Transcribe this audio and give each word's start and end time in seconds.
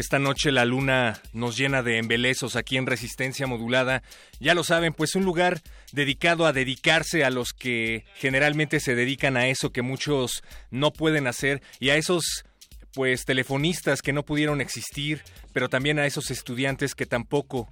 Esta 0.00 0.18
noche 0.18 0.50
la 0.50 0.64
luna 0.64 1.20
nos 1.34 1.58
llena 1.58 1.82
de 1.82 1.98
embelezos 1.98 2.56
aquí 2.56 2.78
en 2.78 2.86
Resistencia 2.86 3.46
Modulada. 3.46 4.02
Ya 4.40 4.54
lo 4.54 4.64
saben, 4.64 4.94
pues 4.94 5.14
un 5.14 5.26
lugar 5.26 5.60
dedicado 5.92 6.46
a 6.46 6.54
dedicarse 6.54 7.22
a 7.22 7.28
los 7.28 7.52
que 7.52 8.06
generalmente 8.14 8.80
se 8.80 8.94
dedican 8.94 9.36
a 9.36 9.48
eso 9.48 9.72
que 9.72 9.82
muchos 9.82 10.42
no 10.70 10.90
pueden 10.90 11.26
hacer 11.26 11.60
y 11.80 11.90
a 11.90 11.96
esos 11.96 12.46
pues 12.94 13.26
telefonistas 13.26 14.00
que 14.00 14.14
no 14.14 14.24
pudieron 14.24 14.62
existir, 14.62 15.22
pero 15.52 15.68
también 15.68 15.98
a 15.98 16.06
esos 16.06 16.30
estudiantes 16.30 16.94
que 16.94 17.04
tampoco 17.04 17.68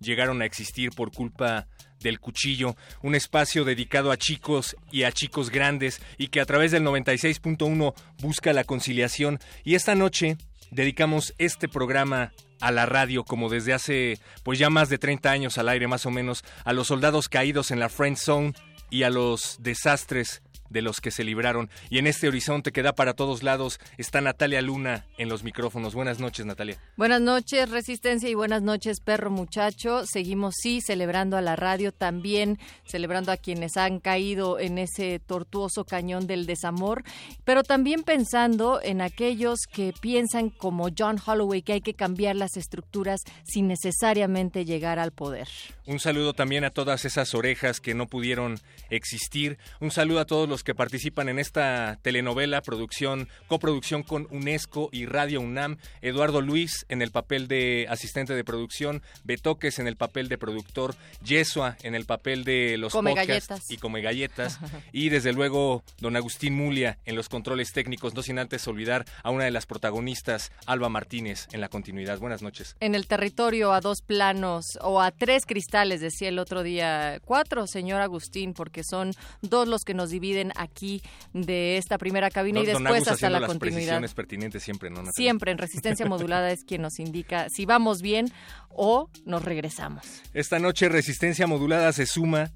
llegaron 0.00 0.42
a 0.42 0.44
existir 0.44 0.90
por 0.90 1.10
culpa 1.10 1.66
del 2.00 2.20
cuchillo, 2.20 2.76
un 3.02 3.14
espacio 3.14 3.64
dedicado 3.64 4.12
a 4.12 4.18
chicos 4.18 4.76
y 4.92 5.04
a 5.04 5.12
chicos 5.12 5.48
grandes 5.48 6.02
y 6.18 6.28
que 6.28 6.42
a 6.42 6.44
través 6.44 6.72
del 6.72 6.82
96.1 6.82 7.94
busca 8.20 8.52
la 8.52 8.64
conciliación. 8.64 9.38
Y 9.64 9.76
esta 9.76 9.94
noche 9.94 10.36
dedicamos 10.70 11.34
este 11.38 11.68
programa 11.68 12.32
a 12.60 12.70
la 12.70 12.86
radio 12.86 13.24
como 13.24 13.48
desde 13.48 13.72
hace 13.72 14.18
pues 14.42 14.58
ya 14.58 14.70
más 14.70 14.88
de 14.88 14.98
30 14.98 15.30
años 15.30 15.58
al 15.58 15.68
aire 15.68 15.88
más 15.88 16.06
o 16.06 16.10
menos 16.10 16.44
a 16.64 16.72
los 16.72 16.88
soldados 16.88 17.28
caídos 17.28 17.70
en 17.70 17.80
la 17.80 17.88
Friend 17.88 18.16
Zone 18.16 18.52
y 18.90 19.04
a 19.04 19.10
los 19.10 19.56
desastres 19.60 20.42
de 20.70 20.82
los 20.82 21.00
que 21.00 21.10
se 21.10 21.24
libraron. 21.24 21.68
Y 21.90 21.98
en 21.98 22.06
este 22.06 22.28
horizonte 22.28 22.72
que 22.72 22.82
da 22.82 22.94
para 22.94 23.14
todos 23.14 23.42
lados 23.42 23.78
está 23.98 24.20
Natalia 24.20 24.62
Luna 24.62 25.04
en 25.18 25.28
los 25.28 25.44
micrófonos. 25.44 25.94
Buenas 25.94 26.18
noches, 26.20 26.46
Natalia. 26.46 26.78
Buenas 26.96 27.20
noches, 27.20 27.68
Resistencia, 27.68 28.28
y 28.28 28.34
buenas 28.34 28.62
noches, 28.62 29.00
perro 29.00 29.30
muchacho. 29.30 30.06
Seguimos, 30.06 30.54
sí, 30.56 30.80
celebrando 30.80 31.36
a 31.36 31.42
la 31.42 31.56
radio, 31.56 31.92
también 31.92 32.58
celebrando 32.86 33.32
a 33.32 33.36
quienes 33.36 33.76
han 33.76 34.00
caído 34.00 34.58
en 34.58 34.78
ese 34.78 35.18
tortuoso 35.18 35.84
cañón 35.84 36.26
del 36.26 36.46
desamor, 36.46 37.02
pero 37.44 37.62
también 37.62 38.02
pensando 38.02 38.80
en 38.82 39.00
aquellos 39.00 39.60
que 39.70 39.92
piensan 40.00 40.50
como 40.50 40.88
John 40.96 41.18
Holloway 41.24 41.62
que 41.62 41.74
hay 41.74 41.80
que 41.80 41.94
cambiar 41.94 42.36
las 42.36 42.56
estructuras 42.56 43.20
sin 43.44 43.68
necesariamente 43.68 44.64
llegar 44.64 44.98
al 44.98 45.12
poder. 45.12 45.48
Un 45.86 45.98
saludo 45.98 46.34
también 46.34 46.64
a 46.64 46.70
todas 46.70 47.04
esas 47.04 47.34
orejas 47.34 47.80
que 47.80 47.94
no 47.94 48.06
pudieron 48.06 48.60
existir. 48.90 49.58
Un 49.80 49.90
saludo 49.90 50.20
a 50.20 50.24
todos 50.24 50.48
los 50.48 50.59
que 50.62 50.74
participan 50.74 51.28
en 51.28 51.38
esta 51.38 51.98
telenovela, 52.02 52.62
producción, 52.62 53.28
coproducción 53.46 54.02
con 54.02 54.26
UNESCO 54.30 54.88
y 54.92 55.06
Radio 55.06 55.40
UNAM. 55.40 55.78
Eduardo 56.02 56.40
Luis 56.40 56.86
en 56.88 57.02
el 57.02 57.10
papel 57.10 57.48
de 57.48 57.86
asistente 57.88 58.34
de 58.34 58.44
producción, 58.44 59.02
Betoques 59.24 59.78
en 59.78 59.86
el 59.86 59.96
papel 59.96 60.28
de 60.28 60.38
productor, 60.38 60.94
Yesua 61.24 61.76
en 61.82 61.94
el 61.94 62.06
papel 62.06 62.44
de 62.44 62.76
los 62.78 62.92
Come 62.92 63.10
podcasts 63.10 63.48
galletas. 63.48 63.70
y 63.70 63.76
come 63.76 64.00
galletas. 64.02 64.58
y 64.92 65.08
desde 65.08 65.32
luego 65.32 65.82
don 65.98 66.16
Agustín 66.16 66.54
Mulia 66.54 66.98
en 67.04 67.16
los 67.16 67.28
controles 67.28 67.72
técnicos, 67.72 68.14
no 68.14 68.22
sin 68.22 68.38
antes 68.38 68.66
olvidar 68.68 69.04
a 69.22 69.30
una 69.30 69.44
de 69.44 69.50
las 69.50 69.66
protagonistas, 69.66 70.52
Alba 70.66 70.88
Martínez, 70.88 71.48
en 71.52 71.60
la 71.60 71.68
continuidad. 71.68 72.18
Buenas 72.18 72.42
noches. 72.42 72.76
En 72.80 72.94
el 72.94 73.06
territorio 73.06 73.72
a 73.72 73.80
dos 73.80 74.02
planos 74.02 74.78
o 74.80 75.00
a 75.00 75.10
tres 75.10 75.46
cristales, 75.46 76.00
decía 76.00 76.28
el 76.28 76.38
otro 76.38 76.62
día, 76.62 77.20
cuatro, 77.24 77.66
señor 77.66 78.00
Agustín, 78.00 78.54
porque 78.54 78.82
son 78.84 79.12
dos 79.42 79.68
los 79.68 79.84
que 79.84 79.94
nos 79.94 80.10
dividen 80.10 80.49
aquí 80.56 81.02
de 81.32 81.76
esta 81.76 81.98
primera 81.98 82.30
cabina 82.30 82.60
y 82.60 82.66
después 82.66 83.08
hasta 83.08 83.30
la 83.30 83.40
las 83.40 83.48
continuidad. 83.48 84.00
pertinentes 84.14 84.62
siempre, 84.62 84.90
¿no? 84.90 84.96
Natalia? 84.96 85.12
Siempre 85.12 85.52
en 85.52 85.58
resistencia 85.58 86.06
modulada 86.06 86.50
es 86.50 86.64
quien 86.64 86.82
nos 86.82 86.98
indica 86.98 87.48
si 87.48 87.66
vamos 87.66 88.02
bien 88.02 88.26
o 88.70 89.10
nos 89.24 89.44
regresamos. 89.44 90.04
Esta 90.32 90.58
noche 90.58 90.88
Resistencia 90.88 91.46
Modulada 91.46 91.92
se 91.92 92.06
suma, 92.06 92.50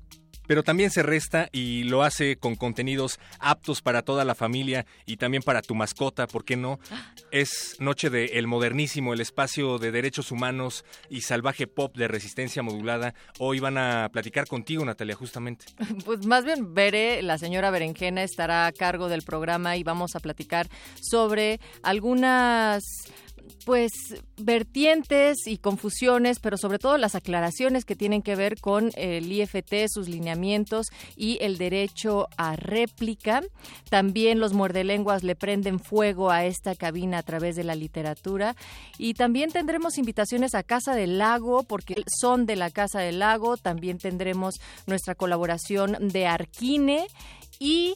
pero 0.46 0.62
también 0.62 0.90
se 0.90 1.02
resta 1.02 1.48
y 1.52 1.84
lo 1.84 2.02
hace 2.02 2.36
con 2.36 2.56
contenidos 2.56 3.18
aptos 3.38 3.82
para 3.82 4.02
toda 4.02 4.24
la 4.24 4.34
familia 4.34 4.86
y 5.06 5.16
también 5.16 5.42
para 5.42 5.62
tu 5.62 5.74
mascota, 5.74 6.26
¿por 6.26 6.44
qué 6.44 6.56
no? 6.56 6.78
Es 7.30 7.76
noche 7.80 8.10
de 8.10 8.26
El 8.34 8.46
Modernísimo, 8.46 9.12
el 9.12 9.20
espacio 9.20 9.78
de 9.78 9.90
derechos 9.90 10.30
humanos 10.30 10.84
y 11.08 11.22
salvaje 11.22 11.66
pop 11.66 11.96
de 11.96 12.08
Resistencia 12.08 12.62
Modulada. 12.62 13.14
Hoy 13.38 13.60
van 13.60 13.78
a 13.78 14.08
platicar 14.12 14.46
contigo, 14.46 14.84
Natalia, 14.84 15.14
justamente. 15.14 15.66
Pues 16.04 16.26
más 16.26 16.44
bien 16.44 16.74
Bere, 16.74 17.22
la 17.22 17.38
señora 17.38 17.70
Berenjena 17.70 18.22
estará 18.22 18.66
a 18.66 18.72
cargo 18.72 19.08
del 19.08 19.22
programa 19.22 19.76
y 19.76 19.84
vamos 19.84 20.16
a 20.16 20.20
platicar 20.20 20.68
sobre 21.00 21.60
algunas 21.82 22.82
pues 23.64 23.92
vertientes 24.36 25.46
y 25.46 25.58
confusiones, 25.58 26.38
pero 26.38 26.56
sobre 26.56 26.78
todo 26.78 26.98
las 26.98 27.14
aclaraciones 27.14 27.84
que 27.84 27.96
tienen 27.96 28.22
que 28.22 28.36
ver 28.36 28.60
con 28.60 28.90
el 28.96 29.30
IFT, 29.30 29.86
sus 29.88 30.08
lineamientos 30.08 30.86
y 31.16 31.38
el 31.40 31.58
derecho 31.58 32.28
a 32.36 32.56
réplica. 32.56 33.42
También 33.88 34.40
los 34.40 34.52
muerdelenguas 34.52 35.22
le 35.22 35.36
prenden 35.36 35.80
fuego 35.80 36.30
a 36.30 36.44
esta 36.44 36.74
cabina 36.74 37.18
a 37.18 37.22
través 37.22 37.56
de 37.56 37.64
la 37.64 37.74
literatura 37.74 38.56
y 38.98 39.14
también 39.14 39.50
tendremos 39.50 39.98
invitaciones 39.98 40.54
a 40.54 40.62
Casa 40.62 40.94
del 40.94 41.18
Lago 41.18 41.62
porque 41.62 42.02
son 42.20 42.46
de 42.46 42.56
la 42.56 42.70
Casa 42.70 43.00
del 43.00 43.18
Lago, 43.18 43.56
también 43.56 43.98
tendremos 43.98 44.54
nuestra 44.86 45.14
colaboración 45.14 45.96
de 46.00 46.26
Arquine 46.26 47.06
y 47.58 47.94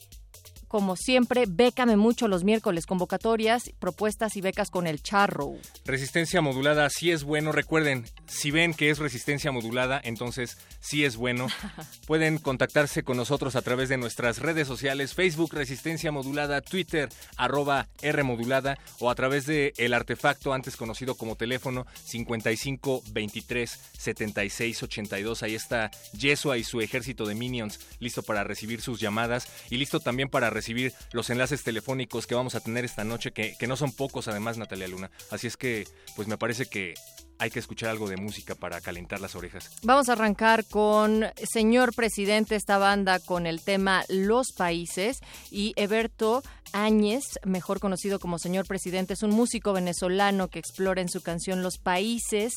como 0.69 0.97
siempre, 0.97 1.45
bécame 1.49 1.97
mucho 1.97 2.29
los 2.29 2.45
miércoles, 2.45 2.87
convocatorias, 2.87 3.73
propuestas 3.79 4.37
y 4.37 4.41
becas 4.41 4.71
con 4.71 4.87
el 4.87 5.03
charro. 5.03 5.55
Resistencia 5.85 6.41
modulada 6.41 6.89
sí 6.91 7.11
es 7.11 7.25
bueno. 7.25 7.53
Recuerden, 7.53 8.05
si 8.27 8.51
ven 8.51 8.75
que 8.75 8.91
es 8.91 8.99
resistencia 8.99 9.51
modulada, 9.51 10.01
entonces 10.05 10.59
sí 10.81 11.05
es 11.05 11.17
bueno. 11.17 11.49
Pueden 12.07 12.39
contactarse 12.39 13.03
con 13.03 13.17
nosotros 13.17 13.57
a 13.57 13.63
través 13.63 13.89
de 13.89 13.97
nuestras 13.97 14.39
redes 14.39 14.69
sociales, 14.69 15.15
Facebook 15.15 15.55
Resistencia 15.55 16.13
Modulada, 16.13 16.61
Twitter 16.61 17.09
arroba 17.37 17.89
R 18.03 18.23
Modulada 18.23 18.79
o 19.01 19.11
a 19.11 19.15
través 19.15 19.47
de 19.47 19.73
el 19.79 19.95
artefacto 19.95 20.53
antes 20.53 20.77
conocido 20.77 21.15
como 21.15 21.37
teléfono 21.37 21.87
55 22.05 23.03
23 23.13 23.79
76 23.99 24.83
82. 24.83 25.43
Ahí 25.43 25.55
está 25.55 25.91
Yesua 26.13 26.59
y 26.59 26.65
su 26.65 26.81
ejército 26.81 27.27
de 27.27 27.35
minions 27.35 27.81
listo 28.01 28.23
para 28.23 28.45
recibir 28.45 28.81
sus 28.81 29.01
llamadas 29.01 29.49
y 29.71 29.77
listo 29.77 30.01
también 30.01 30.29
para 30.29 30.51
recibir 30.59 30.93
los 31.13 31.31
enlaces 31.31 31.63
telefónicos 31.63 32.27
que 32.27 32.35
vamos 32.35 32.55
a 32.55 32.61
tener 32.61 32.85
esta 32.85 33.05
noche, 33.05 33.33
que, 33.33 33.57
que 33.59 33.67
no 33.67 33.77
son 33.77 33.93
pocos 33.93 34.29
además, 34.29 34.59
Natalia 34.59 34.89
Luna. 34.89 35.11
Así 35.31 35.47
es 35.47 35.57
que, 35.57 35.87
pues 36.17 36.29
me 36.29 36.37
parece 36.37 36.67
que 36.67 36.95
hay 37.39 37.51
que 37.51 37.59
escuchar 37.59 37.91
algo 37.91 38.09
de 38.09 38.17
música 38.17 38.55
para 38.55 38.81
calentar 38.81 39.21
las 39.21 39.35
orejas. 39.35 39.71
Vamos 39.83 40.09
a 40.09 40.13
arrancar 40.13 40.65
con 40.65 41.25
Señor 41.51 41.95
Presidente, 41.95 42.57
esta 42.57 42.79
banda 42.79 43.21
con 43.21 43.47
el 43.47 43.61
tema 43.61 44.05
Los 44.09 44.53
Países 44.57 45.19
y 45.51 45.73
Eberto 45.77 46.43
Áñez, 46.73 47.25
mejor 47.45 47.81
conocido 47.81 48.19
como 48.19 48.39
Señor 48.39 48.67
Presidente, 48.67 49.15
es 49.15 49.23
un 49.23 49.31
músico 49.31 49.73
venezolano 49.73 50.49
que 50.49 50.59
explora 50.59 51.01
en 51.01 51.09
su 51.09 51.23
canción 51.23 51.63
Los 51.63 51.79
Países 51.79 52.53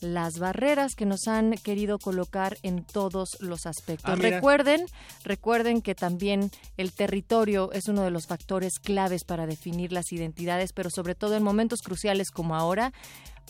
las 0.00 0.38
barreras 0.38 0.94
que 0.94 1.06
nos 1.06 1.26
han 1.28 1.52
querido 1.52 1.98
colocar 1.98 2.58
en 2.62 2.84
todos 2.84 3.36
los 3.40 3.66
aspectos. 3.66 4.10
Ah, 4.10 4.16
recuerden, 4.16 4.84
recuerden 5.24 5.80
que 5.82 5.94
también 5.94 6.50
el 6.76 6.92
territorio 6.92 7.72
es 7.72 7.88
uno 7.88 8.02
de 8.02 8.10
los 8.10 8.26
factores 8.26 8.78
claves 8.78 9.24
para 9.24 9.46
definir 9.46 9.92
las 9.92 10.12
identidades, 10.12 10.72
pero 10.72 10.90
sobre 10.90 11.14
todo 11.14 11.36
en 11.36 11.42
momentos 11.42 11.80
cruciales 11.80 12.30
como 12.30 12.54
ahora, 12.54 12.92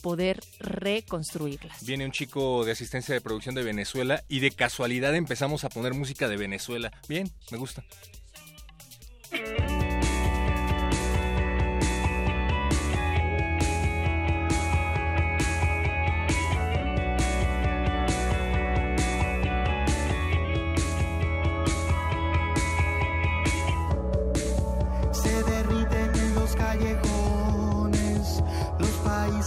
poder 0.02 0.40
reconstruirlas. 0.60 1.84
Viene 1.84 2.04
un 2.04 2.12
chico 2.12 2.64
de 2.64 2.72
asistencia 2.72 3.14
de 3.14 3.20
producción 3.20 3.54
de 3.54 3.62
Venezuela 3.62 4.24
y 4.28 4.40
de 4.40 4.50
casualidad 4.50 5.14
empezamos 5.14 5.64
a 5.64 5.68
poner 5.68 5.94
música 5.94 6.28
de 6.28 6.36
Venezuela. 6.36 6.92
Bien, 7.08 7.30
me 7.50 7.58
gusta. 7.58 7.84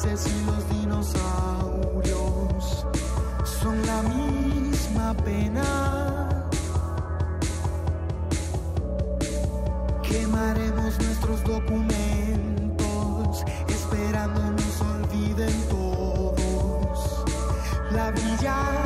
Raíces 0.03 0.27
y 0.27 0.45
los 0.45 0.69
dinosaurios 0.69 2.85
son 3.43 3.85
la 3.85 4.01
misma 4.03 5.13
pena. 5.25 6.49
Quemaremos 10.03 10.97
nuestros 10.99 11.43
documentos 11.43 13.43
esperando 13.67 14.51
nos 14.51 14.81
olviden 14.81 15.67
todos. 15.69 17.25
La 17.91 18.11
brillante 18.11 18.76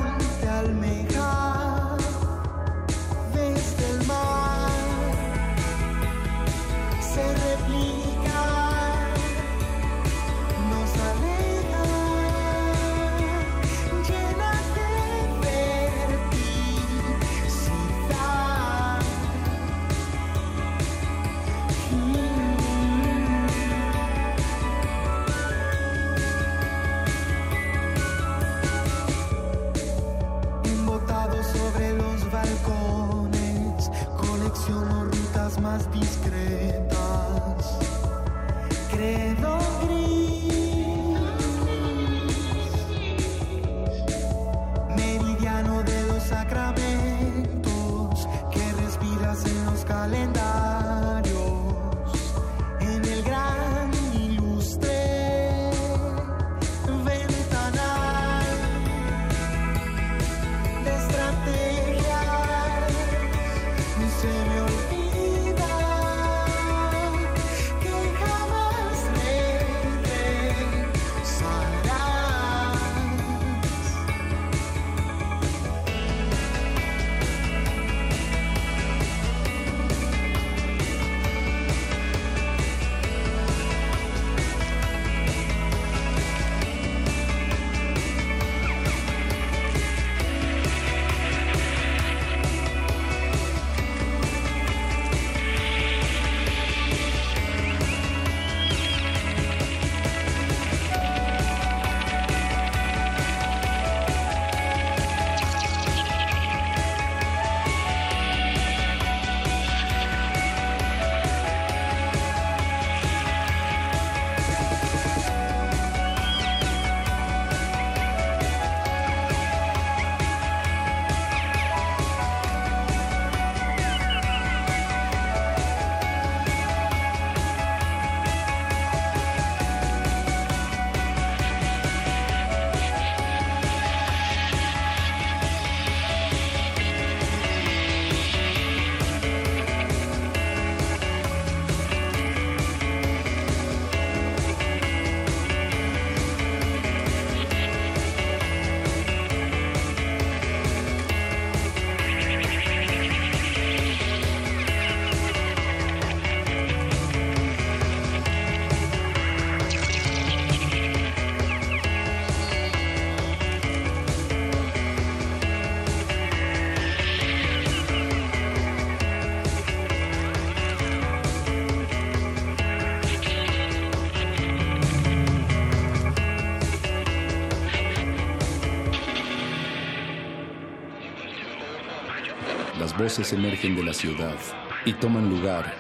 voces 183.12 183.34
emergen 183.34 183.76
de 183.76 183.84
la 183.84 183.94
ciudad 183.94 184.38
y 184.86 184.94
toman 184.94 185.30
lugar 185.30 185.76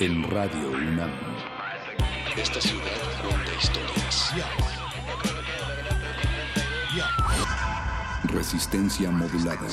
en 0.00 0.22
Radio 0.30 0.70
UNAM. 0.70 1.10
Esta 2.36 2.60
ciudad 2.60 2.84
cuenta 3.22 3.54
historias. 3.58 4.34
Resistencia 8.24 9.10
modulada. 9.10 9.66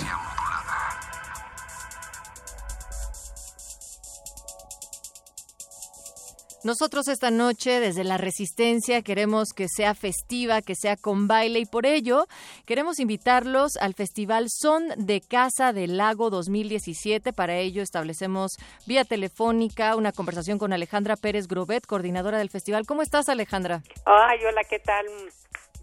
Nosotros 6.62 7.08
esta 7.08 7.32
noche 7.32 7.80
desde 7.80 8.04
la 8.04 8.18
Resistencia 8.18 9.02
queremos 9.02 9.54
que 9.56 9.68
sea 9.70 9.96
festiva, 9.96 10.62
que 10.62 10.76
sea 10.76 10.98
con 10.98 11.26
baile 11.26 11.60
y 11.60 11.66
por 11.66 11.86
ello 11.86 12.28
queremos 12.70 13.00
invitarlos 13.00 13.78
al 13.78 13.96
Festival 13.96 14.46
Son 14.48 14.90
de 14.96 15.22
Casa 15.22 15.74
del 15.74 15.98
Lago 15.98 16.30
2017. 16.30 17.34
Para 17.34 17.58
ello 17.58 17.82
establecemos 17.82 18.58
vía 18.86 19.04
telefónica 19.06 19.96
una 19.96 20.12
conversación 20.12 20.60
con 20.60 20.72
Alejandra 20.72 21.16
Pérez 21.16 21.48
Grobet, 21.48 21.88
coordinadora 21.88 22.38
del 22.38 22.52
festival. 22.52 22.86
¿Cómo 22.86 23.02
estás 23.02 23.28
Alejandra? 23.28 23.82
Ay, 24.06 24.46
hola, 24.46 24.62
¿qué 24.70 24.78
tal? 24.78 25.08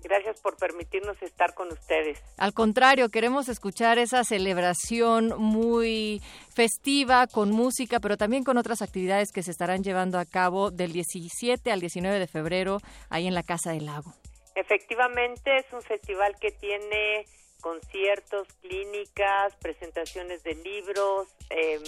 Gracias 0.05 0.41
por 0.41 0.57
permitirnos 0.59 1.21
estar 1.23 1.55
con 1.55 1.73
ustedes. 1.73 2.21
Al 2.37 2.55
contrario, 2.55 3.09
queremos 3.09 3.49
escuchar 3.49 3.99
esa 3.99 4.23
celebración 4.23 5.35
muy 5.39 6.23
festiva 6.55 7.27
con 7.27 7.51
música, 7.51 7.99
pero 7.99 8.17
también 8.17 8.45
con 8.45 8.59
otras 8.59 8.81
actividades 8.81 9.33
que 9.33 9.43
se 9.43 9.51
estarán 9.51 9.83
llevando 9.83 10.21
a 10.21 10.25
cabo 10.25 10.71
del 10.71 10.93
17 10.93 11.73
al 11.73 11.81
19 11.81 12.21
de 12.21 12.29
febrero 12.29 12.79
ahí 13.11 13.27
en 13.27 13.35
la 13.35 13.43
Casa 13.43 13.73
del 13.73 13.87
Lago. 13.87 14.15
Efectivamente, 14.57 15.59
es 15.59 15.67
un 15.73 15.83
festival 15.83 16.35
que 16.41 16.51
tiene 16.51 17.27
conciertos, 17.61 18.49
clínicas, 18.63 19.55
presentaciones 19.61 20.43
de 20.43 20.55
libros, 20.55 21.29
eh, 21.51 21.79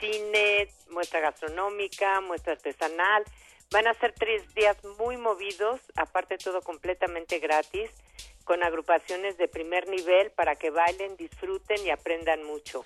cine, 0.00 0.68
muestra 0.90 1.20
gastronómica, 1.20 2.20
muestra 2.20 2.54
artesanal. 2.54 3.22
Van 3.70 3.86
a 3.86 3.94
ser 3.94 4.12
tres 4.12 4.42
días 4.54 4.76
muy 4.98 5.16
movidos, 5.16 5.80
aparte 5.94 6.36
todo 6.36 6.62
completamente 6.62 7.38
gratis, 7.38 7.90
con 8.42 8.64
agrupaciones 8.64 9.38
de 9.38 9.46
primer 9.46 9.88
nivel 9.88 10.32
para 10.32 10.56
que 10.56 10.70
bailen, 10.70 11.16
disfruten 11.16 11.78
y 11.86 11.90
aprendan 11.90 12.42
mucho. 12.42 12.84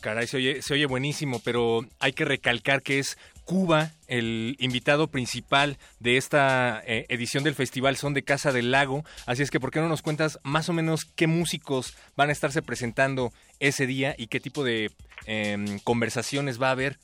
Caray, 0.00 0.26
se 0.26 0.36
oye, 0.36 0.62
se 0.62 0.74
oye 0.74 0.86
buenísimo, 0.86 1.40
pero 1.44 1.80
hay 1.98 2.12
que 2.12 2.24
recalcar 2.24 2.82
que 2.82 2.98
es 2.98 3.18
Cuba 3.50 3.90
el 4.06 4.54
invitado 4.60 5.08
principal 5.08 5.76
de 5.98 6.16
esta 6.16 6.84
eh, 6.86 7.06
edición 7.08 7.42
del 7.42 7.56
festival 7.56 7.96
Son 7.96 8.14
de 8.14 8.22
Casa 8.22 8.52
del 8.52 8.70
Lago. 8.70 9.02
Así 9.26 9.42
es 9.42 9.50
que, 9.50 9.58
¿por 9.58 9.72
qué 9.72 9.80
no 9.80 9.88
nos 9.88 10.02
cuentas 10.02 10.38
más 10.44 10.68
o 10.68 10.72
menos 10.72 11.04
qué 11.16 11.26
músicos 11.26 11.98
van 12.14 12.28
a 12.28 12.32
estarse 12.32 12.62
presentando 12.62 13.32
ese 13.58 13.88
día 13.88 14.14
y 14.16 14.28
qué 14.28 14.38
tipo 14.38 14.62
de 14.62 14.92
eh, 15.26 15.56
conversaciones 15.82 16.62
va 16.62 16.68
a 16.68 16.70
haber? 16.70 16.98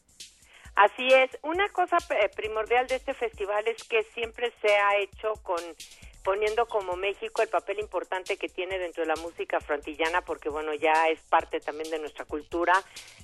Así 0.76 1.08
es. 1.08 1.36
Una 1.42 1.68
cosa 1.70 1.96
eh, 2.10 2.30
primordial 2.36 2.86
de 2.86 2.94
este 2.94 3.14
festival 3.14 3.66
es 3.66 3.82
que 3.82 4.04
siempre 4.14 4.52
se 4.62 4.68
ha 4.68 4.98
hecho 4.98 5.32
con 5.42 5.58
poniendo 6.26 6.66
como 6.66 6.96
México 6.96 7.40
el 7.40 7.48
papel 7.48 7.78
importante 7.78 8.36
que 8.36 8.48
tiene 8.48 8.80
dentro 8.80 9.04
de 9.04 9.06
la 9.06 9.22
música 9.22 9.60
frantillana, 9.60 10.22
porque 10.22 10.48
bueno, 10.48 10.74
ya 10.74 11.08
es 11.08 11.20
parte 11.20 11.60
también 11.60 11.88
de 11.88 12.00
nuestra 12.00 12.24
cultura, 12.24 12.74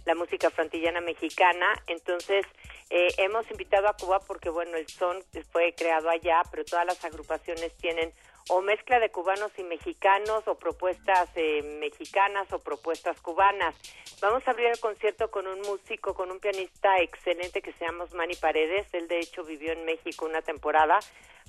la 0.05 0.15
música 0.15 0.51
frantillana 0.51 1.01
mexicana. 1.01 1.67
Entonces, 1.89 2.47
eh, 2.91 3.09
hemos 3.19 3.51
invitado 3.51 3.89
a 3.89 3.97
Cuba 3.97 4.21
porque 4.21 4.51
bueno, 4.51 4.77
el 4.77 4.87
son 4.87 5.21
fue 5.51 5.75
creado 5.77 6.11
allá, 6.11 6.43
pero 6.53 6.65
todas 6.65 6.87
las 6.87 7.05
agrupaciones 7.05 7.77
tienen 7.79 8.13
o 8.49 8.61
mezcla 8.61 8.99
de 8.99 9.11
cubanos 9.11 9.53
y 9.57 9.63
mexicanos 9.63 10.47
o 10.47 10.57
propuestas 10.57 11.29
eh, 11.37 11.63
mexicanas 11.81 12.53
o 12.53 12.59
propuestas 12.59 13.21
cubanas. 13.21 13.75
Vamos 14.21 14.47
a 14.47 14.51
abrir 14.51 14.67
el 14.67 14.81
concierto 14.81 15.31
con 15.31 15.47
un 15.47 15.61
músico, 15.61 16.15
con 16.15 16.31
un 16.31 16.41
pianista 16.41 16.99
excelente 17.01 17.63
que 17.63 17.73
se 17.73 17.85
llama 17.85 18.05
Osmani 18.05 18.35
Paredes. 18.37 18.87
Él 18.93 19.09
de 19.09 19.21
hecho 19.21 19.45
vivió 19.45 19.73
en 19.73 19.85
México 19.85 20.27
una 20.27 20.43
temporada. 20.43 20.99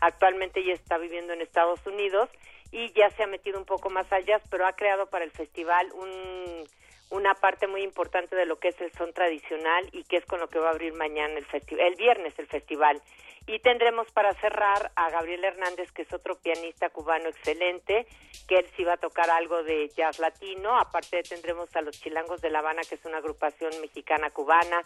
Actualmente 0.02 0.64
ya 0.64 0.74
está 0.74 0.98
viviendo 0.98 1.34
en 1.34 1.42
Estados 1.42 1.86
Unidos 1.86 2.30
y 2.72 2.92
ya 2.94 3.10
se 3.12 3.24
ha 3.24 3.28
metido 3.28 3.60
un 3.60 3.66
poco 3.66 3.90
más 3.90 4.12
allá, 4.12 4.42
pero 4.50 4.66
ha 4.66 4.74
creado 4.74 5.08
para 5.10 5.24
el 5.24 5.32
festival 5.32 5.92
un, 5.94 6.68
una 7.14 7.36
parte 7.36 7.68
muy 7.68 7.84
importante 7.84 8.36
de 8.36 8.48
lo 8.48 8.58
que 8.58 8.70
es 8.70 8.82
el 8.82 8.92
son 8.94 9.14
tradicional 9.14 9.88
y 9.92 10.04
que 10.04 10.18
es 10.18 10.26
con 10.26 10.40
lo 10.40 10.50
que 10.50 10.58
va 10.58 10.70
a 10.70 10.72
abrir 10.72 10.94
mañana 10.94 11.38
el 11.38 11.46
festival, 11.46 11.86
el 11.86 11.96
viernes 11.96 12.34
el 12.40 12.48
festival. 12.48 13.00
Y 13.46 13.60
tendremos 13.60 14.10
para 14.12 14.34
cerrar 14.36 14.92
a 14.96 15.12
Gabriel 15.12 15.44
Hernández, 15.44 15.92
que 15.92 16.04
es 16.04 16.14
otro 16.14 16.40
pianista 16.40 16.90
cubano 16.90 17.30
excelente, 17.30 18.08
que 18.48 18.60
él 18.60 18.66
sí 18.76 18.84
va 18.84 18.94
a 18.94 18.98
tocar 18.98 19.30
algo 19.30 19.62
de 19.64 19.90
jazz 19.90 20.18
latino. 20.18 20.76
Aparte 20.80 21.22
tendremos 21.22 21.76
a 21.76 21.82
los 21.82 22.00
Chilangos 22.02 22.42
de 22.42 22.50
La 22.50 22.60
Habana, 22.60 22.82
que 22.88 22.96
es 22.96 23.06
una 23.06 23.18
agrupación 23.18 23.80
mexicana 23.82 24.32
cubana. 24.32 24.82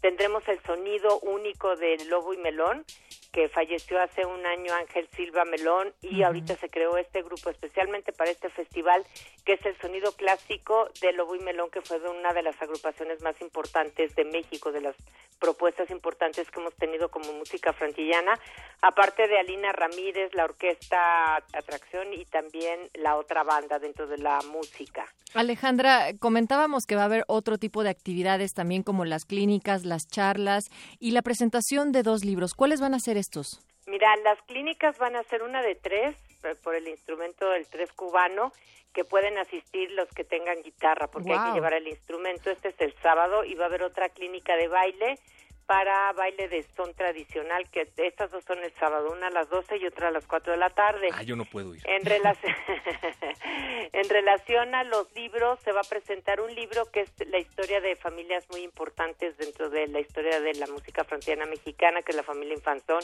Tendremos 0.00 0.46
el 0.48 0.62
sonido 0.62 1.18
único 1.20 1.74
de 1.74 2.04
Lobo 2.04 2.32
y 2.32 2.36
Melón, 2.36 2.84
que 3.32 3.48
falleció 3.48 4.00
hace 4.00 4.26
un 4.26 4.44
año 4.44 4.74
Ángel 4.74 5.08
Silva 5.16 5.44
Melón 5.44 5.92
y 6.02 6.22
ahorita 6.22 6.54
se 6.56 6.68
creó 6.68 6.98
este 6.98 7.22
grupo 7.22 7.48
especialmente 7.48 8.12
para 8.12 8.30
este 8.30 8.50
festival, 8.50 9.04
que 9.44 9.54
es 9.54 9.64
el 9.64 9.76
sonido 9.80 10.12
clásico 10.12 10.90
de 11.00 11.12
Lobo 11.14 11.34
y 11.34 11.40
Melón, 11.40 11.70
que 11.70 11.80
fue 11.80 11.98
de 11.98 12.10
una 12.10 12.34
de 12.34 12.42
las 12.42 12.60
agrupaciones 12.60 13.22
más 13.22 13.40
importantes 13.40 14.14
de 14.14 14.24
México, 14.24 14.70
de 14.70 14.82
las 14.82 14.96
propuestas 15.40 15.90
importantes 15.90 16.50
que 16.50 16.60
hemos 16.60 16.74
tenido 16.74 17.08
como 17.08 17.32
música 17.32 17.72
frantillana, 17.72 18.38
aparte 18.82 19.26
de 19.26 19.38
Alina 19.38 19.72
Ramírez, 19.72 20.34
la 20.34 20.44
orquesta 20.44 21.36
Atracción 21.36 22.12
y 22.12 22.24
también 22.26 22.90
la 22.94 23.16
otra 23.16 23.42
banda 23.42 23.78
dentro 23.78 24.06
de 24.06 24.18
la 24.18 24.40
música. 24.42 25.06
Alejandra, 25.34 26.12
comentábamos 26.18 26.84
que 26.84 26.94
va 26.94 27.02
a 27.02 27.06
haber 27.06 27.24
otro 27.26 27.56
tipo 27.56 27.82
de 27.82 27.88
actividades 27.88 28.52
también 28.52 28.82
como 28.82 29.06
las 29.06 29.24
clínicas, 29.24 29.86
las 29.86 30.06
charlas 30.06 30.70
y 31.00 31.12
la 31.12 31.22
presentación 31.22 31.90
de 31.90 32.02
dos 32.02 32.22
libros. 32.22 32.52
¿Cuáles 32.52 32.82
van 32.82 32.92
a 32.92 33.00
ser 33.00 33.16
estos? 33.22 33.64
Mira, 33.86 34.14
las 34.16 34.40
clínicas 34.42 34.98
van 34.98 35.16
a 35.16 35.22
ser 35.24 35.42
una 35.42 35.62
de 35.62 35.74
tres 35.74 36.14
eh, 36.44 36.54
por 36.62 36.74
el 36.74 36.86
instrumento 36.88 37.48
del 37.50 37.66
tres 37.66 37.90
cubano 37.92 38.52
que 38.92 39.04
pueden 39.04 39.38
asistir 39.38 39.90
los 39.92 40.08
que 40.10 40.24
tengan 40.24 40.62
guitarra 40.62 41.06
porque 41.06 41.32
hay 41.32 41.48
que 41.48 41.54
llevar 41.54 41.72
el 41.72 41.88
instrumento. 41.88 42.50
Este 42.50 42.68
es 42.68 42.80
el 42.80 42.94
sábado 43.00 43.44
y 43.44 43.54
va 43.54 43.64
a 43.64 43.68
haber 43.68 43.82
otra 43.82 44.10
clínica 44.10 44.54
de 44.56 44.68
baile 44.68 45.18
para 45.66 46.12
baile 46.12 46.48
de 46.48 46.64
son 46.76 46.92
tradicional 46.94 47.68
que 47.70 47.88
estas 47.96 48.30
dos 48.30 48.44
son 48.44 48.58
el 48.58 48.72
sábado, 48.74 49.12
una 49.12 49.28
a 49.28 49.30
las 49.30 49.48
12 49.48 49.76
y 49.78 49.86
otra 49.86 50.08
a 50.08 50.10
las 50.10 50.26
4 50.26 50.52
de 50.52 50.58
la 50.58 50.70
tarde. 50.70 51.08
Ah, 51.12 51.22
yo 51.22 51.36
no 51.36 51.44
puedo 51.44 51.74
ir. 51.74 51.82
En 51.86 52.04
relación, 52.04 52.54
en 53.92 54.08
relación 54.08 54.74
a 54.74 54.84
los 54.84 55.12
libros, 55.14 55.60
se 55.60 55.72
va 55.72 55.80
a 55.80 55.88
presentar 55.88 56.40
un 56.40 56.54
libro 56.54 56.84
que 56.90 57.00
es 57.00 57.12
la 57.26 57.38
historia 57.38 57.80
de 57.80 57.96
familias 57.96 58.44
muy 58.50 58.62
importantes 58.62 59.36
dentro 59.38 59.70
de 59.70 59.86
la 59.88 60.00
historia 60.00 60.40
de 60.40 60.54
la 60.54 60.66
música 60.66 61.04
frontiana 61.04 61.46
mexicana, 61.46 62.02
que 62.02 62.12
es 62.12 62.16
la 62.16 62.22
familia 62.22 62.54
Infanzón 62.54 63.02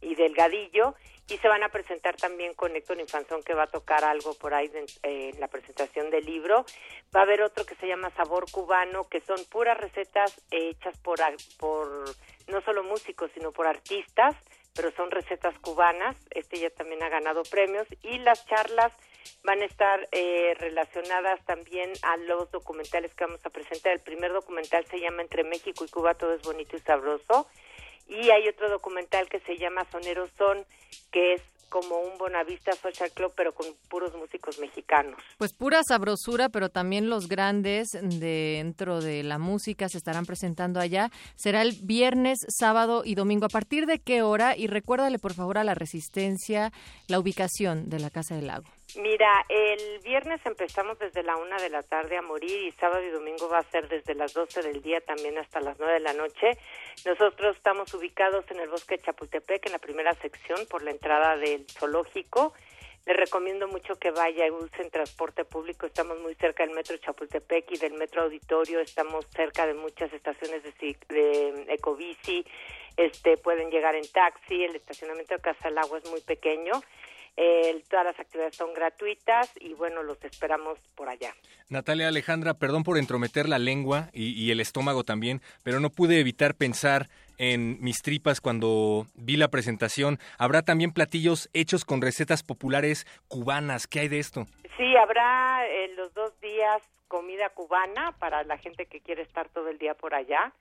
y 0.00 0.14
Delgadillo, 0.14 0.94
y 1.28 1.38
se 1.38 1.48
van 1.48 1.62
a 1.62 1.68
presentar 1.68 2.16
también 2.16 2.54
con 2.54 2.74
Héctor 2.74 2.98
Infanzón, 3.00 3.42
que 3.42 3.54
va 3.54 3.64
a 3.64 3.70
tocar 3.70 4.04
algo 4.04 4.34
por 4.34 4.52
ahí 4.54 4.68
de- 4.68 4.84
eh, 5.02 5.30
en 5.32 5.40
la 5.40 5.48
presentación 5.48 6.10
del 6.10 6.24
libro. 6.24 6.64
Va 7.14 7.20
a 7.20 7.22
haber 7.22 7.42
otro 7.42 7.64
que 7.64 7.76
se 7.76 7.86
llama 7.86 8.10
Sabor 8.16 8.50
Cubano, 8.50 9.08
que 9.08 9.20
son 9.20 9.38
puras 9.50 9.78
recetas 9.78 10.40
hechas 10.50 10.98
por, 10.98 11.20
por 11.58 12.04
no 12.48 12.60
solo 12.62 12.82
músicos, 12.82 13.30
sino 13.34 13.52
por 13.52 13.66
artistas, 13.68 14.34
pero 14.74 14.90
son 14.92 15.10
recetas 15.10 15.56
cubanas. 15.60 16.16
Este 16.30 16.58
ya 16.58 16.70
también 16.70 17.02
ha 17.02 17.08
ganado 17.08 17.42
premios. 17.44 17.86
Y 18.02 18.18
las 18.18 18.44
charlas 18.46 18.92
van 19.44 19.62
a 19.62 19.66
estar 19.66 20.08
eh, 20.12 20.54
relacionadas 20.58 21.44
también 21.44 21.92
a 22.02 22.16
los 22.16 22.50
documentales 22.50 23.14
que 23.14 23.24
vamos 23.24 23.44
a 23.44 23.50
presentar. 23.50 23.92
El 23.92 24.00
primer 24.00 24.32
documental 24.32 24.84
se 24.86 24.98
llama 24.98 25.22
Entre 25.22 25.44
México 25.44 25.84
y 25.84 25.88
Cuba 25.88 26.14
todo 26.14 26.34
es 26.34 26.42
bonito 26.42 26.76
y 26.76 26.80
sabroso. 26.80 27.46
Y 28.10 28.30
hay 28.30 28.48
otro 28.48 28.68
documental 28.68 29.28
que 29.28 29.40
se 29.40 29.56
llama 29.56 29.86
Sonero 29.90 30.28
Son, 30.36 30.58
que 31.12 31.34
es 31.34 31.42
como 31.70 32.00
un 32.00 32.18
Bonavista 32.18 32.72
Social 32.72 33.10
Club, 33.12 33.32
pero 33.36 33.54
con 33.54 33.66
puros 33.88 34.14
músicos 34.16 34.58
mexicanos. 34.58 35.18
Pues 35.38 35.54
pura 35.54 35.82
sabrosura, 35.84 36.48
pero 36.48 36.68
también 36.68 37.08
los 37.08 37.28
grandes 37.28 37.90
dentro 38.02 39.00
de 39.00 39.22
la 39.22 39.38
música 39.38 39.88
se 39.88 39.96
estarán 39.96 40.26
presentando 40.26 40.80
allá. 40.80 41.10
Será 41.36 41.62
el 41.62 41.76
viernes, 41.80 42.40
sábado 42.48 43.02
y 43.04 43.14
domingo. 43.14 43.46
¿A 43.46 43.50
partir 43.50 43.86
de 43.86 44.00
qué 44.00 44.22
hora? 44.22 44.56
Y 44.56 44.66
recuérdale, 44.66 45.18
por 45.18 45.32
favor, 45.32 45.56
a 45.56 45.64
la 45.64 45.74
Resistencia 45.74 46.72
la 47.06 47.20
ubicación 47.20 47.88
de 47.88 48.00
la 48.00 48.10
Casa 48.10 48.34
del 48.34 48.48
Lago. 48.48 48.66
Mira, 48.96 49.44
el 49.48 50.00
viernes 50.00 50.40
empezamos 50.44 50.98
desde 50.98 51.22
la 51.22 51.36
una 51.36 51.56
de 51.56 51.70
la 51.70 51.82
tarde 51.82 52.16
a 52.16 52.22
morir 52.22 52.62
y 52.62 52.72
sábado 52.72 53.02
y 53.02 53.10
domingo 53.10 53.48
va 53.48 53.58
a 53.58 53.70
ser 53.70 53.88
desde 53.88 54.14
las 54.14 54.32
12 54.32 54.62
del 54.62 54.82
día 54.82 55.00
también 55.00 55.38
hasta 55.38 55.60
las 55.60 55.78
9 55.78 55.94
de 55.94 56.00
la 56.00 56.12
noche. 56.12 56.58
Nosotros 57.04 57.56
estamos 57.56 57.92
ubicados 57.94 58.44
en 58.50 58.58
el 58.58 58.68
bosque 58.68 58.96
de 58.96 59.02
Chapultepec, 59.04 59.66
en 59.66 59.72
la 59.72 59.78
primera 59.78 60.12
sección, 60.14 60.66
por 60.68 60.82
la 60.82 60.90
entrada 60.90 61.36
del 61.36 61.66
zoológico. 61.70 62.52
Les 63.06 63.16
recomiendo 63.16 63.68
mucho 63.68 63.94
que 63.96 64.10
vaya 64.10 64.46
y 64.46 64.50
usen 64.50 64.90
transporte 64.90 65.44
público. 65.44 65.86
Estamos 65.86 66.18
muy 66.20 66.34
cerca 66.34 66.64
del 66.66 66.74
metro 66.74 66.96
Chapultepec 66.96 67.70
y 67.72 67.78
del 67.78 67.94
metro 67.94 68.22
Auditorio. 68.22 68.80
Estamos 68.80 69.26
cerca 69.30 69.66
de 69.66 69.74
muchas 69.74 70.12
estaciones 70.12 70.62
de, 70.64 70.96
de 71.08 71.74
ecobici. 71.74 72.44
Este, 72.96 73.36
pueden 73.36 73.70
llegar 73.70 73.94
en 73.94 74.06
taxi. 74.10 74.64
El 74.64 74.76
estacionamiento 74.76 75.34
de 75.34 75.40
Casa 75.40 75.68
del 75.68 75.78
Agua 75.78 75.98
es 75.98 76.10
muy 76.10 76.20
pequeño. 76.20 76.72
El- 77.36 77.82
todas 77.84 78.04
las 78.06 78.20
actividades 78.20 78.56
son 78.56 78.74
gratuitas 78.74 79.50
y 79.60 79.74
bueno, 79.74 80.02
los 80.02 80.22
esperamos 80.24 80.78
por 80.94 81.08
allá. 81.08 81.34
Natalia 81.68 82.08
Alejandra, 82.08 82.54
perdón 82.54 82.82
por 82.82 82.98
entrometer 82.98 83.48
la 83.48 83.58
lengua 83.58 84.10
y, 84.12 84.32
y 84.32 84.50
el 84.50 84.60
estómago 84.60 85.04
también, 85.04 85.40
pero 85.62 85.80
no 85.80 85.90
pude 85.90 86.18
evitar 86.20 86.54
pensar 86.54 87.08
en 87.38 87.80
mis 87.80 88.02
tripas 88.02 88.40
cuando 88.40 89.06
vi 89.14 89.36
la 89.36 89.48
presentación. 89.48 90.18
Habrá 90.36 90.62
también 90.62 90.92
platillos 90.92 91.48
hechos 91.54 91.84
con 91.86 92.02
recetas 92.02 92.42
populares 92.42 93.06
cubanas. 93.28 93.86
¿Qué 93.86 94.00
hay 94.00 94.08
de 94.08 94.18
esto? 94.18 94.46
Sí, 94.76 94.96
habrá 94.96 95.66
en 95.66 95.96
los 95.96 96.12
dos 96.12 96.38
días 96.40 96.82
comida 97.08 97.48
cubana 97.50 98.12
para 98.18 98.44
la 98.44 98.58
gente 98.58 98.86
que 98.86 99.00
quiere 99.00 99.22
estar 99.22 99.48
todo 99.48 99.68
el 99.68 99.78
día 99.78 99.94
por 99.94 100.14
allá. 100.14 100.52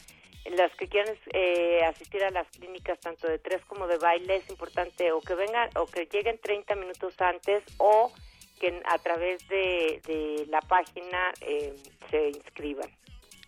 las 0.51 0.75
que 0.77 0.89
quieran 0.89 1.17
eh, 1.33 1.85
asistir 1.85 2.25
a 2.25 2.31
las 2.31 2.49
clínicas 2.49 2.99
tanto 3.01 3.29
de 3.29 3.39
tres 3.39 3.65
como 3.67 3.87
de 3.87 3.99
baile 3.99 4.37
es 4.37 4.51
importante 4.51 5.13
o 5.13 5.21
que 5.21 5.35
vengan 5.35 5.71
o 5.77 5.87
que 5.87 6.07
lleguen 6.07 6.39
30 6.39 6.75
minutos 6.75 7.15
antes 7.21 7.63
o 7.79 8.13
que 8.59 8.81
a 8.87 8.99
través 8.99 9.47
de, 9.49 10.01
de 10.07 10.47
la 10.49 10.61
página 10.61 11.33
eh, 11.41 11.75
se 12.11 12.31
inscriban. 12.31 12.91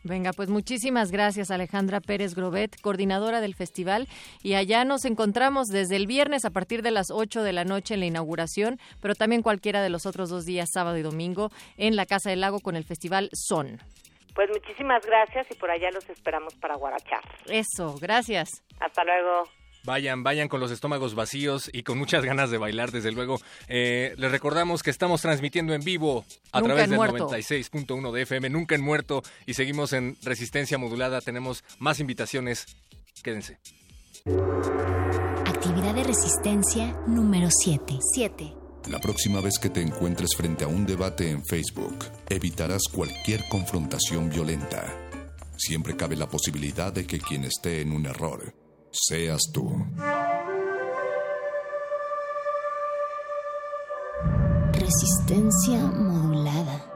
Venga, 0.05 0.33
pues 0.37 0.51
muchísimas 0.51 1.11
gracias 1.11 1.51
Alejandra 1.51 2.01
Pérez 2.01 2.35
Grobet, 2.35 2.79
coordinadora 2.83 3.41
del 3.41 3.55
festival. 3.55 4.07
Y 4.43 4.53
allá 4.53 4.85
nos 4.85 5.07
encontramos 5.07 5.69
desde 5.69 5.97
el 5.97 6.07
viernes 6.07 6.45
a 6.45 6.51
partir 6.51 6.83
de 6.83 6.91
las 6.91 7.11
8 7.11 7.43
de 7.43 7.55
la 7.55 7.65
noche 7.65 7.95
en 7.95 8.01
la 8.01 8.07
inauguración, 8.07 8.79
pero 9.01 9.15
también 9.15 9.41
cualquiera 9.41 9.83
de 9.83 9.89
los 9.89 10.05
otros 10.05 10.29
dos 10.29 10.45
días, 10.45 10.69
sábado 10.71 10.99
y 10.99 11.03
domingo, 11.03 11.49
en 11.79 11.97
la 11.97 12.05
Casa 12.05 12.29
del 12.29 12.43
Lago 12.43 12.61
con 12.61 12.77
el 12.77 12.85
festival 12.85 13.31
Son. 13.33 13.79
Pues 14.35 14.51
muchísimas 14.51 15.07
gracias 15.07 15.47
y 15.51 15.55
por 15.55 15.71
allá 15.71 15.91
los 15.91 16.07
esperamos 16.11 16.55
para 16.57 16.77
Guarachar. 16.77 17.23
Eso, 17.47 17.97
gracias. 17.99 18.51
Hasta 18.81 19.05
luego. 19.05 19.45
Vayan, 19.85 20.23
vayan 20.23 20.49
con 20.49 20.61
los 20.61 20.71
estómagos 20.71 21.15
vacíos 21.15 21.69
y 21.73 21.83
con 21.83 21.99
muchas 21.99 22.25
ganas 22.25 22.51
de 22.51 22.57
bailar, 22.57 22.91
desde 22.91 23.13
luego. 23.13 23.39
Eh, 23.69 24.15
les 24.17 24.31
recordamos 24.31 24.83
que 24.83 24.91
estamos 24.91 25.21
transmitiendo 25.21 25.75
en 25.75 25.83
vivo 25.83 26.25
a 26.53 26.61
Nunca 26.61 26.75
través 26.75 26.89
del 26.89 26.97
muerto. 26.97 27.29
96.1 27.29 28.13
de 28.13 28.23
FM, 28.23 28.49
Nunca 28.49 28.75
en 28.75 28.81
Muerto, 28.81 29.23
y 29.45 29.53
seguimos 29.55 29.93
en 29.93 30.17
Resistencia 30.23 30.79
Modulada. 30.79 31.21
Tenemos 31.21 31.65
más 31.79 32.01
invitaciones. 32.01 32.67
Quédense. 33.23 33.59
Actividad 35.47 35.95
de 35.95 36.05
resistencia 36.05 36.97
número 37.07 37.49
7. 37.51 37.99
7. 38.15 38.55
La 38.89 38.99
próxima 39.01 39.43
vez 39.43 39.59
que 39.59 39.69
te 39.69 39.83
encuentres 39.83 40.31
frente 40.35 40.65
a 40.65 40.69
un 40.69 40.87
debate 40.87 41.31
en 41.31 41.45
Facebook, 41.45 42.07
evitarás 42.31 42.83
cualquier 42.91 43.47
confrontación 43.51 44.31
violenta. 44.31 44.85
Siempre 45.59 45.95
cabe 45.95 46.17
la 46.17 46.29
posibilidad 46.29 46.91
de 46.91 47.07
que 47.07 47.19
quien 47.19 47.45
esté 47.45 47.83
en 47.83 47.93
un 47.93 48.07
error 48.07 48.64
seas 48.95 49.43
tú. 49.53 49.71
Resistencia 54.73 55.79
modulada. 55.79 56.91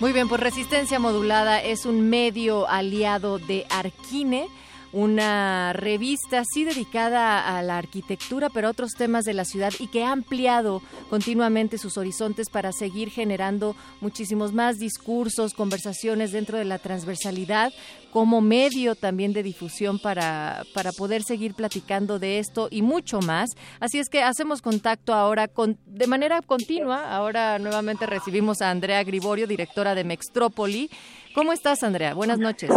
Muy 0.00 0.12
bien, 0.12 0.28
pues 0.28 0.40
Resistencia 0.40 0.98
Modulada 0.98 1.62
es 1.62 1.86
un 1.86 2.08
medio 2.08 2.68
aliado 2.68 3.38
de 3.38 3.66
Arquine, 3.70 4.48
una 4.92 5.72
revista 5.72 6.40
así 6.40 6.64
dedicada 6.64 7.56
a 7.56 7.62
la 7.62 7.78
arquitectura, 7.78 8.48
pero 8.50 8.68
a 8.68 8.70
otros 8.70 8.92
temas 8.92 9.24
de 9.24 9.34
la 9.34 9.44
ciudad 9.44 9.72
y 9.78 9.88
que 9.88 10.04
ha 10.04 10.12
ampliado 10.12 10.82
continuamente 11.10 11.78
sus 11.78 11.96
horizontes 11.96 12.48
para 12.50 12.72
seguir 12.72 13.10
generando 13.10 13.76
muchísimos 14.00 14.52
más 14.52 14.78
discursos, 14.78 15.54
conversaciones 15.54 16.32
dentro 16.32 16.58
de 16.58 16.64
la 16.64 16.78
transversalidad, 16.78 17.72
como 18.12 18.40
medio 18.40 18.94
también 18.94 19.32
de 19.32 19.42
difusión 19.42 19.98
para, 19.98 20.64
para 20.72 20.92
poder 20.92 21.22
seguir 21.22 21.54
platicando 21.54 22.18
de 22.18 22.38
esto 22.38 22.68
y 22.70 22.82
mucho 22.82 23.20
más. 23.20 23.50
Así 23.80 23.98
es 23.98 24.08
que 24.08 24.22
hacemos 24.22 24.62
contacto 24.62 25.12
ahora 25.12 25.48
con, 25.48 25.78
de 25.84 26.06
manera 26.06 26.40
continua. 26.40 27.14
Ahora 27.14 27.58
nuevamente 27.58 28.06
recibimos 28.06 28.62
a 28.62 28.70
Andrea 28.70 29.04
Griborio, 29.04 29.46
directora 29.46 29.94
de 29.94 30.04
Mextrópoli. 30.04 30.90
¿Cómo 31.34 31.52
estás, 31.52 31.82
Andrea? 31.82 32.14
Buenas 32.14 32.38
noches. 32.38 32.70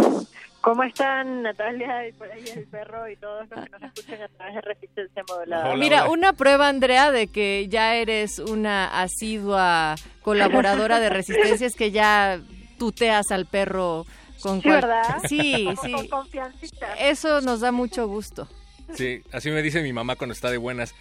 ¿Cómo 0.60 0.82
están 0.82 1.42
Natalia 1.42 2.06
y 2.08 2.12
por 2.12 2.30
ahí 2.30 2.44
el 2.54 2.64
perro 2.66 3.08
y 3.08 3.16
todos 3.16 3.48
los 3.48 3.64
que 3.64 3.70
nos 3.70 3.82
escuchan 3.82 4.22
a 4.22 4.28
través 4.28 4.54
de 4.56 4.60
Resistencia 4.60 5.24
Modulada? 5.26 5.64
Hola, 5.70 5.76
Mira, 5.76 6.02
hola. 6.04 6.10
una 6.10 6.32
prueba, 6.34 6.68
Andrea, 6.68 7.10
de 7.10 7.28
que 7.28 7.66
ya 7.68 7.94
eres 7.94 8.38
una 8.38 9.00
asidua 9.00 9.94
colaboradora 10.22 11.00
de 11.00 11.08
Resistencia 11.08 11.66
es 11.66 11.74
que 11.74 11.90
ya 11.92 12.40
tuteas 12.78 13.30
al 13.30 13.46
perro 13.46 14.04
con 14.42 14.56
Sí, 14.60 14.62
cual- 14.68 14.80
¿verdad? 14.82 15.18
Sí, 15.28 15.64
Con 15.64 15.76
sí. 16.02 16.08
confiancita. 16.08 16.94
Eso 16.94 17.40
nos 17.40 17.60
da 17.60 17.72
mucho 17.72 18.06
gusto. 18.06 18.46
Sí, 18.94 19.22
así 19.32 19.50
me 19.50 19.62
dice 19.62 19.82
mi 19.82 19.92
mamá 19.94 20.16
cuando 20.16 20.34
está 20.34 20.50
de 20.50 20.56
buenas. 20.58 20.94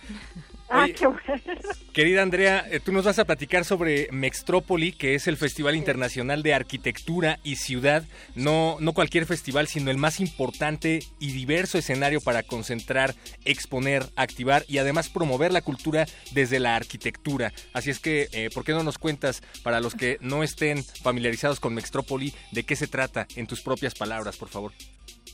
Ah, 0.70 0.84
Oye, 0.84 0.94
qué 0.94 1.08
bueno. 1.08 1.24
Querida 1.94 2.22
Andrea, 2.22 2.66
eh, 2.70 2.80
tú 2.80 2.92
nos 2.92 3.04
vas 3.04 3.18
a 3.18 3.26
platicar 3.26 3.66
sobre 3.66 4.08
Mextrópoli, 4.12 4.92
que 4.92 5.16
es 5.16 5.28
el 5.28 5.36
Festival 5.36 5.76
Internacional 5.76 6.44
de 6.44 6.54
Arquitectura 6.54 7.40
y 7.44 7.56
Ciudad. 7.56 8.04
No, 8.36 8.78
no 8.80 8.94
cualquier 8.94 9.26
festival, 9.26 9.68
sino 9.68 9.90
el 9.90 9.98
más 9.98 10.20
importante 10.20 11.00
y 11.20 11.32
diverso 11.32 11.80
escenario 11.80 12.22
para 12.22 12.44
concentrar, 12.44 13.16
exponer, 13.46 14.06
activar 14.16 14.64
y 14.68 14.78
además 14.78 15.10
promover 15.10 15.52
la 15.52 15.64
cultura 15.64 16.06
desde 16.32 16.60
la 16.60 16.76
arquitectura. 16.76 17.52
Así 17.74 17.90
es 17.90 18.00
que, 18.00 18.30
eh, 18.32 18.50
¿por 18.54 18.64
qué 18.64 18.74
no 18.74 18.84
nos 18.84 19.00
cuentas, 19.00 19.42
para 19.64 19.82
los 19.82 19.96
que 19.96 20.18
no 20.22 20.44
estén 20.44 20.84
familiarizados 20.84 21.60
con 21.60 21.74
Mextrópoli, 21.74 22.34
de 22.52 22.64
qué 22.64 22.76
se 22.76 22.88
trata 22.88 23.28
en 23.36 23.48
tus 23.48 23.62
propias 23.62 23.96
palabras, 23.96 24.38
por 24.38 24.50
favor? 24.50 24.72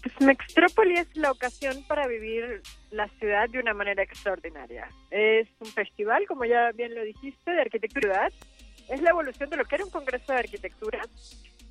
Pues 0.06 0.22
Mextrópoli 0.22 0.98
es 1.00 1.08
la 1.18 1.32
ocasión 1.32 1.84
para 1.88 2.06
vivir 2.08 2.62
la 2.92 3.08
ciudad 3.18 3.50
de 3.50 3.58
una 3.58 3.74
manera 3.74 4.04
extraordinaria. 4.04 4.88
Es 5.10 5.48
un 5.60 5.66
festival, 5.66 6.28
como 6.28 6.46
ya 6.46 6.72
bien 6.74 6.94
lo 6.94 7.02
dijiste, 7.04 7.50
de 7.50 7.62
arquitectura. 7.62 8.30
Es 8.88 9.02
la 9.02 9.10
evolución 9.10 9.50
de 9.50 9.58
lo 9.58 9.66
que 9.66 9.74
era 9.76 9.84
un 9.84 9.90
congreso 9.90 10.32
de 10.32 10.38
arquitectura, 10.40 11.02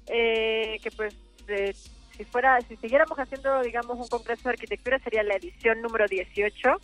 eh, 0.08 0.78
que 0.82 0.90
pues 0.90 1.14
de- 1.46 1.74
si 1.74 2.24
fuera, 2.24 2.60
si 2.62 2.74
siguiéramos 2.76 3.16
haciendo, 3.16 3.62
digamos, 3.62 3.98
un 4.00 4.08
congreso 4.08 4.42
de 4.48 4.50
arquitectura 4.54 4.98
sería 4.98 5.22
la 5.22 5.36
edición 5.36 5.80
número 5.80 6.08
18. 6.08 6.80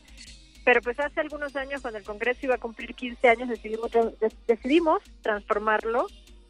Pero 0.64 0.80
pues 0.82 1.00
hace 1.00 1.18
algunos 1.18 1.56
años, 1.56 1.82
cuando 1.82 1.98
el 1.98 2.04
congreso 2.04 2.40
iba 2.46 2.54
a 2.54 2.58
cumplir 2.58 2.94
15 2.94 3.28
años, 3.28 3.48
decidimos, 3.48 3.90
decidimos 4.46 5.02
transformarlo 5.22 6.06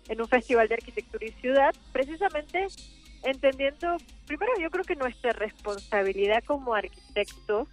en 0.08 0.20
un 0.20 0.28
festival 0.28 0.68
de 0.68 0.74
arquitectura 0.74 1.24
y 1.24 1.32
ciudad, 1.40 1.74
precisamente 1.92 2.66
entendiendo, 3.22 3.96
primero 4.26 4.52
yo 4.60 4.70
creo 4.70 4.84
que 4.84 4.96
nuestra 4.96 5.32
responsabilidad 5.32 6.42
como 6.44 6.74
arquitectos 6.74 7.68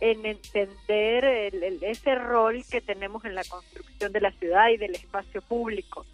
en 0.00 0.26
entender 0.26 1.24
el- 1.24 1.62
el- 1.62 1.82
ese 1.84 2.14
rol 2.16 2.62
que 2.70 2.80
tenemos 2.80 3.24
en 3.24 3.34
la 3.34 3.44
construcción 3.44 4.12
de 4.12 4.20
la 4.20 4.30
ciudad 4.32 4.68
y 4.68 4.76
del 4.76 4.94
espacio 4.94 5.40
público. 5.42 6.04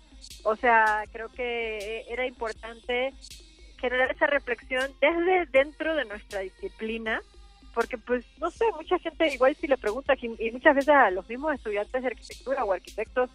O 0.44 0.54
sea, 0.56 1.04
creo 1.12 1.28
que 1.30 2.04
era 2.08 2.26
importante 2.26 3.12
generar 3.80 4.12
esa 4.12 4.26
reflexión 4.28 4.92
desde 5.00 5.46
dentro 5.46 5.96
de 5.96 6.04
nuestra 6.04 6.40
disciplina, 6.40 7.20
porque 7.74 7.98
pues 7.98 8.24
no 8.38 8.50
sé, 8.52 8.64
mucha 8.76 8.98
gente 9.00 9.34
igual 9.34 9.56
si 9.56 9.66
le 9.66 9.76
pregunta 9.76 10.14
y 10.20 10.50
muchas 10.52 10.76
veces 10.76 10.90
a 10.94 11.10
los 11.10 11.28
mismos 11.28 11.54
estudiantes 11.54 12.00
de 12.02 12.06
arquitectura 12.06 12.64
o 12.64 12.72
arquitectos 12.72 13.30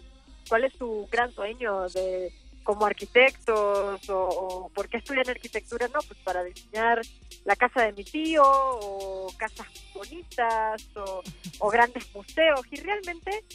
cuál 0.48 0.64
es 0.64 0.74
su 0.74 1.10
gran 1.12 1.30
sueño 1.34 1.90
de 1.90 2.32
como 2.68 2.86
arquitectos 2.86 4.10
o, 4.10 4.28
o 4.28 4.70
por 4.76 4.90
qué 4.90 4.98
estudian 4.98 5.30
arquitectura, 5.30 5.88
no, 5.88 6.02
pues 6.06 6.20
para 6.20 6.44
diseñar 6.44 7.00
la 7.46 7.56
casa 7.56 7.84
de 7.84 7.94
mi 7.94 8.04
tío 8.04 8.44
o 8.44 9.32
casas 9.38 9.68
bonitas 9.94 10.86
o, 10.98 11.24
o 11.60 11.70
grandes 11.70 12.14
museos. 12.14 12.60
Y 12.70 12.76
realmente 12.82 13.46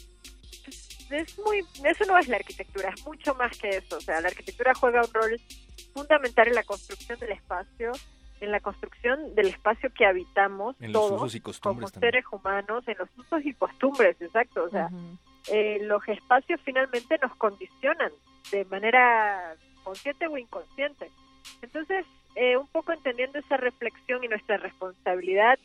pues, 0.65 0.89
es 1.11 1.37
muy 1.37 1.59
eso 1.83 2.05
no 2.07 2.17
es 2.17 2.27
la 2.27 2.37
arquitectura, 2.37 2.89
es 2.89 3.05
mucho 3.05 3.35
más 3.35 3.55
que 3.55 3.69
eso, 3.69 3.97
o 3.97 4.01
sea, 4.01 4.19
la 4.19 4.29
arquitectura 4.29 4.73
juega 4.73 5.01
un 5.01 5.13
rol 5.13 5.39
fundamental 5.93 6.47
en 6.47 6.55
la 6.55 6.63
construcción 6.63 7.19
del 7.19 7.33
espacio, 7.33 7.91
en 8.41 8.51
la 8.51 8.61
construcción 8.61 9.35
del 9.35 9.49
espacio 9.49 9.93
que 9.93 10.07
habitamos 10.07 10.75
En 10.79 10.91
los 10.91 11.11
usos 11.11 11.35
y 11.35 11.39
costumbres 11.39 11.91
como 11.91 11.91
también. 11.91 12.13
seres 12.13 12.25
humanos, 12.31 12.87
en 12.87 12.97
los 12.97 13.09
usos 13.15 13.45
y 13.45 13.53
costumbres, 13.53 14.19
exacto, 14.19 14.63
o 14.63 14.69
sea, 14.71 14.89
eh, 15.51 15.77
los 15.83 16.01
espacios 16.07 16.59
finalmente 16.65 17.19
nos 17.21 17.35
condicionan 17.35 18.11
de 18.51 18.65
manera 18.65 19.55
consciente 19.83 20.27
o 20.27 20.37
inconsciente. 20.37 21.09
Entonces, 21.61 22.05
eh, 22.35 22.57
un 22.57 22.67
poco 22.67 22.91
entendiendo 22.93 23.39
esa 23.39 23.57
reflexión 23.57 24.23
y 24.23 24.27
nuestra 24.27 24.57
responsabilidad, 24.57 25.59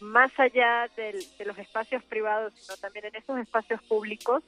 más 0.00 0.30
allá 0.38 0.88
del- 0.96 1.24
de 1.38 1.44
los 1.44 1.58
espacios 1.58 2.02
privados, 2.04 2.52
sino 2.54 2.76
también 2.76 3.06
en 3.06 3.16
esos 3.16 3.38
espacios 3.38 3.82
públicos, 3.82 4.42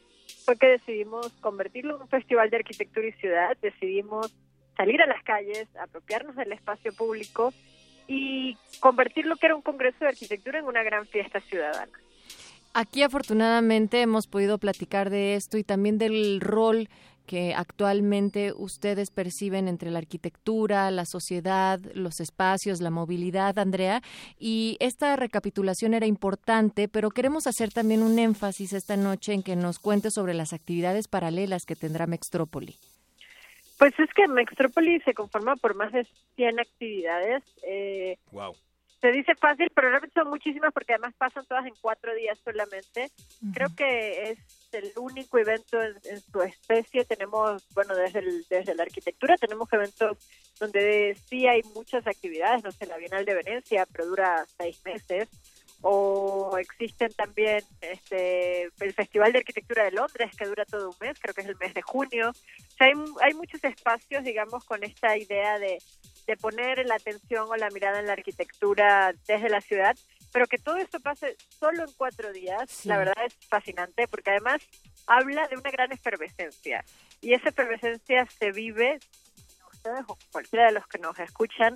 fue 0.45 0.57
que 0.57 0.69
decidimos 0.69 1.33
convertirlo 1.41 1.97
en 1.97 2.03
un 2.03 2.09
festival 2.09 2.51
de 2.51 2.59
arquitectura 2.59 3.09
y 3.09 3.13
ciudad, 3.13 3.57
decidimos 3.61 4.33
salir 4.77 5.03
a 5.03 5.07
las 5.07 5.23
calles, 5.25 5.67
apropiarnos 5.77 6.37
del 6.37 6.53
espacio 6.53 6.93
público 6.93 7.53
y 8.07 8.57
convertir 8.79 9.27
lo 9.27 9.37
que 9.37 9.47
era 9.47 9.57
un 9.57 9.63
congreso 9.63 9.99
de 10.01 10.09
arquitectura 10.09 10.61
en 10.61 10.67
una 10.67 10.83
gran 10.83 11.07
fiesta 11.07 11.41
ciudadana. 11.41 11.93
Aquí 12.73 13.03
afortunadamente 13.03 14.01
hemos 14.01 14.29
podido 14.29 14.59
platicar 14.59 15.11
de 15.11 15.35
esto 15.35 15.59
y 15.59 15.65
también 15.65 15.99
del 15.99 16.41
rol 16.41 16.89
que 17.27 17.55
actualmente 17.55 18.53
ustedes 18.57 19.11
perciben 19.11 19.69
entre 19.69 19.91
la 19.91 19.99
arquitectura, 19.99 20.91
la 20.91 21.05
sociedad, 21.05 21.79
los 21.95 22.21
espacios, 22.21 22.81
la 22.81 22.91
movilidad, 22.91 23.59
Andrea. 23.59 24.03
Y 24.39 24.77
esta 24.81 25.17
recapitulación 25.17 25.95
era 25.95 26.07
importante, 26.07 26.89
pero 26.89 27.11
queremos 27.11 27.47
hacer 27.47 27.73
también 27.73 28.03
un 28.03 28.19
énfasis 28.19 28.73
esta 28.73 28.97
noche 28.97 29.33
en 29.33 29.43
que 29.43 29.57
nos 29.57 29.79
cuente 29.79 30.11
sobre 30.11 30.35
las 30.35 30.53
actividades 30.53 31.09
paralelas 31.09 31.67
que 31.67 31.77
tendrá 31.77 32.07
Mextrópoli. 32.07 32.77
Pues 33.79 33.99
es 33.99 34.13
que 34.15 34.29
Mextrópoli 34.29 35.01
se 35.01 35.15
conforma 35.15 35.57
por 35.57 35.75
más 35.75 35.91
de 35.93 36.07
100 36.37 36.61
actividades. 36.61 37.43
Eh, 37.63 38.19
Wow. 38.31 38.55
Se 39.01 39.13
dice 39.13 39.35
fácil, 39.35 39.71
pero 39.75 39.89
realmente 39.89 40.13
son 40.21 40.29
muchísimas 40.29 40.73
porque 40.73 40.93
además 40.93 41.15
pasan 41.17 41.47
todas 41.47 41.65
en 41.67 41.75
cuatro 41.81 42.15
días 42.15 42.39
solamente. 42.45 43.11
Creo 43.55 43.69
que 43.75 44.31
es 44.31 44.39
el 44.73 44.93
único 44.97 45.39
evento 45.39 45.81
en, 45.83 45.95
en 46.05 46.21
su 46.21 46.43
especie. 46.43 47.05
Tenemos, 47.05 47.67
bueno, 47.75 47.95
desde, 47.97 48.19
el- 48.21 48.45
desde 48.49 48.75
la 48.75 48.83
arquitectura 48.83 49.37
tenemos 49.37 49.73
eventos 49.73 50.19
donde 50.59 51.17
sí 51.29 51.47
hay 51.47 51.63
muchas 51.75 52.07
actividades, 52.07 52.63
no 52.63 52.71
sé, 52.73 52.87
la 52.87 52.99
Bienal 52.99 53.25
de 53.25 53.35
Venecia, 53.35 53.87
pero 53.91 54.07
dura 54.07 54.45
seis 54.59 54.81
meses. 54.85 55.29
O 55.83 56.57
existen 56.59 57.13
también 57.13 57.65
este, 57.81 58.65
el 58.81 58.93
Festival 58.95 59.33
de 59.33 59.39
Arquitectura 59.39 59.85
de 59.85 59.93
Londres, 59.93 60.31
que 60.37 60.47
dura 60.47 60.65
todo 60.65 60.91
un 60.91 60.97
mes, 61.01 61.19
creo 61.21 61.35
que 61.35 61.41
es 61.41 61.47
el 61.49 61.57
mes 61.57 61.73
de 61.75 61.83
junio. 61.83 62.31
O 62.31 62.77
sea, 62.77 62.87
hay, 62.87 62.93
hay 63.23 63.35
muchos 63.35 63.63
espacios, 63.65 64.25
digamos, 64.25 64.65
con 64.65 64.85
esta 64.85 65.17
idea 65.17 65.59
de, 65.59 65.79
de 66.27 66.37
poner 66.37 66.85
la 66.87 66.97
atención 66.97 67.47
o 67.49 67.57
la 67.57 67.71
mirada 67.71 68.01
en 68.01 68.07
la 68.07 68.13
arquitectura 68.13 69.15
desde 69.27 69.49
la 69.49 69.61
ciudad 69.61 69.97
pero 70.33 70.47
que 70.47 70.59
todo 70.59 70.77
esto 70.77 71.01
pase 71.01 71.37
solo 71.49 71.85
en 71.85 71.93
cuatro 71.97 72.33
días, 72.33 72.71
Sí. 72.71 72.89
la 72.89 72.99
verdad 72.99 73.15
es 73.25 73.35
fascinante, 73.49 74.07
porque 74.09 74.31
además 74.31 74.63
habla 75.07 75.49
de 75.49 75.57
una 75.57 75.71
gran 75.71 75.91
efervescencia, 75.93 76.85
y 77.21 77.35
esa 77.35 77.49
efervescencia 77.49 78.27
se 78.27 78.53
vive, 78.53 79.01
ustedes 79.73 80.05
o 80.07 80.17
cualquiera 80.31 80.67
de 80.67 80.73
los 80.73 80.87
que 80.87 80.99
nos 80.99 81.19
escuchan, 81.19 81.75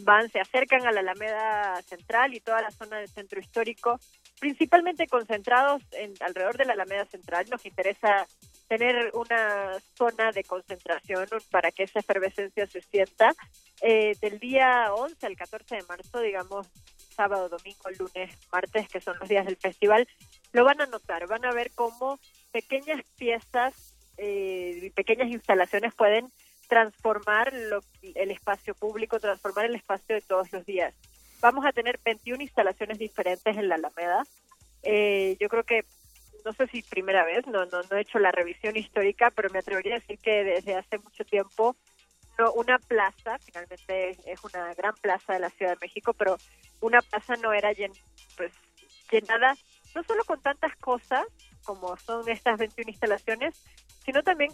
van, 0.00 0.30
se 0.30 0.40
acercan 0.40 0.86
a 0.86 0.92
la 0.92 1.00
Alameda 1.00 1.80
Central 1.82 2.34
y 2.34 2.40
toda 2.40 2.62
la 2.62 2.70
zona 2.70 2.98
del 2.98 3.08
centro 3.08 3.40
histórico, 3.40 3.98
principalmente 4.40 5.06
concentrados 5.06 5.82
en 5.92 6.14
alrededor 6.20 6.56
de 6.56 6.64
la 6.64 6.72
Alameda 6.72 7.04
Central. 7.06 7.46
Nos 7.50 7.64
interesa 7.66 8.26
tener 8.68 9.10
una 9.14 9.78
zona 9.94 10.32
de 10.32 10.44
concentración 10.44 11.26
para 11.50 11.70
que 11.70 11.82
esa 11.82 12.00
efervescencia 12.00 12.66
se 12.66 12.80
sienta. 12.80 13.34
Eh, 13.82 14.16
del 14.20 14.38
día 14.38 14.94
11 14.94 15.26
al 15.26 15.36
14 15.36 15.76
de 15.76 15.82
marzo, 15.82 16.20
digamos, 16.20 16.68
sábado, 17.14 17.48
domingo, 17.48 17.90
lunes, 17.98 18.38
martes, 18.50 18.88
que 18.88 19.00
son 19.00 19.18
los 19.18 19.28
días 19.28 19.44
del 19.44 19.56
festival, 19.56 20.08
lo 20.52 20.64
van 20.64 20.80
a 20.80 20.86
notar, 20.86 21.26
van 21.26 21.44
a 21.44 21.52
ver 21.52 21.70
cómo 21.74 22.18
pequeñas 22.50 23.02
piezas 23.18 23.94
eh, 24.16 24.80
y 24.82 24.90
pequeñas 24.90 25.28
instalaciones 25.28 25.94
pueden 25.94 26.30
transformar 26.72 27.52
lo- 27.52 27.84
el 28.14 28.30
espacio 28.30 28.74
público, 28.74 29.20
transformar 29.20 29.66
el 29.66 29.74
espacio 29.74 30.14
de 30.14 30.22
todos 30.22 30.50
los 30.54 30.64
días. 30.64 30.94
Vamos 31.42 31.66
a 31.66 31.72
tener 31.72 32.00
21 32.02 32.42
instalaciones 32.42 32.98
diferentes 32.98 33.54
en 33.58 33.68
la 33.68 33.74
Alameda. 33.74 34.24
Eh, 34.82 35.36
yo 35.38 35.50
creo 35.50 35.64
que, 35.64 35.84
no 36.46 36.54
sé 36.54 36.66
si 36.68 36.80
primera 36.80 37.26
vez, 37.26 37.46
no, 37.46 37.66
no, 37.66 37.82
no 37.82 37.96
he 37.98 38.00
hecho 38.00 38.18
la 38.18 38.32
revisión 38.32 38.74
histórica, 38.74 39.30
pero 39.30 39.50
me 39.50 39.58
atrevería 39.58 39.96
a 39.96 39.98
decir 39.98 40.18
que 40.18 40.44
desde 40.44 40.74
hace 40.74 40.96
mucho 40.96 41.26
tiempo 41.26 41.76
no, 42.38 42.50
una 42.54 42.78
plaza, 42.78 43.38
finalmente 43.40 44.16
es 44.24 44.42
una 44.42 44.72
gran 44.72 44.94
plaza 44.94 45.34
de 45.34 45.40
la 45.40 45.50
Ciudad 45.50 45.72
de 45.72 45.78
México, 45.86 46.14
pero 46.14 46.38
una 46.80 47.02
plaza 47.02 47.36
no 47.36 47.52
era 47.52 47.70
pues, 48.38 48.52
llenada 49.10 49.54
no 49.94 50.02
solo 50.04 50.24
con 50.24 50.40
tantas 50.40 50.74
cosas 50.76 51.26
como 51.64 51.98
son 51.98 52.26
estas 52.30 52.56
21 52.56 52.92
instalaciones, 52.92 53.62
sino 54.06 54.22
también 54.22 54.50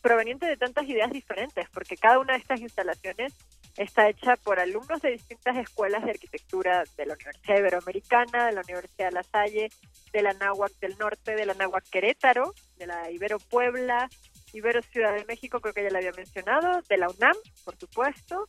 proveniente 0.00 0.46
de 0.46 0.56
tantas 0.56 0.88
ideas 0.88 1.10
diferentes, 1.10 1.68
porque 1.70 1.96
cada 1.96 2.18
una 2.18 2.34
de 2.34 2.38
estas 2.38 2.60
instalaciones 2.60 3.34
está 3.76 4.08
hecha 4.08 4.36
por 4.36 4.58
alumnos 4.58 5.00
de 5.00 5.12
distintas 5.12 5.56
escuelas 5.56 6.04
de 6.04 6.10
arquitectura 6.10 6.84
de 6.96 7.06
la 7.06 7.14
Universidad 7.14 7.58
Iberoamericana, 7.58 8.46
de 8.46 8.52
la 8.52 8.60
Universidad 8.62 9.08
de 9.08 9.12
La 9.12 9.22
Salle, 9.22 9.70
de 10.12 10.22
la 10.22 10.32
Náhuac 10.34 10.72
del 10.80 10.98
Norte, 10.98 11.36
de 11.36 11.46
la 11.46 11.54
Náhuac 11.54 11.88
Querétaro, 11.88 12.54
de 12.76 12.86
la 12.86 13.10
Ibero 13.10 13.38
Puebla, 13.38 14.08
Ibero 14.52 14.82
Ciudad 14.82 15.14
de 15.14 15.24
México, 15.24 15.60
creo 15.60 15.74
que 15.74 15.84
ya 15.84 15.90
la 15.90 15.98
había 15.98 16.12
mencionado, 16.12 16.82
de 16.88 16.96
la 16.96 17.08
UNAM, 17.08 17.36
por 17.64 17.76
supuesto, 17.76 18.46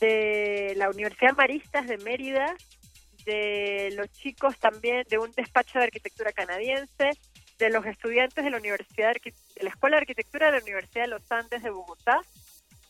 de 0.00 0.74
la 0.76 0.90
Universidad 0.90 1.36
Maristas 1.36 1.86
de 1.86 1.98
Mérida, 1.98 2.54
de 3.24 3.92
los 3.96 4.10
chicos 4.12 4.56
también 4.58 5.04
de 5.08 5.18
un 5.18 5.30
despacho 5.32 5.78
de 5.78 5.86
arquitectura 5.86 6.32
canadiense, 6.32 7.10
de 7.58 7.70
los 7.70 7.86
estudiantes 7.86 8.44
de 8.44 8.50
la 8.50 8.58
Universidad 8.58 9.12
de, 9.14 9.32
de 9.54 9.62
la 9.62 9.70
Escuela 9.70 9.96
de 9.96 10.02
Arquitectura 10.02 10.46
de 10.46 10.58
la 10.58 10.62
Universidad 10.62 11.04
de 11.04 11.08
los 11.10 11.32
Andes 11.32 11.62
de 11.62 11.70
Bogotá, 11.70 12.20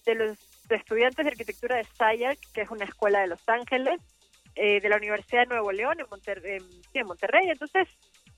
de 0.05 0.15
los 0.15 0.39
estudiantes 0.71 1.25
de 1.25 1.31
arquitectura 1.31 1.77
de 1.77 1.85
SAIAC, 1.97 2.39
que 2.53 2.63
es 2.63 2.71
una 2.71 2.85
escuela 2.85 3.21
de 3.21 3.29
Los 3.29 3.49
Ángeles, 3.49 4.01
eh, 4.57 4.81
de 4.81 4.89
la 4.89 4.97
Universidad 4.97 5.43
de 5.43 5.47
Nuevo 5.47 5.71
León 5.71 6.01
en, 6.01 6.07
Monter- 6.07 6.43
en 6.95 7.07
Monterrey. 7.07 7.49
Entonces, 7.49 7.89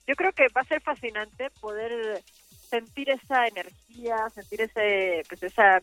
yo 0.05 0.15
creo 0.15 0.31
que 0.33 0.47
va 0.49 0.61
a 0.61 0.65
ser 0.65 0.81
fascinante 0.81 1.49
poder 1.61 2.21
sentir 2.69 3.09
esa 3.09 3.47
energía, 3.47 4.29
sentir 4.33 4.61
ese, 4.61 5.23
pues 5.27 5.41
esa, 5.41 5.81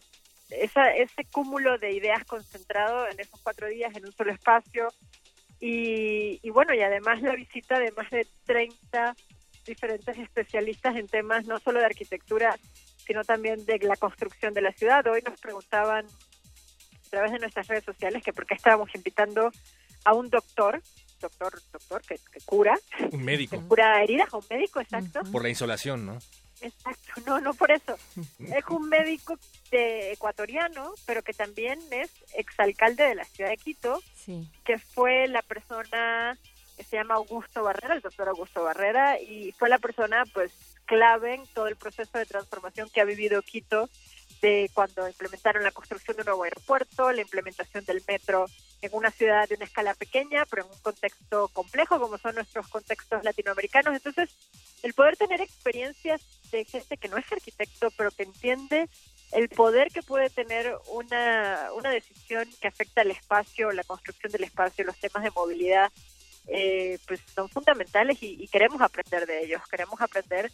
esa, 0.50 0.94
ese 0.94 1.24
cúmulo 1.32 1.78
de 1.78 1.92
ideas 1.92 2.24
concentrado 2.24 3.08
en 3.08 3.18
esos 3.18 3.40
cuatro 3.40 3.66
días 3.66 3.94
en 3.96 4.04
un 4.06 4.12
solo 4.12 4.30
espacio. 4.32 4.88
Y, 5.58 6.38
y 6.42 6.50
bueno, 6.50 6.74
y 6.74 6.82
además 6.82 7.22
la 7.22 7.34
visita 7.34 7.78
de 7.78 7.90
más 7.92 8.10
de 8.10 8.26
30 8.44 9.16
diferentes 9.66 10.16
especialistas 10.18 10.96
en 10.96 11.06
temas 11.08 11.44
no 11.46 11.58
solo 11.60 11.80
de 11.80 11.86
arquitectura, 11.86 12.56
sino 13.06 13.24
también 13.24 13.64
de 13.66 13.78
la 13.80 13.96
construcción 13.96 14.54
de 14.54 14.62
la 14.62 14.72
ciudad. 14.72 15.06
Hoy 15.06 15.22
nos 15.26 15.38
preguntaban 15.40 16.06
a 16.06 17.10
través 17.10 17.32
de 17.32 17.38
nuestras 17.38 17.66
redes 17.68 17.84
sociales 17.84 18.22
que 18.24 18.32
por 18.32 18.46
qué 18.46 18.54
estábamos 18.54 18.94
invitando 18.94 19.50
a 20.04 20.14
un 20.14 20.28
doctor, 20.30 20.82
doctor, 21.20 21.60
doctor 21.72 22.02
que, 22.02 22.16
que 22.32 22.40
cura, 22.44 22.78
Un 23.12 23.24
médico. 23.24 23.56
que 23.60 23.66
cura 23.66 24.02
heridas, 24.02 24.32
a 24.32 24.36
un 24.38 24.44
médico, 24.50 24.80
exacto. 24.80 25.20
Por 25.30 25.42
la 25.42 25.48
insolación, 25.48 26.06
¿no? 26.06 26.18
Exacto, 26.62 27.20
no, 27.26 27.40
no 27.40 27.52
por 27.54 27.70
eso. 27.70 27.98
Es 28.38 28.64
un 28.70 28.88
médico 28.88 29.38
de, 29.70 30.12
ecuatoriano, 30.12 30.94
pero 31.06 31.22
que 31.22 31.32
también 31.34 31.78
es 31.90 32.10
exalcalde 32.34 33.04
de 33.04 33.14
la 33.14 33.24
ciudad 33.24 33.50
de 33.50 33.56
Quito, 33.58 34.02
Sí. 34.14 34.48
que 34.64 34.78
fue 34.78 35.28
la 35.28 35.42
persona 35.42 36.36
que 36.76 36.84
se 36.84 36.96
llama 36.96 37.14
Augusto 37.14 37.62
Barrera, 37.62 37.94
el 37.94 38.02
doctor 38.02 38.28
Augusto 38.28 38.62
Barrera, 38.62 39.20
y 39.20 39.52
fue 39.52 39.68
la 39.68 39.78
persona 39.78 40.24
pues 40.32 40.52
clave 40.84 41.34
en 41.34 41.46
todo 41.48 41.66
el 41.66 41.76
proceso 41.76 42.18
de 42.18 42.26
transformación 42.26 42.88
que 42.90 43.00
ha 43.00 43.04
vivido 43.04 43.42
Quito 43.42 43.88
de 44.42 44.70
cuando 44.74 45.08
implementaron 45.08 45.64
la 45.64 45.70
construcción 45.70 46.16
de 46.16 46.22
un 46.22 46.26
nuevo 46.26 46.44
aeropuerto, 46.44 47.10
la 47.12 47.22
implementación 47.22 47.84
del 47.84 48.02
metro 48.06 48.46
en 48.82 48.90
una 48.92 49.10
ciudad 49.10 49.48
de 49.48 49.54
una 49.54 49.64
escala 49.64 49.94
pequeña, 49.94 50.44
pero 50.50 50.64
en 50.64 50.70
un 50.70 50.78
contexto 50.80 51.48
complejo 51.48 51.98
como 51.98 52.18
son 52.18 52.34
nuestros 52.34 52.68
contextos 52.68 53.24
latinoamericanos. 53.24 53.94
Entonces, 53.94 54.30
el 54.82 54.92
poder 54.92 55.16
tener 55.16 55.40
experiencias 55.40 56.20
de 56.50 56.64
gente 56.64 56.96
que 56.98 57.08
no 57.08 57.16
es 57.16 57.32
arquitecto, 57.32 57.90
pero 57.96 58.10
que 58.10 58.24
entiende 58.24 58.88
el 59.32 59.48
poder 59.48 59.88
que 59.88 60.02
puede 60.02 60.30
tener 60.30 60.76
una, 60.88 61.70
una 61.74 61.90
decisión 61.90 62.48
que 62.60 62.68
afecta 62.68 63.00
al 63.00 63.10
espacio, 63.10 63.72
la 63.72 63.84
construcción 63.84 64.30
del 64.30 64.44
espacio, 64.44 64.84
los 64.84 64.98
temas 64.98 65.24
de 65.24 65.30
movilidad, 65.30 65.90
eh, 66.48 66.98
pues 67.06 67.20
son 67.34 67.48
fundamentales 67.48 68.22
y, 68.22 68.42
y 68.42 68.48
queremos 68.48 68.80
aprender 68.80 69.26
de 69.26 69.44
ellos, 69.44 69.62
queremos 69.70 70.00
aprender 70.00 70.50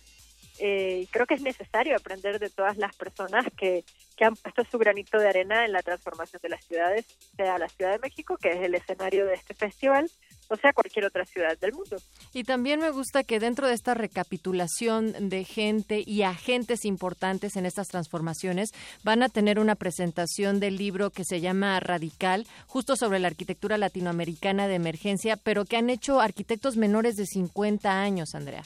eh, 0.59 1.01
y 1.03 1.07
creo 1.07 1.27
que 1.27 1.35
es 1.35 1.43
necesario 1.43 1.97
aprender 1.97 2.39
de 2.39 2.51
todas 2.51 2.77
las 2.77 2.95
personas 2.95 3.47
que, 3.57 3.85
que 4.17 4.25
han 4.25 4.37
puesto 4.37 4.65
su 4.65 4.79
granito 4.79 5.19
de 5.19 5.29
arena 5.29 5.65
en 5.65 5.73
la 5.73 5.83
transformación 5.83 6.41
de 6.43 6.51
las 6.51 6.65
ciudades, 6.65 7.07
sea 7.37 7.59
la 7.59 7.69
Ciudad 7.69 7.93
de 7.93 7.99
México, 7.99 8.37
que 8.37 8.53
es 8.53 8.61
el 8.63 8.75
escenario 8.75 9.27
de 9.27 9.35
este 9.35 9.55
festival, 9.55 10.11
o 10.53 10.57
sea 10.57 10.73
cualquier 10.75 11.07
otra 11.07 11.25
ciudad 11.25 11.59
del 11.59 11.73
mundo. 11.73 11.97
Y 12.35 12.45
también 12.45 12.79
me 12.79 12.91
gusta 12.91 13.25
que 13.25 13.41
dentro 13.41 13.67
de 13.67 13.75
esta 13.75 13.95
recapitulación 13.95 15.31
de 15.31 15.45
gente 15.45 16.03
y 16.07 16.23
agentes 16.23 16.85
importantes 16.85 17.57
en 17.57 17.65
estas 17.65 17.89
transformaciones 17.89 18.73
van 19.03 19.23
a 19.23 19.31
tener 19.31 19.59
una 19.59 19.75
presentación 19.75 20.61
del 20.61 20.77
libro 20.77 21.11
que 21.11 21.25
se 21.25 21.41
llama 21.41 21.81
Radical, 21.81 22.47
justo 22.67 22.97
sobre 22.97 23.19
la 23.19 23.29
arquitectura 23.29 23.79
latinoamericana 23.79 24.69
de 24.69 24.75
emergencia, 24.75 25.37
pero 25.37 25.65
que 25.65 25.79
han 25.79 25.89
hecho 25.89 26.21
arquitectos 26.21 26.77
menores 26.77 27.17
de 27.17 27.25
50 27.27 28.03
años, 28.03 28.35
Andrea. 28.35 28.63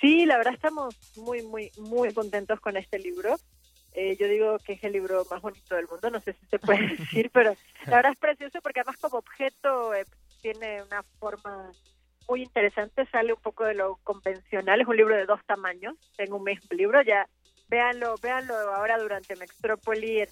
Sí, 0.00 0.24
la 0.24 0.38
verdad 0.38 0.54
estamos 0.54 0.96
muy, 1.16 1.42
muy, 1.42 1.70
muy 1.76 2.14
contentos 2.14 2.60
con 2.60 2.76
este 2.76 2.98
libro. 2.98 3.36
Eh, 3.94 4.16
yo 4.18 4.28
digo 4.28 4.58
que 4.60 4.74
es 4.74 4.84
el 4.84 4.92
libro 4.92 5.26
más 5.30 5.42
bonito 5.42 5.74
del 5.74 5.88
mundo, 5.88 6.08
no 6.08 6.20
sé 6.20 6.34
si 6.34 6.46
se 6.46 6.58
puede 6.58 6.86
decir, 6.96 7.30
pero 7.32 7.56
la 7.86 7.96
verdad 7.96 8.12
es 8.12 8.18
precioso 8.18 8.60
porque 8.62 8.80
además 8.80 8.96
como 9.00 9.18
objeto 9.18 9.92
eh, 9.94 10.04
tiene 10.40 10.82
una 10.82 11.02
forma 11.18 11.72
muy 12.28 12.42
interesante, 12.42 13.06
sale 13.10 13.32
un 13.32 13.40
poco 13.40 13.64
de 13.64 13.74
lo 13.74 13.96
convencional, 14.04 14.80
es 14.80 14.86
un 14.86 14.96
libro 14.96 15.16
de 15.16 15.26
dos 15.26 15.40
tamaños, 15.46 15.96
tengo 16.16 16.36
un 16.36 16.44
mismo 16.44 16.68
libro, 16.70 17.00
ya 17.02 17.26
véanlo, 17.68 18.14
véanlo 18.22 18.54
ahora 18.54 18.98
durante 18.98 19.36
Mextrópoli, 19.36 20.24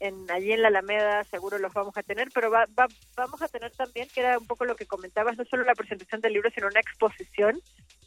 en, 0.00 0.30
allí 0.30 0.52
en 0.52 0.62
la 0.62 0.68
Alameda 0.68 1.24
seguro 1.24 1.58
los 1.58 1.72
vamos 1.72 1.96
a 1.96 2.02
tener, 2.02 2.28
pero 2.34 2.50
va, 2.50 2.66
va, 2.78 2.86
vamos 3.16 3.40
a 3.42 3.48
tener 3.48 3.70
también, 3.72 4.08
que 4.12 4.20
era 4.20 4.38
un 4.38 4.46
poco 4.46 4.64
lo 4.64 4.76
que 4.76 4.86
comentabas, 4.86 5.36
no 5.36 5.44
solo 5.44 5.64
la 5.64 5.74
presentación 5.74 6.20
del 6.20 6.32
libro, 6.32 6.50
sino 6.50 6.66
una 6.66 6.80
exposición 6.80 7.60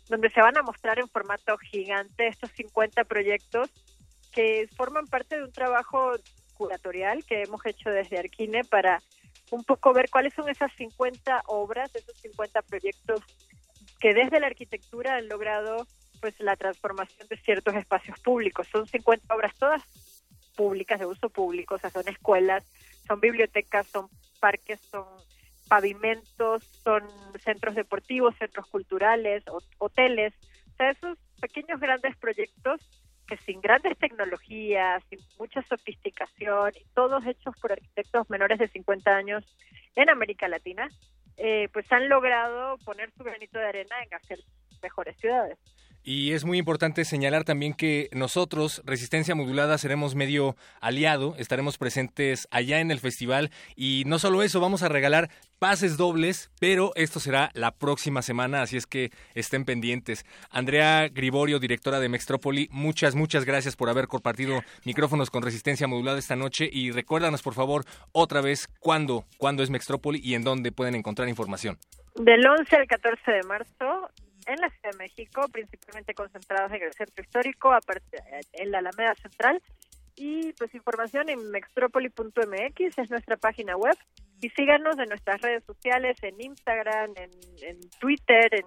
donde 0.09 0.29
se 0.29 0.41
van 0.41 0.57
a 0.57 0.61
mostrar 0.61 0.99
en 0.99 1.09
formato 1.09 1.57
gigante 1.57 2.27
estos 2.27 2.51
50 2.51 3.05
proyectos 3.05 3.69
que 4.31 4.67
forman 4.75 5.07
parte 5.07 5.37
de 5.37 5.43
un 5.43 5.51
trabajo 5.51 6.11
curatorial 6.55 7.23
que 7.25 7.43
hemos 7.43 7.65
hecho 7.65 7.89
desde 7.89 8.19
Arquine 8.19 8.63
para 8.63 9.01
un 9.51 9.63
poco 9.63 9.93
ver 9.93 10.09
cuáles 10.09 10.33
son 10.33 10.49
esas 10.49 10.71
50 10.73 11.43
obras, 11.47 11.93
esos 11.93 12.17
50 12.17 12.61
proyectos 12.63 13.21
que 13.99 14.13
desde 14.13 14.39
la 14.39 14.47
arquitectura 14.47 15.15
han 15.15 15.27
logrado 15.27 15.87
pues 16.21 16.39
la 16.39 16.55
transformación 16.55 17.27
de 17.27 17.37
ciertos 17.37 17.75
espacios 17.75 18.19
públicos. 18.19 18.67
Son 18.71 18.87
50 18.87 19.33
obras 19.33 19.53
todas 19.55 19.83
públicas, 20.55 20.99
de 20.99 21.05
uso 21.05 21.29
público, 21.29 21.75
o 21.75 21.77
sea, 21.77 21.89
son 21.89 22.07
escuelas, 22.07 22.63
son 23.07 23.19
bibliotecas, 23.19 23.87
son 23.87 24.09
parques, 24.39 24.79
son 24.89 25.05
pavimentos, 25.67 26.63
son 26.83 27.03
centros 27.43 27.75
deportivos, 27.75 28.35
centros 28.37 28.67
culturales, 28.67 29.43
hoteles, 29.77 30.33
o 30.73 30.77
sea, 30.77 30.91
esos 30.91 31.17
pequeños 31.41 31.79
grandes 31.79 32.15
proyectos 32.17 32.79
que 33.27 33.37
sin 33.37 33.61
grandes 33.61 33.97
tecnologías, 33.97 35.03
sin 35.09 35.19
mucha 35.39 35.61
sofisticación, 35.63 36.71
y 36.75 36.85
todos 36.93 37.25
hechos 37.25 37.55
por 37.61 37.71
arquitectos 37.71 38.29
menores 38.29 38.59
de 38.59 38.67
50 38.67 39.15
años 39.15 39.43
en 39.95 40.09
América 40.09 40.47
Latina, 40.47 40.89
eh, 41.37 41.69
pues 41.73 41.91
han 41.91 42.07
logrado 42.07 42.77
poner 42.79 43.11
su 43.17 43.23
granito 43.23 43.59
de 43.59 43.67
arena 43.67 43.95
en 44.03 44.13
hacer 44.13 44.39
mejores 44.81 45.17
ciudades. 45.17 45.57
Y 46.07 46.33
es 46.33 46.45
muy 46.45 46.59
importante 46.59 47.03
señalar 47.03 47.45
también 47.45 47.73
que 47.73 48.09
nosotros, 48.11 48.83
Resistencia 48.85 49.33
Modulada, 49.33 49.79
seremos 49.79 50.13
medio 50.13 50.55
aliado, 50.79 51.33
estaremos 51.39 51.79
presentes 51.79 52.47
allá 52.51 52.79
en 52.79 52.91
el 52.91 52.99
festival 52.99 53.49
y 53.75 54.03
no 54.05 54.19
solo 54.19 54.43
eso, 54.43 54.59
vamos 54.59 54.83
a 54.83 54.87
regalar 54.87 55.31
pases 55.57 55.97
dobles, 55.97 56.51
pero 56.59 56.91
esto 56.93 57.19
será 57.19 57.49
la 57.55 57.71
próxima 57.71 58.21
semana, 58.21 58.61
así 58.61 58.77
es 58.77 58.85
que 58.85 59.09
estén 59.33 59.65
pendientes. 59.65 60.27
Andrea 60.51 61.07
Griborio, 61.07 61.57
directora 61.57 61.99
de 61.99 62.07
Mextrópoli, 62.07 62.69
muchas, 62.71 63.15
muchas 63.15 63.43
gracias 63.43 63.75
por 63.75 63.89
haber 63.89 64.07
compartido 64.07 64.61
micrófonos 64.85 65.31
con 65.31 65.41
Resistencia 65.41 65.87
Modulada 65.87 66.19
esta 66.19 66.35
noche 66.35 66.69
y 66.71 66.91
recuérdanos 66.91 67.41
por 67.41 67.55
favor 67.55 67.83
otra 68.11 68.41
vez 68.41 68.67
cuándo, 68.79 69.25
cuándo 69.39 69.63
es 69.63 69.71
Mextrópoli 69.71 70.21
y 70.23 70.35
en 70.35 70.43
dónde 70.43 70.71
pueden 70.71 70.93
encontrar 70.93 71.29
información. 71.29 71.79
Del 72.13 72.45
11 72.45 72.75
al 72.75 72.85
14 72.85 73.31
de 73.31 73.43
marzo 73.43 74.11
en 74.45 74.59
la 74.59 74.69
Ciudad 74.69 74.91
de 74.91 74.97
México, 74.97 75.47
principalmente 75.51 76.13
concentrados 76.13 76.71
en 76.71 76.83
el 76.83 76.93
centro 76.93 77.23
histórico, 77.23 77.73
aparte, 77.73 78.17
en 78.53 78.71
la 78.71 78.79
Alameda 78.79 79.15
Central. 79.15 79.61
Y 80.15 80.53
pues 80.53 80.73
información 80.73 81.29
en 81.29 81.51
mextropoli.mx 81.51 82.97
es 82.97 83.09
nuestra 83.09 83.37
página 83.37 83.75
web. 83.75 83.97
Y 84.41 84.49
síganos 84.49 84.97
en 84.99 85.09
nuestras 85.09 85.41
redes 85.41 85.63
sociales, 85.65 86.17
en 86.21 86.39
Instagram, 86.39 87.11
en, 87.17 87.31
en 87.61 87.79
Twitter. 87.99 88.49
En, 88.53 88.65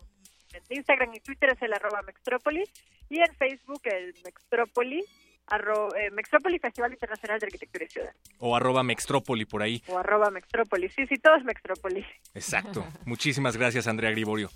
en 0.55 0.63
Instagram 0.77 1.15
y 1.15 1.21
Twitter 1.21 1.51
es 1.55 1.63
el 1.63 1.73
arroba 1.73 2.03
Mextrópoli. 2.03 2.65
Y 3.09 3.21
en 3.21 3.35
Facebook 3.35 3.81
el 3.85 4.15
Mextrópoli, 4.25 5.05
arro, 5.47 5.95
eh, 5.97 6.11
Mextrópoli 6.11 6.59
Festival 6.59 6.93
Internacional 6.93 7.39
de 7.39 7.47
Arquitectura 7.47 7.85
y 7.85 7.89
Ciudad. 7.89 8.13
O 8.39 8.55
arroba 8.55 8.83
Mextrópoli 8.83 9.47
por 9.47 9.63
ahí. 9.63 9.83
O 9.89 9.99
arroba 9.99 10.31
Mextrópoli. 10.31 10.89
Sí, 10.91 11.07
sí, 11.07 11.17
todo 11.17 11.37
es 11.37 11.45
Mextrópoli. 11.45 12.05
Exacto. 12.35 12.85
Muchísimas 13.07 13.57
gracias, 13.57 13.87
Andrea 13.87 14.11
Griborio. 14.11 14.51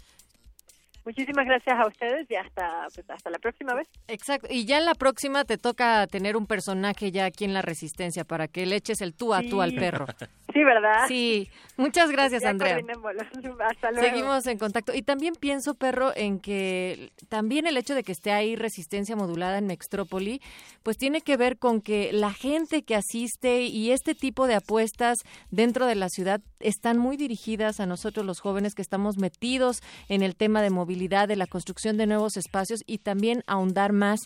Muchísimas 1.04 1.46
gracias 1.46 1.78
a 1.78 1.86
ustedes 1.86 2.30
y 2.30 2.36
hasta, 2.36 2.86
pues, 2.94 3.08
hasta 3.10 3.30
la 3.30 3.38
próxima 3.38 3.74
vez. 3.74 3.88
Exacto. 4.08 4.48
Y 4.50 4.66
ya 4.66 4.78
en 4.78 4.84
la 4.84 4.94
próxima 4.94 5.44
te 5.44 5.58
toca 5.58 6.06
tener 6.06 6.36
un 6.36 6.46
personaje 6.46 7.10
ya 7.10 7.24
aquí 7.24 7.44
en 7.44 7.54
la 7.54 7.62
Resistencia 7.62 8.24
para 8.24 8.48
que 8.48 8.66
le 8.66 8.76
eches 8.76 9.00
el 9.00 9.14
tú 9.14 9.34
a 9.34 9.42
tú 9.42 9.62
al 9.62 9.74
perro. 9.74 10.06
Sí, 10.52 10.62
¿verdad? 10.64 11.06
Sí. 11.08 11.48
Muchas 11.78 12.10
gracias, 12.10 12.42
Ya 12.42 12.50
Andrea. 12.50 12.76
Hasta 13.70 13.90
luego. 13.90 14.06
Seguimos 14.06 14.46
en 14.46 14.58
contacto. 14.58 14.94
Y 14.94 15.00
también 15.00 15.34
pienso, 15.34 15.74
perro, 15.74 16.12
en 16.14 16.40
que 16.40 17.10
también 17.30 17.66
el 17.66 17.78
hecho 17.78 17.94
de 17.94 18.02
que 18.02 18.12
esté 18.12 18.32
ahí 18.32 18.54
resistencia 18.54 19.16
modulada 19.16 19.56
en 19.56 19.66
Mextrópoli, 19.66 20.42
pues 20.82 20.98
tiene 20.98 21.22
que 21.22 21.38
ver 21.38 21.58
con 21.58 21.80
que 21.80 22.12
la 22.12 22.32
gente 22.32 22.82
que 22.82 22.94
asiste 22.94 23.62
y 23.62 23.92
este 23.92 24.14
tipo 24.14 24.46
de 24.46 24.56
apuestas 24.56 25.20
dentro 25.50 25.86
de 25.86 25.94
la 25.94 26.10
ciudad 26.10 26.42
están 26.60 26.98
muy 26.98 27.16
dirigidas 27.16 27.80
a 27.80 27.86
nosotros 27.86 28.26
los 28.26 28.40
jóvenes 28.40 28.74
que 28.74 28.82
estamos 28.82 29.16
metidos 29.16 29.80
en 30.08 30.22
el 30.22 30.36
tema 30.36 30.60
de 30.60 30.70
movilidad, 30.70 30.91
de 30.96 31.36
la 31.36 31.46
construcción 31.46 31.96
de 31.96 32.06
nuevos 32.06 32.36
espacios 32.36 32.82
y 32.86 32.98
también 32.98 33.42
ahondar 33.46 33.92
más 33.92 34.20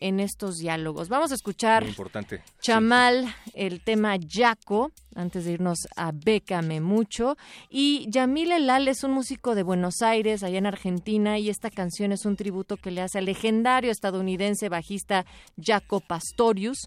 en 0.00 0.18
estos 0.18 0.56
diálogos. 0.56 1.08
Vamos 1.08 1.30
a 1.30 1.34
escuchar 1.34 1.82
Muy 1.82 1.90
importante. 1.90 2.42
Chamal, 2.60 3.34
el 3.54 3.80
tema 3.82 4.16
Yaco, 4.16 4.92
antes 5.14 5.44
de 5.44 5.52
irnos 5.52 5.86
a 5.96 6.12
Bécame 6.12 6.80
Mucho. 6.80 7.36
Y 7.68 8.06
Yamil 8.08 8.52
Elal 8.52 8.88
es 8.88 9.04
un 9.04 9.12
músico 9.12 9.54
de 9.54 9.62
Buenos 9.62 10.02
Aires, 10.02 10.42
allá 10.42 10.58
en 10.58 10.66
Argentina, 10.66 11.38
y 11.38 11.50
esta 11.50 11.70
canción 11.70 12.12
es 12.12 12.24
un 12.24 12.36
tributo 12.36 12.76
que 12.76 12.90
le 12.90 13.02
hace 13.02 13.18
al 13.18 13.26
legendario 13.26 13.90
estadounidense 13.90 14.68
bajista 14.68 15.26
Jaco 15.62 16.00
Pastorius. 16.00 16.86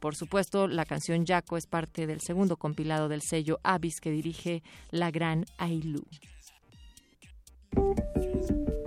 Por 0.00 0.16
supuesto, 0.16 0.66
la 0.66 0.86
canción 0.86 1.24
Yaco 1.24 1.56
es 1.56 1.66
parte 1.66 2.06
del 2.06 2.20
segundo 2.20 2.56
compilado 2.56 3.08
del 3.08 3.22
sello 3.22 3.60
Avis 3.62 4.00
que 4.00 4.10
dirige 4.10 4.62
la 4.90 5.10
gran 5.10 5.44
Ailu. 5.58 6.02
Cheers. 7.74 8.79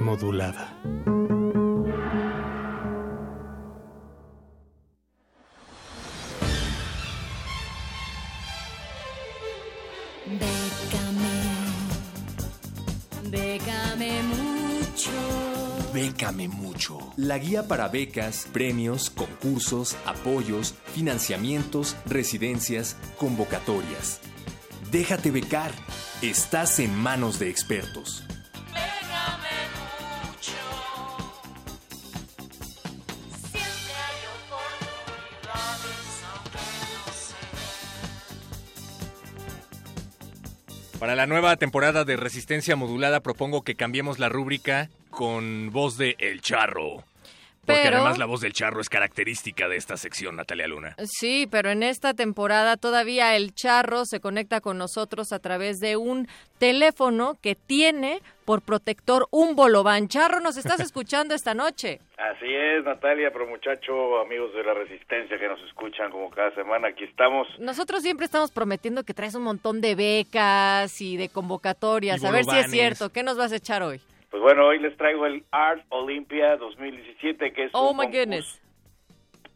modulada. 0.00 0.68
Bécame, 10.26 11.36
bécame 13.30 14.22
mucho. 14.22 15.10
Bécame 15.92 16.48
mucho. 16.48 16.98
La 17.16 17.38
guía 17.38 17.66
para 17.66 17.88
becas, 17.88 18.46
premios, 18.52 19.10
concursos, 19.10 19.96
apoyos, 20.06 20.74
financiamientos, 20.94 21.96
residencias, 22.06 22.96
convocatorias. 23.18 24.20
Déjate 24.90 25.30
becar 25.32 25.72
Estás 26.22 26.78
en 26.78 26.94
manos 26.94 27.38
de 27.38 27.50
expertos. 27.50 28.24
Para 40.98 41.14
la 41.14 41.26
nueva 41.26 41.56
temporada 41.56 42.04
de 42.04 42.16
Resistencia 42.16 42.76
Modulada 42.76 43.20
propongo 43.20 43.62
que 43.62 43.74
cambiemos 43.74 44.18
la 44.18 44.30
rúbrica 44.30 44.88
con 45.10 45.70
voz 45.70 45.98
de 45.98 46.16
El 46.18 46.40
Charro. 46.40 47.04
Porque 47.66 47.80
Pero- 47.84 47.96
además 47.98 48.18
la 48.18 48.26
voz 48.26 48.40
del 48.40 48.52
Charro 48.52 48.80
es 48.80 48.88
característica 48.88 49.68
de 49.68 49.76
esta 49.76 49.96
sección, 49.96 50.36
Natalia 50.36 50.66
Luna. 50.68 50.96
Sí, 51.04 51.48
pero 51.50 51.70
en 51.70 51.82
esta 51.82 52.14
temporada 52.14 52.76
todavía 52.76 53.36
el 53.36 53.54
charro 53.54 54.04
se 54.04 54.20
conecta 54.20 54.60
con 54.60 54.76
nosotros 54.78 55.32
a 55.32 55.38
través 55.38 55.80
de 55.80 55.96
un 55.96 56.28
teléfono 56.58 57.36
que 57.42 57.54
tiene 57.54 58.20
por 58.44 58.62
protector 58.62 59.26
un 59.30 59.56
bolobán. 59.56 60.08
Charro, 60.08 60.40
nos 60.40 60.56
estás 60.56 60.80
escuchando 60.80 61.34
esta 61.34 61.54
noche. 61.54 62.00
Así 62.18 62.46
es, 62.46 62.84
Natalia, 62.84 63.30
pero 63.32 63.46
muchacho, 63.46 64.20
amigos 64.20 64.52
de 64.54 64.62
la 64.62 64.74
Resistencia 64.74 65.38
que 65.38 65.48
nos 65.48 65.60
escuchan 65.62 66.10
como 66.10 66.30
cada 66.30 66.54
semana, 66.54 66.88
aquí 66.88 67.04
estamos. 67.04 67.48
Nosotros 67.58 68.02
siempre 68.02 68.24
estamos 68.26 68.50
prometiendo 68.50 69.02
que 69.04 69.14
traes 69.14 69.34
un 69.34 69.42
montón 69.42 69.80
de 69.80 69.94
becas 69.94 71.00
y 71.00 71.16
de 71.16 71.28
convocatorias. 71.28 72.22
Y 72.22 72.26
a 72.26 72.30
ver 72.30 72.44
si 72.44 72.56
es 72.56 72.70
cierto. 72.70 73.10
¿Qué 73.10 73.22
nos 73.22 73.36
vas 73.36 73.52
a 73.52 73.56
echar 73.56 73.82
hoy? 73.82 74.00
Pues 74.34 74.42
bueno, 74.42 74.66
hoy 74.66 74.80
les 74.80 74.96
traigo 74.96 75.26
el 75.26 75.44
Art 75.52 75.84
Olympia 75.90 76.56
2017, 76.56 77.52
que 77.52 77.66
es 77.66 77.70
Oh 77.72 77.92
un 77.92 77.96
my 77.98 78.06
concurso- 78.06 78.18
goodness. 78.18 78.62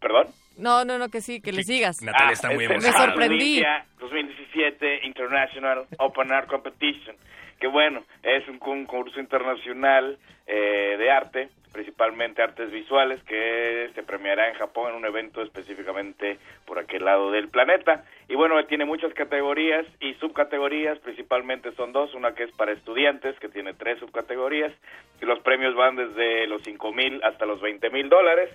¿Perdón? 0.01 0.27
No, 0.57 0.85
no, 0.85 0.99
no, 0.99 1.09
que 1.09 1.21
sí, 1.21 1.41
que 1.41 1.51
le 1.51 1.65
sigas. 1.65 1.99
Ah, 2.15 2.31
es 2.31 2.45
el 2.45 2.57
Me 2.57 2.67
Art 2.67 2.83
sorprendí. 2.97 3.35
Olympia 3.61 3.87
2017 3.99 5.01
International 5.05 5.85
Open 5.99 6.31
Art 6.31 6.47
Competition, 6.49 7.17
que 7.59 7.67
bueno, 7.67 8.05
es 8.23 8.47
un 8.49 8.59
concurso 8.59 9.21
internacional 9.21 10.19
eh, 10.47 10.97
de 10.99 11.11
arte, 11.11 11.49
principalmente 11.73 12.43
artes 12.43 12.71
visuales, 12.71 13.23
que 13.25 13.91
se 13.95 14.03
premiará 14.03 14.49
en 14.49 14.55
Japón 14.55 14.91
en 14.91 14.97
un 14.97 15.05
evento 15.05 15.43
específicamente 15.43 16.39
por 16.67 16.79
aquel 16.79 17.05
lado 17.05 17.31
del 17.31 17.49
planeta. 17.49 18.05
Y 18.29 18.35
bueno, 18.35 18.65
tiene 18.67 18.85
muchas 18.85 19.13
categorías 19.15 19.87
y 20.01 20.15
subcategorías, 20.15 20.99
principalmente 21.01 21.73
son 21.73 21.93
dos, 21.93 22.15
una 22.15 22.35
que 22.35 22.45
es 22.45 22.53
para 22.53 22.73
estudiantes, 22.73 23.39
que 23.39 23.49
tiene 23.49 23.75
tres 23.75 23.99
subcategorías, 23.99 24.73
y 25.21 25.27
los 25.27 25.41
premios 25.41 25.75
van 25.75 25.97
desde 25.97 26.47
los 26.47 26.63
5 26.63 26.93
mil 26.93 27.21
hasta 27.25 27.47
los 27.47 27.61
20 27.61 27.91
mil 27.91 28.09
dólares 28.09 28.51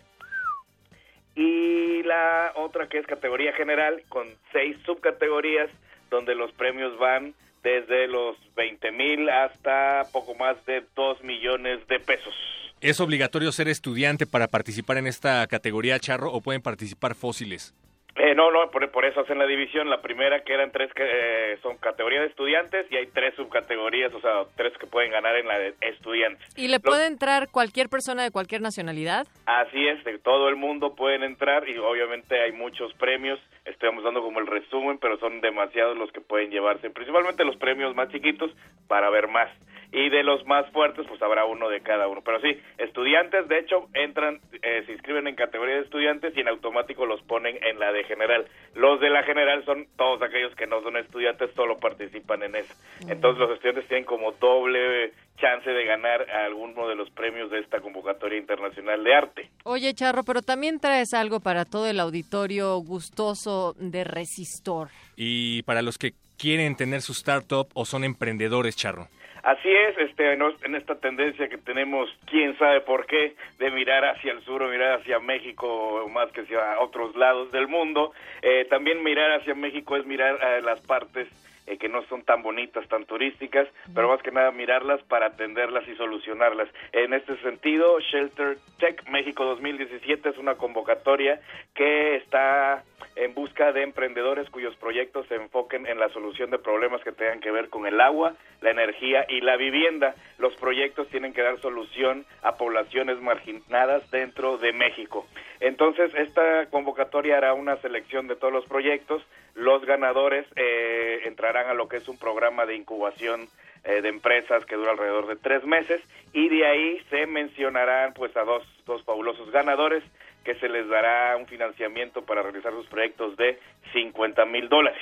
y 1.35 2.03
la 2.03 2.53
otra 2.55 2.87
que 2.87 2.99
es 2.99 3.07
categoría 3.07 3.53
general 3.53 4.03
con 4.09 4.27
seis 4.51 4.77
subcategorías 4.85 5.69
donde 6.09 6.35
los 6.35 6.51
premios 6.53 6.97
van 6.99 7.33
desde 7.63 8.07
los 8.07 8.35
20 8.55 8.91
mil 8.91 9.29
hasta 9.29 10.03
poco 10.11 10.35
más 10.35 10.63
de 10.65 10.83
2 10.95 11.23
millones 11.23 11.87
de 11.87 11.99
pesos. 11.99 12.33
¿Es 12.81 12.99
obligatorio 12.99 13.51
ser 13.53 13.69
estudiante 13.69 14.25
para 14.25 14.49
participar 14.49 14.97
en 14.97 15.07
esta 15.07 15.47
categoría, 15.47 15.99
Charro, 15.99 16.31
o 16.31 16.41
pueden 16.41 16.61
participar 16.61 17.15
fósiles? 17.15 17.73
Eh, 18.15 18.35
no, 18.35 18.51
no, 18.51 18.69
por, 18.69 18.87
por 18.91 19.05
eso 19.05 19.21
hacen 19.21 19.39
la 19.39 19.47
división. 19.47 19.89
La 19.89 20.01
primera 20.01 20.43
que 20.43 20.53
eran 20.53 20.71
tres, 20.71 20.93
que 20.93 21.03
eh, 21.03 21.57
son 21.63 21.77
categoría 21.77 22.21
de 22.21 22.27
estudiantes 22.27 22.85
y 22.91 22.95
hay 22.95 23.07
tres 23.07 23.33
subcategorías, 23.35 24.13
o 24.13 24.21
sea, 24.21 24.43
tres 24.55 24.71
que 24.77 24.85
pueden 24.85 25.11
ganar 25.11 25.35
en 25.35 25.47
la 25.47 25.57
de 25.57 25.73
estudiantes. 25.81 26.45
¿Y 26.55 26.67
le 26.67 26.73
Los- 26.73 26.81
puede 26.83 27.07
entrar 27.07 27.49
cualquier 27.49 27.89
persona 27.89 28.21
de 28.23 28.29
cualquier 28.29 28.61
nacionalidad? 28.61 29.25
Así 29.47 29.87
es, 29.87 30.03
de 30.03 30.19
todo 30.19 30.47
el 30.49 30.55
mundo 30.55 30.95
pueden 30.95 31.23
entrar 31.23 31.67
y 31.67 31.75
obviamente 31.79 32.39
hay 32.39 32.51
muchos 32.51 32.93
premios. 32.95 33.39
Estamos 33.65 34.03
dando 34.03 34.21
como 34.21 34.39
el 34.39 34.45
resumen, 34.47 34.99
pero 34.99 35.17
son 35.17 35.41
demasiados 35.41 35.97
los 35.97 36.11
que 36.11 36.21
pueden 36.21 36.51
llevarse, 36.51 36.91
principalmente 36.91 37.43
los 37.43 37.57
premios 37.57 37.95
más 37.95 38.09
chiquitos 38.09 38.51
para 38.87 39.09
ver 39.09 39.27
más. 39.27 39.49
Y 39.93 40.09
de 40.09 40.23
los 40.23 40.43
más 40.47 40.67
fuertes, 40.71 41.05
pues 41.07 41.21
habrá 41.21 41.45
uno 41.45 41.69
de 41.69 41.81
cada 41.81 42.07
uno. 42.07 42.21
Pero 42.25 42.41
sí, 42.41 42.59
estudiantes, 42.79 43.47
de 43.47 43.59
hecho, 43.59 43.87
entran, 43.93 44.39
eh, 44.63 44.81
se 44.87 44.91
inscriben 44.91 45.27
en 45.27 45.35
categoría 45.35 45.75
de 45.75 45.81
estudiantes 45.81 46.35
y 46.35 46.41
en 46.41 46.47
automático 46.47 47.05
los 47.05 47.21
ponen 47.21 47.63
en 47.63 47.79
la 47.79 47.91
de 47.91 48.03
general. 48.05 48.47
Los 48.73 48.99
de 48.99 49.11
la 49.11 49.21
general 49.21 49.63
son 49.65 49.85
todos 49.95 50.21
aquellos 50.23 50.55
que 50.55 50.65
no 50.65 50.81
son 50.81 50.97
estudiantes, 50.97 51.51
solo 51.55 51.77
participan 51.77 52.41
en 52.41 52.55
eso. 52.55 52.73
Entonces 53.07 53.39
los 53.39 53.51
estudiantes 53.51 53.87
tienen 53.87 54.05
como 54.05 54.31
doble 54.31 55.13
chance 55.37 55.69
de 55.69 55.85
ganar 55.85 56.29
alguno 56.29 56.87
de 56.87 56.95
los 56.95 57.09
premios 57.11 57.51
de 57.51 57.59
esta 57.59 57.79
convocatoria 57.79 58.37
internacional 58.37 59.03
de 59.03 59.13
arte. 59.13 59.49
Oye, 59.63 59.93
Charro, 59.93 60.23
pero 60.23 60.41
también 60.41 60.79
traes 60.79 61.13
algo 61.13 61.39
para 61.39 61.65
todo 61.65 61.87
el 61.87 61.99
auditorio 61.99 62.77
gustoso 62.77 63.75
de 63.77 64.03
Resistor. 64.03 64.89
Y 65.15 65.61
para 65.63 65.81
los 65.81 65.97
que 65.97 66.13
quieren 66.37 66.75
tener 66.75 67.01
su 67.01 67.11
startup 67.11 67.67
o 67.73 67.85
son 67.85 68.03
emprendedores, 68.03 68.75
Charro. 68.75 69.07
Así 69.43 69.69
es, 69.69 69.97
este, 69.97 70.31
en 70.31 70.75
esta 70.75 70.95
tendencia 70.95 71.49
que 71.49 71.57
tenemos, 71.57 72.09
quién 72.27 72.57
sabe 72.57 72.79
por 72.79 73.05
qué, 73.05 73.35
de 73.59 73.71
mirar 73.71 74.05
hacia 74.05 74.31
el 74.31 74.41
sur 74.45 74.63
o 74.63 74.69
mirar 74.69 75.01
hacia 75.01 75.19
México 75.19 76.09
más 76.09 76.31
que 76.31 76.41
hacia 76.41 76.79
otros 76.79 77.13
lados 77.17 77.51
del 77.51 77.67
mundo, 77.67 78.13
eh, 78.41 78.65
también 78.69 79.03
mirar 79.03 79.31
hacia 79.31 79.53
México 79.53 79.97
es 79.97 80.05
mirar 80.05 80.41
a 80.41 80.61
las 80.61 80.79
partes 80.79 81.27
eh, 81.67 81.77
que 81.77 81.89
no 81.89 82.03
son 82.07 82.23
tan 82.23 82.41
bonitas, 82.41 82.87
tan 82.87 83.05
turísticas, 83.05 83.67
pero 83.93 84.09
más 84.09 84.21
que 84.21 84.31
nada 84.31 84.51
mirarlas 84.51 85.01
para 85.03 85.27
atenderlas 85.27 85.87
y 85.87 85.95
solucionarlas. 85.95 86.69
En 86.91 87.13
este 87.13 87.37
sentido, 87.37 87.99
Shelter 87.99 88.57
Tech 88.79 89.07
México 89.09 89.45
2017 89.45 90.29
es 90.29 90.37
una 90.37 90.55
convocatoria 90.55 91.39
que 91.73 92.17
está 92.17 92.83
en 93.15 93.33
busca 93.33 93.71
de 93.71 93.83
emprendedores 93.83 94.49
cuyos 94.49 94.75
proyectos 94.77 95.27
se 95.27 95.35
enfoquen 95.35 95.85
en 95.85 95.99
la 95.99 96.09
solución 96.09 96.49
de 96.49 96.57
problemas 96.57 97.01
que 97.03 97.11
tengan 97.11 97.39
que 97.39 97.51
ver 97.51 97.69
con 97.69 97.85
el 97.85 98.01
agua, 98.01 98.33
la 98.61 98.71
energía 98.71 99.25
y 99.29 99.41
la 99.41 99.55
vivienda. 99.55 100.15
Los 100.39 100.55
proyectos 100.55 101.07
tienen 101.09 101.33
que 101.33 101.41
dar 101.41 101.59
solución 101.59 102.25
a 102.41 102.55
poblaciones 102.55 103.21
marginadas 103.21 104.09
dentro 104.11 104.57
de 104.57 104.73
México. 104.73 105.27
Entonces, 105.59 106.13
esta 106.15 106.65
convocatoria 106.67 107.37
hará 107.37 107.53
una 107.53 107.77
selección 107.77 108.27
de 108.27 108.35
todos 108.35 108.53
los 108.53 108.65
proyectos. 108.65 109.23
Los 109.55 109.85
ganadores 109.85 110.45
eh, 110.55 111.21
entrarán 111.25 111.67
a 111.67 111.73
lo 111.73 111.87
que 111.87 111.97
es 111.97 112.07
un 112.07 112.17
programa 112.17 112.65
de 112.65 112.75
incubación 112.75 113.47
eh, 113.83 114.01
de 114.01 114.09
empresas 114.09 114.65
que 114.65 114.75
dura 114.75 114.91
alrededor 114.91 115.27
de 115.27 115.35
tres 115.35 115.63
meses 115.65 116.01
y 116.31 116.49
de 116.49 116.65
ahí 116.65 116.99
se 117.09 117.27
mencionarán 117.27 118.13
pues 118.13 118.35
a 118.37 118.43
dos, 118.43 118.63
dos 118.85 119.03
fabulosos 119.03 119.51
ganadores 119.51 120.03
que 120.43 120.55
se 120.55 120.69
les 120.69 120.87
dará 120.87 121.37
un 121.37 121.47
financiamiento 121.47 122.23
para 122.23 122.41
realizar 122.41 122.71
sus 122.73 122.87
proyectos 122.87 123.37
de 123.37 123.59
50 123.93 124.45
mil 124.45 124.69
dólares. 124.69 125.01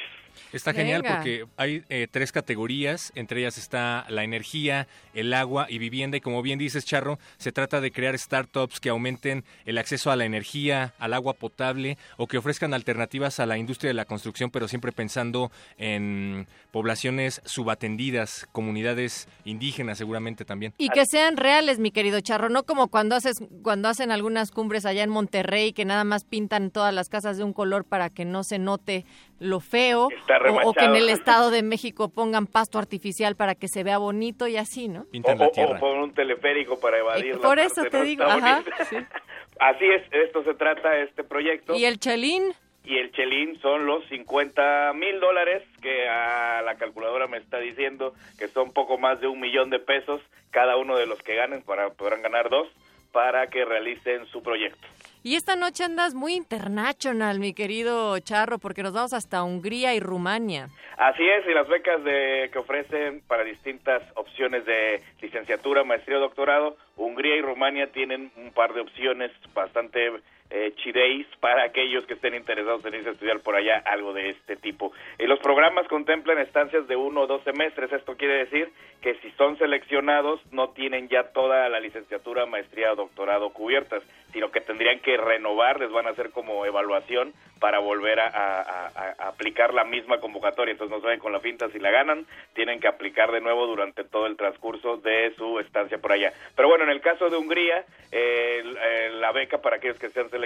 Está 0.53 0.73
genial 0.73 1.01
Venga. 1.01 1.15
porque 1.15 1.45
hay 1.57 1.83
eh, 1.89 2.07
tres 2.09 2.31
categorías, 2.31 3.11
entre 3.15 3.41
ellas 3.41 3.57
está 3.57 4.05
la 4.09 4.23
energía, 4.23 4.87
el 5.13 5.33
agua 5.33 5.67
y 5.69 5.77
vivienda 5.77 6.17
y 6.17 6.21
como 6.21 6.41
bien 6.41 6.59
dices 6.59 6.85
Charro, 6.85 7.19
se 7.37 7.51
trata 7.51 7.81
de 7.81 7.91
crear 7.91 8.17
startups 8.17 8.79
que 8.79 8.89
aumenten 8.89 9.43
el 9.65 9.77
acceso 9.77 10.11
a 10.11 10.15
la 10.15 10.25
energía, 10.25 10.93
al 10.99 11.13
agua 11.13 11.33
potable 11.33 11.97
o 12.17 12.27
que 12.27 12.37
ofrezcan 12.37 12.73
alternativas 12.73 13.39
a 13.39 13.45
la 13.45 13.57
industria 13.57 13.89
de 13.89 13.93
la 13.95 14.05
construcción, 14.05 14.51
pero 14.51 14.67
siempre 14.67 14.91
pensando 14.91 15.51
en 15.77 16.47
poblaciones 16.71 17.41
subatendidas, 17.45 18.47
comunidades 18.51 19.27
indígenas 19.45 19.97
seguramente 19.97 20.45
también. 20.45 20.73
Y 20.77 20.89
que 20.89 21.05
sean 21.05 21.37
reales, 21.37 21.79
mi 21.79 21.91
querido 21.91 22.19
Charro, 22.21 22.49
no 22.49 22.63
como 22.63 22.87
cuando 22.87 23.15
haces 23.15 23.41
cuando 23.61 23.89
hacen 23.89 24.11
algunas 24.11 24.51
cumbres 24.51 24.85
allá 24.85 25.03
en 25.03 25.09
Monterrey 25.09 25.73
que 25.73 25.85
nada 25.85 26.03
más 26.03 26.23
pintan 26.23 26.71
todas 26.71 26.93
las 26.93 27.09
casas 27.09 27.37
de 27.37 27.43
un 27.43 27.53
color 27.53 27.85
para 27.85 28.09
que 28.09 28.25
no 28.25 28.43
se 28.43 28.59
note 28.59 29.05
lo 29.41 29.59
feo 29.59 30.07
o, 30.07 30.69
o 30.69 30.73
que 30.73 30.85
en 30.85 30.95
el. 30.95 31.09
Estado 31.09 31.49
de 31.49 31.63
México 31.63 32.09
pongan 32.09 32.45
pasto 32.45 32.77
artificial 32.77 33.35
para 33.35 33.55
que 33.55 33.67
se 33.67 33.83
vea 33.83 33.97
bonito 33.97 34.47
y 34.47 34.55
así, 34.57 34.87
¿no? 34.87 35.01
O, 35.01 35.05
o- 35.61 35.75
o 35.75 35.79
por 35.79 35.97
un 35.97 36.13
teleférico 36.13 36.79
para 36.79 36.99
evadir 36.99 37.35
la 37.35 37.41
por 37.41 37.57
parte 37.57 37.65
eso 37.65 37.83
no 37.83 37.89
te 37.89 38.03
digo, 38.03 38.23
ajá. 38.23 38.63
Así 39.59 39.85
es, 39.85 40.03
esto 40.11 40.43
se 40.43 40.53
trata 40.55 40.97
este 40.99 41.23
proyecto. 41.23 41.75
¿Y 41.75 41.85
el 41.85 41.99
chelín? 41.99 42.53
y 42.83 42.97
el 42.97 43.11
chelín 43.11 43.59
son 43.61 43.85
los 43.85 44.03
50 44.09 44.93
mil 44.95 45.19
dólares 45.19 45.61
que 45.83 46.07
a 46.09 46.63
la 46.63 46.75
calculadora 46.75 47.27
me 47.27 47.37
está 47.37 47.59
diciendo 47.59 48.13
que 48.39 48.47
son 48.47 48.71
poco 48.73 48.97
más 48.97 49.21
de 49.21 49.27
un 49.27 49.39
millón 49.39 49.69
de 49.69 49.77
pesos 49.79 50.19
cada 50.49 50.77
uno 50.77 50.97
de 50.97 51.05
los 51.05 51.19
que 51.21 51.35
ganen 51.35 51.61
para 51.61 51.91
podrán 51.91 52.23
ganar 52.23 52.49
dos 52.49 52.67
para 53.11 53.47
que 53.47 53.65
realicen 53.65 54.25
su 54.27 54.41
proyecto. 54.41 54.87
Y 55.23 55.35
esta 55.35 55.55
noche 55.55 55.83
andas 55.83 56.15
muy 56.15 56.33
international, 56.33 57.39
mi 57.39 57.53
querido 57.53 58.17
Charro, 58.17 58.57
porque 58.57 58.81
nos 58.81 58.93
vamos 58.93 59.13
hasta 59.13 59.43
Hungría 59.43 59.93
y 59.93 59.99
Rumania. 59.99 60.69
Así 60.97 61.21
es, 61.21 61.45
y 61.47 61.53
las 61.53 61.67
becas 61.67 62.03
de, 62.03 62.49
que 62.51 62.57
ofrecen 62.57 63.21
para 63.27 63.43
distintas 63.43 64.01
opciones 64.15 64.65
de 64.65 64.99
licenciatura, 65.21 65.83
maestría 65.83 66.17
o 66.17 66.21
doctorado, 66.21 66.75
Hungría 66.97 67.35
y 67.35 67.41
Rumania 67.41 67.91
tienen 67.91 68.31
un 68.35 68.51
par 68.51 68.73
de 68.73 68.81
opciones 68.81 69.31
bastante 69.53 70.11
eh, 70.51 70.73
chideis 70.75 71.25
para 71.39 71.63
aquellos 71.63 72.05
que 72.05 72.15
estén 72.15 72.35
interesados 72.35 72.85
en 72.85 72.95
irse 72.95 73.09
a 73.09 73.11
estudiar 73.13 73.39
por 73.39 73.55
allá 73.55 73.81
algo 73.85 74.13
de 74.13 74.31
este 74.31 74.57
tipo. 74.57 74.91
Y 75.17 75.25
los 75.25 75.39
programas 75.39 75.87
contemplan 75.87 76.39
estancias 76.39 76.87
de 76.87 76.95
uno 76.95 77.21
o 77.21 77.27
dos 77.27 77.43
semestres, 77.43 77.91
esto 77.91 78.17
quiere 78.17 78.45
decir 78.45 78.69
que 79.01 79.15
si 79.15 79.31
son 79.31 79.57
seleccionados 79.57 80.39
no 80.51 80.69
tienen 80.69 81.07
ya 81.09 81.31
toda 81.31 81.67
la 81.69 81.79
licenciatura, 81.79 82.45
maestría 82.45 82.93
o 82.93 82.95
doctorado 82.95 83.49
cubiertas, 83.51 84.03
sino 84.31 84.51
que 84.51 84.61
tendrían 84.61 84.99
que 84.99 85.17
renovar, 85.17 85.79
les 85.79 85.91
van 85.91 86.07
a 86.07 86.11
hacer 86.11 86.31
como 86.31 86.65
evaluación 86.65 87.33
para 87.61 87.77
volver 87.77 88.19
a, 88.19 88.87
aplicar 89.19 89.73
la 89.73 89.83
misma 89.83 90.19
convocatoria. 90.19 90.71
Entonces 90.71 90.97
no 90.97 91.01
saben 91.01 91.19
con 91.19 91.31
la 91.31 91.39
finta 91.39 91.69
si 91.69 91.79
la 91.79 91.91
ganan, 91.91 92.25
tienen 92.53 92.79
que 92.79 92.87
aplicar 92.87 93.31
de 93.31 93.39
nuevo 93.39 93.67
durante 93.67 94.03
todo 94.03 94.25
el 94.25 94.35
transcurso 94.35 94.97
de 94.97 95.33
su 95.37 95.59
estancia 95.59 95.99
por 95.99 96.11
allá. 96.11 96.33
Pero 96.55 96.67
bueno, 96.67 96.85
en 96.85 96.89
el 96.89 97.01
caso 97.01 97.29
de 97.29 97.37
Hungría, 97.37 97.85
eh, 98.11 98.63
eh, 98.63 99.11
la 99.13 99.31
beca 99.31 99.59
para 99.59 99.75
aquellos 99.75 99.99
que 99.99 100.09
sean 100.09 100.29
seleccionados, 100.29 100.40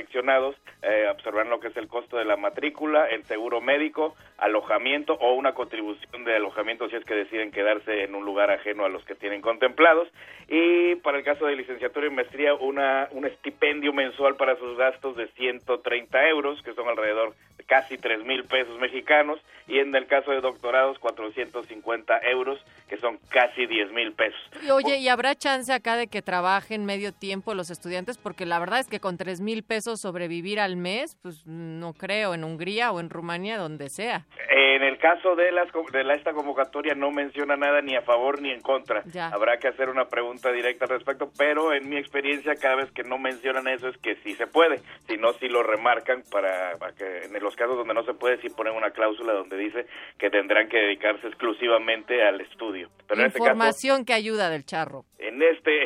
eh, 0.88 1.08
observarán 1.10 1.50
lo 1.50 1.60
que 1.60 1.70
es 1.70 1.78
el 1.78 1.88
costo 1.88 2.18
de 2.18 2.26
la 2.26 2.38
matrícula, 2.38 3.08
el 3.08 3.24
seguro 3.26 3.62
médico, 3.62 4.16
alojamiento 4.38 5.14
o 5.14 5.34
una 5.34 5.54
contribución 5.54 6.24
de 6.26 6.36
alojamiento 6.36 6.90
si 6.90 6.96
es 6.96 7.06
que 7.06 7.16
deciden 7.16 7.52
quedarse 7.52 8.04
en 8.04 8.16
un 8.16 8.26
lugar 8.26 8.52
ajeno 8.52 8.86
a 8.86 8.90
los 8.90 9.04
que 9.06 9.16
tienen 9.16 9.42
contemplados. 9.42 10.08
Y 10.48 10.96
para 10.96 11.18
el 11.18 11.24
caso 11.24 11.46
de 11.46 11.56
licenciatura 11.56 12.08
y 12.08 12.12
maestría, 12.12 12.54
una, 12.54 13.08
un 13.12 13.26
estipendio 13.26 13.94
mensual 13.94 14.36
para 14.36 14.58
sus 14.58 14.78
gastos 14.78 15.16
de 15.16 15.28
130 15.30 16.30
euros, 16.30 16.62
que 16.62 16.74
son 16.74 16.88
alrededor 16.88 17.34
de 17.58 17.64
casi 17.64 17.98
3 17.98 18.24
mil 18.26 18.44
pesos 18.44 18.80
mexicanos. 18.80 19.40
Y 19.68 19.80
en 19.80 19.96
el 19.96 20.06
caso 20.06 20.30
de 20.30 20.42
doctorados, 20.42 21.00
450 21.00 22.20
euros, 22.30 22.60
que 22.88 22.98
son 22.98 23.18
casi 23.30 23.66
10 23.66 23.92
mil 23.94 24.14
pesos. 24.14 24.40
Y 24.64 24.70
oye, 24.70 24.98
¿y 24.98 25.08
habrá 25.08 25.34
chance 25.34 25.74
acá 25.74 25.96
de 25.96 26.06
que 26.06 26.22
trabajen 26.22 26.86
medio 26.86 27.12
tiempo 27.12 27.56
los 27.56 27.72
estudiantes? 27.72 28.20
Porque 28.20 28.46
la 28.46 28.60
verdad 28.60 28.80
es 28.80 28.88
que 28.88 29.00
con 29.00 29.18
tres 29.18 29.42
mil 29.42 29.64
pesos 29.64 29.85
sobrevivir 29.96 30.60
al 30.60 30.76
mes, 30.76 31.18
pues 31.22 31.46
no 31.46 31.94
creo, 31.94 32.34
en 32.34 32.44
Hungría 32.44 32.92
o 32.92 33.00
en 33.00 33.10
Rumania, 33.10 33.58
donde 33.58 33.90
sea. 33.90 34.26
En 34.50 34.84
el 34.84 34.98
caso 34.98 35.36
de, 35.36 35.52
las, 35.52 35.68
de 35.92 36.04
la, 36.04 36.16
esta 36.16 36.34
convocatoria 36.34 36.96
no 36.96 37.12
menciona 37.12 37.56
nada 37.56 37.82
ni 37.82 37.96
a 37.96 38.02
favor 38.02 38.42
ni 38.42 38.52
en 38.52 38.62
contra. 38.62 39.04
Ya. 39.06 39.28
Habrá 39.28 39.58
que 39.58 39.68
hacer 39.68 39.90
una 39.90 40.06
pregunta 40.06 40.52
directa 40.52 40.86
al 40.86 40.90
respecto, 40.90 41.32
pero 41.38 41.74
en 41.74 41.88
mi 41.88 41.98
experiencia 41.98 42.56
cada 42.56 42.76
vez 42.76 42.92
que 42.92 43.04
no 43.04 43.18
mencionan 43.18 43.68
eso 43.68 43.88
es 43.88 43.98
que 43.98 44.16
sí 44.24 44.34
se 44.36 44.48
puede, 44.48 44.80
si 45.08 45.18
no, 45.18 45.34
sí 45.34 45.48
lo 45.48 45.64
remarcan 45.64 46.24
para, 46.32 46.78
para 46.78 46.94
que 46.94 47.26
en 47.26 47.44
los 47.44 47.56
casos 47.56 47.78
donde 47.78 47.94
no 47.94 48.04
se 48.04 48.14
puede, 48.14 48.42
sí 48.42 48.50
ponen 48.50 48.74
una 48.74 48.92
cláusula 48.92 49.34
donde 49.34 49.58
dice 49.58 49.86
que 50.18 50.30
tendrán 50.30 50.68
que 50.68 50.78
dedicarse 50.78 51.28
exclusivamente 51.28 52.24
al 52.24 52.42
estudio. 52.42 52.90
Pero 53.08 53.22
en 53.22 53.28
este 53.28 53.40
caso, 53.40 53.52
Información 53.52 54.06
que 54.06 54.14
ayuda 54.14 54.50
del 54.50 54.66
charro. 54.66 55.06
en 55.20 55.42
este 55.42 55.86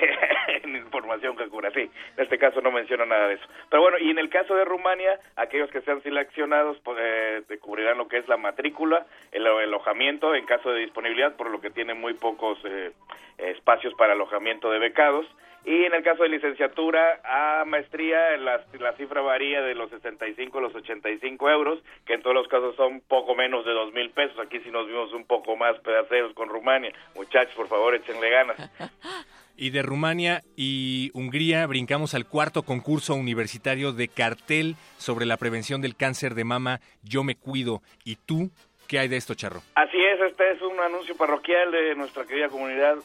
en 0.63 0.75
información 0.75 1.35
que 1.35 1.47
cura, 1.49 1.71
sí, 1.73 1.81
en 1.81 2.23
este 2.23 2.37
caso 2.37 2.61
no 2.61 2.71
menciona 2.71 3.05
nada 3.05 3.27
de 3.27 3.35
eso. 3.35 3.45
Pero 3.69 3.81
bueno, 3.81 3.88
y 3.99 4.11
en 4.11 4.19
el 4.19 4.29
caso 4.29 4.55
de 4.55 4.65
Rumania, 4.65 5.19
aquellos 5.35 5.69
que 5.71 5.81
sean 5.81 6.01
seleccionados 6.03 6.77
pues, 6.83 6.97
eh, 7.01 7.57
cubrirán 7.59 7.97
lo 7.97 8.07
que 8.07 8.17
es 8.17 8.27
la 8.27 8.37
matrícula, 8.37 9.05
el, 9.31 9.47
alojamiento 9.47 10.35
en 10.35 10.45
caso 10.45 10.71
de 10.71 10.81
disponibilidad, 10.81 11.35
por 11.35 11.49
lo 11.49 11.61
que 11.61 11.69
tienen 11.71 11.99
muy 11.99 12.13
pocos 12.13 12.59
eh, 12.65 12.91
espacios 13.37 13.93
para 13.95 14.13
alojamiento 14.13 14.69
de 14.69 14.79
becados. 14.79 15.25
Y 15.65 15.83
en 15.83 15.93
el 15.93 16.03
caso 16.03 16.23
de 16.23 16.29
licenciatura 16.29 17.19
a 17.23 17.65
maestría, 17.65 18.37
la, 18.37 18.63
la 18.79 18.93
cifra 18.93 19.21
varía 19.21 19.61
de 19.61 19.75
los 19.75 19.89
65 19.89 20.57
a 20.57 20.61
los 20.61 20.73
85 20.73 21.49
euros, 21.49 21.83
que 22.05 22.13
en 22.13 22.21
todos 22.21 22.33
los 22.33 22.47
casos 22.47 22.75
son 22.75 23.01
poco 23.01 23.35
menos 23.35 23.65
de 23.65 23.73
2 23.73 23.93
mil 23.93 24.09
pesos. 24.11 24.39
Aquí 24.39 24.59
sí 24.61 24.71
nos 24.71 24.87
vimos 24.87 25.11
un 25.13 25.25
poco 25.25 25.57
más 25.57 25.77
pedaceros 25.79 26.33
con 26.33 26.47
Rumania. 26.47 26.93
Muchachos, 27.13 27.53
por 27.55 27.67
favor, 27.67 27.93
échenle 27.93 28.29
ganas. 28.29 28.57
Y 29.61 29.71
de 29.71 29.81
Rumania 29.81 30.41
y 30.55 31.11
Hungría 31.13 31.67
brincamos 31.67 32.13
al 32.13 32.25
cuarto 32.25 32.63
concurso 32.63 33.13
universitario 33.13 33.91
de 33.91 34.07
cartel 34.07 34.77
sobre 34.97 35.25
la 35.25 35.35
prevención 35.35 35.81
del 35.81 35.97
cáncer 35.97 36.33
de 36.33 36.45
mama 36.45 36.79
Yo 37.03 37.25
me 37.25 37.35
cuido. 37.35 37.81
¿Y 38.05 38.15
tú 38.15 38.51
qué 38.87 38.99
hay 38.99 39.09
de 39.09 39.17
esto, 39.17 39.35
Charro? 39.35 39.61
Así 39.75 39.97
es, 39.97 40.21
este 40.21 40.51
es 40.53 40.61
un 40.61 40.79
anuncio 40.79 41.13
parroquial 41.17 41.73
de 41.73 41.93
nuestra 41.95 42.25
querida 42.25 42.47
comunidad 42.47 42.99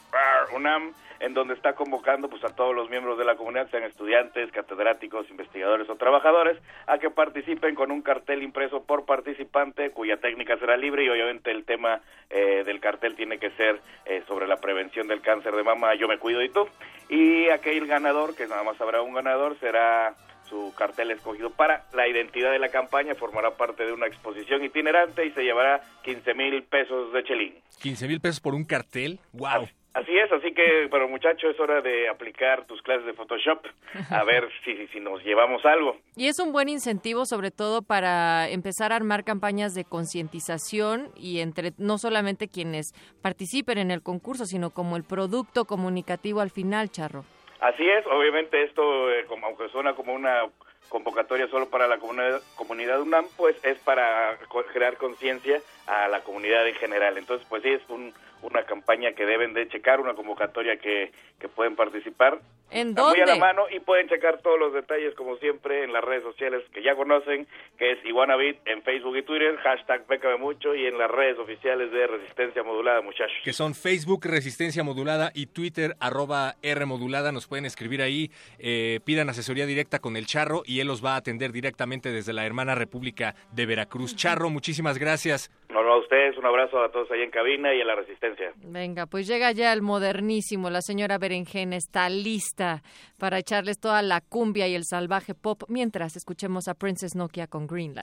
UNAM, 0.55 0.93
en 1.19 1.33
donde 1.33 1.53
está 1.53 1.73
convocando 1.73 2.29
pues 2.29 2.43
a 2.43 2.55
todos 2.55 2.75
los 2.75 2.89
miembros 2.89 3.17
de 3.17 3.25
la 3.25 3.35
comunidad, 3.35 3.69
sean 3.69 3.83
estudiantes, 3.83 4.51
catedráticos, 4.51 5.29
investigadores 5.29 5.89
o 5.89 5.95
trabajadores, 5.95 6.57
a 6.87 6.97
que 6.97 7.09
participen 7.09 7.75
con 7.75 7.91
un 7.91 8.01
cartel 8.01 8.43
impreso 8.43 8.83
por 8.83 9.05
participante, 9.05 9.91
cuya 9.91 10.17
técnica 10.17 10.57
será 10.57 10.77
libre 10.77 11.05
y 11.05 11.09
obviamente 11.09 11.51
el 11.51 11.65
tema 11.65 12.01
eh, 12.29 12.63
del 12.65 12.79
cartel 12.79 13.15
tiene 13.15 13.37
que 13.37 13.51
ser 13.51 13.79
eh, 14.05 14.23
sobre 14.27 14.47
la 14.47 14.57
prevención 14.57 15.07
del 15.07 15.21
cáncer 15.21 15.55
de 15.55 15.63
mama, 15.63 15.95
yo 15.95 16.07
me 16.07 16.17
cuido 16.17 16.41
y 16.41 16.49
tú. 16.49 16.67
Y 17.09 17.49
aquel 17.49 17.87
ganador, 17.87 18.35
que 18.35 18.47
nada 18.47 18.63
más 18.63 18.79
habrá 18.81 19.01
un 19.01 19.13
ganador, 19.13 19.57
será 19.59 20.15
su 20.49 20.73
cartel 20.77 21.11
escogido 21.11 21.49
para 21.49 21.85
la 21.93 22.07
identidad 22.07 22.51
de 22.51 22.59
la 22.59 22.69
campaña, 22.69 23.15
formará 23.15 23.57
parte 23.57 23.85
de 23.85 23.93
una 23.93 24.07
exposición 24.07 24.63
itinerante 24.63 25.25
y 25.25 25.31
se 25.31 25.43
llevará 25.43 25.81
15 26.03 26.33
mil 26.33 26.63
pesos 26.63 27.11
de 27.13 27.23
chelín. 27.23 27.55
15 27.81 28.07
mil 28.07 28.21
pesos 28.21 28.39
por 28.39 28.53
un 28.53 28.63
cartel. 28.63 29.19
¡Wow! 29.33 29.67
Así 29.95 30.11
es, 30.17 30.29
así 30.29 30.53
que, 30.53 30.89
pero 30.91 31.07
muchacho, 31.07 31.49
es 31.49 31.57
hora 31.57 31.79
de 31.81 32.09
aplicar 32.09 32.65
tus 32.67 32.81
clases 32.81 33.05
de 33.05 33.13
Photoshop, 33.13 33.65
a 34.11 34.23
ver 34.25 34.47
si, 34.65 34.75
si, 34.75 34.87
si 34.87 34.99
nos 34.99 35.23
llevamos 35.23 35.63
algo. 35.65 35.95
Y 36.17 36.27
es 36.27 36.37
un 36.39 36.51
buen 36.51 36.67
incentivo, 36.67 37.25
sobre 37.25 37.49
todo 37.49 37.81
para 37.81 38.49
empezar 38.49 38.91
a 38.91 38.97
armar 38.97 39.23
campañas 39.23 39.73
de 39.73 39.85
concientización 39.85 41.11
y 41.15 41.39
entre 41.39 41.71
no 41.77 41.97
solamente 41.97 42.49
quienes 42.49 42.93
participen 43.21 43.77
en 43.77 43.89
el 43.89 44.01
concurso, 44.03 44.45
sino 44.45 44.69
como 44.69 44.97
el 44.97 45.05
producto 45.05 45.63
comunicativo 45.63 46.41
al 46.41 46.49
final, 46.51 46.91
Charro. 46.91 47.23
Así 47.61 47.87
es, 47.89 48.05
obviamente 48.07 48.63
esto, 48.63 49.09
eh, 49.11 49.25
como, 49.27 49.47
aunque 49.47 49.69
suena 49.69 49.93
como 49.95 50.13
una 50.13 50.41
convocatoria 50.89 51.47
solo 51.47 51.69
para 51.69 51.87
la 51.87 51.97
comunidad, 51.97 52.41
comunidad 52.55 53.01
UNAM, 53.01 53.25
pues 53.37 53.55
es 53.63 53.77
para 53.79 54.37
co- 54.49 54.63
crear 54.71 54.97
conciencia 54.97 55.61
a 55.87 56.07
la 56.09 56.21
comunidad 56.21 56.67
en 56.67 56.75
general. 56.75 57.17
Entonces, 57.17 57.47
pues 57.49 57.63
sí, 57.63 57.69
es 57.69 57.81
un- 57.89 58.13
una 58.45 58.63
campaña 58.65 59.13
que 59.13 59.25
deben 59.25 59.53
de 59.53 59.67
checar, 59.67 59.99
una 59.99 60.13
convocatoria 60.13 60.77
que, 60.77 61.11
que 61.39 61.47
pueden 61.47 61.75
participar. 61.75 62.39
¿En 62.71 62.89
Está 62.89 63.09
Muy 63.09 63.19
a 63.19 63.25
la 63.25 63.35
mano 63.35 63.65
y 63.69 63.79
pueden 63.79 64.09
checar 64.09 64.41
todos 64.41 64.59
los 64.59 64.73
detalles, 64.73 65.13
como 65.15 65.37
siempre, 65.37 65.83
en 65.83 65.93
las 65.93 66.03
redes 66.03 66.23
sociales 66.23 66.63
que 66.73 66.81
ya 66.81 66.95
conocen, 66.95 67.47
que 67.77 67.91
es 67.91 68.05
Iguanabit 68.05 68.57
en 68.65 68.81
Facebook 68.81 69.15
y 69.17 69.23
Twitter, 69.23 69.55
hashtag 69.57 70.07
Bécame 70.07 70.37
Mucho, 70.37 70.73
y 70.73 70.85
en 70.85 70.97
las 70.97 71.09
redes 71.09 71.37
oficiales 71.37 71.91
de 71.91 72.07
Resistencia 72.07 72.63
Modulada, 72.63 73.01
muchachos. 73.01 73.37
Que 73.43 73.53
son 73.53 73.75
Facebook 73.75 74.25
Resistencia 74.25 74.83
Modulada 74.83 75.31
y 75.35 75.45
Twitter 75.47 75.95
arroba 75.99 76.55
R 76.63 76.85
Modulada. 76.85 77.31
Nos 77.31 77.47
pueden 77.47 77.65
escribir 77.65 78.01
ahí, 78.01 78.31
eh, 78.57 78.99
pidan 79.05 79.29
asesoría 79.29 79.67
directa 79.67 79.99
con 79.99 80.17
el 80.17 80.25
Charro 80.25 80.63
y 80.65 80.79
él 80.79 80.87
los 80.87 81.05
va 81.05 81.13
a 81.13 81.17
atender 81.17 81.51
directamente 81.51 82.11
desde 82.11 82.33
la 82.33 82.45
hermana 82.45 82.73
República 82.73 83.35
de 83.51 83.65
Veracruz. 83.67 84.15
Charro, 84.15 84.49
muchísimas 84.49 84.97
gracias. 84.97 85.51
A 85.77 85.97
ustedes, 85.97 86.37
un 86.37 86.45
abrazo 86.45 86.81
a 86.81 86.89
todos 86.89 87.09
ahí 87.11 87.21
en 87.21 87.31
cabina 87.31 87.73
y 87.73 87.81
en 87.81 87.87
la 87.87 87.95
Resistencia. 87.95 88.53
Venga, 88.63 89.05
pues 89.05 89.27
llega 89.27 89.51
ya 89.51 89.73
el 89.73 89.81
modernísimo, 89.81 90.69
la 90.69 90.81
señora 90.81 91.17
Berenjena 91.17 91.75
está 91.75 92.09
lista 92.09 92.81
para 93.19 93.39
echarles 93.39 93.79
toda 93.79 94.01
la 94.01 94.21
cumbia 94.21 94.67
y 94.67 94.75
el 94.75 94.85
salvaje 94.85 95.33
pop 95.33 95.63
mientras 95.67 96.15
escuchemos 96.15 96.67
a 96.67 96.73
Princess 96.75 97.15
Nokia 97.15 97.47
con 97.47 97.67
Green 97.67 97.93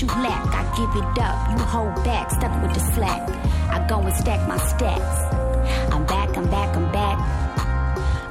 you 0.00 0.06
lack. 0.08 0.46
I 0.54 0.62
give 0.76 0.90
it 0.96 1.18
up, 1.18 1.50
you 1.50 1.58
hold 1.64 1.94
back, 2.04 2.30
stuck 2.30 2.62
with 2.62 2.74
the 2.74 2.80
slack. 2.94 3.28
I 3.70 3.86
go 3.86 4.00
and 4.00 4.14
stack 4.14 4.48
my 4.48 4.56
stacks. 4.56 5.92
I'm 5.92 6.06
back, 6.06 6.36
I'm 6.36 6.48
back, 6.48 6.76
I'm 6.76 6.90
back. 6.90 7.18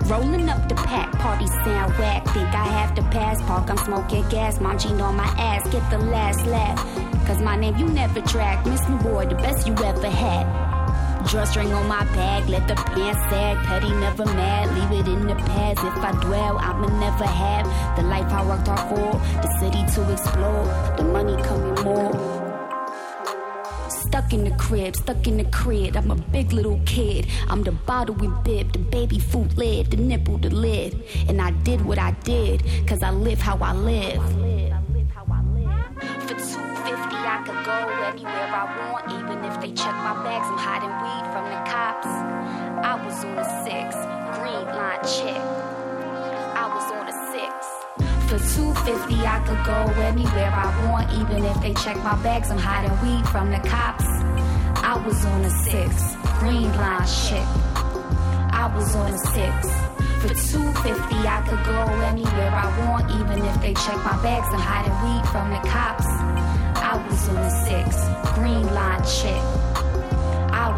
Rolling 0.09 0.49
up 0.49 0.67
the 0.67 0.75
pack, 0.75 1.11
party 1.13 1.45
sound 1.47 1.93
whack. 1.99 2.25
Think 2.25 2.53
I 2.55 2.65
have 2.65 2.95
to 2.95 3.03
pass, 3.03 3.41
park, 3.43 3.69
I'm 3.69 3.77
smoking 3.77 4.27
gas, 4.29 4.59
munching 4.59 4.99
on 5.01 5.15
my 5.15 5.27
ass, 5.37 5.69
get 5.69 5.87
the 5.91 5.99
last 5.99 6.45
laugh. 6.47 6.77
Cause 7.27 7.41
my 7.41 7.55
name 7.55 7.77
you 7.77 7.85
never 7.85 8.21
track, 8.21 8.65
Miss 8.65 8.87
New 8.89 8.97
Boy, 8.97 9.27
the 9.27 9.35
best 9.35 9.67
you 9.67 9.73
ever 9.73 10.09
had. 10.09 10.68
Drawstring 11.29 11.71
on 11.73 11.87
my 11.87 12.03
bag, 12.05 12.49
let 12.49 12.67
the 12.67 12.73
pants 12.73 13.21
sag. 13.29 13.63
Petty, 13.67 13.91
never 13.91 14.25
mad, 14.25 14.65
leave 14.75 14.99
it 14.99 15.07
in 15.07 15.27
the 15.27 15.35
past. 15.35 15.77
If 15.77 16.03
I 16.03 16.11
dwell, 16.23 16.57
I'ma 16.57 16.87
never 16.99 17.23
have 17.23 17.95
the 17.95 18.01
life 18.01 18.31
I 18.31 18.43
worked 18.47 18.67
hard 18.67 18.89
for. 18.89 19.11
The 19.39 19.57
city 19.59 19.85
to 19.93 20.11
explore, 20.11 20.65
the 20.97 21.03
money 21.03 21.39
coming 21.43 21.83
more. 21.85 22.39
stuck 23.89 24.33
in 24.33 24.43
the 24.43 24.55
crib, 24.57 24.95
stuck 24.95 25.27
in 25.27 25.37
the 25.37 25.43
crib. 25.45 25.95
I'm 25.95 26.09
a 26.09 26.15
big 26.15 26.51
little 26.51 26.81
kid. 26.87 27.27
I'm 27.47 27.61
the 27.61 27.73
bottle 27.73 28.15
with 28.15 28.43
bib, 28.43 28.73
the 28.73 28.79
baby 28.79 29.19
food 29.19 29.55
lid, 29.55 29.91
the 29.91 29.97
nipple, 29.97 30.39
the 30.39 30.49
lid. 30.49 30.99
And 31.27 31.39
I 31.39 31.51
did 31.51 31.85
what 31.85 31.99
I 31.99 32.11
did, 32.23 32.63
cause 32.87 33.03
I 33.03 33.11
live 33.11 33.39
how 33.39 33.57
I 33.57 33.73
live. 33.73 34.48
Go 49.69 50.01
anywhere 50.01 50.51
I 50.51 50.67
want, 50.89 51.07
even 51.13 51.45
if 51.45 51.61
they 51.61 51.73
check 51.73 51.97
my 51.97 52.15
bags. 52.23 52.49
I'm 52.49 52.57
hiding 52.57 52.95
weed 53.03 53.25
from 53.29 53.51
the 53.51 53.61
cops. 53.69 54.07
I 54.91 54.95
was 55.05 55.23
on 55.25 55.41
a 55.45 55.53
six, 55.65 55.91
green 56.39 56.71
line 56.81 57.07
chick. 57.25 57.49
I 58.61 58.71
was 58.75 58.95
on 58.95 59.13
a 59.13 59.21
six. 59.35 59.53
For 60.21 60.33
250, 60.33 61.15
I 61.35 61.39
could 61.47 61.63
go 61.65 61.79
anywhere 62.11 62.51
I 62.51 62.67
want, 62.81 63.05
even 63.19 63.45
if 63.45 63.61
they 63.61 63.73
check 63.85 63.97
my 64.09 64.17
bags. 64.23 64.47
I'm 64.51 64.59
hiding 64.59 64.97
weed 65.05 65.25
from 65.33 65.47
the 65.53 65.61
cops. 65.69 66.07
I 66.91 66.93
was 67.05 67.29
on 67.29 67.37
a 67.37 67.53
six, 67.67 67.87
green 68.35 68.65
line 68.73 69.03
chick. 69.05 69.68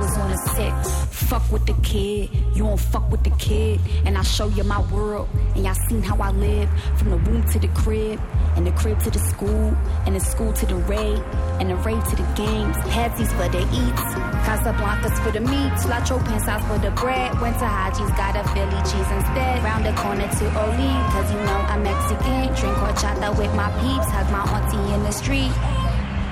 Was 0.02 0.18
on 0.18 0.32
a 0.32 0.38
six. 0.58 1.06
Fuck 1.30 1.52
with 1.52 1.68
the 1.68 1.74
kid, 1.84 2.32
you 2.56 2.64
don't 2.64 2.80
fuck 2.80 3.08
with 3.12 3.24
the 3.24 3.30
kid. 3.38 3.80
And 4.04 4.18
I 4.18 4.24
show 4.24 4.48
you 4.48 4.64
my 4.64 4.82
world, 4.92 5.30
and 5.54 5.64
y'all 5.64 5.76
seen 5.88 6.02
how 6.02 6.18
I 6.18 6.32
live. 6.32 6.68
From 6.98 7.12
the 7.12 7.18
womb 7.18 7.48
to 7.52 7.60
the 7.60 7.68
crib, 7.68 8.20
and 8.56 8.66
the 8.66 8.72
crib 8.72 9.00
to 9.04 9.12
the 9.12 9.20
school, 9.20 9.78
and 10.08 10.16
the 10.16 10.20
school 10.20 10.54
to 10.54 10.66
the 10.66 10.76
raid, 10.90 11.22
and 11.60 11.70
the 11.70 11.76
raid 11.76 12.04
to 12.06 12.16
the 12.16 12.26
games. 12.34 12.76
Hatsies 12.90 13.30
for 13.38 13.48
the 13.54 13.62
eats, 13.62 14.02
Casablancas 14.42 15.24
for 15.24 15.30
the 15.30 15.42
meats, 15.42 15.86
La 15.86 16.04
Chopin 16.04 16.40
sauce 16.40 16.66
for 16.66 16.80
the 16.80 16.90
bread. 16.98 17.40
Went 17.40 17.60
to 17.60 17.66
Haji's, 17.66 18.10
got 18.18 18.36
a 18.36 18.44
Philly 18.50 18.82
cheese 18.90 19.12
instead. 19.14 19.64
Round 19.64 19.86
the 19.86 19.94
corner 20.02 20.28
to 20.28 20.46
Oli, 20.66 20.94
cause 21.14 21.32
you 21.32 21.38
know 21.46 21.62
I'm 21.70 21.84
Mexican. 21.84 22.50
Drink 22.58 22.76
horchata 22.82 23.38
with 23.38 23.54
my 23.54 23.70
peeps, 23.78 24.10
hug 24.10 24.26
my 24.34 24.42
auntie 24.50 24.96
in 24.96 25.04
the 25.04 25.12
street. 25.12 25.54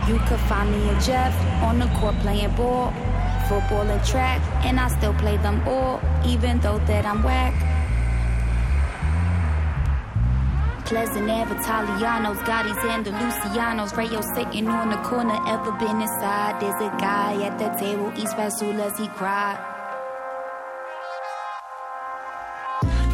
You 0.09 0.17
could 0.25 0.39
find 0.49 0.71
me 0.71 0.89
a 0.89 0.99
Jeff 1.01 1.37
on 1.61 1.77
the 1.77 1.85
court 1.99 2.15
playing 2.25 2.55
ball, 2.55 2.91
football 3.49 3.89
and 3.89 4.03
track, 4.05 4.39
and 4.63 4.79
I 4.79 4.87
still 4.89 5.15
play 5.15 5.37
them 5.37 5.67
all, 5.67 5.99
even 6.23 6.59
though 6.59 6.77
that 6.85 7.03
I'm 7.03 7.23
whack. 7.23 7.55
Pleasant 10.85 11.29
Ave, 11.29 11.55
Italianos, 11.55 12.39
Gotti's 12.45 12.83
and 12.85 13.03
the 13.05 13.11
Lucianos. 13.11 13.95
Rayo 13.97 14.21
sitting 14.35 14.67
on 14.67 14.89
the 14.89 14.97
corner, 14.97 15.37
ever 15.47 15.71
been 15.73 15.99
inside? 16.01 16.61
There's 16.61 16.81
a 16.81 16.89
guy 16.97 17.43
at 17.43 17.57
the 17.57 17.69
table, 17.79 18.13
eats 18.15 18.33
fasulas, 18.33 18.97
he 18.97 19.07
cried. 19.07 19.57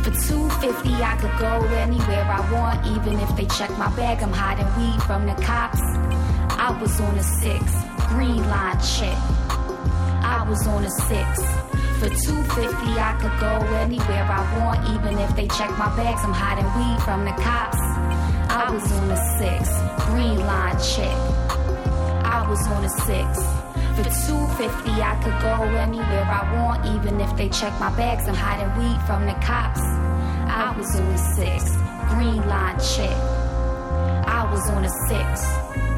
For 0.04 0.12
250, 0.12 0.94
I 1.02 1.16
could 1.20 1.36
go 1.40 1.66
anywhere 1.76 2.26
I 2.30 2.42
want, 2.52 2.86
even 2.88 3.20
if 3.20 3.36
they 3.38 3.46
check 3.58 3.72
my 3.78 3.90
bag. 3.96 4.22
I'm 4.22 4.32
hiding 4.32 4.68
weed 4.78 5.02
from 5.04 5.26
the 5.26 5.36
cops. 5.42 5.82
I 6.58 6.78
was 6.82 7.00
on 7.00 7.18
a 7.18 7.24
six, 7.24 7.64
green 8.10 8.44
line 8.50 8.80
chick. 8.82 9.65
I 10.26 10.44
was 10.50 10.66
on 10.66 10.84
a 10.84 10.90
six. 10.90 11.30
For 12.02 12.10
250, 12.10 12.98
I 12.98 13.14
could 13.22 13.36
go 13.40 13.54
anywhere 13.78 14.26
I 14.26 14.42
want, 14.58 14.82
even 14.90 15.20
if 15.20 15.36
they 15.36 15.48
check 15.48 15.70
my 15.78 15.96
bags. 15.96 16.22
I'm 16.26 16.34
hiding 16.34 16.66
weed 16.74 17.00
from 17.06 17.26
the 17.26 17.36
cops. 17.42 17.78
I 18.50 18.72
was 18.74 18.92
on 18.92 19.12
a 19.12 19.22
six, 19.38 19.70
green 20.10 20.40
line 20.40 20.78
chick. 20.82 21.18
I 22.26 22.44
was 22.50 22.66
on 22.68 22.84
a 22.84 22.90
six. 23.06 23.30
For 23.96 24.04
250, 24.04 24.92
I 25.00 25.14
could 25.22 25.38
go 25.46 25.56
anywhere 25.78 26.26
I 26.26 26.42
want, 26.58 26.86
even 26.98 27.22
if 27.22 27.36
they 27.38 27.48
check 27.50 27.80
my 27.80 27.96
bags. 27.96 28.28
I'm 28.28 28.34
hiding 28.34 28.74
weed 28.82 29.00
from 29.06 29.26
the 29.28 29.38
cops. 29.46 29.80
I 30.50 30.74
was 30.76 30.90
on 31.00 31.06
a 31.06 31.22
six, 31.38 31.70
green 32.10 32.42
line 32.50 32.80
chick. 32.80 33.18
I 34.26 34.50
was 34.52 34.68
on 34.72 34.84
a 34.84 34.94
six. 35.08 35.95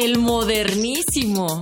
El 0.00 0.18
modernísimo. 0.18 1.58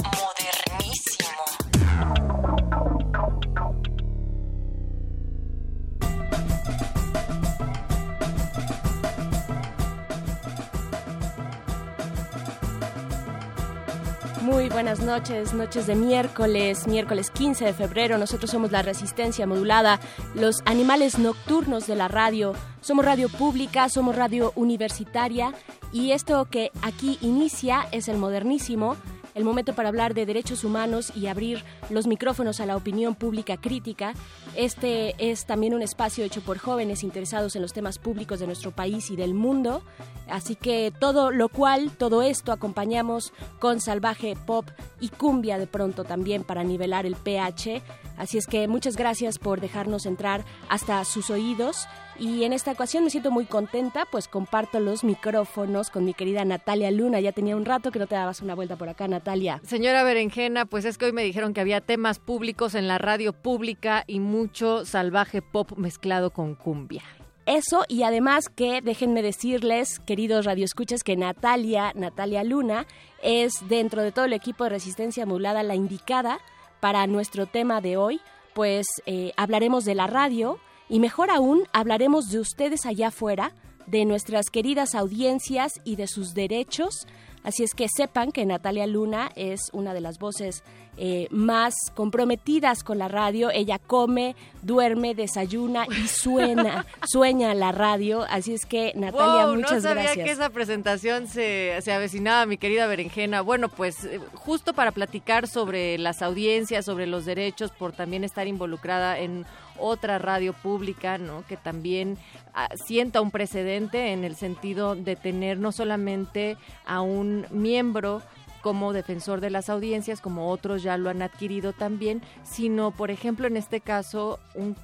Muy 14.42 14.68
buenas 14.68 15.00
noches, 15.00 15.54
noches 15.54 15.86
de 15.86 15.94
miércoles, 15.94 16.86
miércoles 16.86 17.30
15 17.30 17.64
de 17.64 17.72
febrero. 17.72 18.18
Nosotros 18.18 18.50
somos 18.50 18.70
la 18.70 18.82
Resistencia 18.82 19.46
Modulada, 19.46 19.98
los 20.34 20.56
animales 20.66 21.18
nocturnos 21.18 21.86
de 21.86 21.96
la 21.96 22.08
radio. 22.08 22.52
Somos 22.82 23.06
radio 23.06 23.30
pública, 23.30 23.88
somos 23.88 24.14
radio 24.14 24.52
universitaria 24.56 25.54
y 25.96 26.12
esto 26.12 26.44
que 26.44 26.72
aquí 26.82 27.16
inicia 27.22 27.88
es 27.90 28.08
el 28.08 28.18
modernísimo, 28.18 28.96
el 29.34 29.44
momento 29.44 29.74
para 29.74 29.88
hablar 29.88 30.12
de 30.12 30.26
derechos 30.26 30.62
humanos 30.62 31.10
y 31.16 31.26
abrir 31.26 31.64
los 31.88 32.06
micrófonos 32.06 32.60
a 32.60 32.66
la 32.66 32.76
opinión 32.76 33.14
pública 33.14 33.56
crítica. 33.56 34.12
Este 34.56 35.14
es 35.18 35.46
también 35.46 35.72
un 35.72 35.80
espacio 35.80 36.22
hecho 36.22 36.42
por 36.42 36.58
jóvenes 36.58 37.02
interesados 37.02 37.56
en 37.56 37.62
los 37.62 37.72
temas 37.72 37.98
públicos 37.98 38.40
de 38.40 38.46
nuestro 38.46 38.72
país 38.72 39.10
y 39.10 39.16
del 39.16 39.32
mundo. 39.32 39.82
Así 40.28 40.54
que 40.54 40.92
todo 41.00 41.30
lo 41.30 41.48
cual, 41.48 41.90
todo 41.96 42.20
esto 42.20 42.52
acompañamos 42.52 43.32
con 43.58 43.80
salvaje 43.80 44.36
pop 44.36 44.68
y 45.00 45.08
cumbia 45.08 45.56
de 45.56 45.66
pronto 45.66 46.04
también 46.04 46.44
para 46.44 46.62
nivelar 46.62 47.06
el 47.06 47.16
pH. 47.16 47.80
Así 48.18 48.36
es 48.36 48.46
que 48.46 48.68
muchas 48.68 48.96
gracias 48.96 49.38
por 49.38 49.62
dejarnos 49.62 50.04
entrar 50.04 50.44
hasta 50.68 51.02
sus 51.06 51.30
oídos. 51.30 51.86
Y 52.18 52.44
en 52.44 52.52
esta 52.52 52.72
ocasión 52.72 53.04
me 53.04 53.10
siento 53.10 53.30
muy 53.30 53.44
contenta, 53.44 54.06
pues 54.10 54.26
comparto 54.26 54.80
los 54.80 55.04
micrófonos 55.04 55.90
con 55.90 56.04
mi 56.04 56.14
querida 56.14 56.44
Natalia 56.44 56.90
Luna. 56.90 57.20
Ya 57.20 57.32
tenía 57.32 57.56
un 57.56 57.66
rato 57.66 57.90
que 57.90 57.98
no 57.98 58.06
te 58.06 58.14
dabas 58.14 58.40
una 58.40 58.54
vuelta 58.54 58.76
por 58.76 58.88
acá, 58.88 59.06
Natalia. 59.06 59.60
Señora 59.64 60.02
Berenjena, 60.02 60.64
pues 60.64 60.86
es 60.86 60.96
que 60.96 61.06
hoy 61.06 61.12
me 61.12 61.22
dijeron 61.22 61.52
que 61.52 61.60
había 61.60 61.80
temas 61.82 62.18
públicos 62.18 62.74
en 62.74 62.88
la 62.88 62.96
radio 62.96 63.34
pública 63.34 64.04
y 64.06 64.20
mucho 64.20 64.86
salvaje 64.86 65.42
pop 65.42 65.72
mezclado 65.76 66.30
con 66.30 66.54
cumbia. 66.54 67.02
Eso 67.44 67.84
y 67.86 68.02
además 68.02 68.48
que 68.48 68.80
déjenme 68.82 69.22
decirles, 69.22 70.00
queridos 70.00 70.46
radioescuchas, 70.46 71.04
que 71.04 71.16
Natalia, 71.16 71.92
Natalia 71.94 72.42
Luna, 72.42 72.86
es 73.22 73.52
dentro 73.68 74.02
de 74.02 74.10
todo 74.10 74.24
el 74.24 74.32
equipo 74.32 74.64
de 74.64 74.70
Resistencia 74.70 75.26
Modulada 75.26 75.62
la 75.62 75.76
indicada 75.76 76.40
para 76.80 77.06
nuestro 77.06 77.46
tema 77.46 77.80
de 77.80 77.96
hoy, 77.96 78.20
pues 78.54 78.86
eh, 79.06 79.32
hablaremos 79.36 79.84
de 79.84 79.94
la 79.94 80.06
radio 80.08 80.58
y 80.88 81.00
mejor 81.00 81.30
aún 81.30 81.64
hablaremos 81.72 82.30
de 82.30 82.40
ustedes 82.40 82.86
allá 82.86 83.08
afuera, 83.08 83.52
de 83.86 84.04
nuestras 84.04 84.46
queridas 84.50 84.94
audiencias 84.94 85.72
y 85.84 85.96
de 85.96 86.06
sus 86.06 86.34
derechos. 86.34 87.06
Así 87.44 87.62
es 87.62 87.74
que 87.74 87.86
sepan 87.88 88.32
que 88.32 88.44
Natalia 88.44 88.86
Luna 88.88 89.30
es 89.36 89.60
una 89.72 89.94
de 89.94 90.00
las 90.00 90.18
voces 90.18 90.64
eh, 90.96 91.28
más 91.30 91.74
comprometidas 91.94 92.82
con 92.82 92.98
la 92.98 93.06
radio. 93.06 93.50
Ella 93.50 93.78
come, 93.78 94.34
duerme, 94.62 95.14
desayuna 95.14 95.86
y 95.86 96.08
suena, 96.08 96.86
sueña 97.06 97.54
la 97.54 97.70
radio. 97.70 98.24
Así 98.28 98.54
es 98.54 98.66
que 98.66 98.92
Natalia, 98.96 99.46
Wow, 99.46 99.54
muchas 99.56 99.74
no 99.74 99.80
sabía 99.82 100.02
gracias. 100.04 100.24
que 100.26 100.32
esa 100.32 100.50
presentación 100.50 101.28
se, 101.28 101.78
se 101.82 101.92
avecinaba, 101.92 102.46
mi 102.46 102.56
querida 102.56 102.88
Berenjena. 102.88 103.42
Bueno, 103.42 103.68
pues 103.68 104.04
eh, 104.04 104.18
justo 104.34 104.72
para 104.72 104.90
platicar 104.90 105.46
sobre 105.46 105.98
las 105.98 106.22
audiencias, 106.22 106.84
sobre 106.84 107.06
los 107.06 107.24
derechos, 107.26 107.70
por 107.70 107.92
también 107.92 108.24
estar 108.24 108.48
involucrada 108.48 109.20
en 109.20 109.46
otra 109.78 110.18
radio 110.18 110.52
pública, 110.52 111.18
¿no? 111.18 111.44
Que 111.46 111.56
también 111.56 112.18
ah, 112.54 112.68
sienta 112.74 113.20
un 113.20 113.30
precedente 113.30 114.12
en 114.12 114.24
el 114.24 114.36
sentido 114.36 114.94
de 114.94 115.16
tener 115.16 115.58
no 115.58 115.72
solamente 115.72 116.56
a 116.86 117.00
un 117.00 117.46
miembro 117.50 118.22
como 118.62 118.92
defensor 118.92 119.40
de 119.40 119.50
las 119.50 119.70
audiencias, 119.70 120.20
como 120.20 120.50
otros 120.50 120.82
ya 120.82 120.96
lo 120.96 121.08
han 121.08 121.22
adquirido 121.22 121.72
también, 121.72 122.20
sino, 122.42 122.90
por 122.90 123.12
ejemplo, 123.12 123.46
en 123.46 123.56
este 123.56 123.80
caso, 123.80 124.40
un 124.54 124.74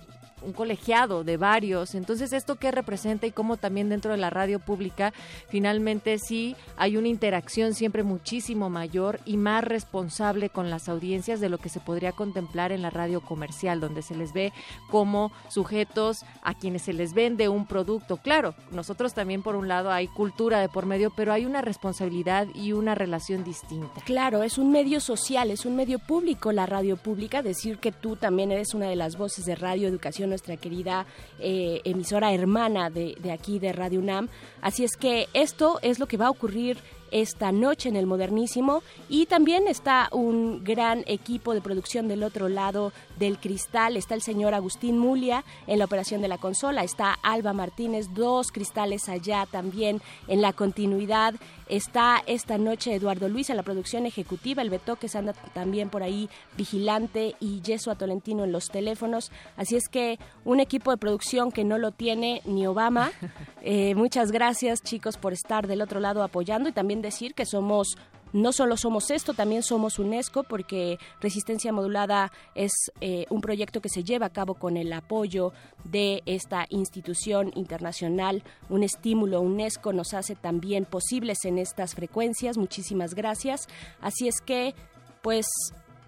un 0.45 0.53
colegiado 0.53 1.25
de 1.25 1.37
varios. 1.37 1.95
Entonces, 1.95 2.33
¿esto 2.33 2.57
qué 2.57 2.71
representa 2.71 3.27
y 3.27 3.33
cómo 3.33 3.57
también 3.57 3.89
dentro 3.89 4.13
de 4.13 4.19
la 4.19 4.31
radio 4.31 4.59
pública 4.59 5.13
finalmente 5.49 6.19
sí 6.19 6.57
hay 6.77 6.97
una 6.97 7.09
interacción 7.09 7.75
siempre 7.75 8.03
muchísimo 8.03 8.71
mayor 8.71 9.21
y 9.25 9.37
más 9.37 9.65
responsable 9.65 10.51
con 10.51 10.71
las 10.71 10.89
audiencias 10.89 11.41
de 11.41 11.49
lo 11.49 11.59
que 11.59 11.69
se 11.69 11.81
podría 11.81 12.13
contemplar 12.13 12.73
en 12.73 12.83
la 12.83 12.91
radio 12.91 13.21
comercial, 13.21 13.81
donde 13.81 14.03
se 14.03 14.15
les 14.15 14.33
ve 14.33 14.53
como 14.91 15.33
sujetos 15.49 16.25
a 16.43 16.55
quienes 16.55 16.83
se 16.83 16.93
les 16.93 17.15
vende 17.15 17.49
un 17.49 17.67
producto. 17.67 18.17
Claro, 18.17 18.55
nosotros 18.71 19.15
también 19.15 19.43
por 19.43 19.57
un 19.57 19.69
lado 19.69 19.91
hay 19.91 20.09
cultura 20.09 20.61
de 20.61 20.69
por 20.69 20.87
medio, 20.87 21.11
pero 21.15 21.33
hay 21.33 21.45
una 21.45 21.61
responsabilidad 21.61 22.47
y 22.55 22.73
una 22.73 22.95
relación 22.95 23.45
distinta. 23.45 24.01
Claro, 24.05 24.43
es 24.43 24.59
un 24.59 24.71
medio 24.71 25.01
social, 25.01 25.51
es 25.51 25.67
un 25.67 25.77
medio 25.77 25.99
público 25.99 26.53
la 26.53 26.67
radio 26.67 26.97
pública. 26.97 27.43
Decir 27.43 27.79
que 27.79 27.93
tú 27.93 28.17
también 28.17 28.51
eres 28.51 28.75
una 28.75 28.89
de 28.89 28.97
las 28.97 29.17
voces 29.17 29.45
de 29.45 29.55
Radio 29.55 29.89
Educación, 29.89 30.32
nuestra 30.33 30.57
querida 30.57 31.05
eh, 31.39 31.83
emisora 31.85 32.33
hermana 32.33 32.89
de, 32.89 33.17
de 33.21 33.33
aquí 33.33 33.59
de 33.59 33.73
Radio 33.73 34.01
UNAM. 34.01 34.29
Así 34.63 34.83
es 34.83 34.97
que 34.97 35.29
esto 35.35 35.79
es 35.83 35.99
lo 35.99 36.07
que 36.07 36.17
va 36.17 36.27
a 36.29 36.31
ocurrir 36.31 36.79
esta 37.13 37.53
noche 37.53 37.89
en 37.89 37.97
el 37.97 38.07
Modernísimo 38.07 38.83
y 39.09 39.27
también 39.27 39.69
está 39.69 40.09
un 40.11 40.65
gran 40.65 41.05
equipo 41.07 41.55
de 41.55 41.61
producción 41.61 42.09
del 42.09 42.25
otro 42.25 42.49
lado 42.49 42.93
del 43.19 43.39
cristal. 43.39 43.97
Está 43.97 44.15
el 44.15 44.23
señor 44.23 44.55
Agustín 44.55 44.99
Mulia 44.99 45.45
en 45.67 45.79
la 45.79 45.85
operación 45.85 46.23
de 46.23 46.29
la 46.29 46.39
consola, 46.39 46.83
está 46.83 47.17
Alba 47.23 47.53
Martínez, 47.53 48.07
dos 48.15 48.51
cristales 48.51 49.09
allá 49.09 49.47
también 49.51 50.01
en 50.27 50.43
la 50.43 50.53
continuidad. 50.53 51.35
Está 51.69 52.23
esta 52.27 52.59
noche 52.59 52.95
Eduardo 52.95 53.29
Luis 53.29 53.49
en 53.49 53.57
la 53.57 53.63
producción 53.63 54.05
ejecutiva, 54.05 54.63
el 54.63 54.71
Beto 54.71 54.97
que 54.97 55.09
se 55.09 55.19
anda 55.19 55.33
también 55.55 55.89
por 55.89 56.03
ahí 56.03 56.29
vigilante 56.57 57.35
y 57.41 57.61
Yeso 57.63 57.95
Tolentino 57.95 58.45
en 58.45 58.53
los 58.53 58.69
teléfonos. 58.69 59.31
Así 59.57 59.77
es 59.77 59.89
que 59.89 60.19
un 60.45 60.61
equipo 60.61 60.91
de 60.91 60.97
producción 60.97 61.53
que 61.53 61.65
no 61.65 61.79
lo 61.79 61.93
tiene 61.93 62.43
ni 62.45 62.67
Obama. 62.67 63.13
Eh, 63.65 63.95
muchas 63.95 64.33
gracias 64.33 64.83
chicos 64.83 65.17
por 65.17 65.33
estar 65.33 65.69
del 65.69 65.83
otro 65.83 66.01
lado 66.01 66.25
apoyando 66.25 66.69
y 66.69 66.73
también 66.73 67.01
decir 67.03 67.35
que 67.35 67.45
somos 67.45 67.97
no 68.33 68.53
solo 68.53 68.77
somos 68.77 69.11
esto, 69.11 69.35
también 69.35 69.63
somos 69.63 69.99
UNESCO, 69.99 70.43
porque 70.45 70.99
Resistencia 71.21 71.73
Modulada 71.73 72.33
es 72.55 72.73
eh, 73.01 73.27
un 73.29 73.43
proyecto 73.43 73.81
que 73.81 73.91
se 73.91 74.05
lleva 74.05 74.27
a 74.27 74.33
cabo 74.33 74.55
con 74.55 74.77
el 74.77 74.93
apoyo 74.93 75.53
de 75.85 76.23
esta 76.25 76.67
institución 76.71 77.53
internacional. 77.55 78.43
Un 78.71 78.85
estímulo 78.85 79.41
UNESCO 79.43 79.93
nos 79.93 80.15
hace 80.15 80.35
también 80.35 80.87
posibles 80.87 81.45
en 81.45 81.59
estas 81.59 81.95
frecuencias. 81.95 82.57
Muchísimas 82.57 83.15
gracias. 83.15 83.69
Así 84.01 84.29
es 84.29 84.41
que, 84.41 84.75
pues, 85.21 85.47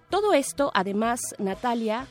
todo 0.09 0.33
esto, 0.33 0.71
además, 0.75 1.21
Natalia, 1.39 2.07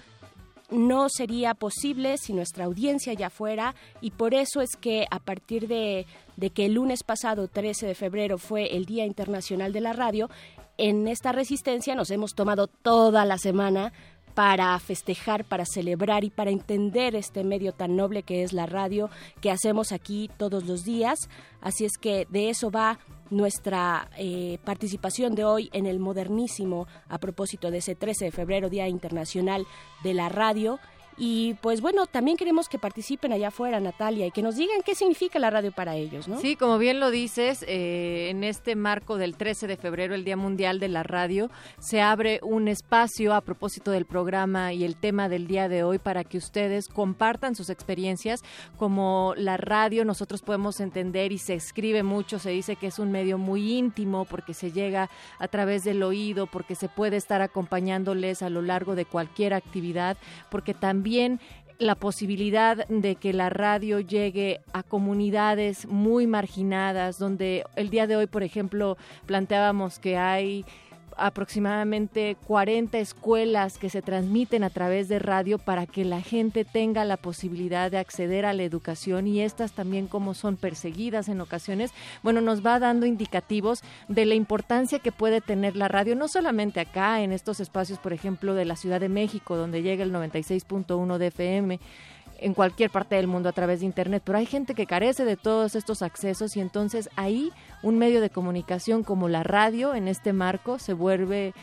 no 0.73 1.07
sería 1.09 1.53
posible 1.53 2.17
si 2.17 2.33
nuestra 2.33 2.65
audiencia 2.65 3.13
ya 3.13 3.29
fuera 3.29 3.75
y 4.01 4.11
por 4.11 4.33
eso 4.33 4.61
es 4.61 4.75
que 4.75 5.05
a 5.09 5.19
partir 5.19 5.67
de, 5.67 6.05
de, 6.35 6.49
que 6.49 6.65
el 6.65 6.73
lunes 6.73 7.03
pasado, 7.03 7.47
13 7.47 7.87
de 7.87 7.95
febrero, 7.95 8.37
fue 8.37 8.75
el 8.75 8.85
Día 8.85 9.05
Internacional 9.05 9.71
de 9.71 9.81
la 9.81 9.93
Radio, 9.93 10.29
en 10.77 11.07
esta 11.07 11.31
resistencia 11.31 11.95
nos 11.95 12.09
hemos 12.09 12.33
tomado 12.33 12.67
toda 12.67 13.25
la 13.25 13.37
semana 13.37 13.93
para 14.33 14.77
festejar, 14.79 15.45
para 15.45 15.65
celebrar 15.65 16.23
y 16.23 16.29
para 16.29 16.51
entender 16.51 17.15
este 17.15 17.43
medio 17.43 17.71
tan 17.71 17.95
noble 17.95 18.23
que 18.23 18.43
es 18.43 18.53
la 18.53 18.65
radio 18.65 19.09
que 19.41 19.51
hacemos 19.51 19.91
aquí 19.91 20.29
todos 20.37 20.65
los 20.65 20.83
días. 20.83 21.19
Así 21.61 21.85
es 21.85 21.97
que 21.99 22.27
de 22.29 22.49
eso 22.49 22.71
va 22.71 22.99
nuestra 23.33 24.09
eh, 24.17 24.59
participación 24.63 25.35
de 25.35 25.43
hoy 25.43 25.69
en 25.73 25.85
el 25.85 25.99
modernísimo 25.99 26.87
a 27.09 27.17
propósito 27.17 27.71
de 27.71 27.79
ese 27.79 27.95
13 27.95 28.25
de 28.25 28.31
febrero, 28.31 28.69
Día 28.69 28.87
Internacional 28.87 29.65
de 30.03 30.13
la 30.13 30.29
Radio. 30.29 30.79
Y 31.17 31.53
pues 31.55 31.81
bueno, 31.81 32.07
también 32.07 32.37
queremos 32.37 32.67
que 32.67 32.79
participen 32.79 33.33
allá 33.33 33.49
afuera, 33.49 33.79
Natalia, 33.79 34.25
y 34.25 34.31
que 34.31 34.41
nos 34.41 34.55
digan 34.55 34.81
qué 34.83 34.95
significa 34.95 35.37
la 35.37 35.51
radio 35.51 35.71
para 35.71 35.95
ellos, 35.95 36.27
¿no? 36.27 36.39
Sí, 36.39 36.55
como 36.55 36.77
bien 36.79 36.99
lo 36.99 37.11
dices, 37.11 37.63
eh, 37.67 38.29
en 38.29 38.43
este 38.43 38.75
marco 38.75 39.17
del 39.17 39.35
13 39.35 39.67
de 39.67 39.77
febrero, 39.77 40.15
el 40.15 40.25
Día 40.25 40.37
Mundial 40.37 40.79
de 40.79 40.87
la 40.87 41.03
Radio, 41.03 41.51
se 41.79 42.01
abre 42.01 42.39
un 42.41 42.67
espacio 42.67 43.35
a 43.35 43.41
propósito 43.41 43.91
del 43.91 44.05
programa 44.05 44.73
y 44.73 44.83
el 44.83 44.95
tema 44.95 45.29
del 45.29 45.45
día 45.45 45.69
de 45.69 45.83
hoy 45.83 45.99
para 45.99 46.23
que 46.23 46.37
ustedes 46.37 46.87
compartan 46.87 47.55
sus 47.55 47.69
experiencias. 47.69 48.41
Como 48.77 49.33
la 49.37 49.57
radio, 49.57 50.05
nosotros 50.05 50.41
podemos 50.41 50.79
entender 50.79 51.31
y 51.31 51.37
se 51.37 51.53
escribe 51.53 52.01
mucho, 52.01 52.39
se 52.39 52.49
dice 52.49 52.75
que 52.75 52.87
es 52.87 52.97
un 52.97 53.11
medio 53.11 53.37
muy 53.37 53.73
íntimo 53.73 54.25
porque 54.25 54.55
se 54.55 54.71
llega 54.71 55.09
a 55.37 55.47
través 55.47 55.83
del 55.83 56.01
oído, 56.01 56.47
porque 56.47 56.73
se 56.75 56.89
puede 56.89 57.17
estar 57.17 57.41
acompañándoles 57.41 58.41
a 58.41 58.49
lo 58.49 58.61
largo 58.63 58.95
de 58.95 59.05
cualquier 59.05 59.53
actividad, 59.53 60.17
porque 60.49 60.73
también 60.73 61.02
también 61.03 61.41
la 61.79 61.95
posibilidad 61.95 62.87
de 62.87 63.15
que 63.17 63.33
la 63.33 63.49
radio 63.49 63.99
llegue 63.99 64.61
a 64.71 64.83
comunidades 64.83 65.85
muy 65.85 66.27
marginadas, 66.27 67.19
donde 67.19 67.65
el 67.75 67.89
día 67.89 68.07
de 68.07 68.15
hoy, 68.15 68.27
por 68.27 68.41
ejemplo, 68.41 68.95
planteábamos 69.25 69.99
que 69.99 70.15
hay 70.15 70.63
aproximadamente 71.17 72.37
40 72.47 72.97
escuelas 72.99 73.77
que 73.77 73.89
se 73.89 74.01
transmiten 74.01 74.63
a 74.63 74.69
través 74.69 75.07
de 75.07 75.19
radio 75.19 75.57
para 75.57 75.85
que 75.85 76.05
la 76.05 76.21
gente 76.21 76.65
tenga 76.65 77.05
la 77.05 77.17
posibilidad 77.17 77.91
de 77.91 77.97
acceder 77.97 78.45
a 78.45 78.53
la 78.53 78.63
educación 78.63 79.27
y 79.27 79.41
estas 79.41 79.73
también 79.73 80.07
como 80.07 80.33
son 80.33 80.57
perseguidas 80.57 81.29
en 81.29 81.41
ocasiones, 81.41 81.91
bueno, 82.21 82.41
nos 82.41 82.65
va 82.65 82.79
dando 82.79 83.05
indicativos 83.05 83.81
de 84.07 84.25
la 84.25 84.35
importancia 84.35 84.99
que 84.99 85.11
puede 85.11 85.41
tener 85.41 85.75
la 85.75 85.87
radio, 85.87 86.15
no 86.15 86.27
solamente 86.27 86.79
acá 86.79 87.21
en 87.21 87.31
estos 87.31 87.59
espacios, 87.59 87.99
por 87.99 88.13
ejemplo, 88.13 88.53
de 88.53 88.65
la 88.65 88.75
Ciudad 88.75 88.99
de 88.99 89.09
México, 89.09 89.57
donde 89.57 89.81
llega 89.81 90.03
el 90.03 90.13
96.1 90.13 91.17
de 91.17 91.27
FM, 91.27 91.79
en 92.39 92.53
cualquier 92.53 92.89
parte 92.89 93.15
del 93.15 93.27
mundo 93.27 93.49
a 93.49 93.53
través 93.53 93.79
de 93.79 93.85
Internet, 93.85 94.23
pero 94.25 94.37
hay 94.37 94.45
gente 94.45 94.75
que 94.75 94.85
carece 94.85 95.25
de 95.25 95.37
todos 95.37 95.75
estos 95.75 96.01
accesos 96.01 96.55
y 96.57 96.61
entonces 96.61 97.09
ahí 97.15 97.51
un 97.81 97.97
medio 97.97 98.21
de 98.21 98.29
comunicación 98.29 99.03
como 99.03 99.29
la 99.29 99.43
radio 99.43 99.95
en 99.95 100.07
este 100.07 100.33
marco 100.33 100.79
se 100.79 100.93
vuelve 100.93 101.53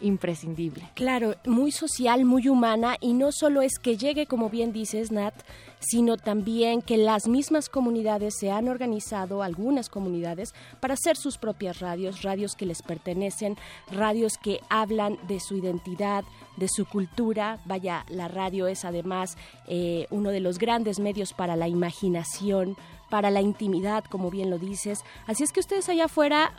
imprescindible. 0.00 0.90
Claro, 0.94 1.34
muy 1.44 1.72
social, 1.72 2.24
muy 2.24 2.48
humana 2.48 2.96
y 3.00 3.14
no 3.14 3.32
solo 3.32 3.62
es 3.62 3.78
que 3.78 3.96
llegue, 3.96 4.26
como 4.26 4.50
bien 4.50 4.72
dices, 4.72 5.10
Nat, 5.10 5.34
sino 5.78 6.16
también 6.16 6.82
que 6.82 6.96
las 6.96 7.28
mismas 7.28 7.68
comunidades 7.68 8.34
se 8.38 8.50
han 8.50 8.68
organizado, 8.68 9.42
algunas 9.42 9.88
comunidades, 9.88 10.54
para 10.80 10.94
hacer 10.94 11.16
sus 11.16 11.38
propias 11.38 11.80
radios, 11.80 12.22
radios 12.22 12.56
que 12.56 12.66
les 12.66 12.82
pertenecen, 12.82 13.56
radios 13.90 14.38
que 14.38 14.60
hablan 14.68 15.18
de 15.28 15.40
su 15.40 15.56
identidad, 15.56 16.24
de 16.56 16.68
su 16.68 16.86
cultura. 16.86 17.60
Vaya, 17.64 18.04
la 18.08 18.28
radio 18.28 18.66
es 18.66 18.84
además 18.84 19.36
eh, 19.68 20.06
uno 20.10 20.30
de 20.30 20.40
los 20.40 20.58
grandes 20.58 20.98
medios 20.98 21.32
para 21.32 21.56
la 21.56 21.68
imaginación, 21.68 22.76
para 23.10 23.30
la 23.30 23.40
intimidad, 23.40 24.04
como 24.04 24.30
bien 24.30 24.50
lo 24.50 24.58
dices. 24.58 25.04
Así 25.26 25.44
es 25.44 25.52
que 25.52 25.60
ustedes 25.60 25.88
allá 25.88 26.06
afuera 26.06 26.52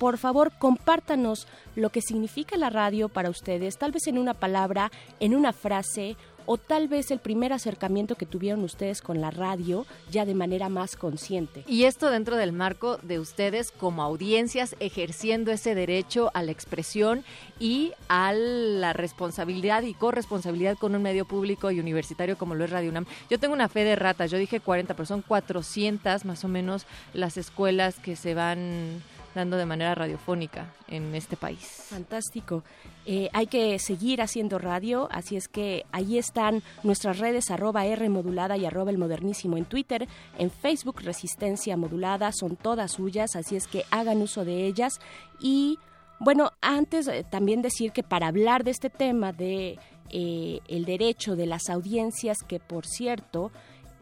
por 0.00 0.16
favor 0.16 0.50
compártanos 0.58 1.46
lo 1.76 1.90
que 1.90 2.00
significa 2.00 2.56
la 2.56 2.70
radio 2.70 3.10
para 3.10 3.28
ustedes, 3.28 3.76
tal 3.76 3.92
vez 3.92 4.06
en 4.06 4.16
una 4.16 4.32
palabra, 4.32 4.90
en 5.20 5.34
una 5.34 5.52
frase 5.52 6.16
o 6.46 6.56
tal 6.56 6.88
vez 6.88 7.10
el 7.10 7.18
primer 7.18 7.52
acercamiento 7.52 8.14
que 8.14 8.24
tuvieron 8.24 8.64
ustedes 8.64 9.02
con 9.02 9.20
la 9.20 9.30
radio 9.30 9.84
ya 10.10 10.24
de 10.24 10.34
manera 10.34 10.70
más 10.70 10.96
consciente. 10.96 11.64
Y 11.68 11.84
esto 11.84 12.10
dentro 12.10 12.36
del 12.36 12.52
marco 12.52 12.96
de 13.02 13.18
ustedes 13.18 13.72
como 13.72 14.02
audiencias 14.02 14.74
ejerciendo 14.80 15.52
ese 15.52 15.74
derecho 15.74 16.30
a 16.32 16.42
la 16.42 16.50
expresión 16.50 17.22
y 17.58 17.92
a 18.08 18.32
la 18.32 18.94
responsabilidad 18.94 19.82
y 19.82 19.92
corresponsabilidad 19.92 20.78
con 20.78 20.94
un 20.94 21.02
medio 21.02 21.26
público 21.26 21.70
y 21.70 21.78
universitario 21.78 22.38
como 22.38 22.54
lo 22.54 22.64
es 22.64 22.70
Radio 22.70 22.88
UNAM. 22.88 23.04
Yo 23.28 23.38
tengo 23.38 23.52
una 23.52 23.68
fe 23.68 23.84
de 23.84 23.96
ratas, 23.96 24.30
yo 24.30 24.38
dije 24.38 24.60
40, 24.60 24.94
pero 24.94 25.04
son 25.04 25.20
400 25.20 26.24
más 26.24 26.42
o 26.42 26.48
menos 26.48 26.86
las 27.12 27.36
escuelas 27.36 27.98
que 27.98 28.16
se 28.16 28.32
van 28.32 29.02
dando 29.34 29.56
de 29.56 29.66
manera 29.66 29.94
radiofónica 29.94 30.66
en 30.88 31.14
este 31.14 31.36
país. 31.36 31.86
Fantástico. 31.88 32.62
Eh, 33.06 33.28
hay 33.32 33.46
que 33.46 33.78
seguir 33.78 34.22
haciendo 34.22 34.58
radio, 34.58 35.08
así 35.10 35.36
es 35.36 35.48
que 35.48 35.84
ahí 35.92 36.18
están 36.18 36.62
nuestras 36.82 37.18
redes 37.18 37.50
arroba 37.50 37.86
R 37.86 38.08
modulada 38.08 38.56
y 38.56 38.66
arroba 38.66 38.90
el 38.90 38.98
modernísimo 38.98 39.56
en 39.56 39.64
Twitter, 39.64 40.08
en 40.38 40.50
Facebook 40.50 41.00
Resistencia 41.02 41.76
Modulada, 41.76 42.32
son 42.32 42.56
todas 42.56 42.92
suyas, 42.92 43.36
así 43.36 43.56
es 43.56 43.66
que 43.66 43.84
hagan 43.90 44.22
uso 44.22 44.44
de 44.44 44.66
ellas. 44.66 45.00
Y 45.40 45.78
bueno, 46.20 46.52
antes 46.60 47.08
eh, 47.08 47.24
también 47.28 47.62
decir 47.62 47.92
que 47.92 48.02
para 48.02 48.28
hablar 48.28 48.62
de 48.62 48.70
este 48.70 48.90
tema 48.90 49.32
de 49.32 49.78
eh, 50.10 50.60
el 50.68 50.84
derecho 50.84 51.36
de 51.36 51.46
las 51.46 51.70
audiencias, 51.70 52.38
que 52.46 52.60
por 52.60 52.84
cierto, 52.84 53.50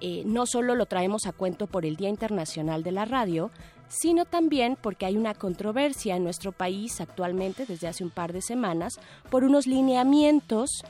eh, 0.01 0.23
no 0.27 0.47
solo 0.47 0.75
lo 0.75 0.87
traemos 0.87 1.27
a 1.27 1.33
cuento 1.33 1.67
por 1.67 1.85
el 1.85 1.97
Día 1.97 2.09
Internacional 2.09 2.83
de 2.83 2.93
la 2.93 3.05
Radio, 3.05 3.51
sino 3.89 4.25
también 4.25 4.77
porque 4.81 5.07
hay 5.07 5.17
una 5.17 5.35
controversia 5.35 6.17
en 6.17 6.25
nuestro 6.25 6.53
país 6.53 7.01
actualmente, 7.01 7.67
desde 7.67 7.89
hace 7.89 8.05
un 8.05 8.11
par 8.11 8.33
de 8.33 8.43
semanas, 8.43 9.01
por 9.31 9.45
unos 9.45 9.67
lineamientos 9.67 10.83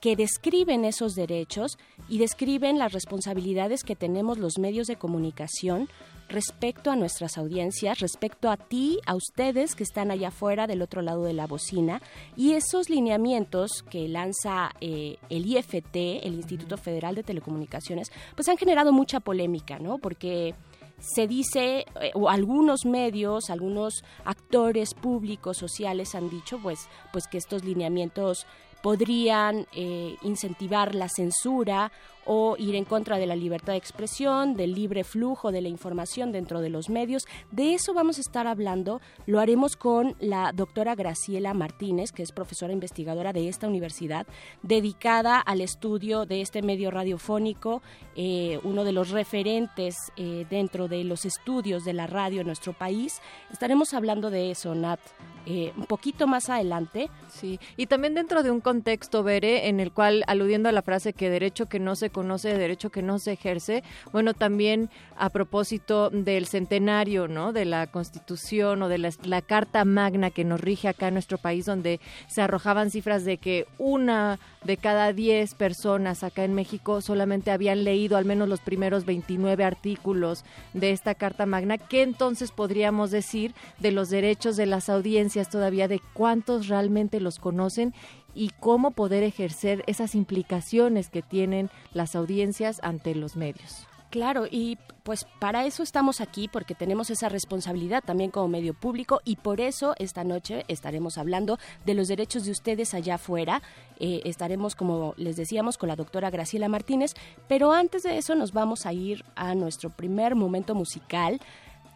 que 0.00 0.16
describen 0.16 0.84
esos 0.84 1.14
derechos 1.14 1.78
y 2.08 2.18
describen 2.18 2.78
las 2.78 2.92
responsabilidades 2.92 3.84
que 3.84 3.96
tenemos 3.96 4.38
los 4.38 4.58
medios 4.58 4.86
de 4.86 4.96
comunicación 4.96 5.88
respecto 6.30 6.90
a 6.90 6.96
nuestras 6.96 7.36
audiencias, 7.36 7.98
respecto 7.98 8.50
a 8.50 8.56
ti, 8.56 9.00
a 9.04 9.14
ustedes 9.14 9.74
que 9.74 9.82
están 9.82 10.10
allá 10.10 10.28
afuera 10.28 10.66
del 10.66 10.80
otro 10.80 11.02
lado 11.02 11.24
de 11.24 11.32
la 11.32 11.46
bocina 11.46 12.00
y 12.36 12.52
esos 12.52 12.88
lineamientos 12.88 13.82
que 13.90 14.08
lanza 14.08 14.70
eh, 14.80 15.16
el 15.28 15.46
IFT, 15.46 15.96
el 16.22 16.34
Instituto 16.34 16.76
Federal 16.76 17.14
de 17.14 17.24
Telecomunicaciones, 17.24 18.10
pues 18.36 18.48
han 18.48 18.56
generado 18.56 18.92
mucha 18.92 19.20
polémica, 19.20 19.78
¿no? 19.78 19.98
Porque 19.98 20.54
se 21.00 21.26
dice, 21.26 21.86
eh, 22.00 22.10
o 22.14 22.28
algunos 22.28 22.84
medios, 22.84 23.50
algunos 23.50 24.04
actores 24.24 24.94
públicos, 24.94 25.56
sociales 25.56 26.14
han 26.14 26.30
dicho, 26.30 26.58
pues, 26.62 26.88
pues 27.12 27.26
que 27.26 27.38
estos 27.38 27.64
lineamientos 27.64 28.46
podrían 28.82 29.66
eh, 29.74 30.16
incentivar 30.22 30.94
la 30.94 31.08
censura 31.08 31.92
o 32.24 32.56
ir 32.58 32.74
en 32.74 32.84
contra 32.84 33.18
de 33.18 33.26
la 33.26 33.36
libertad 33.36 33.72
de 33.72 33.78
expresión, 33.78 34.54
del 34.54 34.74
libre 34.74 35.04
flujo 35.04 35.52
de 35.52 35.60
la 35.60 35.68
información 35.68 36.32
dentro 36.32 36.60
de 36.60 36.70
los 36.70 36.88
medios. 36.88 37.26
De 37.50 37.74
eso 37.74 37.94
vamos 37.94 38.18
a 38.18 38.20
estar 38.20 38.46
hablando. 38.46 39.00
Lo 39.26 39.40
haremos 39.40 39.76
con 39.76 40.14
la 40.20 40.52
doctora 40.52 40.94
Graciela 40.94 41.54
Martínez, 41.54 42.12
que 42.12 42.22
es 42.22 42.32
profesora 42.32 42.72
investigadora 42.72 43.32
de 43.32 43.48
esta 43.48 43.66
universidad, 43.66 44.26
dedicada 44.62 45.40
al 45.40 45.60
estudio 45.60 46.26
de 46.26 46.40
este 46.40 46.62
medio 46.62 46.90
radiofónico, 46.90 47.82
eh, 48.16 48.60
uno 48.64 48.84
de 48.84 48.92
los 48.92 49.10
referentes 49.10 49.96
eh, 50.16 50.46
dentro 50.50 50.88
de 50.88 51.04
los 51.04 51.24
estudios 51.24 51.84
de 51.84 51.92
la 51.92 52.06
radio 52.06 52.40
en 52.40 52.46
nuestro 52.46 52.72
país. 52.72 53.20
Estaremos 53.50 53.94
hablando 53.94 54.30
de 54.30 54.50
eso, 54.50 54.74
Nat, 54.74 55.00
eh, 55.46 55.72
un 55.76 55.86
poquito 55.86 56.26
más 56.26 56.48
adelante. 56.48 57.08
Sí, 57.28 57.58
y 57.76 57.86
también 57.86 58.14
dentro 58.14 58.42
de 58.42 58.50
un 58.50 58.60
contexto, 58.60 59.22
Bere, 59.22 59.68
en 59.68 59.80
el 59.80 59.92
cual, 59.92 60.24
aludiendo 60.26 60.68
a 60.68 60.72
la 60.72 60.82
frase 60.82 61.12
que 61.12 61.30
derecho 61.30 61.66
que 61.66 61.78
no 61.78 61.96
se 61.96 62.09
conoce, 62.10 62.56
derecho 62.56 62.90
que 62.90 63.02
no 63.02 63.18
se 63.18 63.32
ejerce, 63.32 63.82
bueno, 64.12 64.34
también 64.34 64.90
a 65.16 65.30
propósito 65.30 66.10
del 66.10 66.46
centenario, 66.46 67.28
¿no? 67.28 67.52
De 67.52 67.64
la 67.64 67.86
Constitución 67.86 68.82
o 68.82 68.88
de 68.88 68.98
la, 68.98 69.10
la 69.24 69.42
Carta 69.42 69.84
Magna 69.84 70.30
que 70.30 70.44
nos 70.44 70.60
rige 70.60 70.88
acá 70.88 71.08
en 71.08 71.14
nuestro 71.14 71.38
país, 71.38 71.66
donde 71.66 72.00
se 72.26 72.42
arrojaban 72.42 72.90
cifras 72.90 73.24
de 73.24 73.38
que 73.38 73.66
una 73.78 74.38
de 74.64 74.76
cada 74.76 75.12
diez 75.12 75.54
personas 75.54 76.22
acá 76.22 76.44
en 76.44 76.54
México 76.54 77.00
solamente 77.00 77.50
habían 77.50 77.84
leído 77.84 78.16
al 78.16 78.24
menos 78.24 78.48
los 78.48 78.60
primeros 78.60 79.04
29 79.04 79.64
artículos 79.64 80.44
de 80.74 80.90
esta 80.90 81.14
Carta 81.14 81.46
Magna. 81.46 81.78
¿Qué 81.78 82.02
entonces 82.02 82.52
podríamos 82.52 83.10
decir 83.10 83.54
de 83.78 83.92
los 83.92 84.10
derechos 84.10 84.56
de 84.56 84.66
las 84.66 84.88
audiencias 84.88 85.48
todavía, 85.48 85.88
de 85.88 86.00
cuántos 86.12 86.68
realmente 86.68 87.20
los 87.20 87.38
conocen 87.38 87.94
y 88.34 88.50
cómo 88.60 88.90
poder 88.92 89.22
ejercer 89.22 89.84
esas 89.86 90.14
implicaciones 90.14 91.10
que 91.10 91.22
tienen 91.22 91.70
las 91.92 92.14
audiencias 92.16 92.80
ante 92.82 93.14
los 93.14 93.36
medios? 93.36 93.86
Claro, 94.10 94.46
y 94.50 94.76
pues 95.04 95.24
para 95.38 95.64
eso 95.66 95.84
estamos 95.84 96.20
aquí, 96.20 96.48
porque 96.48 96.74
tenemos 96.74 97.10
esa 97.10 97.28
responsabilidad 97.28 98.02
también 98.04 98.32
como 98.32 98.48
medio 98.48 98.74
público 98.74 99.20
y 99.24 99.36
por 99.36 99.60
eso 99.60 99.94
esta 99.98 100.24
noche 100.24 100.64
estaremos 100.66 101.16
hablando 101.16 101.58
de 101.86 101.94
los 101.94 102.08
derechos 102.08 102.44
de 102.44 102.50
ustedes 102.50 102.92
allá 102.92 103.14
afuera. 103.14 103.62
Eh, 104.00 104.22
estaremos, 104.24 104.74
como 104.74 105.14
les 105.16 105.36
decíamos, 105.36 105.78
con 105.78 105.88
la 105.88 105.94
doctora 105.94 106.28
Graciela 106.30 106.68
Martínez, 106.68 107.14
pero 107.46 107.72
antes 107.72 108.02
de 108.02 108.18
eso 108.18 108.34
nos 108.34 108.52
vamos 108.52 108.84
a 108.84 108.92
ir 108.92 109.24
a 109.36 109.54
nuestro 109.54 109.90
primer 109.90 110.34
momento 110.34 110.74
musical. 110.74 111.40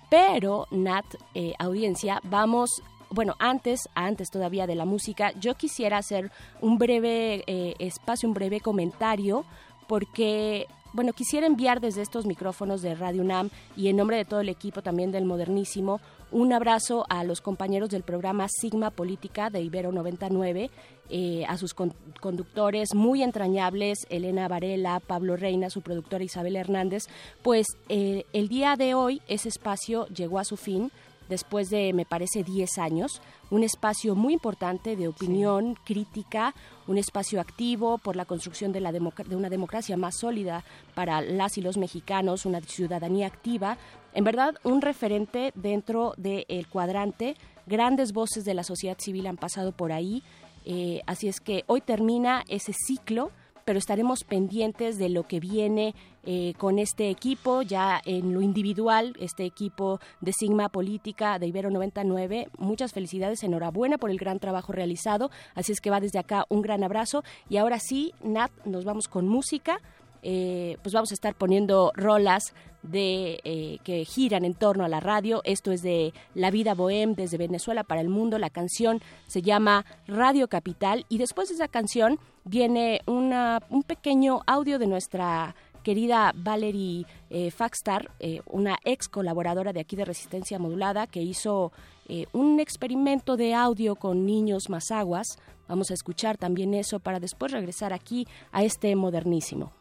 Pero, 0.09 0.69
Nat, 0.71 1.07
eh, 1.35 1.55
audiencia, 1.59 2.21
vamos 2.23 2.81
bueno, 3.15 3.35
antes, 3.39 3.89
antes 3.95 4.31
todavía 4.31 4.67
de 4.67 4.75
la 4.75 4.85
música, 4.85 5.33
yo 5.41 5.55
quisiera 5.55 5.99
hacer 5.99 6.31
un 6.61 6.79
breve 6.79 7.45
eh, 7.47 7.75
espacio, 7.79 8.29
un 8.29 8.35
breve 8.35 8.61
comentario, 8.61 9.45
porque 9.87 10.67
bueno, 10.93 11.13
quisiera 11.13 11.47
enviar 11.47 11.81
desde 11.81 12.03
estos 12.03 12.25
micrófonos 12.25 12.81
de 12.81 12.95
Radio 12.95 13.23
UNAM 13.23 13.51
y 13.77 13.89
en 13.89 13.97
nombre 13.97 14.17
de 14.17 14.25
todo 14.25 14.41
el 14.41 14.49
equipo 14.49 14.81
también 14.81 15.11
del 15.11 15.25
Modernísimo 15.25 16.01
un 16.31 16.53
abrazo 16.53 17.05
a 17.09 17.23
los 17.25 17.41
compañeros 17.41 17.91
del 17.91 18.03
programa 18.03 18.47
Sigma 18.49 18.91
Política 18.91 19.51
de 19.51 19.61
Ibero 19.61 19.93
99, 19.93 20.71
eh, 21.11 21.45
a 21.47 21.57
sus 21.57 21.75
con- 21.75 21.95
conductores 22.21 22.95
muy 22.95 23.23
entrañables, 23.23 23.99
Elena 24.09 24.49
Varela, 24.49 25.01
Pablo 25.01 25.37
Reina, 25.37 25.71
su 25.71 25.81
productora 25.83 26.25
Isabel 26.25 26.57
Hernández, 26.57 27.05
pues 27.43 27.67
eh, 27.89 28.25
el 28.33 28.49
día 28.49 28.75
de 28.77 28.95
hoy 28.95 29.21
ese 29.29 29.49
espacio 29.49 30.07
llegó 30.09 30.39
a 30.41 30.45
su 30.45 30.57
fin 30.57 30.91
después 31.29 31.71
de, 31.71 31.93
me 31.93 32.05
parece, 32.05 32.43
10 32.43 32.79
años, 32.79 33.21
un 33.51 33.63
espacio 33.63 34.15
muy 34.15 34.35
importante 34.35 34.97
de 34.97 35.09
opinión 35.09 35.77
crítica, 35.85 36.55
un 36.87 36.99
espacio 36.99 37.41
activo 37.41 37.99
por 37.99 38.17
la 38.17 38.25
construcción 38.25 38.73
de, 38.73 38.81
la 38.81 38.93
de 38.93 39.37
una 39.37 39.51
democracia 39.51 39.97
más 39.97 40.19
sólida 40.19 40.65
para 40.95 41.21
las 41.21 41.59
y 41.59 41.63
los 41.63 41.77
mexicanos, 41.77 42.47
una 42.47 42.61
ciudadanía 42.61 43.27
activa, 43.27 43.79
en 44.13 44.25
verdad 44.25 44.55
un 44.63 44.81
referente 44.81 45.53
dentro 45.55 46.15
del 46.17 46.69
cuadrante, 46.69 47.37
grandes 47.67 48.13
voces 48.13 48.45
de 48.45 48.55
la 48.55 48.63
sociedad 48.63 48.97
civil 48.99 49.27
han 49.27 49.37
pasado 49.37 49.73
por 49.73 49.93
ahí, 49.93 50.23
eh, 50.65 51.03
así 51.07 51.29
es 51.29 51.41
que 51.41 51.65
hoy 51.67 51.81
termina 51.81 52.45
ese 52.49 52.73
ciclo 52.73 53.31
pero 53.65 53.79
estaremos 53.79 54.25
pendientes 54.25 54.99
de 54.99 55.09
lo 55.09 55.25
que 55.25 55.41
viene 55.41 55.95
eh, 56.25 56.55
con 56.59 56.79
este 56.79 57.11
equipo, 57.11 57.63
ya 57.63 58.01
en 58.05 58.33
lo 58.33 58.41
individual, 58.41 59.15
este 59.21 59.45
equipo 59.45 60.01
de 60.21 60.33
Sigma 60.33 60.69
Política 60.69 61.39
de 61.39 61.47
Ibero 61.47 61.71
99. 61.71 62.49
Muchas 62.59 62.93
felicidades, 62.93 63.43
enhorabuena 63.43 63.99
por 63.99 64.11
el 64.11 64.19
gran 64.19 64.39
trabajo 64.39 64.73
realizado. 64.73 65.31
Así 65.55 65.73
es 65.73 65.81
que 65.81 65.91
va 65.91 66.01
desde 66.01 66.19
acá 66.19 66.47
un 66.49 66.63
gran 66.63 66.85
abrazo. 66.85 67.25
Y 67.49 67.59
ahora 67.59 67.79
sí, 67.79 68.13
Nat, 68.23 68.51
nos 68.65 68.85
vamos 68.85 69.09
con 69.09 69.29
música. 69.29 69.81
Eh, 70.23 70.79
pues 70.83 70.95
vamos 70.95 71.11
a 71.11 71.15
estar 71.15 71.35
poniendo 71.35 71.93
rolas 71.95 72.55
de 72.85 73.41
eh, 73.45 73.79
que 73.83 74.05
giran 74.05 74.45
en 74.45 74.55
torno 74.55 74.85
a 74.85 74.89
la 74.89 75.01
radio. 75.01 75.41
Esto 75.45 75.73
es 75.73 75.83
de 75.83 76.13
La 76.35 76.51
Vida 76.51 76.75
Bohem 76.75 77.15
desde 77.15 77.39
Venezuela 77.39 77.83
para 77.83 78.01
el 78.01 78.09
mundo. 78.09 78.39
La 78.39 78.51
canción 78.51 79.01
se 79.27 79.43
llama 79.43 79.85
Radio 80.07 80.49
Capital 80.49 81.05
y 81.09 81.19
después 81.19 81.49
de 81.49 81.57
esa 81.57 81.69
canción 81.69 82.19
viene 82.45 83.01
una, 83.07 83.61
un 83.71 83.83
pequeño 83.83 84.41
audio 84.47 84.79
de 84.79 84.87
nuestra 84.87 85.55
querida 85.85 86.33
Valerie 86.35 87.07
eh, 87.31 87.53
Faxtar, 87.53 88.11
eh, 88.19 88.41
una 88.47 88.79
ex 88.85 89.09
colaboradora 89.09 89.73
de 89.73 89.81
aquí 89.81 89.95
de 89.95 90.05
Resistencia 90.05 90.59
Modulada 90.59 91.07
que 91.07 91.23
hizo 91.23 91.71
eh, 92.09 92.27
un 92.33 92.59
experimento 92.59 93.37
de 93.37 93.55
audio 93.55 93.95
con 93.95 94.27
niños 94.27 94.69
mazaguas. 94.69 95.39
Vamos 95.69 95.93
a 95.93 95.95
escuchar 95.95 96.37
también 96.37 96.75
eso 96.75 96.99
para 96.99 97.21
después 97.21 97.53
regresar 97.53 97.93
aquí 97.93 98.27
a 98.51 98.65
este 98.65 98.97
modernísimo. 98.97 99.73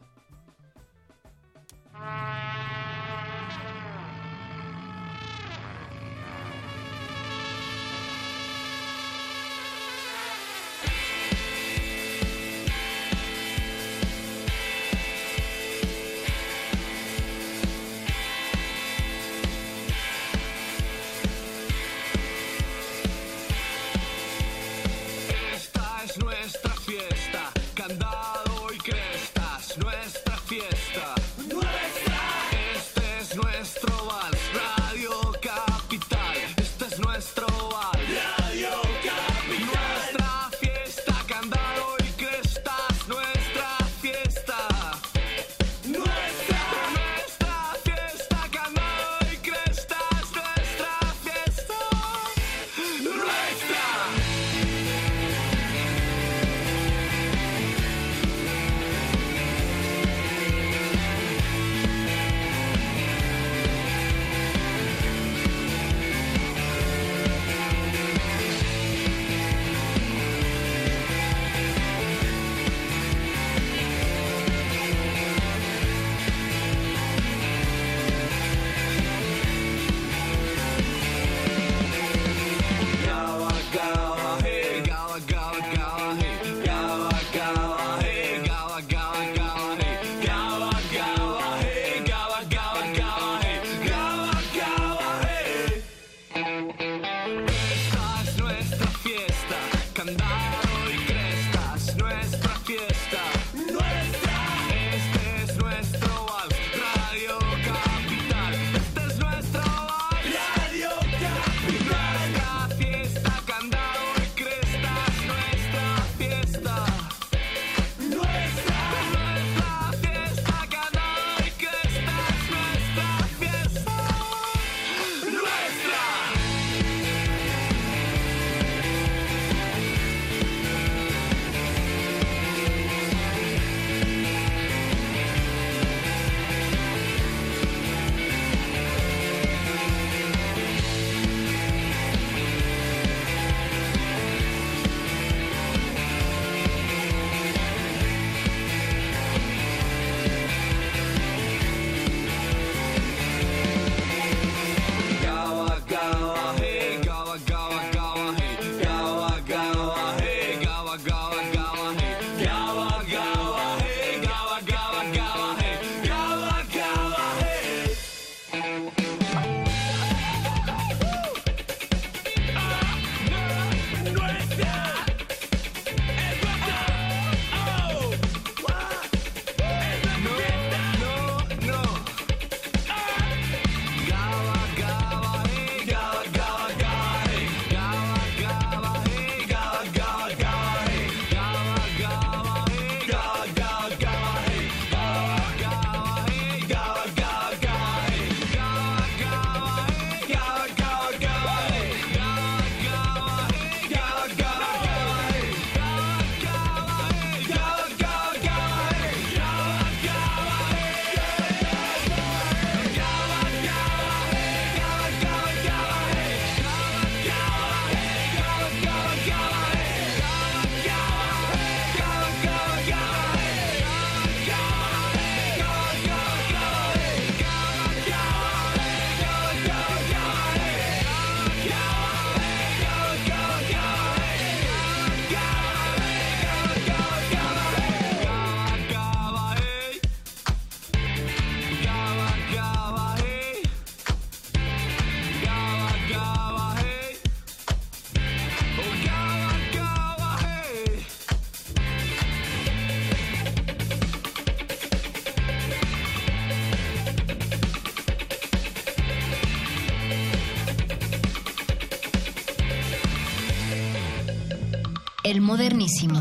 Modernísimo. 265.53 266.19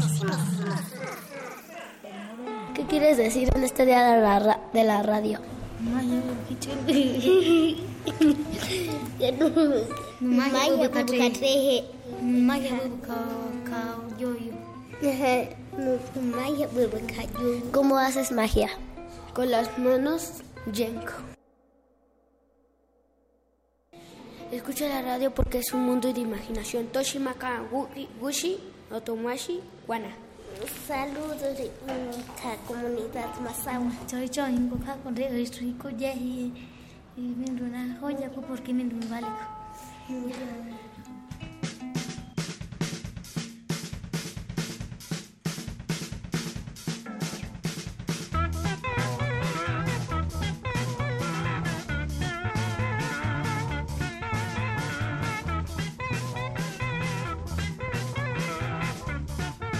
¿Qué 2.75 2.85
quieres 2.85 3.17
decir 3.17 3.49
en 3.55 3.63
este 3.65 3.87
día 3.87 4.05
de 4.15 4.21
la, 4.21 4.39
ra- 4.39 4.61
de 4.75 4.85
la 4.85 5.03
radio? 5.03 5.39
¿Cómo 17.73 17.97
haces 17.99 18.33
magia? 18.33 18.69
Con 19.35 19.51
las 19.51 19.79
manos, 19.79 20.43
Yenko. 20.73 21.13
Escucha 24.53 24.87
la 24.89 25.01
radio 25.03 25.35
porque 25.35 25.59
es 25.59 25.73
un 25.73 25.83
mundo 25.85 26.13
de 26.13 26.21
imaginación. 26.21 26.87
Toshimaka 26.89 27.63
Wushi, 28.21 28.59
Otomashi, 28.93 29.61
Wana. 29.89 30.11
Saludos 30.87 31.41
de 31.41 31.71
nuestra 31.87 32.57
comunidad 32.69 33.35
Masawa. 33.43 33.91
Soy 34.07 34.29
yo, 34.29 34.47
ingo 34.49 34.77
ka 34.85 34.97
con 35.03 35.17
rico 35.17 35.89
ya 35.91 36.13
y 36.15 36.53
min 37.17 37.59
runa 37.59 37.99
hoya 38.03 38.29
ko 38.31 38.43
porque 38.43 38.73
runa 38.73 39.09
vale 39.09 39.27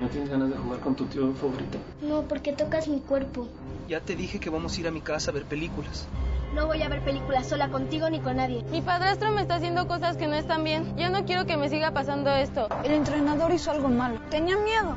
¿No 0.00 0.08
tienes 0.08 0.30
ganas 0.30 0.50
de 0.50 0.56
jugar 0.56 0.80
con 0.80 0.96
tu 0.96 1.04
tío 1.06 1.32
favorito? 1.34 1.78
No, 2.02 2.22
porque 2.22 2.52
tocas 2.52 2.88
mi 2.88 2.98
cuerpo. 3.00 3.46
Ya 3.88 4.00
te 4.00 4.16
dije 4.16 4.40
que 4.40 4.50
vamos 4.50 4.76
a 4.76 4.80
ir 4.80 4.88
a 4.88 4.90
mi 4.90 5.00
casa 5.00 5.30
a 5.30 5.34
ver 5.34 5.44
películas. 5.44 6.08
No 6.54 6.66
voy 6.66 6.82
a 6.82 6.88
ver 6.88 7.00
películas 7.02 7.46
sola 7.48 7.68
contigo 7.68 8.10
ni 8.10 8.20
con 8.20 8.36
nadie. 8.36 8.62
Mi 8.70 8.82
padrastro 8.82 9.30
me 9.30 9.42
está 9.42 9.54
haciendo 9.54 9.86
cosas 9.86 10.16
que 10.16 10.26
no 10.26 10.34
están 10.34 10.64
bien. 10.64 10.96
Ya 10.96 11.08
no 11.08 11.24
quiero 11.24 11.46
que 11.46 11.56
me 11.56 11.70
siga 11.70 11.92
pasando 11.92 12.30
esto. 12.30 12.68
El 12.84 12.92
entrenador 12.92 13.52
hizo 13.52 13.70
algo 13.70 13.88
malo. 13.88 14.20
Tenía 14.28 14.56
miedo. 14.58 14.96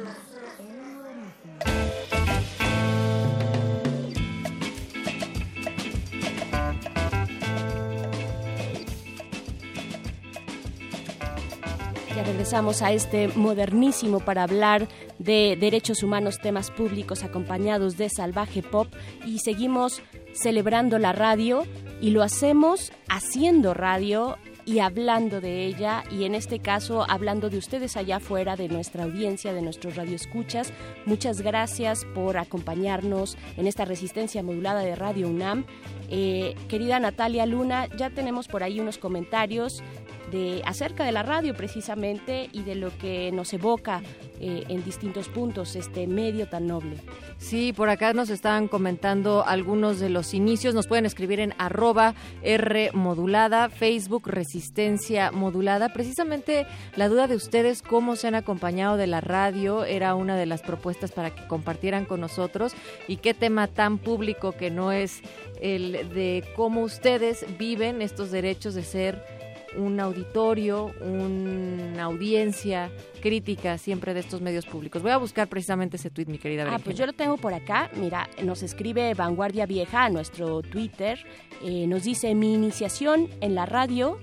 Regresamos 12.31 12.81
a 12.81 12.93
este 12.93 13.27
modernísimo 13.27 14.21
para 14.21 14.43
hablar 14.43 14.87
de 15.19 15.57
derechos 15.59 16.01
humanos, 16.01 16.39
temas 16.39 16.71
públicos 16.71 17.23
acompañados 17.25 17.97
de 17.97 18.07
salvaje 18.07 18.63
pop 18.63 18.87
y 19.25 19.39
seguimos 19.39 20.01
celebrando 20.31 20.97
la 20.97 21.11
radio 21.11 21.65
y 21.99 22.11
lo 22.11 22.23
hacemos 22.23 22.93
haciendo 23.09 23.73
radio 23.73 24.37
y 24.63 24.79
hablando 24.79 25.41
de 25.41 25.65
ella 25.65 26.05
y 26.09 26.23
en 26.23 26.33
este 26.33 26.59
caso 26.59 27.05
hablando 27.09 27.49
de 27.49 27.57
ustedes 27.57 27.97
allá 27.97 28.17
afuera, 28.17 28.55
de 28.55 28.69
nuestra 28.69 29.03
audiencia, 29.03 29.53
de 29.53 29.61
nuestros 29.61 29.97
radioescuchas. 29.97 30.71
Muchas 31.05 31.41
gracias 31.41 32.05
por 32.15 32.37
acompañarnos 32.37 33.37
en 33.57 33.67
esta 33.67 33.83
resistencia 33.83 34.41
modulada 34.41 34.81
de 34.81 34.95
Radio 34.95 35.27
UNAM. 35.27 35.65
Eh, 36.09 36.55
querida 36.69 36.97
Natalia 36.99 37.45
Luna, 37.45 37.87
ya 37.97 38.09
tenemos 38.09 38.47
por 38.47 38.63
ahí 38.63 38.79
unos 38.79 38.97
comentarios 38.97 39.83
de 40.31 40.61
acerca 40.65 41.03
de 41.03 41.11
la 41.11 41.23
radio 41.23 41.53
precisamente 41.53 42.49
y 42.51 42.63
de 42.63 42.75
lo 42.75 42.97
que 42.97 43.31
nos 43.31 43.53
evoca 43.53 44.01
eh, 44.39 44.63
en 44.69 44.83
distintos 44.83 45.27
puntos 45.29 45.75
este 45.75 46.07
medio 46.07 46.47
tan 46.47 46.65
noble. 46.65 46.97
Sí, 47.37 47.73
por 47.73 47.89
acá 47.89 48.13
nos 48.13 48.29
estaban 48.29 48.67
comentando 48.67 49.45
algunos 49.45 49.99
de 49.99 50.09
los 50.09 50.33
inicios. 50.33 50.73
Nos 50.73 50.87
pueden 50.87 51.05
escribir 51.05 51.39
en 51.39 51.53
arroba 51.57 52.15
R 52.41 52.91
modulada, 52.93 53.69
Facebook 53.69 54.27
Resistencia 54.27 55.31
Modulada. 55.31 55.93
Precisamente 55.93 56.65
la 56.95 57.09
duda 57.09 57.27
de 57.27 57.35
ustedes, 57.35 57.81
cómo 57.81 58.15
se 58.15 58.27
han 58.27 58.35
acompañado 58.35 58.97
de 58.97 59.07
la 59.07 59.21
radio, 59.21 59.85
era 59.85 60.15
una 60.15 60.35
de 60.37 60.45
las 60.45 60.61
propuestas 60.61 61.11
para 61.11 61.31
que 61.31 61.45
compartieran 61.47 62.05
con 62.05 62.21
nosotros 62.21 62.73
y 63.07 63.17
qué 63.17 63.33
tema 63.33 63.67
tan 63.67 63.97
público 63.97 64.53
que 64.53 64.71
no 64.71 64.91
es 64.91 65.21
el 65.61 66.09
de 66.13 66.43
cómo 66.55 66.81
ustedes 66.81 67.45
viven 67.57 68.01
estos 68.01 68.31
derechos 68.31 68.73
de 68.73 68.83
ser 68.83 69.40
un 69.75 69.99
auditorio, 69.99 70.91
una 71.01 72.03
audiencia 72.03 72.91
crítica 73.21 73.77
siempre 73.77 74.13
de 74.13 74.19
estos 74.19 74.41
medios 74.41 74.65
públicos. 74.65 75.01
Voy 75.01 75.11
a 75.11 75.17
buscar 75.17 75.47
precisamente 75.47 75.97
ese 75.97 76.09
tweet, 76.09 76.25
mi 76.25 76.37
querida. 76.37 76.65
Ah, 76.69 76.79
pues 76.83 76.97
yo 76.97 77.05
lo 77.05 77.13
tengo 77.13 77.37
por 77.37 77.53
acá. 77.53 77.89
Mira, 77.95 78.29
nos 78.43 78.63
escribe 78.63 79.13
Vanguardia 79.13 79.65
Vieja 79.65 80.05
a 80.05 80.09
nuestro 80.09 80.61
Twitter. 80.61 81.19
Eh, 81.63 81.87
nos 81.87 82.03
dice 82.03 82.35
mi 82.35 82.53
iniciación 82.53 83.29
en 83.41 83.55
la 83.55 83.65
radio, 83.65 84.17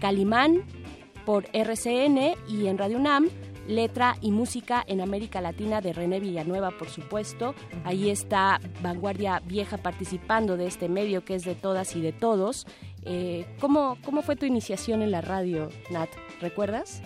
Calimán 0.00 0.62
por 1.24 1.46
RCN 1.52 2.34
y 2.48 2.66
en 2.66 2.78
Radio 2.78 2.98
UNAM 2.98 3.30
letra 3.66 4.16
y 4.20 4.30
música 4.30 4.84
en 4.86 5.00
América 5.00 5.40
Latina 5.40 5.80
de 5.80 5.92
René 5.92 6.20
Villanueva, 6.20 6.70
por 6.70 6.88
supuesto. 6.88 7.54
Ahí 7.84 8.10
está 8.10 8.60
Vanguardia 8.82 9.40
Vieja 9.44 9.78
participando 9.78 10.56
de 10.56 10.66
este 10.66 10.88
medio 10.88 11.24
que 11.24 11.34
es 11.34 11.44
de 11.44 11.54
todas 11.54 11.96
y 11.96 12.00
de 12.00 12.12
todos. 12.12 12.66
Eh, 13.04 13.46
¿cómo, 13.60 13.98
¿Cómo 14.04 14.22
fue 14.22 14.36
tu 14.36 14.46
iniciación 14.46 15.02
en 15.02 15.10
la 15.10 15.20
radio, 15.20 15.68
Nat? 15.90 16.08
¿Recuerdas? 16.40 17.02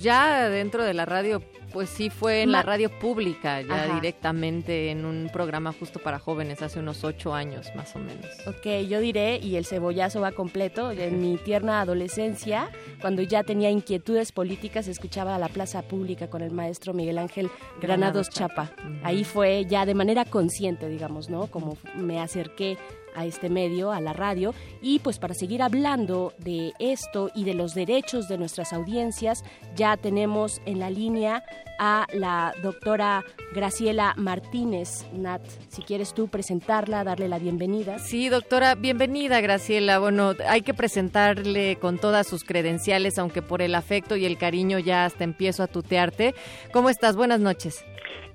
Ya 0.00 0.48
dentro 0.48 0.84
de 0.84 0.94
la 0.94 1.04
radio, 1.04 1.42
pues 1.72 1.88
sí 1.88 2.10
fue 2.10 2.42
en 2.42 2.52
la 2.52 2.62
radio 2.62 2.90
pública, 2.98 3.60
ya 3.60 3.94
directamente 3.94 4.90
en 4.90 5.04
un 5.04 5.30
programa 5.32 5.72
justo 5.72 5.98
para 5.98 6.18
jóvenes 6.18 6.62
hace 6.62 6.78
unos 6.78 7.02
ocho 7.02 7.34
años 7.34 7.68
más 7.74 7.96
o 7.96 7.98
menos. 7.98 8.26
Ok, 8.46 8.86
yo 8.88 9.00
diré, 9.00 9.38
y 9.38 9.56
el 9.56 9.64
cebollazo 9.64 10.20
va 10.20 10.32
completo, 10.32 10.90
en 10.90 11.20
mi 11.20 11.36
tierna 11.38 11.80
adolescencia, 11.80 12.70
cuando 13.00 13.22
ya 13.22 13.42
tenía 13.42 13.70
inquietudes 13.70 14.32
políticas, 14.32 14.86
escuchaba 14.86 15.34
a 15.34 15.38
la 15.38 15.48
plaza 15.48 15.82
pública 15.82 16.28
con 16.28 16.42
el 16.42 16.50
maestro 16.50 16.94
Miguel 16.94 17.18
Ángel 17.18 17.50
Granados, 17.80 18.30
Chapa. 18.30 18.70
Ahí 19.02 19.24
fue 19.24 19.64
ya 19.66 19.86
de 19.86 19.94
manera 19.94 20.24
consciente, 20.24 20.88
digamos, 20.88 21.30
¿no? 21.30 21.46
Como 21.48 21.76
me 21.96 22.20
acerqué 22.20 22.78
a 23.14 23.24
este 23.26 23.48
medio, 23.48 23.92
a 23.92 24.00
la 24.00 24.12
radio, 24.12 24.54
y 24.80 24.98
pues 25.00 25.18
para 25.18 25.34
seguir 25.34 25.62
hablando 25.62 26.32
de 26.38 26.72
esto 26.78 27.30
y 27.34 27.44
de 27.44 27.54
los 27.54 27.74
derechos 27.74 28.28
de 28.28 28.38
nuestras 28.38 28.72
audiencias, 28.72 29.44
ya 29.76 29.96
tenemos 29.96 30.60
en 30.66 30.80
la 30.80 30.90
línea 30.90 31.44
a 31.78 32.06
la 32.12 32.54
doctora 32.62 33.24
Graciela 33.54 34.14
Martínez. 34.16 35.04
Nat, 35.12 35.42
si 35.68 35.82
quieres 35.82 36.14
tú 36.14 36.28
presentarla, 36.28 37.04
darle 37.04 37.28
la 37.28 37.38
bienvenida. 37.38 37.98
Sí, 37.98 38.28
doctora, 38.28 38.74
bienvenida 38.74 39.40
Graciela. 39.40 39.98
Bueno, 39.98 40.34
hay 40.46 40.62
que 40.62 40.74
presentarle 40.74 41.76
con 41.76 41.98
todas 41.98 42.26
sus 42.26 42.44
credenciales, 42.44 43.18
aunque 43.18 43.42
por 43.42 43.62
el 43.62 43.74
afecto 43.74 44.16
y 44.16 44.26
el 44.26 44.38
cariño 44.38 44.78
ya 44.78 45.04
hasta 45.04 45.24
empiezo 45.24 45.62
a 45.62 45.66
tutearte. 45.66 46.34
¿Cómo 46.72 46.88
estás? 46.88 47.16
Buenas 47.16 47.40
noches. 47.40 47.84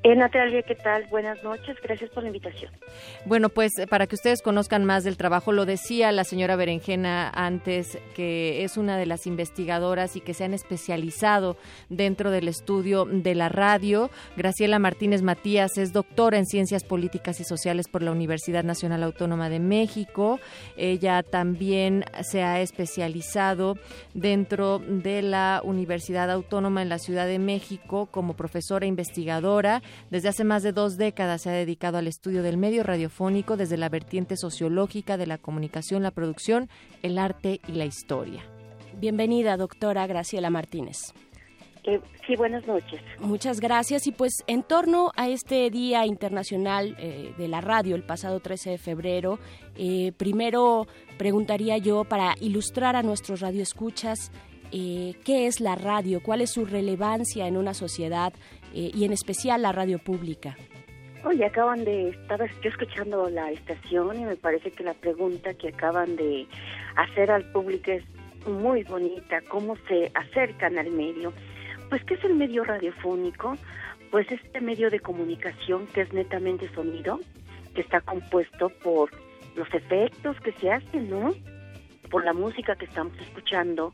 Eh, 0.08 0.16
Natalia, 0.16 0.62
¿qué 0.62 0.76
tal? 0.76 1.06
Buenas 1.08 1.44
noches, 1.44 1.76
gracias 1.84 2.10
por 2.12 2.24
la 2.24 2.30
invitación. 2.30 2.72
Bueno, 3.26 3.50
pues 3.50 3.78
eh, 3.78 3.88
para 3.88 4.08
que 4.08 4.16
ustedes 4.16 4.42
conozcan 4.42 4.86
más 4.86 5.04
del 5.04 5.18
trabajo, 5.18 5.52
lo 5.52 5.66
decía 5.66 6.14
la 6.14 6.24
señora 6.24 6.56
Berenjena 6.56 7.30
antes, 7.30 8.00
que 8.16 8.64
es 8.64 8.78
una 8.78 8.96
de 8.96 9.06
las 9.06 9.28
investigadoras 9.28 10.16
y 10.16 10.22
que 10.22 10.34
se 10.34 10.46
han 10.46 10.54
especializado 10.54 11.58
dentro 11.90 12.32
del 12.32 12.48
estudio 12.48 13.04
de 13.04 13.36
la 13.36 13.50
radio. 13.50 14.10
Graciela 14.38 14.80
Martínez 14.80 15.24
Matías 15.24 15.78
es 15.78 15.92
doctora 15.92 16.38
en 16.38 16.46
Ciencias 16.46 16.86
Políticas 16.86 17.42
y 17.42 17.44
Sociales 17.44 17.90
por 17.90 18.02
la 18.02 18.14
Universidad 18.14 18.64
Nacional 18.64 19.04
Autónoma 19.04 19.50
de 19.50 19.60
México. 19.60 20.40
Ella 20.78 21.22
también 21.22 22.06
se 22.22 22.44
ha 22.44 22.62
especializado 22.62 23.76
dentro 24.14 24.80
de 24.80 25.22
la 25.22 25.60
Universidad 25.66 26.32
Autónoma 26.32 26.82
en 26.82 26.88
la 26.88 26.98
Ciudad 26.98 27.28
de 27.28 27.40
México 27.40 28.08
como 28.10 28.38
profesora 28.38 28.86
investigadora 28.86 29.82
desde 30.10 30.30
hace 30.30 30.44
más 30.44 30.64
de 30.64 30.72
dos 30.72 30.98
décadas 30.98 31.42
se 31.42 31.50
ha 31.50 31.54
dedicado 31.54 31.98
al 31.98 32.08
estudio 32.08 32.44
del 32.44 32.58
medio 32.58 32.84
radiofónico 32.84 33.58
desde 33.58 33.78
la 33.78 33.90
vertiente 33.90 34.38
sociológica 34.38 35.18
de 35.18 35.28
la 35.28 35.38
comunicación, 35.38 36.04
la 36.04 36.12
producción, 36.12 36.70
el 37.04 37.18
arte 37.18 37.62
y 37.68 37.74
la 37.74 37.86
historia. 37.86 38.44
Bienvenida, 39.00 39.58
doctora 39.58 40.08
Graciela 40.08 40.50
Martínez. 40.50 41.14
Eh, 41.88 42.02
sí, 42.28 42.36
buenas 42.36 42.68
noches. 42.68 43.00
Muchas 43.20 43.62
gracias. 43.62 44.08
Y 44.08 44.12
pues 44.12 44.44
en 44.48 44.62
torno 44.62 45.12
a 45.16 45.30
este 45.30 45.70
Día 45.70 46.06
Internacional 46.06 46.98
eh, 47.00 47.34
de 47.38 47.48
la 47.48 47.62
Radio, 47.62 47.96
el 47.96 48.04
pasado 48.04 48.42
13 48.42 48.72
de 48.72 48.78
febrero, 48.78 49.40
eh, 49.78 50.12
primero 50.18 50.86
preguntaría 51.18 51.78
yo 51.78 52.04
para 52.04 52.36
ilustrar 52.42 52.98
a 52.98 53.04
nuestros 53.04 53.40
radioescuchas 53.40 54.32
qué 54.70 55.48
es 55.48 55.62
la 55.62 55.76
radio, 55.76 56.22
cuál 56.22 56.42
es 56.42 56.52
su 56.52 56.66
relevancia 56.66 57.48
en 57.48 57.56
una 57.56 57.74
sociedad 57.74 58.34
eh, 58.74 58.92
y 58.94 59.06
en 59.06 59.14
especial 59.14 59.62
la 59.62 59.72
radio 59.72 60.00
pública? 60.00 60.56
Oye, 61.24 61.46
acaban 61.46 61.84
de, 61.84 62.10
estaba 62.10 62.46
yo 62.46 62.70
escuchando 62.70 63.30
la 63.30 63.52
estación 63.52 64.20
y 64.20 64.26
me 64.26 64.36
parece 64.36 64.72
que 64.72 64.84
la 64.84 64.94
pregunta 64.94 65.54
que 65.56 65.70
acaban 65.70 66.16
de 66.16 66.48
hacer 66.96 67.32
al 67.32 67.44
público 67.52 67.92
es 67.92 68.04
muy 68.48 68.84
bonita, 68.84 69.42
cómo 69.50 69.76
se 69.88 70.12
acercan 70.14 70.78
al 70.78 70.92
medio. 70.92 71.34
Pues, 71.90 72.04
¿qué 72.06 72.14
es 72.14 72.24
el 72.24 72.36
medio 72.36 72.64
radiofónico? 72.64 73.56
Pues 74.12 74.32
este 74.32 74.62
medio 74.62 74.90
de 74.90 75.00
comunicación 75.00 75.88
que 75.88 76.02
es 76.02 76.14
netamente 76.14 76.70
sonido, 76.74 77.20
que 77.76 77.82
está 77.82 78.00
compuesto 78.02 78.70
por 78.82 79.12
los 79.56 79.68
efectos 79.74 80.40
que 80.42 80.54
se 80.54 80.72
hacen, 80.72 81.10
¿no? 81.10 81.34
Por 82.10 82.24
la 82.24 82.34
música 82.34 82.76
que 82.76 82.86
estamos 82.86 83.18
escuchando, 83.20 83.92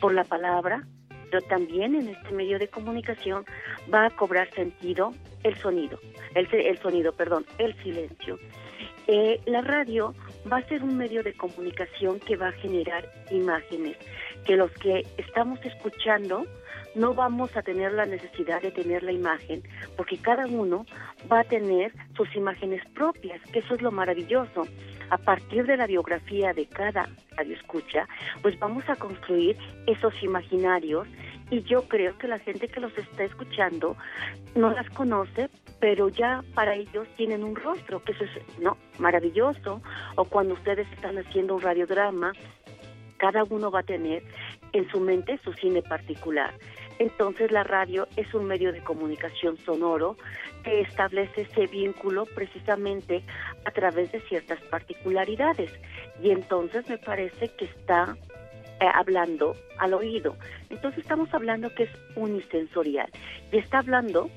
por 0.00 0.12
la 0.12 0.24
palabra, 0.24 0.86
pero 1.34 1.48
también 1.48 1.96
en 1.96 2.10
este 2.10 2.30
medio 2.30 2.60
de 2.60 2.68
comunicación 2.68 3.44
va 3.92 4.06
a 4.06 4.10
cobrar 4.10 4.48
sentido 4.54 5.12
el 5.42 5.56
sonido, 5.56 5.98
el, 6.36 6.46
el 6.54 6.78
sonido, 6.78 7.12
perdón, 7.12 7.44
el 7.58 7.74
silencio. 7.82 8.38
Eh, 9.08 9.40
la 9.46 9.60
radio 9.62 10.14
va 10.50 10.58
a 10.58 10.68
ser 10.68 10.84
un 10.84 10.96
medio 10.96 11.24
de 11.24 11.32
comunicación 11.32 12.20
que 12.20 12.36
va 12.36 12.50
a 12.50 12.52
generar 12.52 13.10
imágenes, 13.32 13.96
que 14.46 14.54
los 14.54 14.70
que 14.74 15.04
estamos 15.18 15.58
escuchando 15.64 16.46
no 16.94 17.14
vamos 17.14 17.56
a 17.56 17.62
tener 17.62 17.92
la 17.92 18.06
necesidad 18.06 18.62
de 18.62 18.70
tener 18.70 19.02
la 19.02 19.12
imagen, 19.12 19.62
porque 19.96 20.18
cada 20.18 20.46
uno 20.46 20.86
va 21.30 21.40
a 21.40 21.44
tener 21.44 21.92
sus 22.16 22.34
imágenes 22.34 22.82
propias, 22.94 23.40
que 23.52 23.60
eso 23.60 23.74
es 23.74 23.82
lo 23.82 23.90
maravilloso. 23.90 24.66
A 25.10 25.18
partir 25.18 25.66
de 25.66 25.76
la 25.76 25.86
biografía 25.86 26.52
de 26.52 26.66
cada 26.66 27.08
radio 27.36 27.54
escucha, 27.54 28.08
pues 28.42 28.58
vamos 28.58 28.88
a 28.88 28.96
construir 28.96 29.56
esos 29.86 30.14
imaginarios 30.22 31.06
y 31.50 31.62
yo 31.62 31.86
creo 31.88 32.16
que 32.18 32.26
la 32.26 32.38
gente 32.38 32.68
que 32.68 32.80
los 32.80 32.96
está 32.96 33.24
escuchando 33.24 33.96
no 34.54 34.70
las 34.70 34.88
conoce, 34.90 35.50
pero 35.78 36.08
ya 36.08 36.42
para 36.54 36.74
ellos 36.74 37.06
tienen 37.16 37.44
un 37.44 37.54
rostro, 37.54 38.02
que 38.02 38.12
eso 38.12 38.24
es 38.24 38.58
no 38.58 38.78
maravilloso. 38.98 39.82
O 40.16 40.24
cuando 40.24 40.54
ustedes 40.54 40.90
están 40.92 41.18
haciendo 41.18 41.56
un 41.56 41.60
radiodrama, 41.60 42.32
cada 43.18 43.44
uno 43.44 43.70
va 43.70 43.80
a 43.80 43.84
tener 43.84 44.22
en 44.72 44.88
su 44.90 45.00
mente 45.00 45.38
su 45.44 45.52
cine 45.52 45.82
particular. 45.82 46.54
Entonces 46.98 47.50
la 47.50 47.64
radio 47.64 48.06
es 48.16 48.32
un 48.34 48.44
medio 48.44 48.72
de 48.72 48.80
comunicación 48.80 49.56
sonoro 49.58 50.16
que 50.62 50.80
establece 50.80 51.42
ese 51.42 51.66
vínculo 51.66 52.26
precisamente 52.26 53.22
a 53.64 53.70
través 53.70 54.12
de 54.12 54.20
ciertas 54.20 54.60
particularidades. 54.62 55.72
Y 56.22 56.30
entonces 56.30 56.88
me 56.88 56.98
parece 56.98 57.48
que 57.48 57.64
está 57.64 58.16
eh, 58.80 58.86
hablando 58.92 59.56
al 59.78 59.94
oído. 59.94 60.36
Entonces 60.70 61.00
estamos 61.00 61.32
hablando 61.34 61.74
que 61.74 61.84
es 61.84 61.90
unisensorial 62.16 63.10
y 63.50 63.58
está 63.58 63.78
hablando 63.78 64.30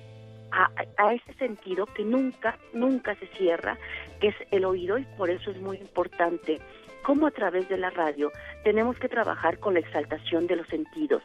a, 0.52 0.72
a, 0.98 1.14
ese 1.14 1.34
sentido 1.34 1.86
que 1.88 2.04
nunca, 2.04 2.58
nunca 2.74 3.16
se 3.16 3.28
cierra, 3.28 3.78
que 4.20 4.30
es 4.30 4.36
el 4.52 4.66
oído 4.66 4.98
y 4.98 5.06
por 5.18 5.30
eso 5.30 5.52
es 5.52 5.58
muy 5.58 5.78
importante 5.78 6.60
cómo 7.08 7.26
a 7.26 7.32
través 7.32 7.70
de 7.70 7.78
la 7.78 7.90
radio 7.90 8.34
tenemos 8.66 9.00
que 9.00 9.08
trabajar 9.08 9.60
con 9.60 9.76
la 9.76 9.80
exaltación 9.80 10.46
de 10.46 10.58
los 10.58 10.68
sentidos, 10.68 11.24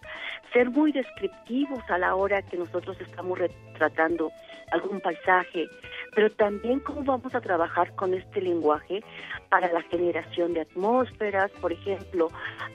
ser 0.52 0.70
muy 0.70 0.92
descriptivos 0.92 1.80
a 1.90 1.98
la 1.98 2.14
hora 2.14 2.40
que 2.40 2.56
nosotros 2.56 2.96
estamos 3.00 3.36
retratando 3.36 4.30
algún 4.70 5.00
paisaje, 5.00 5.66
pero 6.14 6.30
también 6.30 6.78
cómo 6.78 7.02
vamos 7.02 7.34
a 7.34 7.40
trabajar 7.40 7.96
con 7.96 8.14
este 8.14 8.40
lenguaje 8.40 9.02
para 9.48 9.72
la 9.72 9.82
generación 9.82 10.54
de 10.54 10.60
atmósferas, 10.60 11.50
por 11.60 11.72
ejemplo, 11.72 12.28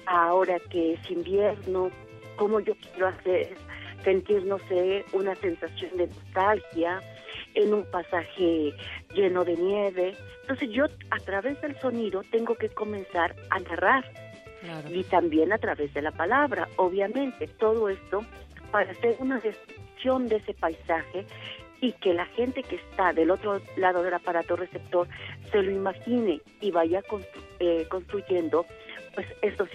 ahora 0.05 0.59
que 0.69 0.95
es 0.95 1.09
invierno, 1.09 1.89
cómo 2.35 2.59
yo 2.59 2.73
quiero 2.75 3.07
hacer 3.07 3.55
sentir, 4.03 4.43
no 4.43 4.59
sé, 4.67 5.05
una 5.13 5.33
sensación 5.35 5.95
de 5.95 6.07
nostalgia 6.07 7.01
en 7.57 7.73
un 7.73 7.83
pasaje 7.85 8.73
lleno 9.13 9.43
de 9.43 9.55
nieve. 9.55 10.15
Entonces 10.41 10.69
yo 10.69 10.85
a 11.09 11.19
través 11.19 11.59
del 11.61 11.77
sonido 11.79 12.21
tengo 12.31 12.55
que 12.55 12.69
comenzar 12.69 13.35
a 13.49 13.59
narrar. 13.59 14.05
Y 14.91 15.03
también 15.03 15.53
a 15.53 15.57
través 15.57 15.93
de 15.93 16.01
la 16.01 16.11
palabra, 16.11 16.67
obviamente, 16.75 17.47
todo 17.47 17.89
esto 17.89 18.25
para 18.71 18.91
hacer 18.91 19.15
una 19.19 19.39
descripción 19.39 20.27
de 20.27 20.37
ese 20.37 20.53
paisaje 20.53 21.25
y 21.79 21.93
que 21.93 22.13
la 22.13 22.25
gente 22.25 22.63
que 22.63 22.75
está 22.75 23.13
del 23.13 23.31
otro 23.31 23.61
lado 23.77 24.03
del 24.03 24.13
aparato 24.13 24.55
receptor 24.55 25.07
se 25.51 25.61
lo 25.61 25.71
imagine 25.71 26.41
y 26.59 26.71
vaya 26.71 27.01
eh, 27.59 27.85
construyendo 27.89 28.65
pues 29.13 29.27
esos 29.41 29.69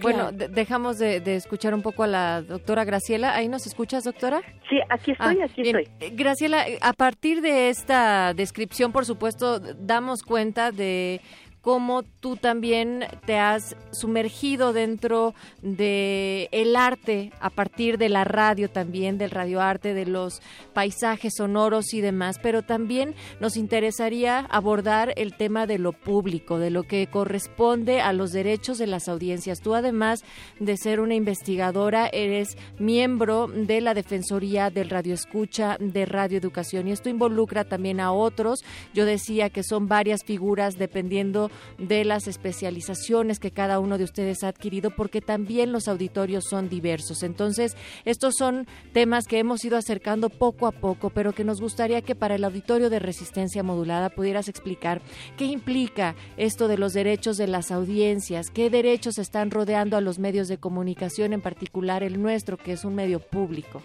bueno, 0.00 0.32
dejamos 0.32 0.98
de, 0.98 1.22
escuchar 1.34 1.74
un 1.74 1.82
poco 1.82 2.02
a 2.02 2.06
la 2.06 2.42
doctora 2.42 2.84
Graciela. 2.84 3.34
¿Ahí 3.34 3.48
nos 3.48 3.66
escuchas, 3.66 4.04
doctora? 4.04 4.40
Sí, 4.68 4.76
aquí 4.88 5.12
estoy, 5.12 5.38
ah, 5.40 5.44
aquí 5.44 5.62
estoy. 5.62 5.88
Eh, 6.00 6.10
Graciela, 6.14 6.64
a 6.80 6.92
partir 6.92 7.40
de 7.40 7.68
esta 7.68 8.34
descripción, 8.34 8.92
por 8.92 9.04
supuesto, 9.04 9.60
damos 9.60 10.22
cuenta 10.22 10.72
de 10.72 11.20
cómo 11.60 12.02
tú 12.02 12.36
también 12.36 13.04
te 13.26 13.38
has 13.38 13.76
sumergido 13.92 14.72
dentro 14.72 15.34
de 15.62 16.48
el 16.52 16.76
arte 16.76 17.32
a 17.40 17.50
partir 17.50 17.98
de 17.98 18.08
la 18.08 18.24
radio 18.24 18.70
también, 18.70 19.18
del 19.18 19.30
radioarte, 19.30 19.94
de 19.94 20.06
los 20.06 20.40
paisajes 20.72 21.34
sonoros 21.36 21.92
y 21.92 22.00
demás, 22.00 22.38
pero 22.42 22.62
también 22.62 23.14
nos 23.40 23.56
interesaría 23.56 24.40
abordar 24.50 25.12
el 25.16 25.36
tema 25.36 25.66
de 25.66 25.78
lo 25.78 25.92
público, 25.92 26.58
de 26.58 26.70
lo 26.70 26.84
que 26.84 27.06
corresponde 27.06 28.00
a 28.00 28.12
los 28.12 28.32
derechos 28.32 28.78
de 28.78 28.86
las 28.86 29.08
audiencias. 29.08 29.60
Tú 29.60 29.74
además 29.74 30.24
de 30.60 30.76
ser 30.76 31.00
una 31.00 31.14
investigadora, 31.14 32.08
eres 32.12 32.56
miembro 32.78 33.48
de 33.48 33.80
la 33.80 33.94
Defensoría 33.94 34.70
del 34.70 34.90
Radio 34.90 35.14
Escucha 35.14 35.76
de 35.78 36.06
Radio 36.06 36.38
Educación 36.38 36.88
y 36.88 36.92
esto 36.92 37.08
involucra 37.08 37.64
también 37.64 38.00
a 38.00 38.12
otros. 38.12 38.60
Yo 38.94 39.04
decía 39.04 39.50
que 39.50 39.62
son 39.62 39.88
varias 39.88 40.24
figuras 40.24 40.78
dependiendo 40.78 41.47
de 41.78 42.04
las 42.04 42.26
especializaciones 42.26 43.38
que 43.38 43.50
cada 43.50 43.78
uno 43.78 43.98
de 43.98 44.04
ustedes 44.04 44.42
ha 44.42 44.48
adquirido, 44.48 44.90
porque 44.94 45.20
también 45.20 45.72
los 45.72 45.88
auditorios 45.88 46.44
son 46.48 46.68
diversos. 46.68 47.22
Entonces, 47.22 47.76
estos 48.04 48.34
son 48.38 48.66
temas 48.92 49.26
que 49.26 49.38
hemos 49.38 49.64
ido 49.64 49.76
acercando 49.76 50.28
poco 50.30 50.66
a 50.66 50.72
poco, 50.72 51.10
pero 51.10 51.32
que 51.32 51.44
nos 51.44 51.60
gustaría 51.60 52.02
que 52.02 52.14
para 52.14 52.34
el 52.34 52.44
auditorio 52.44 52.90
de 52.90 52.98
resistencia 52.98 53.62
modulada 53.62 54.10
pudieras 54.10 54.48
explicar 54.48 55.02
qué 55.36 55.44
implica 55.44 56.14
esto 56.36 56.68
de 56.68 56.78
los 56.78 56.92
derechos 56.92 57.36
de 57.36 57.46
las 57.46 57.70
audiencias, 57.70 58.50
qué 58.50 58.70
derechos 58.70 59.18
están 59.18 59.50
rodeando 59.50 59.96
a 59.96 60.00
los 60.00 60.18
medios 60.18 60.48
de 60.48 60.58
comunicación, 60.58 61.32
en 61.32 61.40
particular 61.40 62.02
el 62.02 62.20
nuestro, 62.20 62.56
que 62.56 62.72
es 62.72 62.84
un 62.84 62.94
medio 62.94 63.20
público. 63.20 63.82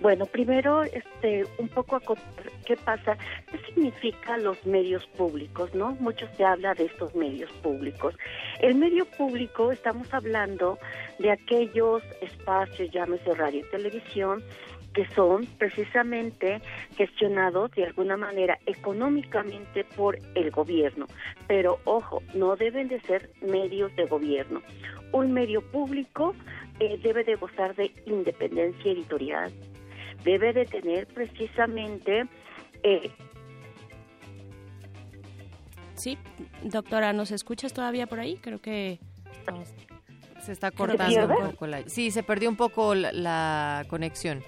Bueno, 0.00 0.24
primero, 0.24 0.82
este, 0.82 1.44
un 1.58 1.68
poco 1.68 1.96
a 1.96 2.00
qué 2.64 2.74
pasa, 2.76 3.18
qué 3.50 3.58
significa 3.66 4.38
los 4.38 4.64
medios 4.64 5.06
públicos, 5.08 5.74
¿no? 5.74 5.92
Mucho 6.00 6.26
se 6.38 6.44
habla 6.44 6.72
de 6.72 6.86
estos 6.86 7.14
medios 7.14 7.52
públicos. 7.62 8.14
El 8.60 8.76
medio 8.76 9.04
público, 9.04 9.72
estamos 9.72 10.12
hablando 10.14 10.78
de 11.18 11.30
aquellos 11.30 12.02
espacios, 12.22 12.90
llámese 12.90 13.34
radio 13.34 13.60
y 13.60 13.70
televisión, 13.70 14.42
que 14.94 15.06
son 15.14 15.44
precisamente 15.58 16.62
gestionados 16.96 17.70
de 17.72 17.84
alguna 17.84 18.16
manera 18.16 18.58
económicamente 18.64 19.84
por 19.84 20.18
el 20.34 20.50
gobierno. 20.50 21.06
Pero 21.46 21.78
ojo, 21.84 22.22
no 22.34 22.56
deben 22.56 22.88
de 22.88 23.00
ser 23.02 23.30
medios 23.42 23.94
de 23.96 24.06
gobierno. 24.06 24.62
Un 25.12 25.32
medio 25.32 25.60
público 25.60 26.34
eh, 26.80 26.98
debe 27.02 27.22
de 27.24 27.34
gozar 27.34 27.74
de 27.76 27.92
independencia 28.06 28.92
editorial, 28.92 29.52
debe 30.24 30.52
de 30.52 30.64
tener 30.66 31.06
precisamente... 31.06 32.26
Eh, 32.82 33.10
sí, 35.94 36.18
doctora, 36.62 37.12
¿nos 37.12 37.30
escuchas 37.30 37.72
todavía 37.72 38.06
por 38.06 38.20
ahí? 38.20 38.36
Creo 38.36 38.60
que 38.60 38.98
se 40.40 40.52
está 40.52 40.70
cortando 40.70 41.26
un 41.26 41.50
poco 41.50 41.66
la... 41.66 41.82
Sí, 41.88 42.10
se 42.10 42.22
perdió 42.22 42.48
un 42.48 42.56
poco 42.56 42.94
la, 42.94 43.84
conexión. 43.88 44.42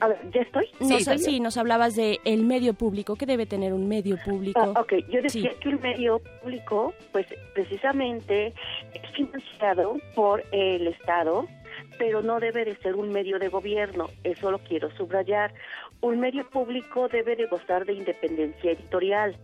A 0.00 0.08
ver, 0.08 0.18
¿ya 0.30 0.40
estoy? 0.40 0.66
Sí, 0.80 1.18
sí, 1.18 1.40
nos 1.40 1.58
hablabas 1.58 1.94
de 1.94 2.20
el 2.24 2.44
medio 2.44 2.72
público. 2.72 3.16
¿Qué 3.16 3.26
debe 3.26 3.44
tener 3.44 3.74
un 3.74 3.86
medio 3.86 4.16
público? 4.24 4.72
Ah, 4.74 4.80
ok, 4.80 4.94
yo 5.10 5.20
decía 5.20 5.50
que 5.60 5.68
el 5.68 5.78
medio 5.78 6.22
público, 6.40 6.94
pues 7.12 7.26
precisamente 7.52 8.54
es 8.94 9.10
financiado 9.14 9.98
por 10.14 10.42
el 10.52 10.86
Estado, 10.86 11.46
pero 12.00 12.22
no 12.22 12.40
debe 12.40 12.64
de 12.64 12.76
ser 12.76 12.96
un 12.96 13.12
medio 13.12 13.38
de 13.38 13.48
gobierno, 13.48 14.08
eso 14.24 14.50
lo 14.50 14.58
quiero 14.60 14.90
subrayar. 14.92 15.52
Un 16.00 16.18
medio 16.18 16.48
público 16.48 17.08
debe 17.08 17.36
de 17.36 17.44
gozar 17.44 17.84
de 17.84 17.92
independencia 17.92 18.72
editorial, 18.72 19.36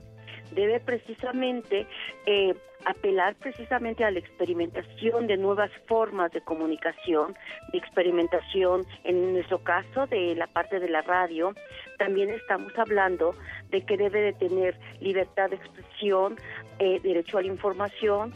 debe 0.52 0.80
precisamente 0.80 1.86
eh, 2.24 2.54
apelar 2.86 3.34
precisamente 3.34 4.04
a 4.04 4.10
la 4.10 4.20
experimentación 4.20 5.26
de 5.26 5.36
nuevas 5.36 5.70
formas 5.86 6.32
de 6.32 6.40
comunicación, 6.40 7.34
de 7.72 7.78
experimentación, 7.78 8.86
en 9.04 9.34
nuestro 9.34 9.58
caso 9.58 10.06
de 10.06 10.34
la 10.34 10.46
parte 10.46 10.80
de 10.80 10.88
la 10.88 11.02
radio, 11.02 11.52
también 11.98 12.30
estamos 12.30 12.72
hablando 12.78 13.34
de 13.68 13.82
que 13.82 13.98
debe 13.98 14.22
de 14.22 14.32
tener 14.32 14.78
libertad 15.00 15.50
de 15.50 15.56
expresión, 15.56 16.36
eh, 16.78 17.00
derecho 17.02 17.36
a 17.36 17.42
la 17.42 17.48
información, 17.48 18.32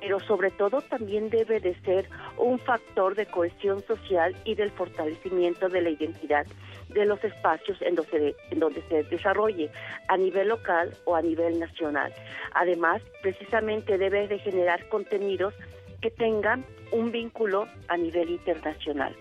pero 0.00 0.18
sobre 0.20 0.50
todo 0.50 0.80
también 0.80 1.30
debe 1.30 1.60
de 1.60 1.74
ser 1.82 2.08
un 2.38 2.58
factor 2.58 3.14
de 3.14 3.26
cohesión 3.26 3.82
social 3.86 4.34
y 4.44 4.54
del 4.54 4.70
fortalecimiento 4.70 5.68
de 5.68 5.82
la 5.82 5.90
identidad 5.90 6.46
de 6.88 7.04
los 7.04 7.22
espacios 7.22 7.80
en 7.82 7.94
donde, 7.94 8.34
en 8.50 8.58
donde 8.58 8.82
se 8.88 9.04
desarrolle 9.04 9.70
a 10.08 10.16
nivel 10.16 10.48
local 10.48 10.92
o 11.04 11.14
a 11.14 11.22
nivel 11.22 11.60
nacional. 11.60 12.12
Además, 12.54 13.02
precisamente 13.22 13.98
debe 13.98 14.26
de 14.26 14.38
generar 14.38 14.88
contenidos 14.88 15.54
que 16.00 16.10
tengan 16.10 16.64
un 16.92 17.12
vínculo 17.12 17.68
a 17.88 17.96
nivel 17.96 18.30
internacional. 18.30 19.14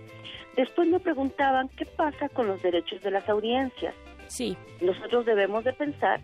Después 0.56 0.88
me 0.88 1.00
preguntaban 1.00 1.70
qué 1.70 1.86
pasa 1.86 2.30
con 2.30 2.48
los 2.48 2.62
derechos 2.62 3.02
de 3.02 3.12
las 3.12 3.28
audiencias. 3.30 3.94
Sí. 4.28 4.58
Nosotros 4.82 5.26
debemos 5.26 5.64
de 5.64 5.74
pensar 5.74 6.22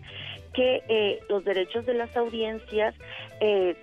que 0.52 0.82
eh, 0.88 1.20
los 1.28 1.44
derechos 1.44 1.86
de 1.86 1.94
las 1.94 2.16
audiencias 2.16 2.94
eh, 3.40 3.76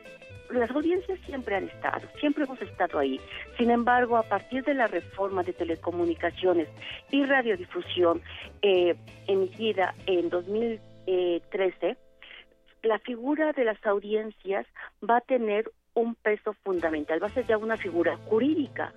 las 0.59 0.71
audiencias 0.71 1.19
siempre 1.25 1.55
han 1.55 1.65
estado, 1.65 2.07
siempre 2.19 2.43
hemos 2.43 2.61
estado 2.61 2.99
ahí. 2.99 3.19
Sin 3.57 3.71
embargo, 3.71 4.17
a 4.17 4.23
partir 4.23 4.63
de 4.63 4.73
la 4.73 4.87
reforma 4.87 5.43
de 5.43 5.53
telecomunicaciones 5.53 6.67
y 7.11 7.23
radiodifusión 7.25 8.21
eh, 8.61 8.95
emitida 9.27 9.93
en 10.05 10.29
2013, 10.29 11.97
la 12.83 12.99
figura 12.99 13.53
de 13.53 13.65
las 13.65 13.83
audiencias 13.85 14.67
va 15.07 15.17
a 15.17 15.21
tener 15.21 15.71
un 15.95 16.15
peso 16.15 16.53
fundamental, 16.63 17.21
va 17.21 17.27
a 17.27 17.33
ser 17.33 17.45
ya 17.45 17.57
una 17.57 17.77
figura 17.77 18.17
jurídica 18.25 18.93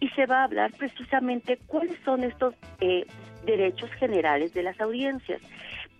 y 0.00 0.08
se 0.10 0.26
va 0.26 0.40
a 0.40 0.44
hablar 0.44 0.72
precisamente 0.76 1.58
cuáles 1.66 1.98
son 2.04 2.24
estos 2.24 2.54
eh, 2.80 3.06
derechos 3.44 3.90
generales 3.92 4.54
de 4.54 4.62
las 4.62 4.80
audiencias. 4.80 5.42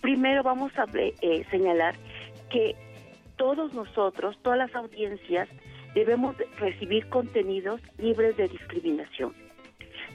Primero 0.00 0.42
vamos 0.42 0.72
a 0.78 0.86
eh, 0.94 1.44
señalar 1.50 1.94
que 2.50 2.74
todos 3.38 3.72
nosotros, 3.72 4.36
todas 4.42 4.58
las 4.58 4.74
audiencias, 4.74 5.48
debemos 5.94 6.36
recibir 6.58 7.08
contenidos 7.08 7.80
libres 7.96 8.36
de 8.36 8.48
discriminación. 8.48 9.32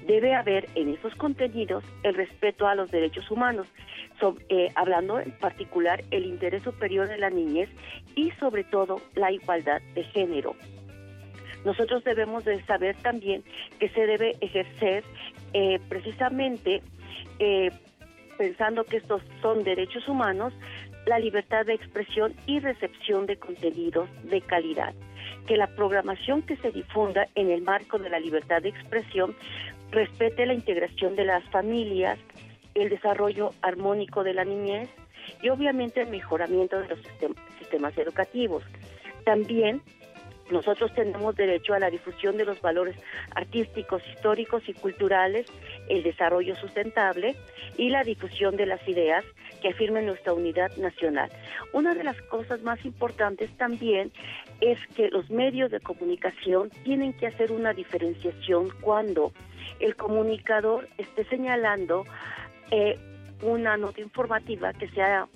Debe 0.05 0.35
haber 0.35 0.67
en 0.75 0.89
esos 0.89 1.15
contenidos 1.15 1.83
el 2.03 2.13
respeto 2.13 2.67
a 2.67 2.75
los 2.75 2.91
derechos 2.91 3.31
humanos, 3.31 3.67
eh, 4.49 4.69
hablando 4.75 5.19
en 5.19 5.31
particular 5.31 6.03
el 6.11 6.25
interés 6.25 6.63
superior 6.63 7.07
de 7.07 7.17
la 7.17 7.29
niñez 7.29 7.69
y 8.15 8.31
sobre 8.31 8.63
todo 8.63 9.01
la 9.15 9.31
igualdad 9.31 9.81
de 9.95 10.03
género. 10.03 10.55
Nosotros 11.65 12.03
debemos 12.03 12.45
de 12.45 12.63
saber 12.65 12.95
también 12.97 13.43
que 13.79 13.89
se 13.89 14.05
debe 14.05 14.35
ejercer 14.41 15.03
eh, 15.53 15.79
precisamente 15.89 16.81
eh, 17.39 17.71
pensando 18.37 18.83
que 18.83 18.97
estos 18.97 19.21
son 19.41 19.63
derechos 19.63 20.07
humanos, 20.07 20.53
la 21.05 21.19
libertad 21.19 21.65
de 21.65 21.73
expresión 21.73 22.33
y 22.45 22.59
recepción 22.59 23.25
de 23.25 23.37
contenidos 23.37 24.09
de 24.23 24.41
calidad. 24.41 24.93
Que 25.47 25.57
la 25.57 25.67
programación 25.67 26.41
que 26.41 26.55
se 26.57 26.71
difunda 26.71 27.27
en 27.35 27.49
el 27.51 27.61
marco 27.61 27.99
de 27.99 28.09
la 28.09 28.19
libertad 28.19 28.61
de 28.61 28.69
expresión 28.69 29.35
respete 29.91 30.45
la 30.45 30.53
integración 30.53 31.15
de 31.15 31.25
las 31.25 31.43
familias, 31.49 32.17
el 32.75 32.89
desarrollo 32.89 33.51
armónico 33.61 34.23
de 34.23 34.33
la 34.33 34.45
niñez 34.45 34.89
y 35.41 35.49
obviamente 35.49 36.01
el 36.01 36.09
mejoramiento 36.09 36.79
de 36.79 36.87
los 36.87 36.99
sistemas 37.59 37.97
educativos. 37.97 38.63
También 39.25 39.81
Nosotros 40.51 40.93
tenemos 40.93 41.35
derecho 41.35 41.73
a 41.73 41.79
la 41.79 41.89
difusión 41.89 42.37
de 42.37 42.45
los 42.45 42.61
valores 42.61 42.95
artísticos, 43.33 44.03
históricos 44.13 44.61
y 44.67 44.73
culturales, 44.73 45.47
el 45.89 46.03
desarrollo 46.03 46.55
sustentable 46.55 47.35
y 47.77 47.89
la 47.89 48.03
difusión 48.03 48.55
de 48.57 48.65
las 48.65 48.85
ideas 48.87 49.23
que 49.63 49.69
afirmen 49.69 50.05
nuestra 50.05 50.33
unidad 50.33 50.75
nacional. 50.75 51.31
Una 51.71 51.95
de 51.95 52.03
las 52.03 52.21
cosas 52.23 52.61
más 52.63 52.83
importantes 52.85 53.49
también 53.57 54.11
es 54.59 54.77
que 54.95 55.09
los 55.09 55.29
medios 55.29 55.71
de 55.71 55.79
comunicación 55.79 56.69
tienen 56.83 57.13
que 57.13 57.27
hacer 57.27 57.51
una 57.51 57.73
diferenciación 57.73 58.69
cuando 58.81 59.31
el 59.79 59.95
comunicador 59.95 60.89
esté 60.97 61.23
señalando 61.25 62.05
eh, 62.71 62.99
una 63.41 63.77
nota 63.77 64.01
informativa 64.01 64.73
que 64.73 64.89
sea 64.89 65.27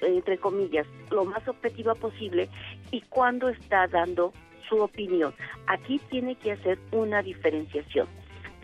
entre 0.00 0.38
comillas, 0.38 0.86
lo 1.10 1.24
más 1.24 1.46
objetiva 1.48 1.94
posible 1.94 2.48
y 2.90 3.00
cuando 3.02 3.48
está 3.48 3.86
dando 3.86 4.32
su 4.68 4.76
opinión. 4.76 5.34
Aquí 5.66 5.98
tiene 6.10 6.34
que 6.34 6.52
hacer 6.52 6.78
una 6.92 7.22
diferenciación. 7.22 8.06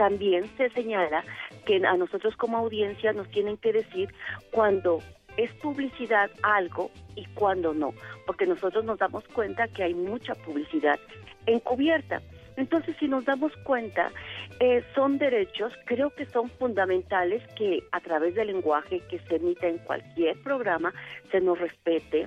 También 0.00 0.48
se 0.56 0.70
señala 0.70 1.22
que 1.66 1.76
a 1.76 1.94
nosotros 1.94 2.34
como 2.36 2.56
audiencia 2.56 3.12
nos 3.12 3.28
tienen 3.28 3.58
que 3.58 3.70
decir 3.70 4.08
cuando 4.50 5.00
es 5.36 5.52
publicidad 5.60 6.30
algo 6.42 6.90
y 7.16 7.26
cuando 7.34 7.74
no, 7.74 7.92
porque 8.24 8.46
nosotros 8.46 8.82
nos 8.82 8.98
damos 8.98 9.28
cuenta 9.28 9.68
que 9.68 9.82
hay 9.82 9.92
mucha 9.92 10.34
publicidad 10.36 10.98
encubierta. 11.44 12.22
Entonces, 12.56 12.96
si 12.98 13.08
nos 13.08 13.26
damos 13.26 13.54
cuenta, 13.58 14.10
eh, 14.58 14.82
son 14.94 15.18
derechos, 15.18 15.70
creo 15.84 16.08
que 16.08 16.24
son 16.24 16.48
fundamentales 16.48 17.42
que 17.54 17.82
a 17.92 18.00
través 18.00 18.34
del 18.34 18.46
lenguaje 18.46 19.02
que 19.10 19.18
se 19.18 19.36
emita 19.36 19.68
en 19.68 19.76
cualquier 19.80 20.42
programa 20.42 20.94
se 21.30 21.42
nos 21.42 21.58
respete, 21.58 22.26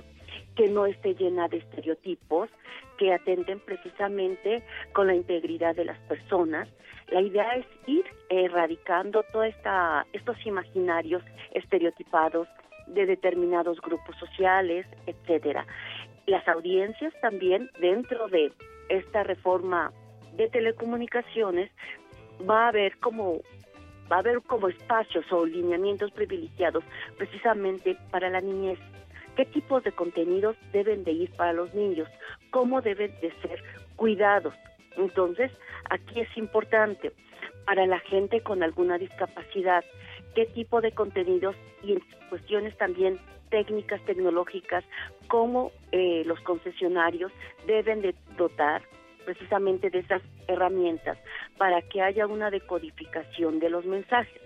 que 0.54 0.68
no 0.68 0.86
esté 0.86 1.14
llena 1.14 1.48
de 1.48 1.56
estereotipos, 1.56 2.50
que 2.98 3.12
atenten 3.12 3.60
precisamente 3.60 4.62
con 4.92 5.06
la 5.06 5.14
integridad 5.14 5.74
de 5.74 5.84
las 5.84 5.98
personas. 6.00 6.68
La 7.08 7.20
idea 7.20 7.54
es 7.56 7.66
ir 7.86 8.04
erradicando 8.28 9.22
todos 9.32 9.54
estos 10.12 10.46
imaginarios 10.46 11.22
estereotipados 11.52 12.48
de 12.86 13.06
determinados 13.06 13.80
grupos 13.80 14.16
sociales, 14.18 14.86
etcétera. 15.06 15.66
Las 16.26 16.46
audiencias 16.48 17.12
también 17.20 17.70
dentro 17.80 18.28
de 18.28 18.52
esta 18.88 19.22
reforma 19.22 19.92
de 20.36 20.48
telecomunicaciones 20.48 21.70
va 22.48 22.66
a 22.66 22.68
haber 22.68 22.98
como 22.98 23.40
va 24.10 24.16
a 24.16 24.18
haber 24.18 24.42
como 24.42 24.68
espacios 24.68 25.24
o 25.32 25.46
lineamientos 25.46 26.10
privilegiados 26.12 26.84
precisamente 27.16 27.96
para 28.10 28.28
la 28.28 28.40
niñez. 28.40 28.78
¿Qué 29.36 29.44
tipos 29.46 29.82
de 29.82 29.92
contenidos 29.92 30.56
deben 30.72 31.04
de 31.04 31.12
ir 31.12 31.30
para 31.32 31.52
los 31.52 31.74
niños? 31.74 32.08
¿Cómo 32.50 32.80
deben 32.80 33.12
de 33.20 33.32
ser 33.42 33.62
cuidados? 33.96 34.54
Entonces, 34.96 35.50
aquí 35.90 36.20
es 36.20 36.36
importante 36.36 37.12
para 37.66 37.86
la 37.86 37.98
gente 38.00 38.42
con 38.42 38.62
alguna 38.62 38.98
discapacidad, 38.98 39.84
qué 40.34 40.46
tipo 40.46 40.80
de 40.80 40.92
contenidos 40.92 41.56
y 41.82 41.92
en 41.92 42.02
cuestiones 42.28 42.76
también 42.76 43.18
técnicas, 43.50 44.04
tecnológicas, 44.04 44.84
cómo 45.28 45.72
eh, 45.92 46.22
los 46.26 46.40
concesionarios 46.40 47.32
deben 47.66 48.02
de 48.02 48.14
dotar 48.36 48.82
precisamente 49.24 49.90
de 49.90 50.00
esas 50.00 50.22
herramientas 50.48 51.18
para 51.56 51.80
que 51.82 52.02
haya 52.02 52.26
una 52.26 52.50
decodificación 52.50 53.58
de 53.58 53.70
los 53.70 53.84
mensajes. 53.84 54.40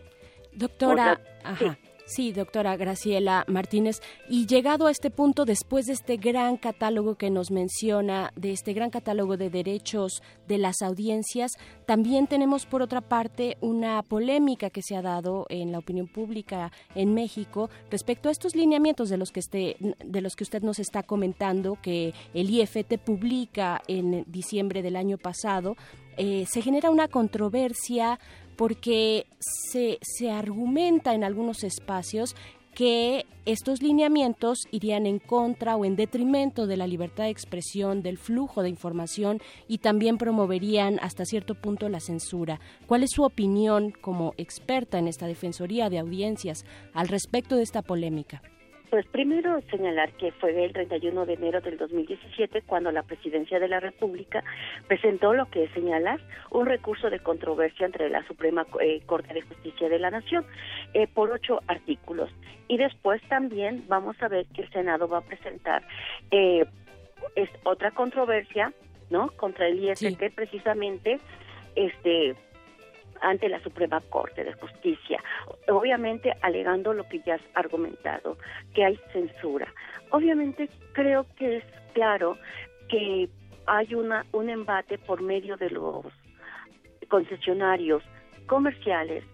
Doctora, 0.52 1.20
Sí, 2.08 2.32
doctora 2.32 2.74
Graciela 2.78 3.44
Martínez. 3.48 4.00
Y 4.30 4.46
llegado 4.46 4.86
a 4.86 4.90
este 4.90 5.10
punto, 5.10 5.44
después 5.44 5.84
de 5.84 5.92
este 5.92 6.16
gran 6.16 6.56
catálogo 6.56 7.16
que 7.16 7.28
nos 7.28 7.50
menciona, 7.50 8.32
de 8.34 8.52
este 8.52 8.72
gran 8.72 8.88
catálogo 8.88 9.36
de 9.36 9.50
derechos 9.50 10.22
de 10.46 10.56
las 10.56 10.80
audiencias, 10.80 11.52
también 11.84 12.26
tenemos 12.26 12.64
por 12.64 12.80
otra 12.80 13.02
parte 13.02 13.58
una 13.60 14.02
polémica 14.02 14.70
que 14.70 14.80
se 14.80 14.96
ha 14.96 15.02
dado 15.02 15.44
en 15.50 15.70
la 15.70 15.80
opinión 15.80 16.08
pública 16.08 16.72
en 16.94 17.12
México 17.12 17.68
respecto 17.90 18.30
a 18.30 18.32
estos 18.32 18.56
lineamientos 18.56 19.10
de 19.10 19.18
los 19.18 19.30
que, 19.30 19.40
este, 19.40 19.76
de 20.02 20.20
los 20.22 20.34
que 20.34 20.44
usted 20.44 20.62
nos 20.62 20.78
está 20.78 21.02
comentando, 21.02 21.76
que 21.82 22.14
el 22.32 22.48
IFT 22.48 22.96
publica 23.04 23.82
en 23.86 24.24
diciembre 24.26 24.80
del 24.80 24.96
año 24.96 25.18
pasado. 25.18 25.76
Eh, 26.16 26.46
se 26.48 26.62
genera 26.62 26.90
una 26.90 27.08
controversia 27.08 28.18
porque 28.58 29.26
se, 29.38 29.98
se 30.02 30.32
argumenta 30.32 31.14
en 31.14 31.22
algunos 31.22 31.62
espacios 31.62 32.34
que 32.74 33.24
estos 33.46 33.82
lineamientos 33.82 34.58
irían 34.72 35.06
en 35.06 35.20
contra 35.20 35.76
o 35.76 35.84
en 35.84 35.94
detrimento 35.94 36.66
de 36.66 36.76
la 36.76 36.88
libertad 36.88 37.24
de 37.24 37.30
expresión, 37.30 38.02
del 38.02 38.18
flujo 38.18 38.62
de 38.62 38.68
información 38.68 39.40
y 39.68 39.78
también 39.78 40.18
promoverían 40.18 40.98
hasta 41.00 41.24
cierto 41.24 41.54
punto 41.54 41.88
la 41.88 42.00
censura. 42.00 42.60
¿Cuál 42.88 43.04
es 43.04 43.10
su 43.12 43.22
opinión 43.22 43.92
como 43.92 44.34
experta 44.38 44.98
en 44.98 45.06
esta 45.06 45.28
Defensoría 45.28 45.88
de 45.88 46.00
Audiencias 46.00 46.64
al 46.94 47.08
respecto 47.08 47.54
de 47.54 47.62
esta 47.62 47.82
polémica? 47.82 48.42
Pues 48.90 49.06
primero 49.06 49.60
señalar 49.70 50.12
que 50.12 50.32
fue 50.32 50.64
el 50.64 50.72
31 50.72 51.26
de 51.26 51.34
enero 51.34 51.60
del 51.60 51.76
2017 51.76 52.62
cuando 52.62 52.90
la 52.90 53.02
Presidencia 53.02 53.58
de 53.58 53.68
la 53.68 53.80
República 53.80 54.42
presentó 54.86 55.34
lo 55.34 55.46
que 55.50 55.68
señalas, 55.68 56.20
un 56.50 56.66
recurso 56.66 57.10
de 57.10 57.20
controversia 57.20 57.84
entre 57.84 58.08
la 58.08 58.26
Suprema 58.26 58.66
eh, 58.80 59.02
Corte 59.04 59.34
de 59.34 59.42
Justicia 59.42 59.88
de 59.90 59.98
la 59.98 60.10
Nación 60.10 60.46
eh, 60.94 61.06
por 61.06 61.30
ocho 61.30 61.60
artículos. 61.66 62.30
Y 62.66 62.78
después 62.78 63.20
también 63.28 63.84
vamos 63.88 64.16
a 64.22 64.28
ver 64.28 64.46
que 64.54 64.62
el 64.62 64.70
Senado 64.70 65.06
va 65.06 65.18
a 65.18 65.22
presentar 65.22 65.82
eh, 66.30 66.64
es 67.34 67.50
otra 67.64 67.90
controversia, 67.90 68.72
¿no? 69.10 69.28
Contra 69.36 69.66
el 69.66 69.84
IST 69.84 70.22
precisamente 70.34 71.18
este 71.76 72.34
ante 73.22 73.48
la 73.48 73.60
Suprema 73.62 74.00
Corte 74.10 74.44
de 74.44 74.52
Justicia, 74.54 75.22
obviamente 75.68 76.32
alegando 76.42 76.92
lo 76.92 77.08
que 77.08 77.20
ya 77.20 77.34
has 77.34 77.42
argumentado, 77.54 78.36
que 78.74 78.84
hay 78.84 78.98
censura. 79.12 79.72
Obviamente 80.10 80.68
creo 80.92 81.26
que 81.36 81.58
es 81.58 81.64
claro 81.94 82.36
que 82.88 83.28
hay 83.66 83.94
una, 83.94 84.24
un 84.32 84.48
embate 84.50 84.98
por 84.98 85.20
medio 85.20 85.56
de 85.56 85.70
los 85.70 86.06
concesionarios 87.08 88.02
comerciales 88.46 89.24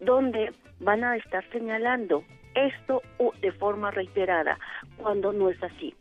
donde 0.00 0.52
van 0.80 1.04
a 1.04 1.16
estar 1.16 1.44
señalando 1.50 2.24
esto 2.54 3.02
de 3.40 3.52
forma 3.52 3.90
reiterada 3.90 4.58
cuando 4.96 5.32
no 5.32 5.48
es 5.48 5.62
así. 5.62 5.94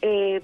Eh, 0.00 0.40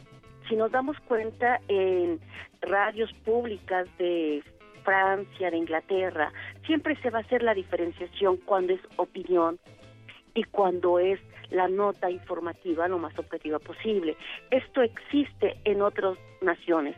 si 0.49 0.57
nos 0.57 0.71
damos 0.71 0.99
cuenta 1.01 1.61
en 1.69 2.21
radios 2.61 3.13
públicas 3.25 3.87
de 3.99 4.43
Francia, 4.89 5.51
de 5.51 5.59
Inglaterra, 5.59 6.33
siempre 6.65 6.97
se 7.03 7.11
va 7.11 7.19
a 7.19 7.21
hacer 7.21 7.43
la 7.43 7.53
diferenciación 7.53 8.39
cuando 8.39 8.73
es 8.73 8.81
opinión 8.97 9.59
y 10.33 10.45
cuando 10.45 10.99
es 10.99 11.21
la 11.51 11.69
nota 11.69 12.11
informativa 12.11 12.89
lo 12.89 12.99
más 12.99 13.19
objetiva 13.19 13.59
posible. 13.59 14.17
Esto 14.51 14.81
existe 14.81 15.59
en 15.65 15.83
otras 15.83 16.17
naciones. 16.41 16.97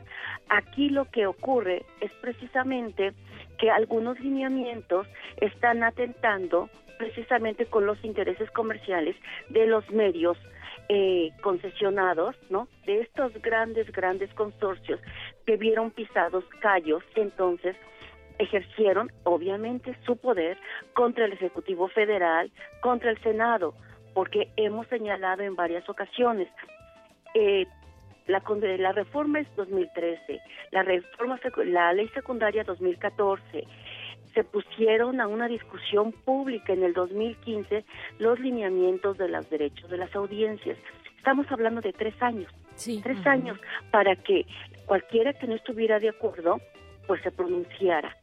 Aquí 0.50 0.88
lo 0.88 1.06
que 1.06 1.26
ocurre 1.26 1.84
es 2.00 2.12
precisamente 2.20 3.12
que 3.58 3.72
algunos 3.72 4.20
lineamientos 4.20 5.08
están 5.40 5.82
atentando 5.82 6.70
precisamente 6.96 7.66
con 7.66 7.86
los 7.86 8.04
intereses 8.04 8.48
comerciales 8.52 9.16
de 9.48 9.66
los 9.66 9.90
medios 9.90 10.38
eh, 10.88 11.30
concesionados, 11.40 12.36
¿no? 12.50 12.68
De 12.84 13.00
estos 13.00 13.32
grandes, 13.42 13.90
grandes 13.92 14.32
consorcios 14.34 15.00
que 15.50 15.56
vieron 15.56 15.90
pisados 15.90 16.44
callos, 16.60 17.02
entonces 17.16 17.74
ejercieron 18.38 19.10
obviamente 19.24 19.96
su 20.06 20.16
poder 20.16 20.56
contra 20.94 21.24
el 21.24 21.32
Ejecutivo 21.32 21.88
Federal, 21.88 22.52
contra 22.80 23.10
el 23.10 23.20
Senado, 23.20 23.74
porque 24.14 24.52
hemos 24.56 24.86
señalado 24.86 25.42
en 25.42 25.56
varias 25.56 25.88
ocasiones, 25.88 26.46
eh, 27.34 27.66
la, 28.28 28.40
la 28.78 28.92
reforma 28.92 29.40
es 29.40 29.48
2013, 29.56 30.40
la 30.70 30.84
reforma 30.84 31.40
la 31.64 31.92
ley 31.94 32.06
secundaria 32.10 32.62
2014, 32.62 33.64
se 34.32 34.44
pusieron 34.44 35.20
a 35.20 35.26
una 35.26 35.48
discusión 35.48 36.12
pública 36.12 36.74
en 36.74 36.84
el 36.84 36.92
2015 36.92 37.84
los 38.20 38.38
lineamientos 38.38 39.18
de 39.18 39.28
los 39.28 39.50
derechos 39.50 39.90
de 39.90 39.96
las 39.96 40.14
audiencias. 40.14 40.78
Estamos 41.16 41.50
hablando 41.50 41.80
de 41.80 41.92
tres 41.92 42.14
años, 42.22 42.50
tres 43.02 43.26
años 43.26 43.58
para 43.90 44.14
que 44.14 44.46
cualquiera 44.90 45.32
que 45.34 45.46
no 45.46 45.54
estuviera 45.54 46.00
de 46.00 46.08
acuerdo, 46.08 46.60
pues 47.06 47.22
se 47.22 47.30
pronunciara. 47.30 48.16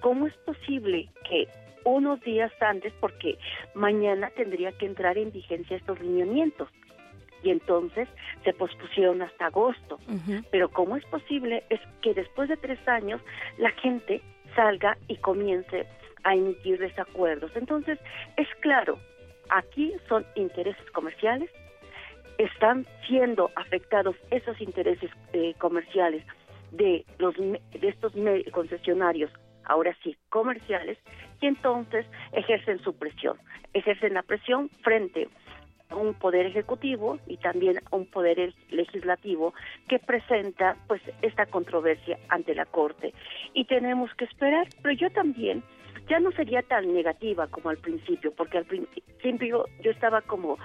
¿Cómo 0.00 0.26
es 0.26 0.32
posible 0.46 1.10
que 1.28 1.46
unos 1.84 2.18
días 2.22 2.50
antes, 2.62 2.94
porque 2.98 3.36
mañana 3.74 4.30
tendría 4.34 4.72
que 4.72 4.86
entrar 4.86 5.18
en 5.18 5.30
vigencia 5.30 5.76
estos 5.76 6.00
lineamientos? 6.00 6.68
y 7.42 7.50
entonces 7.50 8.08
se 8.42 8.54
pospusieron 8.54 9.20
hasta 9.20 9.48
agosto. 9.48 9.98
Pero 10.50 10.70
¿cómo 10.70 10.96
es 10.96 11.04
posible? 11.04 11.62
Es 11.68 11.80
que 12.00 12.14
después 12.14 12.48
de 12.48 12.56
tres 12.56 12.78
años 12.88 13.20
la 13.58 13.70
gente 13.72 14.22
salga 14.56 14.96
y 15.08 15.16
comience 15.16 15.84
a 16.22 16.34
emitir 16.34 16.78
desacuerdos. 16.78 17.54
Entonces, 17.54 17.98
es 18.38 18.48
claro, 18.60 18.98
aquí 19.50 19.92
son 20.08 20.24
intereses 20.36 20.90
comerciales, 20.92 21.50
están 22.38 22.86
siendo 23.06 23.50
afectados 23.56 24.16
esos 24.30 24.60
intereses 24.60 25.10
eh, 25.32 25.54
comerciales 25.58 26.24
de 26.72 27.04
los 27.18 27.36
de 27.36 27.60
estos 27.82 28.12
concesionarios 28.52 29.30
ahora 29.64 29.96
sí 30.02 30.16
comerciales 30.28 30.98
y 31.40 31.46
entonces 31.46 32.06
ejercen 32.32 32.78
su 32.80 32.94
presión. 32.96 33.38
Ejercen 33.72 34.14
la 34.14 34.22
presión 34.22 34.68
frente 34.82 35.28
a 35.90 35.96
un 35.96 36.14
poder 36.14 36.46
ejecutivo 36.46 37.18
y 37.26 37.36
también 37.36 37.78
a 37.90 37.96
un 37.96 38.06
poder 38.06 38.54
legislativo 38.70 39.54
que 39.88 39.98
presenta 39.98 40.76
pues 40.86 41.02
esta 41.22 41.46
controversia 41.46 42.18
ante 42.28 42.54
la 42.54 42.66
corte. 42.66 43.12
Y 43.52 43.64
tenemos 43.66 44.12
que 44.14 44.24
esperar 44.24 44.68
pero 44.82 44.94
yo 44.94 45.10
también 45.10 45.62
ya 46.08 46.20
no 46.20 46.30
sería 46.32 46.62
tan 46.62 46.92
negativa 46.92 47.46
como 47.48 47.70
al 47.70 47.78
principio, 47.78 48.32
porque 48.34 48.58
al 48.58 48.64
principio 48.64 49.66
yo 49.82 49.90
estaba 49.90 50.20
como, 50.22 50.58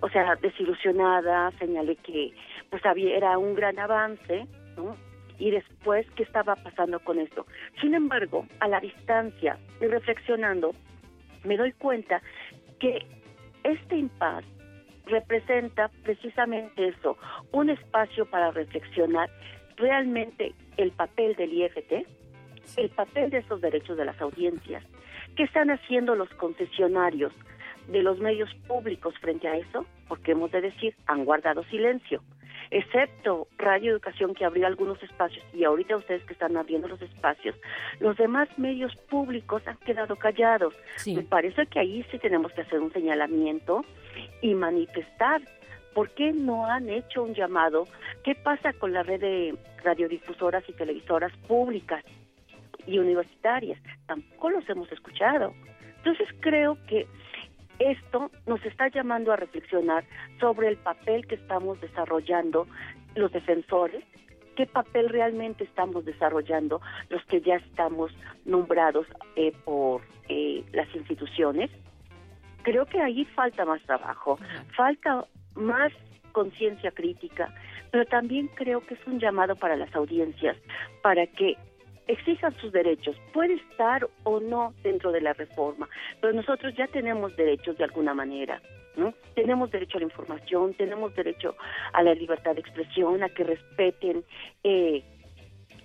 o 0.00 0.08
sea, 0.08 0.36
desilusionada, 0.36 1.50
señalé 1.58 1.96
que 1.96 2.32
pues 2.70 2.84
había, 2.86 3.16
era 3.16 3.38
un 3.38 3.54
gran 3.54 3.78
avance, 3.78 4.46
¿no? 4.76 4.96
Y 5.38 5.50
después, 5.50 6.06
¿qué 6.16 6.22
estaba 6.22 6.56
pasando 6.56 6.98
con 7.00 7.18
esto? 7.18 7.46
Sin 7.80 7.94
embargo, 7.94 8.46
a 8.60 8.68
la 8.68 8.80
distancia 8.80 9.58
y 9.80 9.86
reflexionando, 9.86 10.74
me 11.44 11.58
doy 11.58 11.72
cuenta 11.72 12.22
que 12.80 13.06
este 13.64 13.96
impasse 13.96 14.46
representa 15.06 15.90
precisamente 16.02 16.88
eso, 16.88 17.16
un 17.52 17.70
espacio 17.70 18.26
para 18.26 18.50
reflexionar 18.50 19.30
realmente 19.76 20.54
el 20.78 20.90
papel 20.92 21.34
del 21.36 21.52
IFT, 21.52 22.06
el 22.76 22.90
papel 22.90 23.30
de 23.30 23.38
esos 23.38 23.60
derechos 23.60 23.96
de 23.96 24.04
las 24.04 24.20
audiencias. 24.20 24.84
¿Qué 25.36 25.44
están 25.44 25.70
haciendo 25.70 26.14
los 26.14 26.28
concesionarios 26.30 27.32
de 27.88 28.02
los 28.02 28.18
medios 28.18 28.52
públicos 28.66 29.14
frente 29.20 29.48
a 29.48 29.56
eso? 29.56 29.86
Porque 30.08 30.32
hemos 30.32 30.50
de 30.50 30.60
decir, 30.60 30.94
han 31.06 31.24
guardado 31.24 31.62
silencio. 31.64 32.22
Excepto 32.70 33.46
Radio 33.58 33.92
Educación 33.92 34.34
que 34.34 34.44
abrió 34.44 34.66
algunos 34.66 35.00
espacios 35.02 35.44
y 35.54 35.62
ahorita 35.62 35.96
ustedes 35.96 36.24
que 36.24 36.32
están 36.32 36.56
abriendo 36.56 36.88
los 36.88 37.00
espacios, 37.00 37.54
los 38.00 38.16
demás 38.16 38.48
medios 38.58 38.94
públicos 39.08 39.62
han 39.66 39.76
quedado 39.78 40.16
callados. 40.16 40.74
Me 41.06 41.22
parece 41.22 41.66
que 41.66 41.78
ahí 41.78 42.04
sí 42.10 42.18
tenemos 42.18 42.52
que 42.52 42.62
hacer 42.62 42.80
un 42.80 42.92
señalamiento 42.92 43.84
y 44.42 44.54
manifestar 44.54 45.42
¿Por 45.96 46.10
qué 46.10 46.30
no 46.34 46.66
han 46.66 46.90
hecho 46.90 47.22
un 47.22 47.32
llamado? 47.32 47.84
¿Qué 48.22 48.34
pasa 48.34 48.74
con 48.74 48.92
la 48.92 49.02
red 49.02 49.18
de 49.18 49.54
radiodifusoras 49.82 50.62
y 50.68 50.74
televisoras 50.74 51.32
públicas? 51.48 52.04
Y 52.86 52.98
universitarias. 52.98 53.80
Tampoco 54.06 54.50
los 54.50 54.68
hemos 54.68 54.90
escuchado. 54.92 55.52
Entonces 55.98 56.28
creo 56.40 56.78
que 56.86 57.06
esto 57.78 58.30
nos 58.46 58.64
está 58.64 58.88
llamando 58.88 59.32
a 59.32 59.36
reflexionar 59.36 60.04
sobre 60.40 60.68
el 60.68 60.76
papel 60.76 61.26
que 61.26 61.34
estamos 61.34 61.80
desarrollando 61.80 62.66
los 63.14 63.32
defensores, 63.32 64.04
qué 64.56 64.66
papel 64.66 65.08
realmente 65.08 65.64
estamos 65.64 66.04
desarrollando 66.04 66.80
los 67.10 67.24
que 67.26 67.40
ya 67.40 67.56
estamos 67.56 68.10
nombrados 68.44 69.06
eh, 69.36 69.52
por 69.64 70.02
eh, 70.28 70.64
las 70.72 70.92
instituciones. 70.94 71.70
Creo 72.62 72.86
que 72.86 73.00
ahí 73.00 73.24
falta 73.26 73.64
más 73.64 73.82
trabajo, 73.82 74.38
falta 74.74 75.26
más 75.54 75.92
conciencia 76.32 76.90
crítica, 76.90 77.54
pero 77.90 78.04
también 78.06 78.48
creo 78.48 78.80
que 78.80 78.94
es 78.94 79.06
un 79.06 79.20
llamado 79.20 79.54
para 79.56 79.76
las 79.76 79.94
audiencias, 79.94 80.56
para 81.02 81.26
que 81.26 81.56
exijan 82.06 82.54
sus 82.56 82.72
derechos. 82.72 83.16
Puede 83.32 83.54
estar 83.54 84.08
o 84.24 84.40
no 84.40 84.74
dentro 84.82 85.12
de 85.12 85.20
la 85.20 85.32
reforma, 85.32 85.88
pero 86.20 86.32
nosotros 86.32 86.74
ya 86.76 86.86
tenemos 86.88 87.36
derechos 87.36 87.76
de 87.78 87.84
alguna 87.84 88.14
manera. 88.14 88.60
¿no? 88.96 89.12
Tenemos 89.34 89.70
derecho 89.70 89.98
a 89.98 90.00
la 90.00 90.06
información, 90.06 90.74
tenemos 90.74 91.14
derecho 91.14 91.54
a 91.92 92.02
la 92.02 92.14
libertad 92.14 92.54
de 92.54 92.60
expresión, 92.60 93.22
a 93.22 93.28
que 93.28 93.44
respeten 93.44 94.24
eh, 94.64 95.04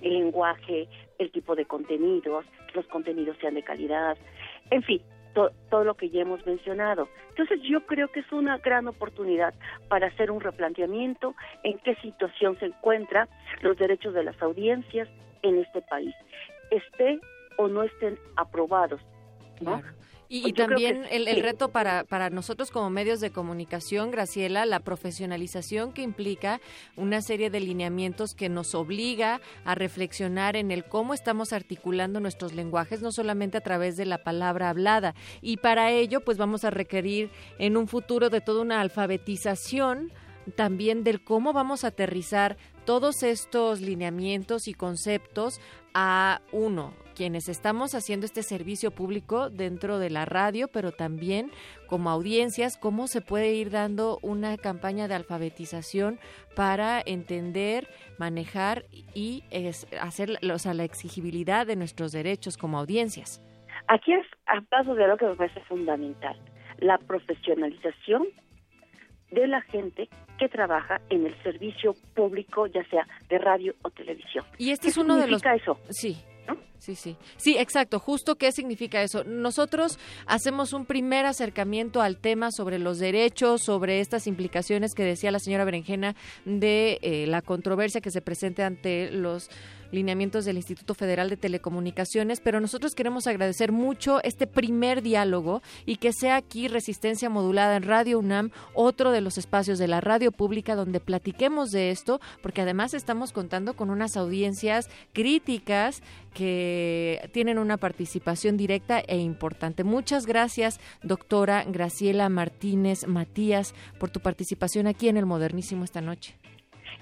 el 0.01 0.13
lenguaje, 0.13 0.87
el 1.19 1.31
tipo 1.31 1.55
de 1.55 1.65
contenidos, 1.65 2.45
que 2.67 2.75
los 2.75 2.87
contenidos 2.87 3.37
sean 3.39 3.55
de 3.55 3.63
calidad, 3.63 4.17
en 4.69 4.81
fin, 4.83 5.01
todo 5.33 5.83
lo 5.83 5.95
que 5.95 6.09
ya 6.09 6.21
hemos 6.21 6.45
mencionado. 6.45 7.07
Entonces 7.29 7.61
yo 7.63 7.85
creo 7.85 8.09
que 8.09 8.21
es 8.21 8.31
una 8.31 8.57
gran 8.57 8.87
oportunidad 8.87 9.53
para 9.87 10.07
hacer 10.07 10.31
un 10.31 10.41
replanteamiento 10.41 11.35
en 11.63 11.77
qué 11.79 11.95
situación 11.95 12.57
se 12.59 12.65
encuentran 12.65 13.27
los 13.61 13.77
derechos 13.77 14.13
de 14.13 14.23
las 14.23 14.41
audiencias 14.41 15.07
en 15.43 15.59
este 15.59 15.81
país, 15.81 16.13
esté 16.69 17.19
o 17.57 17.67
no 17.67 17.83
estén 17.83 18.17
aprobados. 18.35 19.01
¿no? 19.59 19.81
Y, 20.33 20.43
pues 20.43 20.53
también 20.53 21.05
el, 21.11 21.27
el, 21.27 21.43
reto 21.43 21.73
para, 21.73 22.05
para 22.05 22.29
nosotros 22.29 22.71
como 22.71 22.89
medios 22.89 23.19
de 23.19 23.31
comunicación, 23.31 24.11
Graciela, 24.11 24.65
la 24.65 24.79
profesionalización 24.79 25.91
que 25.91 26.03
implica 26.03 26.61
una 26.95 27.21
serie 27.21 27.49
de 27.49 27.59
lineamientos 27.59 28.33
que 28.33 28.47
nos 28.47 28.73
obliga 28.73 29.41
a 29.65 29.75
reflexionar 29.75 30.55
en 30.55 30.71
el 30.71 30.85
cómo 30.85 31.13
estamos 31.13 31.51
articulando 31.51 32.21
nuestros 32.21 32.53
lenguajes, 32.53 33.01
no 33.01 33.11
solamente 33.11 33.57
a 33.57 33.61
través 33.61 33.97
de 33.97 34.05
la 34.05 34.19
palabra 34.19 34.69
hablada. 34.69 35.15
Y 35.41 35.57
para 35.57 35.91
ello, 35.91 36.21
pues 36.21 36.37
vamos 36.37 36.63
a 36.63 36.69
requerir 36.69 37.29
en 37.59 37.75
un 37.75 37.89
futuro 37.89 38.29
de 38.29 38.39
toda 38.39 38.61
una 38.61 38.79
alfabetización 38.79 40.13
también 40.55 41.03
del 41.03 41.23
cómo 41.23 41.53
vamos 41.53 41.83
a 41.83 41.89
aterrizar 41.89 42.57
todos 42.85 43.23
estos 43.23 43.81
lineamientos 43.81 44.67
y 44.67 44.73
conceptos 44.73 45.61
a 45.93 46.41
uno, 46.51 46.93
quienes 47.15 47.49
estamos 47.49 47.93
haciendo 47.93 48.25
este 48.25 48.43
servicio 48.43 48.91
público 48.91 49.49
dentro 49.49 49.99
de 49.99 50.09
la 50.09 50.25
radio, 50.25 50.67
pero 50.67 50.91
también 50.91 51.51
como 51.87 52.09
audiencias, 52.09 52.77
cómo 52.77 53.07
se 53.07 53.21
puede 53.21 53.53
ir 53.53 53.69
dando 53.69 54.17
una 54.21 54.57
campaña 54.57 55.07
de 55.07 55.15
alfabetización 55.15 56.19
para 56.55 57.01
entender, 57.05 57.87
manejar 58.17 58.85
y 59.13 59.43
hacer 59.99 60.39
o 60.51 60.59
sea, 60.59 60.73
la 60.73 60.83
exigibilidad 60.83 61.67
de 61.67 61.75
nuestros 61.75 62.11
derechos 62.11 62.57
como 62.57 62.79
audiencias. 62.79 63.41
Aquí 63.87 64.13
es 64.13 64.25
a 64.47 64.61
paso 64.61 64.95
de 64.95 65.07
lo 65.07 65.17
que 65.17 65.25
me 65.25 65.35
parece 65.35 65.59
fundamental, 65.61 66.39
la 66.79 66.97
profesionalización 66.97 68.27
de 69.31 69.47
la 69.47 69.61
gente 69.61 70.09
que 70.41 70.49
trabaja 70.49 70.99
en 71.11 71.27
el 71.27 71.43
servicio 71.43 71.93
público, 72.15 72.65
ya 72.65 72.83
sea 72.85 73.07
de 73.29 73.37
radio 73.37 73.75
o 73.83 73.91
televisión. 73.91 74.43
Y 74.57 74.71
este 74.71 74.87
es 74.87 74.97
uno 74.97 75.15
de 75.15 75.27
los 75.27 75.43
eso? 75.45 75.77
Sí. 75.91 76.17
Sí, 76.79 76.95
sí. 76.95 77.15
Sí, 77.37 77.57
exacto. 77.59 77.99
Justo 77.99 78.37
qué 78.37 78.51
significa 78.51 79.03
eso. 79.03 79.23
Nosotros 79.23 79.99
hacemos 80.25 80.73
un 80.73 80.87
primer 80.87 81.27
acercamiento 81.27 82.01
al 82.01 82.17
tema 82.17 82.49
sobre 82.49 82.79
los 82.79 82.97
derechos, 82.97 83.61
sobre 83.61 83.99
estas 83.99 84.25
implicaciones 84.25 84.95
que 84.95 85.03
decía 85.03 85.29
la 85.29 85.37
señora 85.37 85.63
Berenjena 85.63 86.15
de 86.43 86.97
eh, 87.03 87.27
la 87.27 87.43
controversia 87.43 88.01
que 88.01 88.09
se 88.09 88.23
presente 88.23 88.63
ante 88.63 89.11
los 89.11 89.51
lineamientos 89.91 90.45
del 90.45 90.57
Instituto 90.57 90.93
Federal 90.93 91.29
de 91.29 91.37
Telecomunicaciones, 91.37 92.39
pero 92.41 92.59
nosotros 92.59 92.95
queremos 92.95 93.27
agradecer 93.27 93.71
mucho 93.71 94.21
este 94.23 94.47
primer 94.47 95.01
diálogo 95.01 95.61
y 95.85 95.97
que 95.97 96.13
sea 96.13 96.35
aquí 96.35 96.67
Resistencia 96.67 97.29
Modulada 97.29 97.75
en 97.75 97.83
Radio 97.83 98.19
UNAM, 98.19 98.51
otro 98.73 99.11
de 99.11 99.21
los 99.21 99.37
espacios 99.37 99.79
de 99.79 99.87
la 99.87 100.01
radio 100.01 100.31
pública 100.31 100.75
donde 100.75 100.99
platiquemos 100.99 101.71
de 101.71 101.91
esto, 101.91 102.19
porque 102.41 102.61
además 102.61 102.93
estamos 102.93 103.31
contando 103.31 103.75
con 103.75 103.89
unas 103.89 104.17
audiencias 104.17 104.89
críticas 105.13 106.01
que 106.33 107.29
tienen 107.33 107.59
una 107.59 107.77
participación 107.77 108.57
directa 108.57 108.99
e 108.99 109.17
importante. 109.17 109.83
Muchas 109.83 110.25
gracias, 110.25 110.79
doctora 111.03 111.63
Graciela 111.65 112.29
Martínez 112.29 113.07
Matías, 113.07 113.73
por 113.99 114.09
tu 114.09 114.19
participación 114.21 114.87
aquí 114.87 115.09
en 115.09 115.17
el 115.17 115.25
Modernísimo 115.25 115.83
esta 115.83 116.01
noche. 116.01 116.35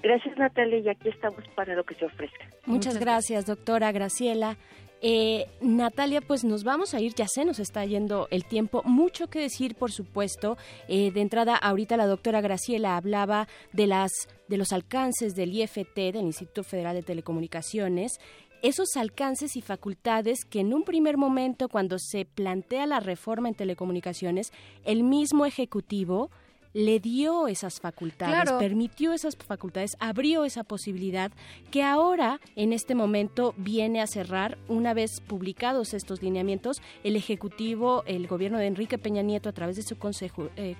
Gracias, 0.02 0.36
Natalia, 0.38 0.78
y 0.78 0.88
aquí 0.88 1.08
estamos 1.08 1.44
para 1.54 1.74
lo 1.74 1.84
que 1.84 1.94
se 1.94 2.06
ofrezca. 2.06 2.46
Muchas, 2.66 2.98
gracias, 2.98 3.46
doctora 3.46 3.92
Graciela. 3.92 4.56
Eh, 5.02 5.46
Natalia, 5.62 6.20
pues 6.20 6.44
nos 6.44 6.62
vamos 6.62 6.92
a 6.92 7.00
ir, 7.00 7.14
ya 7.14 7.26
se 7.26 7.44
nos 7.44 7.58
está 7.58 7.84
yendo 7.86 8.28
el 8.30 8.44
tiempo, 8.44 8.82
mucho 8.84 9.28
que 9.28 9.40
decir, 9.40 9.74
por 9.74 9.92
supuesto. 9.92 10.58
Eh, 10.88 11.10
de 11.10 11.20
entrada, 11.22 11.56
ahorita 11.56 11.96
la 11.96 12.06
doctora 12.06 12.40
Graciela 12.40 12.96
hablaba 12.96 13.48
de 13.72 13.86
las 13.86 14.12
de 14.48 14.58
los 14.58 14.72
alcances 14.72 15.34
del 15.34 15.54
IFT, 15.54 16.12
del 16.12 16.26
Instituto 16.26 16.64
Federal 16.64 16.96
de 16.96 17.02
Telecomunicaciones, 17.02 18.18
esos 18.62 18.96
alcances 18.96 19.56
y 19.56 19.62
facultades 19.62 20.44
que 20.44 20.60
en 20.60 20.74
un 20.74 20.82
primer 20.82 21.16
momento, 21.16 21.68
cuando 21.68 21.98
se 21.98 22.24
plantea 22.26 22.86
la 22.86 23.00
reforma 23.00 23.48
en 23.48 23.54
telecomunicaciones, 23.54 24.52
el 24.84 25.02
mismo 25.02 25.46
Ejecutivo 25.46 26.30
le 26.72 27.00
dio 27.00 27.48
esas 27.48 27.80
facultades, 27.80 28.52
permitió 28.52 29.12
esas 29.12 29.36
facultades, 29.36 29.96
abrió 29.98 30.44
esa 30.44 30.64
posibilidad 30.64 31.32
que 31.70 31.82
ahora, 31.82 32.40
en 32.56 32.72
este 32.72 32.94
momento, 32.94 33.54
viene 33.56 34.00
a 34.00 34.06
cerrar 34.06 34.58
una 34.68 34.94
vez 34.94 35.20
publicados 35.20 35.94
estos 35.94 36.22
lineamientos. 36.22 36.82
El 37.02 37.16
Ejecutivo, 37.16 38.02
el 38.06 38.26
gobierno 38.26 38.58
de 38.58 38.66
Enrique 38.66 38.98
Peña 38.98 39.22
Nieto, 39.22 39.48
a 39.48 39.52
través 39.52 39.76
de 39.76 39.82
su 39.82 39.96
consejo, 39.98 40.50
eh, 40.56 40.76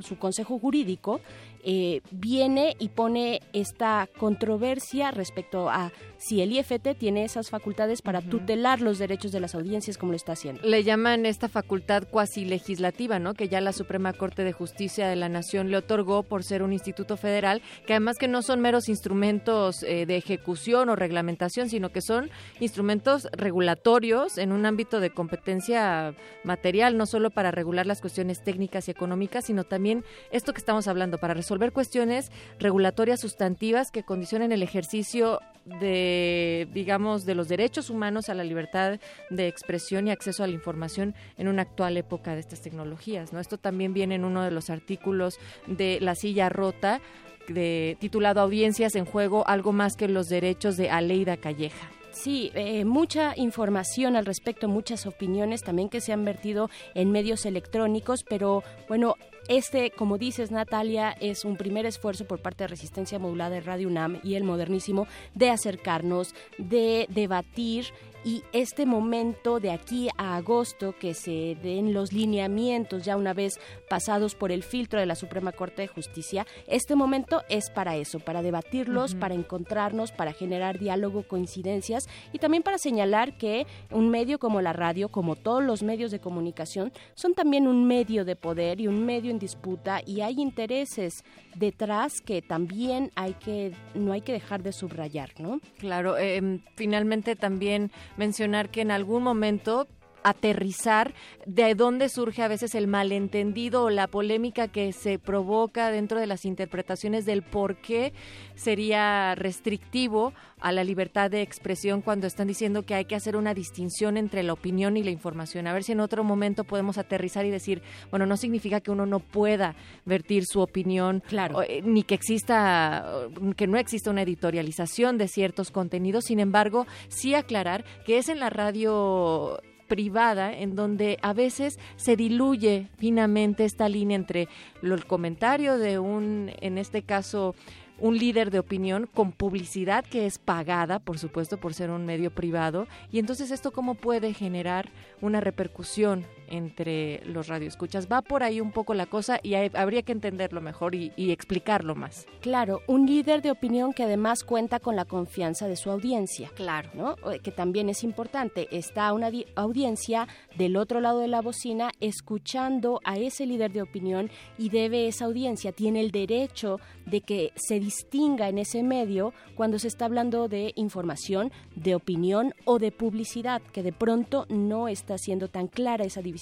su 0.00 0.18
consejo 0.18 0.58
jurídico, 0.58 1.20
eh, 1.68 2.00
viene 2.12 2.76
y 2.78 2.90
pone 2.90 3.40
esta 3.52 4.08
controversia 4.18 5.10
respecto 5.10 5.68
a 5.68 5.90
si 6.16 6.40
el 6.40 6.52
IFT 6.52 6.96
tiene 6.96 7.24
esas 7.24 7.50
facultades 7.50 8.02
para 8.02 8.22
tutelar 8.22 8.80
los 8.80 8.98
derechos 8.98 9.32
de 9.32 9.40
las 9.40 9.56
audiencias 9.56 9.98
como 9.98 10.12
lo 10.12 10.16
está 10.16 10.32
haciendo. 10.32 10.62
Le 10.62 10.84
llaman 10.84 11.26
esta 11.26 11.48
facultad 11.48 12.04
cuasi 12.08 12.44
legislativa, 12.44 13.18
¿no? 13.18 13.34
Que 13.34 13.48
ya 13.48 13.60
la 13.60 13.72
Suprema 13.72 14.12
Corte 14.12 14.44
de 14.44 14.52
Justicia 14.52 15.08
de 15.08 15.16
la 15.16 15.28
Nación 15.28 15.72
le 15.72 15.76
otorgó 15.76 16.22
por 16.22 16.44
ser 16.44 16.62
un 16.62 16.72
instituto 16.72 17.16
federal, 17.16 17.60
que 17.84 17.94
además 17.94 18.16
que 18.16 18.28
no 18.28 18.42
son 18.42 18.60
meros 18.60 18.88
instrumentos 18.88 19.82
eh, 19.82 20.06
de 20.06 20.16
ejecución 20.16 20.88
o 20.88 20.94
reglamentación, 20.94 21.68
sino 21.68 21.90
que 21.90 22.00
son 22.00 22.30
instrumentos 22.60 23.26
regulatorios 23.32 24.38
en 24.38 24.52
un 24.52 24.66
ámbito 24.66 25.00
de 25.00 25.10
competencia 25.10 26.14
material, 26.44 26.96
no 26.96 27.06
solo 27.06 27.30
para 27.30 27.50
regular 27.50 27.86
las 27.86 28.00
cuestiones 28.00 28.44
técnicas 28.44 28.86
y 28.86 28.92
económicas, 28.92 29.46
sino 29.46 29.64
también 29.64 30.04
esto 30.30 30.52
que 30.52 30.60
estamos 30.60 30.86
hablando, 30.86 31.18
para 31.18 31.34
resolver 31.34 31.55
cuestiones 31.72 32.30
regulatorias 32.58 33.20
sustantivas 33.20 33.90
que 33.90 34.02
condicionen 34.02 34.52
el 34.52 34.62
ejercicio 34.62 35.40
de, 35.64 36.68
digamos, 36.72 37.24
de 37.24 37.34
los 37.34 37.48
derechos 37.48 37.90
humanos 37.90 38.28
a 38.28 38.34
la 38.34 38.44
libertad 38.44 39.00
de 39.30 39.48
expresión 39.48 40.06
y 40.06 40.10
acceso 40.10 40.44
a 40.44 40.46
la 40.46 40.54
información 40.54 41.14
en 41.36 41.48
una 41.48 41.62
actual 41.62 41.96
época 41.96 42.34
de 42.34 42.40
estas 42.40 42.62
tecnologías. 42.62 43.32
¿no? 43.32 43.40
Esto 43.40 43.58
también 43.58 43.92
viene 43.92 44.14
en 44.14 44.24
uno 44.24 44.42
de 44.42 44.50
los 44.50 44.70
artículos 44.70 45.38
de 45.66 45.98
La 46.00 46.14
Silla 46.14 46.48
Rota, 46.48 47.00
de, 47.48 47.96
titulado 48.00 48.40
Audiencias 48.40 48.94
en 48.94 49.04
juego, 49.04 49.46
algo 49.46 49.72
más 49.72 49.96
que 49.96 50.08
los 50.08 50.28
derechos 50.28 50.76
de 50.76 50.90
Aleida 50.90 51.36
Calleja. 51.36 51.90
Sí, 52.16 52.50
eh, 52.54 52.86
mucha 52.86 53.34
información 53.36 54.16
al 54.16 54.24
respecto, 54.24 54.68
muchas 54.68 55.04
opiniones 55.04 55.62
también 55.62 55.90
que 55.90 56.00
se 56.00 56.14
han 56.14 56.24
vertido 56.24 56.70
en 56.94 57.12
medios 57.12 57.44
electrónicos, 57.44 58.24
pero 58.24 58.62
bueno, 58.88 59.16
este, 59.48 59.90
como 59.90 60.18
dices 60.18 60.50
Natalia, 60.50 61.12
es 61.20 61.44
un 61.44 61.56
primer 61.56 61.86
esfuerzo 61.86 62.26
por 62.26 62.40
parte 62.40 62.64
de 62.64 62.68
Resistencia 62.68 63.18
Modulada 63.18 63.50
de 63.50 63.60
Radio 63.60 63.88
UNAM 63.88 64.20
y 64.22 64.34
el 64.34 64.44
Modernísimo 64.44 65.06
de 65.34 65.50
acercarnos, 65.50 66.34
de 66.58 67.06
debatir 67.10 67.86
y 68.26 68.42
este 68.52 68.86
momento 68.86 69.60
de 69.60 69.70
aquí 69.70 70.08
a 70.18 70.34
agosto 70.34 70.96
que 70.98 71.14
se 71.14 71.56
den 71.62 71.94
los 71.94 72.12
lineamientos 72.12 73.04
ya 73.04 73.16
una 73.16 73.32
vez 73.32 73.60
pasados 73.88 74.34
por 74.34 74.50
el 74.50 74.64
filtro 74.64 74.98
de 74.98 75.06
la 75.06 75.14
Suprema 75.14 75.52
Corte 75.52 75.82
de 75.82 75.88
Justicia, 75.88 76.44
este 76.66 76.96
momento 76.96 77.42
es 77.48 77.70
para 77.70 77.94
eso, 77.94 78.18
para 78.18 78.42
debatirlos, 78.42 79.14
para 79.14 79.36
encontrarnos, 79.36 80.10
para 80.10 80.32
generar 80.32 80.80
diálogo, 80.80 81.22
coincidencias 81.22 82.08
y 82.32 82.40
también 82.40 82.64
para 82.64 82.78
señalar 82.78 83.38
que 83.38 83.64
un 83.92 84.10
medio 84.10 84.40
como 84.40 84.60
la 84.60 84.72
radio, 84.72 85.08
como 85.08 85.36
todos 85.36 85.62
los 85.62 85.84
medios 85.84 86.10
de 86.10 86.18
comunicación, 86.18 86.92
son 87.14 87.32
también 87.32 87.68
un 87.68 87.86
medio 87.86 88.24
de 88.24 88.34
poder 88.34 88.80
y 88.80 88.88
un 88.88 89.06
medio 89.06 89.30
en 89.30 89.38
disputa 89.38 90.00
y 90.04 90.22
hay 90.22 90.40
intereses 90.40 91.22
detrás 91.54 92.20
que 92.20 92.42
también 92.42 93.12
hay 93.14 93.34
que 93.34 93.72
no 93.94 94.12
hay 94.12 94.20
que 94.20 94.32
dejar 94.32 94.64
de 94.64 94.72
subrayar, 94.72 95.30
¿no? 95.38 95.60
Claro, 95.78 96.18
em, 96.18 96.60
finalmente 96.74 97.36
también 97.36 97.92
mencionar 98.16 98.70
que 98.70 98.80
en 98.80 98.90
algún 98.90 99.22
momento 99.22 99.88
aterrizar 100.26 101.14
de 101.46 101.76
dónde 101.76 102.08
surge 102.08 102.42
a 102.42 102.48
veces 102.48 102.74
el 102.74 102.88
malentendido 102.88 103.84
o 103.84 103.90
la 103.90 104.08
polémica 104.08 104.66
que 104.66 104.92
se 104.92 105.20
provoca 105.20 105.92
dentro 105.92 106.18
de 106.18 106.26
las 106.26 106.44
interpretaciones 106.44 107.24
del 107.26 107.42
por 107.42 107.76
qué 107.76 108.12
sería 108.56 109.36
restrictivo 109.36 110.32
a 110.58 110.72
la 110.72 110.82
libertad 110.82 111.30
de 111.30 111.42
expresión 111.42 112.02
cuando 112.02 112.26
están 112.26 112.48
diciendo 112.48 112.82
que 112.82 112.94
hay 112.94 113.04
que 113.04 113.14
hacer 113.14 113.36
una 113.36 113.54
distinción 113.54 114.16
entre 114.16 114.42
la 114.42 114.52
opinión 114.52 114.96
y 114.96 115.04
la 115.04 115.10
información. 115.10 115.68
A 115.68 115.72
ver 115.72 115.84
si 115.84 115.92
en 115.92 116.00
otro 116.00 116.24
momento 116.24 116.64
podemos 116.64 116.98
aterrizar 116.98 117.46
y 117.46 117.50
decir, 117.50 117.82
bueno, 118.10 118.26
no 118.26 118.36
significa 118.36 118.80
que 118.80 118.90
uno 118.90 119.06
no 119.06 119.20
pueda 119.20 119.76
vertir 120.04 120.44
su 120.44 120.60
opinión, 120.60 121.22
claro. 121.28 121.62
Eh, 121.62 121.82
ni 121.84 122.02
que 122.02 122.16
exista, 122.16 123.28
que 123.56 123.68
no 123.68 123.78
exista 123.78 124.10
una 124.10 124.22
editorialización 124.22 125.18
de 125.18 125.28
ciertos 125.28 125.70
contenidos. 125.70 126.24
Sin 126.24 126.40
embargo, 126.40 126.84
sí 127.08 127.34
aclarar 127.34 127.84
que 128.04 128.18
es 128.18 128.28
en 128.28 128.40
la 128.40 128.50
radio 128.50 129.60
privada 129.86 130.52
en 130.52 130.76
donde 130.76 131.18
a 131.22 131.32
veces 131.32 131.78
se 131.96 132.16
diluye 132.16 132.88
finamente 132.98 133.64
esta 133.64 133.88
línea 133.88 134.16
entre 134.16 134.48
el 134.82 135.06
comentario 135.06 135.78
de 135.78 135.98
un, 135.98 136.50
en 136.60 136.78
este 136.78 137.02
caso, 137.02 137.54
un 137.98 138.18
líder 138.18 138.50
de 138.50 138.58
opinión 138.58 139.08
con 139.12 139.32
publicidad 139.32 140.04
que 140.04 140.26
es 140.26 140.38
pagada, 140.38 140.98
por 140.98 141.18
supuesto, 141.18 141.58
por 141.58 141.74
ser 141.74 141.90
un 141.90 142.04
medio 142.04 142.30
privado. 142.30 142.86
Y 143.10 143.18
entonces 143.18 143.50
esto 143.50 143.72
cómo 143.72 143.94
puede 143.94 144.34
generar 144.34 144.90
una 145.20 145.40
repercusión 145.40 146.26
entre 146.48 147.22
los 147.24 147.48
radioescuchas. 147.48 148.08
Va 148.10 148.22
por 148.22 148.42
ahí 148.42 148.60
un 148.60 148.72
poco 148.72 148.94
la 148.94 149.06
cosa 149.06 149.40
y 149.42 149.54
habría 149.54 150.02
que 150.02 150.12
entenderlo 150.12 150.60
mejor 150.60 150.94
y, 150.94 151.12
explicarlo 151.16 151.94
más. 151.94 152.26
Claro, 152.40 152.80
un 152.86 153.06
líder 153.06 153.42
de 153.42 153.50
opinión 153.50 153.92
que 153.92 154.04
además 154.04 154.44
cuenta 154.44 154.80
con 154.80 154.96
la 154.96 155.04
confianza 155.04 155.66
de 155.68 155.76
su 155.76 155.90
audiencia. 155.90 156.50
Claro. 156.54 156.90
¿no? 156.94 157.16
Que 157.42 157.50
también 157.50 157.88
es 157.88 158.04
importante. 158.04 158.68
Está 158.70 159.12
una 159.12 159.30
audiencia 159.56 160.28
del 160.56 160.76
otro 160.76 161.00
lado 161.00 161.20
de 161.20 161.28
la 161.28 161.42
bocina 161.42 161.90
escuchando 162.00 163.00
a 163.04 163.18
ese 163.18 163.44
líder 163.46 163.72
de 163.72 163.82
opinión 163.82 164.30
y 164.56 164.68
debe 164.68 165.08
esa 165.08 165.24
audiencia, 165.26 165.72
tiene 165.72 166.00
el 166.00 166.10
derecho 166.10 166.80
de 167.06 167.20
que 167.20 167.52
se 167.56 167.80
distinga 167.80 168.48
en 168.48 168.58
ese 168.58 168.82
medio 168.82 169.32
cuando 169.54 169.78
se 169.78 169.88
está 169.88 170.04
hablando 170.06 170.48
de 170.48 170.72
información, 170.76 171.52
de 171.74 171.94
opinión 171.94 172.54
o 172.64 172.78
de 172.78 172.92
publicidad, 172.92 173.62
que 173.72 173.82
de 173.82 173.92
pronto 173.92 174.46
no 174.48 174.88
está 174.88 175.18
siendo 175.18 175.48
tan 175.48 175.68
clara 175.68 176.04
esa 176.04 176.22
división 176.22 176.35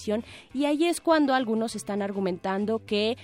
y 0.53 0.65
ahí 0.65 0.85
es 0.85 1.01
cuando 1.01 1.35
algunos 1.35 1.77
están 1.77 2.03
argumentando 2.03 2.85
que 2.85 3.17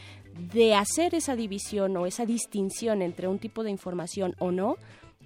de 0.52 0.74
hacer 0.74 1.14
esa 1.14 1.36
división 1.36 1.96
o 1.96 2.06
esa 2.06 2.24
distinción 2.24 3.02
entre 3.02 3.28
un 3.28 3.38
tipo 3.38 3.62
de 3.62 3.70
información 3.70 4.34
o 4.38 4.50
no, 4.50 4.76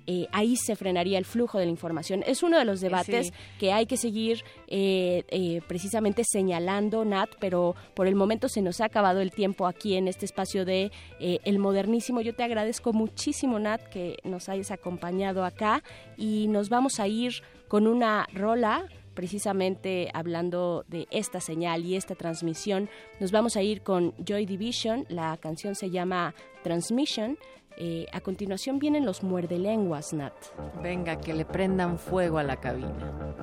eh, 0.07 0.27
ahí 0.33 0.57
se 0.57 0.77
frenaría 0.77 1.16
el 1.16 1.25
flujo 1.25 1.59
de 1.59 1.65
la 1.65 1.71
información. 1.71 2.23
Es 2.27 2.43
uno 2.43 2.59
de 2.59 2.65
los 2.65 2.81
debates 2.81 3.33
que 3.59 3.73
hay 3.73 3.87
que 3.87 3.97
seguir 3.97 4.45
eh, 4.66 5.25
eh, 5.29 5.62
precisamente 5.66 6.25
señalando, 6.25 7.05
Nat, 7.05 7.31
pero 7.41 7.75
por 7.95 8.07
el 8.07 8.15
momento 8.15 8.49
se 8.49 8.61
nos 8.61 8.81
ha 8.81 8.87
acabado 8.87 9.21
el 9.21 9.31
tiempo 9.31 9.66
aquí 9.66 9.97
en 9.97 10.09
este 10.09 10.27
espacio 10.27 10.65
de 10.65 10.93
El 11.19 11.59
Modernísimo. 11.59 12.21
Yo 12.21 12.35
te 12.35 12.43
agradezco 12.43 12.93
muchísimo, 12.93 13.59
Nat, 13.59 13.83
que 13.89 14.19
nos 14.25 14.49
hayas 14.49 14.71
acompañado 14.71 15.45
acá 15.45 15.83
y 16.19 16.49
nos 16.49 16.69
vamos 16.69 17.01
a 17.01 17.09
ir 17.09 17.43
con 17.69 17.87
una 17.87 18.29
rola 18.35 18.87
precisamente 19.15 20.11
hablando 20.12 20.85
de 20.89 21.07
esta 21.11 21.41
señal 21.41 21.85
y 21.85 21.97
esta 21.97 22.15
transmisión, 22.15 22.89
nos 23.20 23.32
vamos 23.32 23.57
a 23.57 23.62
ir 23.62 23.82
con 23.82 24.12
Joy 24.24 24.47
Division. 24.47 25.07
La 25.09 25.36
canción 25.36 25.74
se 25.74 25.91
llama 25.91 26.35
Transmission. 26.62 27.39
Eh, 27.77 28.07
a 28.12 28.20
continuación 28.20 28.78
vienen 28.78 29.05
los 29.05 29.23
muerdelenguas, 29.23 30.12
Nat. 30.12 30.35
Venga, 30.82 31.16
que 31.16 31.35
le 31.35 31.45
prendan 31.45 31.99
fuego 31.99 32.39
a 32.39 32.43
la 32.45 32.57
cabina. 32.57 33.35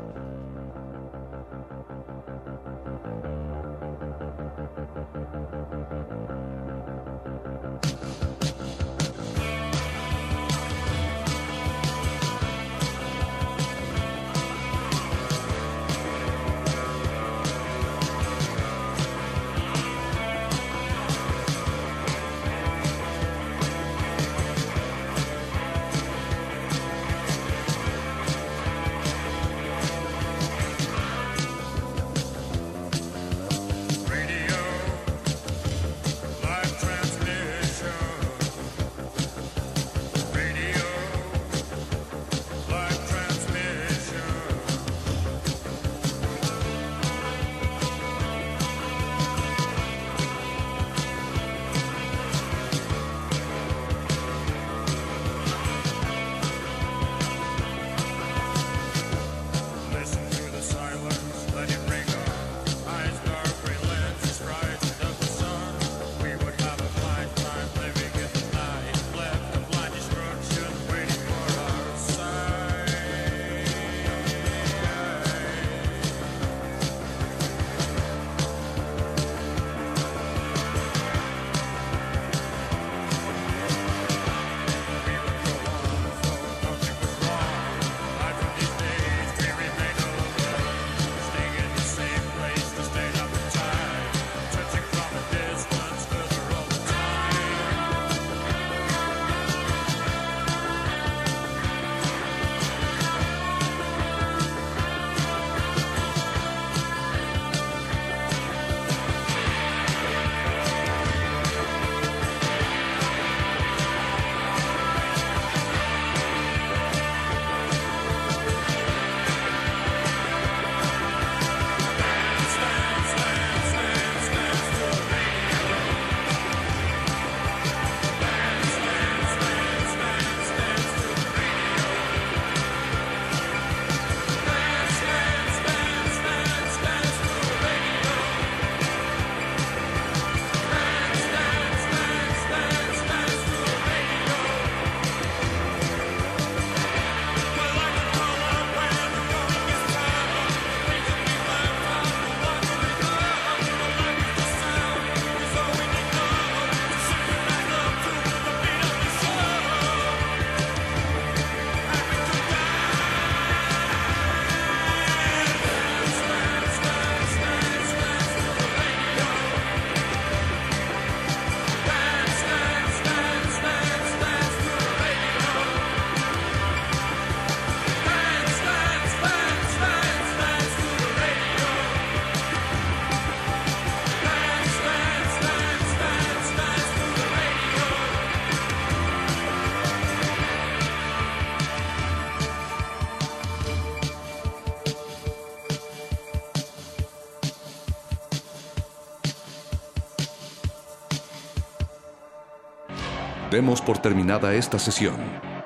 Demos 203.62 203.80
por 203.80 204.00
terminada 204.00 204.56
esta 204.56 204.80
sesión. 204.80 205.18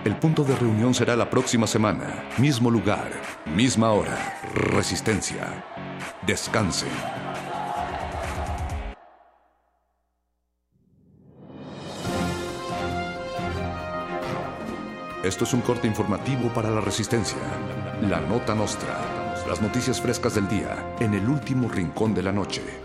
El 0.03 0.17
punto 0.17 0.43
de 0.43 0.53
reunión 0.53 0.93
será 0.93 1.15
la 1.15 1.30
próxima 1.30 1.65
semana. 1.65 2.26
Mismo 2.38 2.69
lugar, 2.69 3.09
misma 3.45 3.93
hora. 3.93 4.38
Resistencia. 4.53 5.63
Descanse. 6.27 6.88
Esto 15.23 15.45
es 15.45 15.53
un 15.53 15.61
corte 15.61 15.88
informativo 15.88 16.49
para 16.49 16.69
la 16.69 16.81
Resistencia. 16.81 17.38
La 18.01 18.19
Nota 18.19 18.53
Nostra. 18.53 18.99
Las 19.47 19.61
noticias 19.61 20.01
frescas 20.01 20.35
del 20.35 20.49
día 20.49 20.97
en 20.99 21.13
el 21.13 21.30
último 21.30 21.69
rincón 21.69 22.13
de 22.13 22.23
la 22.23 22.34
noche. 22.34 22.85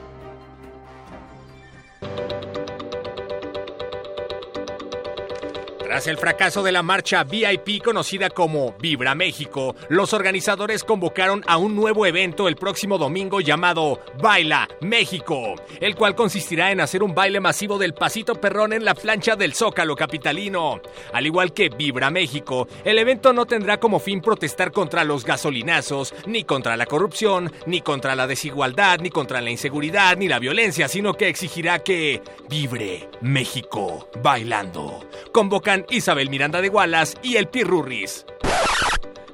Tras 5.90 6.06
el 6.06 6.18
fracaso 6.18 6.62
de 6.62 6.70
la 6.70 6.84
marcha 6.84 7.24
VIP 7.24 7.82
conocida 7.82 8.30
como 8.30 8.76
Vibra 8.78 9.16
México, 9.16 9.74
los 9.88 10.12
organizadores 10.12 10.84
convocaron 10.84 11.42
a 11.48 11.56
un 11.56 11.74
nuevo 11.74 12.06
evento 12.06 12.46
el 12.46 12.54
próximo 12.54 12.96
domingo 12.96 13.40
llamado 13.40 13.98
Baila 14.22 14.68
México, 14.80 15.56
el 15.80 15.96
cual 15.96 16.14
consistirá 16.14 16.70
en 16.70 16.80
hacer 16.80 17.02
un 17.02 17.12
baile 17.12 17.40
masivo 17.40 17.76
del 17.76 17.92
pasito 17.92 18.36
perrón 18.36 18.72
en 18.72 18.84
la 18.84 18.94
plancha 18.94 19.34
del 19.34 19.52
Zócalo 19.52 19.96
capitalino. 19.96 20.80
Al 21.12 21.26
igual 21.26 21.52
que 21.52 21.70
Vibra 21.70 22.08
México, 22.08 22.68
el 22.84 22.96
evento 22.96 23.32
no 23.32 23.46
tendrá 23.46 23.80
como 23.80 23.98
fin 23.98 24.20
protestar 24.20 24.70
contra 24.70 25.02
los 25.02 25.24
gasolinazos, 25.24 26.14
ni 26.24 26.44
contra 26.44 26.76
la 26.76 26.86
corrupción, 26.86 27.52
ni 27.66 27.80
contra 27.80 28.14
la 28.14 28.28
desigualdad, 28.28 29.00
ni 29.00 29.10
contra 29.10 29.40
la 29.40 29.50
inseguridad, 29.50 30.16
ni 30.16 30.28
la 30.28 30.38
violencia, 30.38 30.86
sino 30.86 31.14
que 31.14 31.26
exigirá 31.26 31.80
que 31.80 32.22
vibre 32.48 33.08
México 33.22 34.08
bailando. 34.22 35.04
Convocan 35.32 35.79
Isabel 35.90 36.30
Miranda 36.30 36.60
de 36.60 36.68
Gualas 36.68 37.16
y 37.22 37.36
el 37.36 37.48
Pirurris. 37.48 38.26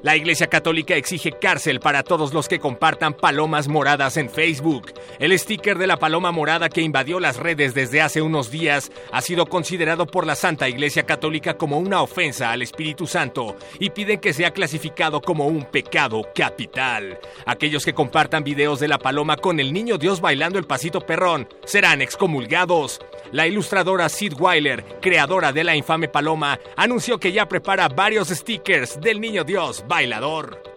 La 0.02 0.14
Iglesia 0.14 0.46
Católica 0.46 0.94
exige 0.94 1.32
cárcel 1.32 1.80
para 1.80 2.02
todos 2.02 2.34
los 2.34 2.48
que 2.48 2.58
compartan 2.58 3.14
palomas 3.14 3.66
moradas 3.66 4.16
en 4.16 4.28
Facebook. 4.28 4.92
El 5.18 5.36
sticker 5.38 5.78
de 5.78 5.86
la 5.86 5.96
paloma 5.96 6.32
morada 6.32 6.68
que 6.68 6.82
invadió 6.82 7.18
las 7.18 7.38
redes 7.38 7.74
desde 7.74 8.02
hace 8.02 8.22
unos 8.22 8.50
días 8.50 8.92
ha 9.10 9.22
sido 9.22 9.46
considerado 9.46 10.06
por 10.06 10.26
la 10.26 10.36
Santa 10.36 10.68
Iglesia 10.68 11.04
Católica 11.04 11.56
como 11.56 11.78
una 11.78 12.02
ofensa 12.02 12.52
al 12.52 12.62
Espíritu 12.62 13.06
Santo 13.06 13.56
y 13.80 13.90
piden 13.90 14.20
que 14.20 14.34
sea 14.34 14.52
clasificado 14.52 15.20
como 15.20 15.46
un 15.46 15.64
pecado 15.64 16.22
capital. 16.34 17.18
Aquellos 17.46 17.84
que 17.84 17.94
compartan 17.94 18.44
videos 18.44 18.78
de 18.80 18.88
la 18.88 18.98
paloma 18.98 19.36
con 19.36 19.60
el 19.60 19.72
niño 19.72 19.98
Dios 19.98 20.20
bailando 20.20 20.58
el 20.58 20.66
pasito 20.66 21.00
perrón 21.00 21.48
serán 21.64 22.02
excomulgados. 22.02 23.00
La 23.32 23.46
ilustradora 23.46 24.08
Sid 24.08 24.34
Weiler, 24.38 24.84
creadora 25.00 25.52
de 25.52 25.64
la 25.64 25.74
infame 25.74 26.08
paloma, 26.08 26.60
anunció 26.76 27.18
que 27.18 27.32
ya 27.32 27.48
prepara 27.48 27.88
varios 27.88 28.28
stickers 28.28 29.00
del 29.00 29.20
niño 29.20 29.42
Dios 29.42 29.84
bailador. 29.96 30.75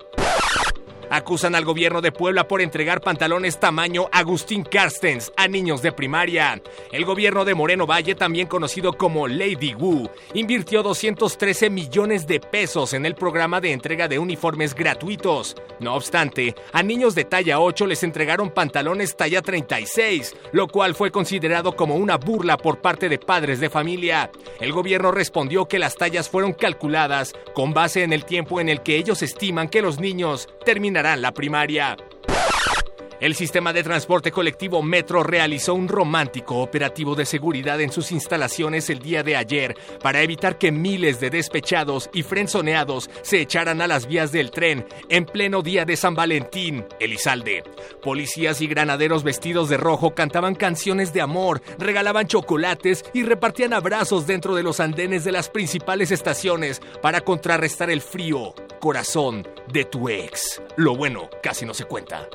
Acusan 1.12 1.56
al 1.56 1.66
gobierno 1.66 2.02
de 2.02 2.12
Puebla 2.12 2.48
por 2.48 2.62
entregar 2.62 3.02
pantalones 3.02 3.60
tamaño 3.60 4.10
Agustín 4.12 4.64
Carstens 4.64 5.32
a 5.36 5.48
niños 5.48 5.82
de 5.82 5.92
primaria. 5.92 6.62
El 6.92 7.04
gobierno 7.04 7.46
de 7.46 7.56
Moreno 7.56 7.88
Valle, 7.88 8.14
también 8.14 8.46
conocido 8.46 8.94
como 8.94 9.28
Lady 9.28 9.74
Wu, 9.74 10.08
invirtió 10.36 10.84
213 10.84 11.72
millones 11.72 12.28
de 12.28 12.40
pesos 12.40 12.94
en 12.94 13.08
el 13.08 13.16
programa 13.16 13.60
de 13.60 13.72
entrega 13.72 14.08
de 14.08 14.20
uniformes 14.20 14.76
gratuitos. 14.76 15.56
No 15.80 15.96
obstante, 15.96 16.54
a 16.74 16.84
niños 16.84 17.16
de 17.16 17.26
talla 17.26 17.60
8 17.60 17.88
les 17.88 18.04
entregaron 18.04 18.52
pantalones 18.52 19.18
talla 19.18 19.42
36, 19.42 20.36
lo 20.52 20.68
cual 20.68 20.94
fue 20.94 21.10
considerado 21.10 21.76
como 21.76 21.96
una 21.96 22.18
burla 22.18 22.56
por 22.58 22.82
parte 22.82 23.10
de 23.10 23.18
padres 23.18 23.60
de 23.60 23.72
familia. 23.72 24.30
El 24.60 24.74
gobierno 24.74 25.12
respondió 25.12 25.68
que 25.68 25.80
las 25.80 25.96
tallas 25.96 26.30
fueron 26.30 26.54
calculadas 26.54 27.34
con 27.56 27.74
base 27.74 28.04
en 28.04 28.14
el 28.14 28.26
tiempo 28.26 28.62
en 28.62 28.70
el 28.70 28.84
que 28.84 28.98
ellos 28.98 29.24
estiman 29.24 29.70
que 29.70 29.82
los 29.82 30.00
niños 30.00 30.50
terminarán 30.66 30.99
la 31.02 31.32
primaria. 31.34 31.96
El 33.20 33.36
sistema 33.36 33.74
de 33.74 33.84
transporte 33.84 34.32
colectivo 34.32 34.82
Metro 34.82 35.24
realizó 35.24 35.74
un 35.74 35.90
romántico 35.90 36.60
operativo 36.60 37.16
de 37.16 37.26
seguridad 37.26 37.82
en 37.82 37.92
sus 37.92 38.14
instalaciones 38.14 38.90
el 38.90 39.00
día 39.00 39.24
de 39.24 39.36
ayer 39.36 39.76
para 40.02 40.22
evitar 40.22 40.58
que 40.58 40.72
miles 40.72 41.20
de 41.20 41.30
despechados 41.30 42.10
y 42.14 42.24
frenzoneados 42.24 43.10
se 43.22 43.42
echaran 43.42 43.82
a 43.82 43.88
las 43.88 44.08
vías 44.08 44.32
del 44.32 44.52
tren 44.52 44.88
en 45.10 45.26
pleno 45.26 45.62
día 45.62 45.84
de 45.84 45.98
San 45.98 46.16
Valentín, 46.16 46.86
Elizalde. 47.02 47.64
Policías 48.02 48.62
y 48.62 48.68
granaderos 48.68 49.24
vestidos 49.24 49.68
de 49.68 49.76
rojo 49.76 50.16
cantaban 50.16 50.56
canciones 50.56 51.12
de 51.12 51.20
amor, 51.20 51.62
regalaban 51.78 52.26
chocolates 52.26 53.04
y 53.14 53.24
repartían 53.24 53.74
abrazos 53.74 54.28
dentro 54.28 54.56
de 54.56 54.64
los 54.64 54.80
andenes 54.80 55.26
de 55.26 55.34
las 55.34 55.50
principales 55.50 56.12
estaciones 56.12 56.82
para 57.02 57.20
contrarrestar 57.20 57.90
el 57.90 58.00
frío 58.00 58.54
corazón 58.80 59.46
de 59.74 59.84
tu 59.84 60.08
ex. 60.08 60.62
Lo 60.78 60.96
bueno 60.96 61.30
casi 61.44 61.66
no 61.66 61.74
se 61.74 61.84
cuenta. 61.84 62.30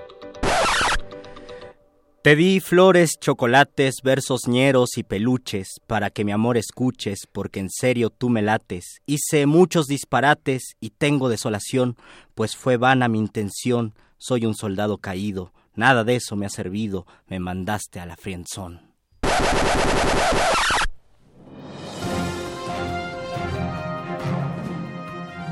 Te 2.24 2.36
di 2.36 2.60
flores, 2.60 3.18
chocolates, 3.20 3.96
versos 4.02 4.48
ñeros 4.48 4.96
y 4.96 5.02
peluches 5.02 5.78
para 5.86 6.08
que 6.08 6.24
mi 6.24 6.32
amor 6.32 6.56
escuches, 6.56 7.28
porque 7.30 7.60
en 7.60 7.68
serio 7.68 8.08
tú 8.08 8.30
me 8.30 8.40
lates. 8.40 9.02
Hice 9.04 9.44
muchos 9.44 9.88
disparates 9.88 10.74
y 10.80 10.88
tengo 10.88 11.28
desolación, 11.28 11.98
pues 12.34 12.56
fue 12.56 12.78
vana 12.78 13.08
mi 13.08 13.18
intención. 13.18 13.92
Soy 14.16 14.46
un 14.46 14.54
soldado 14.54 14.96
caído, 14.96 15.52
nada 15.74 16.02
de 16.02 16.16
eso 16.16 16.34
me 16.34 16.46
ha 16.46 16.48
servido, 16.48 17.06
me 17.26 17.40
mandaste 17.40 18.00
a 18.00 18.06
la 18.06 18.16
frienzón. 18.16 18.80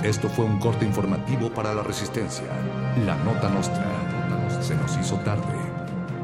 Esto 0.03 0.31
fue 0.31 0.47
un 0.47 0.59
corte 0.59 0.86
informativo 0.86 1.53
para 1.53 1.74
la 1.74 1.82
Resistencia. 1.82 2.47
La 3.05 3.15
Nota 3.16 3.51
Nostra. 3.51 3.85
Se 4.62 4.74
nos 4.74 4.97
hizo 4.97 5.16
tarde, 5.16 5.61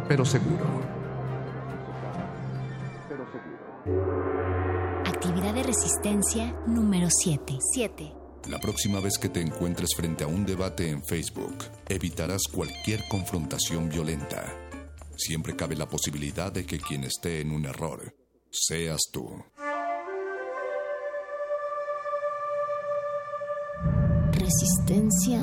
pero 0.09 0.25
seguro. 0.25 0.65
Actividad 5.05 5.55
de 5.55 5.63
resistencia 5.63 6.53
número 6.67 7.09
7. 7.11 7.59
7. 7.75 8.13
La 8.49 8.59
próxima 8.59 9.01
vez 9.01 9.19
que 9.19 9.29
te 9.29 9.43
encuentres 9.43 9.91
frente 9.95 10.25
a 10.25 10.27
un 10.27 10.47
debate 10.47 10.89
en 10.89 11.05
Facebook, 11.05 11.57
evitarás 11.87 12.43
cualquier 12.51 13.07
confrontación 13.09 13.91
violenta. 13.91 14.55
Siempre 15.17 15.55
cabe 15.55 15.77
la 15.77 15.89
posibilidad 15.89 16.51
de 16.51 16.65
que 16.65 16.79
quien 16.79 17.05
esté 17.05 17.41
en 17.41 17.51
un 17.51 17.67
error 17.67 18.15
seas 18.51 19.01
tú. 19.13 19.45
Resistencia 24.33 25.43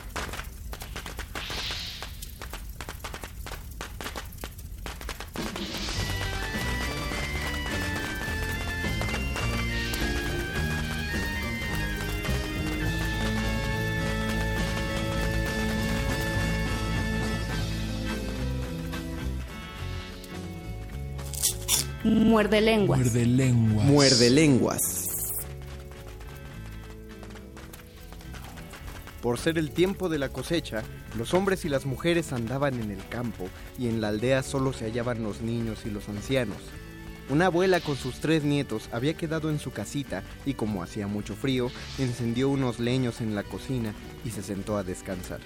Muerde 22.11 22.59
lenguas. 22.59 22.99
Muerde 22.99 23.25
lenguas. 23.25 23.87
Muerde 23.87 24.29
lenguas. 24.29 25.07
Por 29.21 29.37
ser 29.37 29.57
el 29.57 29.71
tiempo 29.71 30.09
de 30.09 30.19
la 30.19 30.27
cosecha, 30.27 30.83
los 31.17 31.33
hombres 31.33 31.63
y 31.63 31.69
las 31.69 31.85
mujeres 31.85 32.33
andaban 32.33 32.81
en 32.81 32.91
el 32.91 33.07
campo 33.07 33.47
y 33.79 33.87
en 33.87 34.01
la 34.01 34.09
aldea 34.09 34.43
solo 34.43 34.73
se 34.73 34.85
hallaban 34.85 35.23
los 35.23 35.41
niños 35.41 35.85
y 35.85 35.89
los 35.89 36.09
ancianos. 36.09 36.57
Una 37.29 37.45
abuela 37.45 37.79
con 37.79 37.95
sus 37.95 38.19
tres 38.19 38.43
nietos 38.43 38.89
había 38.91 39.13
quedado 39.13 39.49
en 39.49 39.59
su 39.59 39.71
casita 39.71 40.21
y 40.45 40.55
como 40.55 40.83
hacía 40.83 41.07
mucho 41.07 41.33
frío, 41.35 41.71
encendió 41.97 42.49
unos 42.49 42.81
leños 42.81 43.21
en 43.21 43.35
la 43.35 43.43
cocina 43.43 43.93
y 44.25 44.31
se 44.31 44.43
sentó 44.43 44.75
a 44.75 44.83
descansar. 44.83 45.39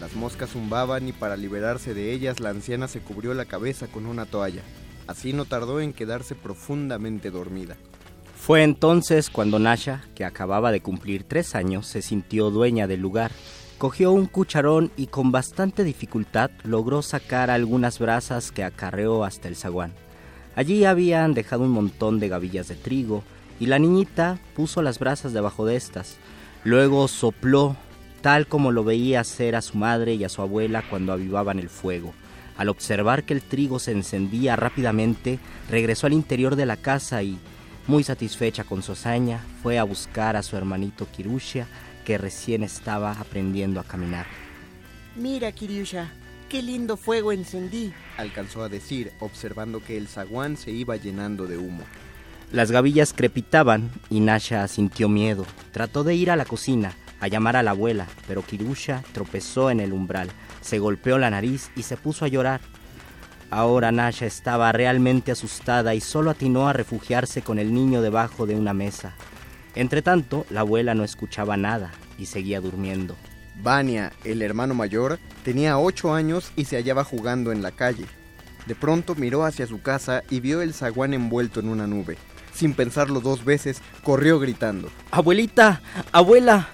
Las 0.00 0.14
moscas 0.14 0.50
zumbaban 0.50 1.08
y 1.08 1.12
para 1.12 1.36
liberarse 1.36 1.92
de 1.92 2.12
ellas 2.12 2.38
la 2.38 2.50
anciana 2.50 2.86
se 2.86 3.00
cubrió 3.00 3.34
la 3.34 3.46
cabeza 3.46 3.88
con 3.88 4.06
una 4.06 4.26
toalla. 4.26 4.62
Así 5.08 5.32
no 5.32 5.46
tardó 5.46 5.80
en 5.80 5.94
quedarse 5.94 6.34
profundamente 6.34 7.30
dormida. 7.30 7.76
Fue 8.36 8.62
entonces 8.62 9.30
cuando 9.30 9.58
Nasha, 9.58 10.04
que 10.14 10.24
acababa 10.24 10.70
de 10.70 10.80
cumplir 10.80 11.24
tres 11.24 11.54
años, 11.54 11.86
se 11.86 12.02
sintió 12.02 12.50
dueña 12.50 12.86
del 12.86 13.00
lugar. 13.00 13.32
Cogió 13.78 14.12
un 14.12 14.26
cucharón 14.26 14.92
y 14.96 15.06
con 15.06 15.32
bastante 15.32 15.82
dificultad 15.82 16.50
logró 16.62 17.02
sacar 17.02 17.50
algunas 17.50 17.98
brasas 17.98 18.52
que 18.52 18.64
acarreó 18.64 19.24
hasta 19.24 19.48
el 19.48 19.56
zaguán. 19.56 19.92
Allí 20.54 20.84
habían 20.84 21.34
dejado 21.34 21.64
un 21.64 21.70
montón 21.70 22.20
de 22.20 22.28
gavillas 22.28 22.68
de 22.68 22.74
trigo 22.74 23.22
y 23.58 23.66
la 23.66 23.78
niñita 23.78 24.38
puso 24.54 24.82
las 24.82 24.98
brasas 24.98 25.32
debajo 25.32 25.64
de 25.64 25.76
estas. 25.76 26.16
Luego 26.64 27.08
sopló, 27.08 27.76
tal 28.20 28.46
como 28.46 28.72
lo 28.72 28.84
veía 28.84 29.20
hacer 29.20 29.56
a 29.56 29.62
su 29.62 29.78
madre 29.78 30.14
y 30.14 30.24
a 30.24 30.28
su 30.28 30.42
abuela 30.42 30.82
cuando 30.90 31.12
avivaban 31.12 31.58
el 31.58 31.70
fuego. 31.70 32.12
Al 32.58 32.68
observar 32.68 33.22
que 33.22 33.32
el 33.32 33.40
trigo 33.40 33.78
se 33.78 33.92
encendía 33.92 34.56
rápidamente, 34.56 35.38
regresó 35.70 36.08
al 36.08 36.12
interior 36.12 36.56
de 36.56 36.66
la 36.66 36.76
casa 36.76 37.22
y, 37.22 37.38
muy 37.86 38.02
satisfecha 38.02 38.64
con 38.64 38.82
su 38.82 38.92
hazaña, 38.92 39.40
fue 39.62 39.78
a 39.78 39.84
buscar 39.84 40.36
a 40.36 40.42
su 40.42 40.56
hermanito 40.56 41.06
Kirusha, 41.10 41.68
que 42.04 42.18
recién 42.18 42.64
estaba 42.64 43.12
aprendiendo 43.12 43.78
a 43.78 43.84
caminar. 43.84 44.26
Mira, 45.14 45.52
Kirusha, 45.52 46.10
qué 46.48 46.60
lindo 46.60 46.96
fuego 46.96 47.30
encendí, 47.30 47.92
alcanzó 48.16 48.62
a 48.64 48.68
decir, 48.68 49.12
observando 49.20 49.80
que 49.80 49.96
el 49.96 50.08
zaguán 50.08 50.56
se 50.56 50.72
iba 50.72 50.96
llenando 50.96 51.46
de 51.46 51.58
humo. 51.58 51.84
Las 52.50 52.72
gavillas 52.72 53.12
crepitaban 53.12 53.90
y 54.10 54.20
Nasha 54.20 54.66
sintió 54.68 55.08
miedo. 55.08 55.46
Trató 55.70 56.02
de 56.02 56.14
ir 56.14 56.30
a 56.30 56.36
la 56.36 56.44
cocina, 56.44 56.94
a 57.20 57.28
llamar 57.28 57.56
a 57.56 57.62
la 57.62 57.72
abuela, 57.72 58.06
pero 58.26 58.42
Kirusha 58.42 59.04
tropezó 59.12 59.70
en 59.70 59.80
el 59.80 59.92
umbral, 59.92 60.30
se 60.68 60.78
golpeó 60.78 61.16
la 61.16 61.30
nariz 61.30 61.70
y 61.76 61.82
se 61.82 61.96
puso 61.96 62.26
a 62.26 62.28
llorar. 62.28 62.60
Ahora 63.50 63.90
Nasha 63.90 64.26
estaba 64.26 64.70
realmente 64.72 65.32
asustada 65.32 65.94
y 65.94 66.02
solo 66.02 66.30
atinó 66.30 66.68
a 66.68 66.74
refugiarse 66.74 67.40
con 67.40 67.58
el 67.58 67.72
niño 67.72 68.02
debajo 68.02 68.46
de 68.46 68.54
una 68.54 68.74
mesa. 68.74 69.14
Entretanto, 69.74 70.44
la 70.50 70.60
abuela 70.60 70.94
no 70.94 71.04
escuchaba 71.04 71.56
nada 71.56 71.90
y 72.18 72.26
seguía 72.26 72.60
durmiendo. 72.60 73.16
Vania, 73.62 74.12
el 74.24 74.42
hermano 74.42 74.74
mayor, 74.74 75.18
tenía 75.42 75.78
ocho 75.78 76.12
años 76.12 76.52
y 76.54 76.66
se 76.66 76.76
hallaba 76.76 77.02
jugando 77.02 77.50
en 77.50 77.62
la 77.62 77.70
calle. 77.70 78.04
De 78.66 78.74
pronto 78.74 79.14
miró 79.14 79.46
hacia 79.46 79.66
su 79.66 79.80
casa 79.80 80.22
y 80.28 80.40
vio 80.40 80.60
el 80.60 80.74
zaguán 80.74 81.14
envuelto 81.14 81.60
en 81.60 81.70
una 81.70 81.86
nube. 81.86 82.18
Sin 82.52 82.74
pensarlo 82.74 83.20
dos 83.20 83.46
veces, 83.46 83.80
corrió 84.02 84.38
gritando. 84.38 84.90
Abuelita, 85.10 85.80
abuela, 86.12 86.68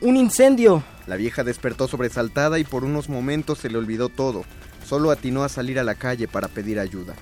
un 0.00 0.16
incendio. 0.16 0.84
La 1.10 1.16
vieja 1.16 1.42
despertó 1.42 1.88
sobresaltada 1.88 2.60
y 2.60 2.64
por 2.64 2.84
unos 2.84 3.08
momentos 3.08 3.58
se 3.58 3.68
le 3.68 3.78
olvidó 3.78 4.08
todo 4.08 4.44
solo 4.90 5.10
atinó 5.12 5.44
a 5.44 5.48
salir 5.48 5.78
a 5.78 5.84
la 5.84 5.94
calle 5.94 6.26
para 6.26 6.48
pedir 6.48 6.80
ayuda. 6.80 7.14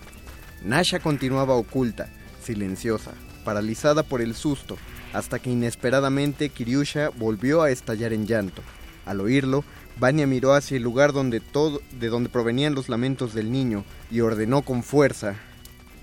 Nasha 0.62 1.00
continuaba 1.00 1.54
oculta, 1.54 2.08
silenciosa, 2.42 3.12
paralizada 3.44 4.02
por 4.02 4.22
el 4.22 4.34
susto, 4.34 4.78
hasta 5.12 5.38
que 5.38 5.50
inesperadamente 5.50 6.48
Kiryusha 6.48 7.10
volvió 7.10 7.60
a 7.60 7.70
estallar 7.70 8.14
en 8.14 8.26
llanto. 8.26 8.62
Al 9.04 9.20
oírlo, 9.20 9.64
Vania 9.98 10.26
miró 10.26 10.54
hacia 10.54 10.78
el 10.78 10.82
lugar 10.82 11.12
donde 11.12 11.40
todo, 11.40 11.82
de 11.92 12.08
donde 12.08 12.30
provenían 12.30 12.74
los 12.74 12.88
lamentos 12.88 13.34
del 13.34 13.52
niño 13.52 13.84
y 14.10 14.20
ordenó 14.20 14.62
con 14.62 14.82
fuerza: 14.82 15.36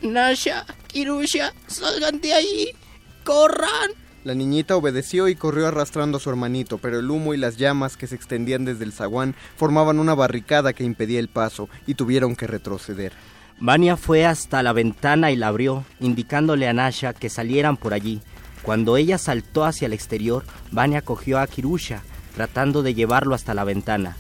Nasha, 0.04 0.68
Kirusha, 0.86 1.52
salgan 1.66 2.22
de 2.22 2.34
ahí, 2.34 2.70
corran. 3.24 3.92
La 4.26 4.34
niñita 4.34 4.76
obedeció 4.76 5.28
y 5.28 5.36
corrió 5.36 5.68
arrastrando 5.68 6.18
a 6.18 6.20
su 6.20 6.32
hermanito, 6.32 6.80
pero 6.80 6.98
el 6.98 7.12
humo 7.12 7.36
y 7.36 7.38
las 7.38 7.58
llamas 7.58 7.96
que 7.96 8.08
se 8.08 8.16
extendían 8.16 8.66
desde 8.66 8.84
el 8.84 8.92
zaguán 8.92 9.36
formaban 9.56 10.00
una 10.00 10.16
barricada 10.16 10.74
que 10.74 10.84
impedía 10.84 11.20
el 11.20 11.28
paso 11.28 11.70
y 11.86 11.94
tuvieron 11.94 12.36
que 12.36 12.48
retroceder. 12.48 13.14
Vania 13.60 13.98
fue 13.98 14.26
hasta 14.26 14.64
la 14.64 14.74
ventana 14.74 15.30
y 15.30 15.36
la 15.36 15.50
abrió, 15.50 15.86
indicándole 16.00 16.68
a 16.68 16.74
Nasha 16.74 17.14
que 17.14 17.30
salieran 17.30 17.78
por 17.78 17.94
allí. 17.94 18.20
Cuando 18.64 18.98
ella 18.98 19.20
saltó 19.20 19.64
hacia 19.64 19.86
el 19.86 19.94
exterior, 19.94 20.44
Vania 20.72 21.04
cogió 21.04 21.38
a 21.38 21.46
Kirusha, 21.46 22.02
tratando 22.34 22.82
de 22.82 22.96
llevarlo 22.96 23.36
hasta 23.36 23.54
la 23.54 23.64
ventana. 23.64 24.18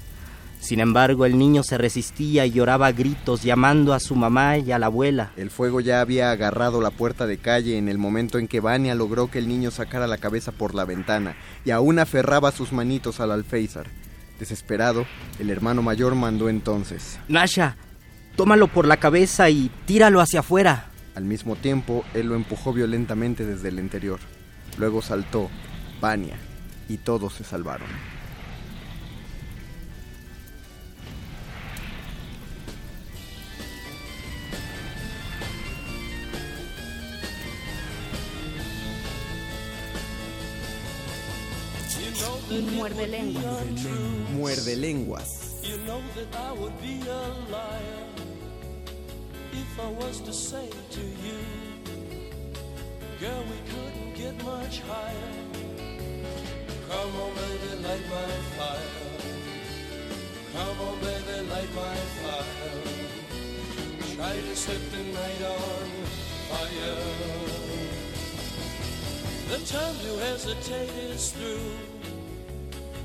Sin 0.65 0.79
embargo, 0.79 1.27
el 1.27 1.37
niño 1.37 1.61
se 1.61 1.77
resistía 1.77 2.47
y 2.47 2.51
lloraba 2.53 2.87
a 2.87 2.91
gritos 2.91 3.43
llamando 3.43 3.93
a 3.93 3.99
su 3.99 4.15
mamá 4.15 4.57
y 4.57 4.71
a 4.71 4.79
la 4.79 4.87
abuela. 4.87 5.31
El 5.37 5.51
fuego 5.51 5.79
ya 5.79 6.01
había 6.01 6.31
agarrado 6.31 6.81
la 6.81 6.89
puerta 6.89 7.27
de 7.27 7.37
calle 7.37 7.77
en 7.77 7.87
el 7.87 7.99
momento 7.99 8.39
en 8.39 8.47
que 8.47 8.61
Vania 8.61 8.95
logró 8.95 9.29
que 9.29 9.37
el 9.37 9.47
niño 9.47 9.69
sacara 9.69 10.07
la 10.07 10.17
cabeza 10.17 10.51
por 10.51 10.73
la 10.73 10.83
ventana 10.83 11.35
y 11.65 11.69
aún 11.69 11.99
aferraba 11.99 12.51
sus 12.51 12.73
manitos 12.73 13.19
al 13.19 13.31
alféizar. 13.31 13.85
Desesperado, 14.39 15.05
el 15.37 15.51
hermano 15.51 15.83
mayor 15.83 16.15
mandó 16.15 16.49
entonces: 16.49 17.19
Nasha, 17.27 17.77
tómalo 18.35 18.67
por 18.67 18.87
la 18.87 18.97
cabeza 18.97 19.51
y 19.51 19.69
tíralo 19.85 20.19
hacia 20.19 20.39
afuera. 20.39 20.87
Al 21.13 21.25
mismo 21.25 21.55
tiempo, 21.57 22.03
él 22.15 22.25
lo 22.25 22.33
empujó 22.33 22.73
violentamente 22.73 23.45
desde 23.45 23.69
el 23.69 23.77
interior. 23.77 24.19
Luego 24.79 25.03
saltó, 25.03 25.47
Vania, 26.01 26.37
y 26.89 26.97
todos 26.97 27.35
se 27.35 27.43
salvaron. 27.43 28.14
Couldn't 53.69 54.13
get 54.15 54.35
much 54.45 54.79
higher. 54.81 55.33
Come 56.89 57.15
on, 57.23 57.31
baby, 57.35 57.71
light 57.83 58.07
my 58.09 58.31
fire. 58.57 58.95
Come 60.53 60.79
on, 60.87 60.99
baby, 60.99 61.37
light 61.49 61.73
my 61.75 61.95
fire. 62.21 62.81
Try 64.15 64.35
to 64.35 64.55
set 64.55 64.91
the 64.91 65.03
night 65.03 65.41
on 65.55 65.87
fire. 66.49 67.03
The 69.49 69.59
time 69.65 69.95
to 70.05 70.11
hesitate 70.25 70.89
is 71.11 71.31
through. 71.31 71.94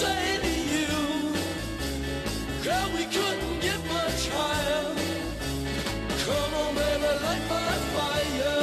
say 0.00 0.38
to 0.44 0.52
you, 0.74 0.96
girl, 2.64 2.88
we 2.96 3.04
couldn't 3.14 3.60
get 3.66 3.80
much 3.96 4.22
higher. 4.36 4.86
Come 6.24 6.54
on, 6.62 6.70
baby, 6.74 7.12
light 7.26 7.44
my 7.54 7.72
fire. 7.94 8.62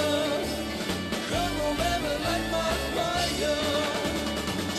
Come 1.32 1.58
on, 1.66 1.74
baby, 1.84 2.14
light 2.28 2.48
my 2.58 2.74
fire. 2.96 3.62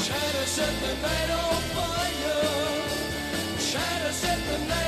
Try 0.07 0.27
to 0.37 0.45
set 0.57 0.75
the 0.85 0.93
night 1.07 1.31
on 1.43 1.61
fire. 1.77 2.45
Try 3.71 3.93
to 4.05 4.13
set 4.23 4.41
the 4.51 4.59
night. 4.67 4.88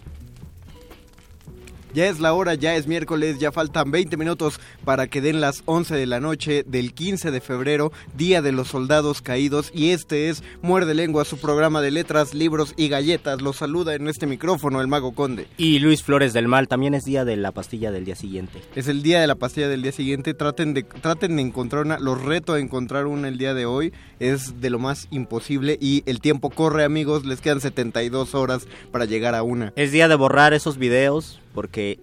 Ya 1.93 2.07
es 2.07 2.21
la 2.21 2.31
hora, 2.33 2.55
ya 2.55 2.75
es 2.75 2.87
miércoles, 2.87 3.37
ya 3.37 3.51
faltan 3.51 3.91
20 3.91 4.15
minutos 4.15 4.61
para 4.85 5.07
que 5.07 5.19
den 5.19 5.41
las 5.41 5.61
11 5.65 5.95
de 5.95 6.05
la 6.05 6.21
noche 6.21 6.63
del 6.65 6.93
15 6.93 7.31
de 7.31 7.41
febrero, 7.41 7.91
Día 8.15 8.41
de 8.41 8.53
los 8.53 8.69
Soldados 8.69 9.21
Caídos, 9.21 9.71
y 9.73 9.89
este 9.89 10.29
es 10.29 10.41
Muerde 10.61 10.93
Lengua, 10.93 11.25
su 11.25 11.37
programa 11.37 11.81
de 11.81 11.91
letras, 11.91 12.33
libros 12.33 12.73
y 12.77 12.87
galletas. 12.87 13.41
Los 13.41 13.57
saluda 13.57 13.93
en 13.93 14.07
este 14.07 14.25
micrófono 14.25 14.79
el 14.79 14.87
Mago 14.87 15.11
Conde. 15.11 15.47
Y 15.57 15.79
Luis 15.79 16.01
Flores 16.01 16.31
del 16.31 16.47
Mal, 16.47 16.69
también 16.69 16.93
es 16.93 17.03
día 17.03 17.25
de 17.25 17.35
la 17.35 17.51
pastilla 17.51 17.91
del 17.91 18.05
día 18.05 18.15
siguiente. 18.15 18.61
Es 18.73 18.87
el 18.87 19.03
día 19.03 19.19
de 19.19 19.27
la 19.27 19.35
pastilla 19.35 19.67
del 19.67 19.81
día 19.81 19.91
siguiente, 19.91 20.33
traten 20.33 20.73
de, 20.73 20.83
traten 20.83 21.35
de 21.35 21.41
encontrar 21.41 21.85
una, 21.85 21.99
los 21.99 22.21
reto 22.21 22.53
a 22.53 22.59
encontrar 22.61 23.05
una 23.05 23.27
el 23.27 23.37
día 23.37 23.53
de 23.53 23.65
hoy, 23.65 23.91
es 24.19 24.61
de 24.61 24.69
lo 24.69 24.79
más 24.79 25.09
imposible 25.11 25.77
y 25.81 26.03
el 26.05 26.21
tiempo 26.21 26.51
corre 26.51 26.85
amigos, 26.85 27.25
les 27.25 27.41
quedan 27.41 27.59
72 27.59 28.33
horas 28.33 28.65
para 28.91 29.03
llegar 29.03 29.35
a 29.35 29.43
una. 29.43 29.73
Es 29.75 29.91
día 29.91 30.07
de 30.07 30.15
borrar 30.15 30.53
esos 30.53 30.77
videos 30.77 31.41
porque 31.53 31.99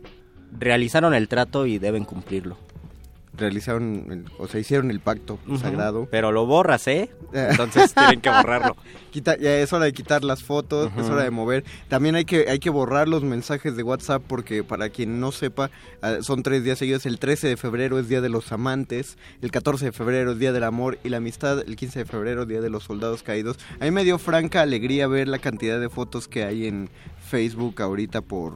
realizaron 0.59 1.15
el 1.15 1.29
trato 1.29 1.67
y 1.67 1.79
deben 1.79 2.05
cumplirlo. 2.05 2.57
Realizaron, 3.37 4.07
el- 4.11 4.25
o 4.41 4.49
sea, 4.49 4.59
hicieron 4.59 4.91
el 4.91 4.99
pacto 4.99 5.39
sagrado. 5.61 6.09
Pero 6.11 6.33
lo 6.33 6.45
borras, 6.45 6.89
¿eh? 6.89 7.09
Entonces 7.33 7.95
tienen 7.95 8.21
que 8.21 8.31
borrarlo. 8.31 8.75
Quita- 9.13 9.39
ya 9.39 9.55
es 9.59 9.73
hora 9.73 9.85
de 9.85 9.93
quitar 9.93 10.25
las 10.25 10.43
fotos, 10.43 10.91
es 10.99 11.09
hora 11.09 11.23
de 11.23 11.31
mover. 11.31 11.63
También 11.89 12.17
hay 12.17 12.25
que, 12.25 12.47
hay 12.51 12.59
que 12.59 12.69
borrar 12.69 13.07
los 13.07 13.23
mensajes 13.23 13.77
de 13.77 13.85
WhatsApp 13.85 14.25
porque 14.27 14.65
para 14.65 14.89
quien 14.89 15.21
no 15.21 15.31
sepa, 15.31 15.71
ah, 16.03 16.17
son 16.23 16.43
tres 16.43 16.65
días 16.65 16.79
seguidos. 16.81 17.07
El 17.07 17.21
13 17.21 17.47
de 17.47 17.57
febrero 17.57 18.01
es 18.01 18.09
Día 18.09 18.21
de 18.21 18.29
los 18.29 18.51
Amantes, 18.51 19.19
el 19.41 19.53
14 19.53 19.85
de 19.85 19.93
febrero 19.93 20.33
es 20.33 20.39
Día 20.41 20.51
del 20.53 20.65
Amor 20.65 20.99
y 21.05 21.09
la 21.11 21.19
Amistad, 21.19 21.61
el 21.61 21.77
15 21.77 22.01
de 22.01 22.05
febrero 22.07 22.45
Día 22.45 22.61
de 22.61 22.71
los 22.71 22.83
Soldados 22.85 23.23
Caídos. 23.23 23.57
A 23.79 23.85
mí 23.85 23.93
me 23.93 24.03
dio 24.03 24.19
franca 24.19 24.63
alegría 24.63 25.07
ver 25.07 25.29
la 25.29 25.39
cantidad 25.39 25.79
de 25.79 25.89
fotos 25.89 26.27
que 26.27 26.43
hay 26.43 26.67
en 26.67 26.91
Facebook 27.31 27.81
ahorita 27.83 28.21
por... 28.21 28.55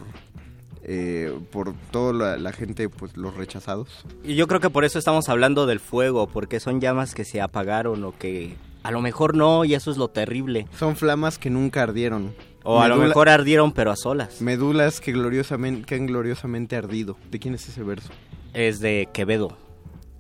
eh, 0.84 1.32
por 1.50 1.74
toda 1.90 2.12
la, 2.12 2.36
la 2.36 2.52
gente, 2.52 2.88
pues 2.88 3.16
los 3.16 3.36
rechazados. 3.36 4.04
Y 4.24 4.34
yo 4.34 4.48
creo 4.48 4.60
que 4.60 4.70
por 4.70 4.84
eso 4.84 4.98
estamos 4.98 5.28
hablando 5.28 5.66
del 5.66 5.80
fuego, 5.80 6.26
porque 6.28 6.60
son 6.60 6.80
llamas 6.80 7.14
que 7.14 7.24
se 7.24 7.40
apagaron 7.40 8.02
o 8.04 8.16
que 8.16 8.56
a 8.82 8.90
lo 8.90 9.00
mejor 9.00 9.36
no, 9.36 9.64
y 9.64 9.74
eso 9.74 9.90
es 9.90 9.96
lo 9.96 10.09
terrible. 10.09 10.66
Son 10.78 10.96
flamas 10.96 11.38
que 11.38 11.50
nunca 11.50 11.82
ardieron. 11.82 12.34
O 12.64 12.80
a 12.80 12.88
lo 12.88 12.96
mejor 12.96 13.28
ardieron, 13.28 13.72
pero 13.72 13.90
a 13.90 13.96
solas. 13.96 14.40
Medulas 14.40 15.00
que 15.00 15.12
gloriosamente, 15.12 15.84
que 15.84 15.96
han 15.96 16.06
gloriosamente 16.06 16.76
ardido. 16.76 17.16
¿De 17.30 17.40
quién 17.40 17.54
es 17.54 17.68
ese 17.68 17.82
verso? 17.82 18.10
Es 18.54 18.78
de 18.80 19.09
Quevedo. 19.12 19.56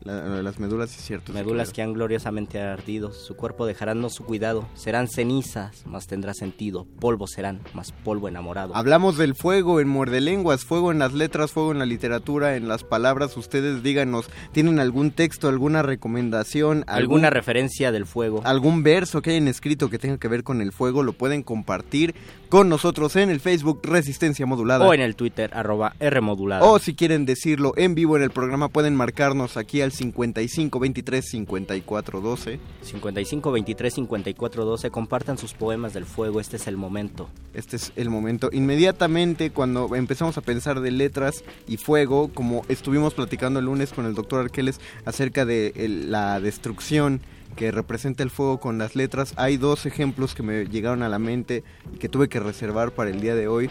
La- 0.04 0.42
las 0.42 0.58
medulas, 0.58 0.90
es 0.96 1.04
cierto. 1.04 1.32
Medulas 1.32 1.72
que 1.72 1.82
han 1.82 1.92
gloriosamente 1.92 2.60
ardido, 2.60 3.12
su 3.12 3.36
cuerpo 3.36 3.66
dejarán 3.66 4.00
no 4.00 4.10
su 4.10 4.24
cuidado, 4.24 4.68
serán 4.74 5.08
cenizas, 5.08 5.84
mas 5.86 6.06
tendrá 6.06 6.34
sentido, 6.34 6.86
polvo 6.98 7.26
serán, 7.26 7.60
más 7.74 7.92
polvo 7.92 8.28
enamorado. 8.28 8.74
Hablamos 8.76 9.16
del 9.16 9.34
fuego 9.34 9.80
en 9.80 9.88
Muerde 9.88 10.20
Lenguas, 10.20 10.64
fuego 10.64 10.90
en 10.92 10.98
las 10.98 11.12
letras, 11.12 11.52
fuego 11.52 11.72
en 11.72 11.78
la 11.78 11.86
literatura, 11.86 12.56
en 12.56 12.68
las 12.68 12.84
palabras. 12.84 13.36
Ustedes 13.36 13.82
díganos, 13.82 14.28
¿tienen 14.52 14.80
algún 14.80 15.10
texto, 15.12 15.48
alguna 15.48 15.82
recomendación? 15.82 16.84
¿Alguna 16.86 17.30
referencia 17.30 17.92
del 17.92 18.06
fuego? 18.06 18.40
algún 18.44 18.82
verso 18.82 19.22
que 19.22 19.30
hayan 19.30 19.48
escrito 19.48 19.88
que 19.90 19.98
tenga 19.98 20.18
que 20.18 20.28
ver 20.28 20.42
con 20.42 20.60
el 20.60 20.72
fuego? 20.72 21.02
Lo 21.02 21.12
pueden 21.12 21.42
compartir 21.42 22.14
con 22.48 22.68
nosotros 22.68 23.16
en 23.16 23.30
el 23.30 23.40
Facebook 23.40 23.80
Resistencia 23.82 24.46
Modulada. 24.46 24.86
O 24.86 24.92
en 24.94 25.00
el 25.00 25.16
Twitter, 25.16 25.50
arroba 25.54 25.94
Rmodulada. 26.00 26.64
O 26.64 26.78
si 26.78 26.94
quieren 26.94 27.24
decirlo 27.26 27.72
en 27.76 27.94
vivo 27.94 28.16
en 28.16 28.22
el 28.22 28.30
programa, 28.30 28.68
pueden 28.68 28.94
marcarnos 28.94 29.56
aquí 29.56 29.80
al 29.80 29.91
55 29.92 30.78
23 30.78 31.24
54 31.24 32.20
12. 32.20 32.60
55 32.82 33.52
23 33.52 33.94
54 33.94 34.64
12, 34.64 34.90
compartan 34.90 35.38
sus 35.38 35.54
poemas 35.54 35.92
del 35.92 36.04
fuego, 36.04 36.40
este 36.40 36.56
es 36.56 36.66
el 36.66 36.76
momento. 36.76 37.28
Este 37.54 37.76
es 37.76 37.92
el 37.96 38.10
momento. 38.10 38.50
Inmediatamente 38.52 39.50
cuando 39.50 39.94
empezamos 39.94 40.38
a 40.38 40.40
pensar 40.40 40.80
de 40.80 40.90
letras 40.90 41.44
y 41.68 41.76
fuego, 41.76 42.30
como 42.32 42.64
estuvimos 42.68 43.14
platicando 43.14 43.60
el 43.60 43.66
lunes 43.66 43.92
con 43.92 44.06
el 44.06 44.14
doctor 44.14 44.40
Arqueles 44.40 44.80
acerca 45.04 45.44
de 45.44 45.72
la 46.08 46.40
destrucción 46.40 47.20
que 47.56 47.70
representa 47.70 48.22
el 48.22 48.30
fuego 48.30 48.58
con 48.58 48.78
las 48.78 48.96
letras, 48.96 49.34
hay 49.36 49.56
dos 49.56 49.86
ejemplos 49.86 50.34
que 50.34 50.42
me 50.42 50.64
llegaron 50.64 51.02
a 51.02 51.08
la 51.08 51.18
mente 51.18 51.64
y 51.94 51.98
que 51.98 52.08
tuve 52.08 52.28
que 52.28 52.40
reservar 52.40 52.92
para 52.92 53.10
el 53.10 53.20
día 53.20 53.34
de 53.34 53.48
hoy. 53.48 53.70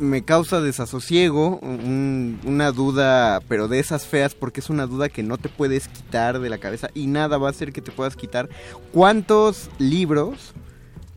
Me 0.00 0.22
causa 0.24 0.60
desasosiego, 0.60 1.58
un- 1.62 2.40
una 2.44 2.72
duda, 2.72 3.40
pero 3.48 3.68
de 3.68 3.78
esas 3.78 4.06
feas, 4.06 4.34
porque 4.34 4.60
es 4.60 4.70
una 4.70 4.86
duda 4.86 5.08
que 5.10 5.22
no 5.22 5.36
te 5.38 5.48
puedes 5.48 5.86
quitar 5.88 6.40
de 6.40 6.48
la 6.48 6.58
cabeza 6.58 6.88
y 6.94 7.06
nada 7.06 7.36
va 7.38 7.48
a 7.48 7.50
hacer 7.50 7.72
que 7.72 7.82
te 7.82 7.92
puedas 7.92 8.16
quitar. 8.16 8.48
¿Cuántos 8.92 9.70
libros 9.78 10.52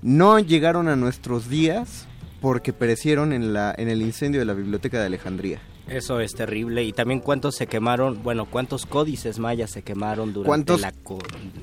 no 0.02 0.38
llegaron 0.40 0.88
a 0.90 0.96
nuestros 0.96 1.50
días 1.50 2.08
porque 2.42 2.74
perecieron 2.74 3.32
en, 3.34 3.54
la, 3.54 3.74
en 3.78 3.88
el 3.88 4.02
incendio 4.02 4.42
de 4.42 4.46
la 4.46 4.54
biblioteca 4.54 5.00
de 5.00 5.06
Alejandría? 5.06 5.62
Eso 5.88 6.20
es 6.20 6.34
terrible. 6.34 6.84
Y 6.84 6.94
también 6.94 7.20
cuántos 7.20 7.56
se 7.56 7.68
quemaron, 7.68 8.22
bueno, 8.24 8.46
cuántos 8.50 8.86
códices 8.86 9.40
mayas 9.40 9.72
se 9.72 9.82
quemaron 9.82 10.32
durante, 10.34 10.48
¿Cuántos- 10.48 10.82
la, 10.82 10.94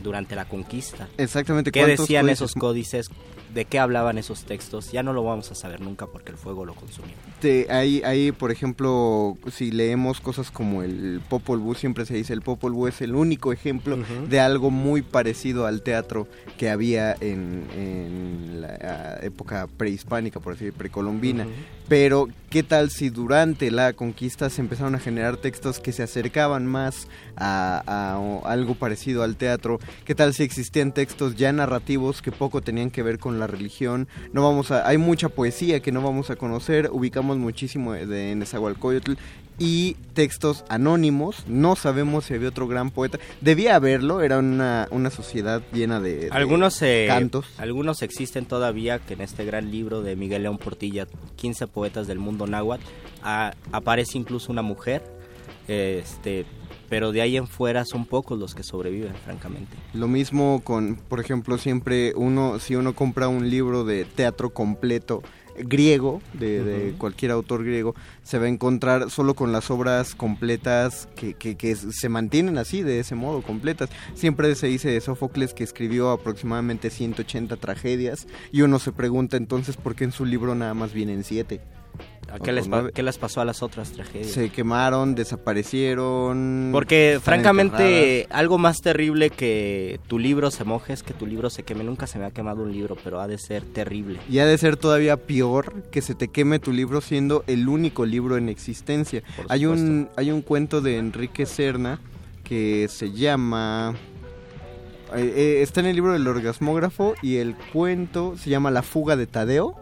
durante 0.02 0.34
la 0.36 0.46
conquista. 0.46 1.08
Exactamente. 1.18 1.70
¿Qué 1.70 1.80
¿cuántos 1.80 2.00
decían 2.00 2.24
códices? 2.26 2.40
esos 2.42 2.54
códices? 2.54 3.06
¿De 3.54 3.64
qué 3.64 3.80
hablaban 3.80 4.16
esos 4.16 4.44
textos? 4.44 4.92
Ya 4.92 5.02
no 5.02 5.12
lo 5.12 5.24
vamos 5.24 5.50
a 5.50 5.54
saber 5.56 5.80
nunca 5.80 6.06
porque 6.06 6.30
el 6.30 6.38
fuego 6.38 6.64
lo 6.64 6.74
consumió. 6.74 7.16
Te- 7.40 7.66
ahí, 7.72 8.02
ahí, 8.04 8.32
por 8.32 8.50
ejemplo, 8.50 9.36
si 9.50 9.70
leemos 9.70 10.20
cosas 10.20 10.50
como 10.50 10.82
el 10.82 11.20
Popol 11.28 11.58
Vuh, 11.58 11.74
siempre 11.74 12.04
se 12.04 12.14
dice 12.14 12.32
el 12.34 12.42
Popol 12.42 12.72
Vuh 12.72 12.88
es 12.88 13.00
el 13.00 13.14
único 13.14 13.52
ejemplo 13.52 13.96
de 14.28 14.40
algo 14.40 14.70
muy 14.70 15.00
parecido 15.02 15.66
al 15.66 15.80
teatro 15.82 16.28
que 16.58 16.68
había 16.68 17.14
en, 17.20 17.64
en 17.74 18.60
la 18.60 19.18
época 19.22 19.66
prehispánica, 19.76 20.38
por 20.40 20.52
decir, 20.52 20.72
precolombina. 20.74 21.46
Pero, 21.88 22.28
¿qué 22.50 22.62
tal 22.62 22.88
si 22.90 23.08
durante 23.10 23.72
la 23.72 23.94
conquista 23.94 24.48
se 24.48 24.60
empezaron 24.60 24.94
a 24.94 25.00
generar 25.00 25.38
textos 25.38 25.80
que 25.80 25.90
se 25.92 26.04
acercaban 26.04 26.64
más 26.64 27.08
a, 27.36 27.82
a 28.44 28.48
algo 28.52 28.76
parecido 28.76 29.24
al 29.24 29.34
teatro? 29.36 29.80
¿Qué 30.04 30.14
tal 30.14 30.32
si 30.34 30.44
existían 30.44 30.92
textos 30.92 31.34
ya 31.34 31.52
narrativos 31.52 32.22
que 32.22 32.30
poco 32.30 32.60
tenían 32.60 32.90
que 32.92 33.02
ver 33.02 33.18
con 33.18 33.40
la 33.40 33.48
religión? 33.48 34.06
No 34.32 34.44
vamos 34.44 34.70
a, 34.70 34.86
hay 34.86 34.98
mucha 34.98 35.30
poesía 35.30 35.80
que 35.80 35.90
no 35.90 36.00
vamos 36.00 36.30
a 36.30 36.36
conocer, 36.36 36.90
ubicamos 36.92 37.29
muchísimo 37.38 37.92
de, 37.92 38.34
Nezahualcóyotl 38.34 39.12
y 39.58 39.94
textos 40.14 40.64
anónimos, 40.70 41.46
no 41.46 41.76
sabemos 41.76 42.24
si 42.24 42.34
había 42.34 42.48
otro 42.48 42.66
gran 42.66 42.90
poeta, 42.90 43.18
debía 43.42 43.76
haberlo, 43.76 44.22
era 44.22 44.38
una, 44.38 44.88
una 44.90 45.10
sociedad 45.10 45.62
llena 45.72 46.00
de, 46.00 46.16
de 46.16 46.30
Algunos, 46.30 46.80
eh, 46.80 47.04
cantos. 47.06 47.46
algunos 47.58 48.00
existen 48.00 48.46
todavía 48.46 48.98
que 49.00 49.14
en 49.14 49.20
este 49.20 49.44
gran 49.44 49.70
libro 49.70 50.00
de 50.00 50.16
Miguel 50.16 50.44
León 50.44 50.56
Portilla, 50.56 51.06
15 51.36 51.66
poetas 51.66 52.06
del 52.06 52.18
mundo 52.18 52.46
náhuatl, 52.46 52.84
aparece 53.22 54.16
incluso 54.16 54.50
una 54.50 54.62
mujer, 54.62 55.02
este, 55.68 56.46
pero 56.90 57.12
de 57.12 57.22
ahí 57.22 57.36
en 57.36 57.46
fuera 57.46 57.84
son 57.84 58.04
pocos 58.04 58.38
los 58.38 58.54
que 58.54 58.62
sobreviven, 58.62 59.14
francamente. 59.24 59.76
Lo 59.94 60.08
mismo 60.08 60.60
con, 60.64 60.96
por 60.96 61.20
ejemplo, 61.20 61.56
siempre 61.56 62.12
uno, 62.16 62.58
si 62.58 62.74
uno 62.76 62.94
compra 62.94 63.28
un 63.28 63.48
libro 63.48 63.84
de 63.84 64.04
teatro 64.04 64.50
completo 64.50 65.22
griego, 65.64 66.20
de, 66.32 66.64
de 66.64 66.92
cualquier 66.92 67.30
autor 67.32 67.64
griego, 67.64 67.94
se 68.22 68.38
va 68.38 68.46
a 68.46 68.48
encontrar 68.48 69.10
solo 69.10 69.34
con 69.34 69.52
las 69.52 69.70
obras 69.70 70.14
completas 70.14 71.08
que, 71.16 71.34
que, 71.34 71.56
que 71.56 71.74
se 71.76 72.08
mantienen 72.08 72.58
así, 72.58 72.82
de 72.82 73.00
ese 73.00 73.14
modo, 73.14 73.42
completas. 73.42 73.90
Siempre 74.14 74.54
se 74.54 74.66
dice 74.66 74.90
de 74.90 75.00
Sófocles 75.00 75.54
que 75.54 75.64
escribió 75.64 76.10
aproximadamente 76.10 76.90
180 76.90 77.56
tragedias 77.56 78.26
y 78.52 78.62
uno 78.62 78.78
se 78.78 78.92
pregunta 78.92 79.36
entonces 79.36 79.76
por 79.76 79.94
qué 79.94 80.04
en 80.04 80.12
su 80.12 80.24
libro 80.24 80.54
nada 80.54 80.74
más 80.74 80.92
vienen 80.92 81.24
7. 81.24 81.60
¿A 82.32 82.38
¿Qué, 82.38 82.52
les 82.52 82.68
pa- 82.68 82.90
qué 82.92 83.02
les 83.02 83.18
pasó 83.18 83.40
a 83.40 83.44
las 83.44 83.60
otras 83.60 83.90
tragedias? 83.90 84.30
Se 84.30 84.50
quemaron, 84.50 85.16
desaparecieron. 85.16 86.70
Porque 86.72 87.18
francamente 87.20 88.20
enterradas. 88.20 88.38
algo 88.40 88.58
más 88.58 88.76
terrible 88.80 89.30
que 89.30 89.98
tu 90.06 90.18
libro 90.18 90.50
se 90.52 90.62
moje 90.64 90.92
es 90.92 91.02
que 91.02 91.12
tu 91.12 91.26
libro 91.26 91.50
se 91.50 91.64
queme. 91.64 91.82
Nunca 91.82 92.06
se 92.06 92.18
me 92.18 92.26
ha 92.26 92.30
quemado 92.30 92.62
un 92.62 92.72
libro, 92.72 92.96
pero 93.02 93.20
ha 93.20 93.26
de 93.26 93.36
ser 93.38 93.64
terrible. 93.64 94.20
Y 94.30 94.38
ha 94.38 94.46
de 94.46 94.56
ser 94.58 94.76
todavía 94.76 95.16
peor 95.16 95.82
que 95.90 96.02
se 96.02 96.14
te 96.14 96.28
queme 96.28 96.60
tu 96.60 96.72
libro 96.72 97.00
siendo 97.00 97.42
el 97.48 97.68
único 97.68 98.06
libro 98.06 98.36
en 98.36 98.48
existencia. 98.48 99.22
Hay 99.48 99.66
un, 99.66 100.08
hay 100.16 100.30
un 100.30 100.42
cuento 100.42 100.80
de 100.80 100.98
Enrique 100.98 101.46
Serna 101.46 101.98
que 102.44 102.86
se 102.88 103.10
llama... 103.12 103.94
eh, 105.16 105.32
eh, 105.36 105.62
está 105.62 105.80
en 105.80 105.86
el 105.86 105.96
libro 105.96 106.12
del 106.12 106.26
orgasmógrafo 106.28 107.14
y 107.22 107.36
el 107.38 107.56
cuento 107.72 108.36
se 108.36 108.50
llama 108.50 108.70
La 108.70 108.82
fuga 108.82 109.16
de 109.16 109.26
Tadeo. 109.26 109.74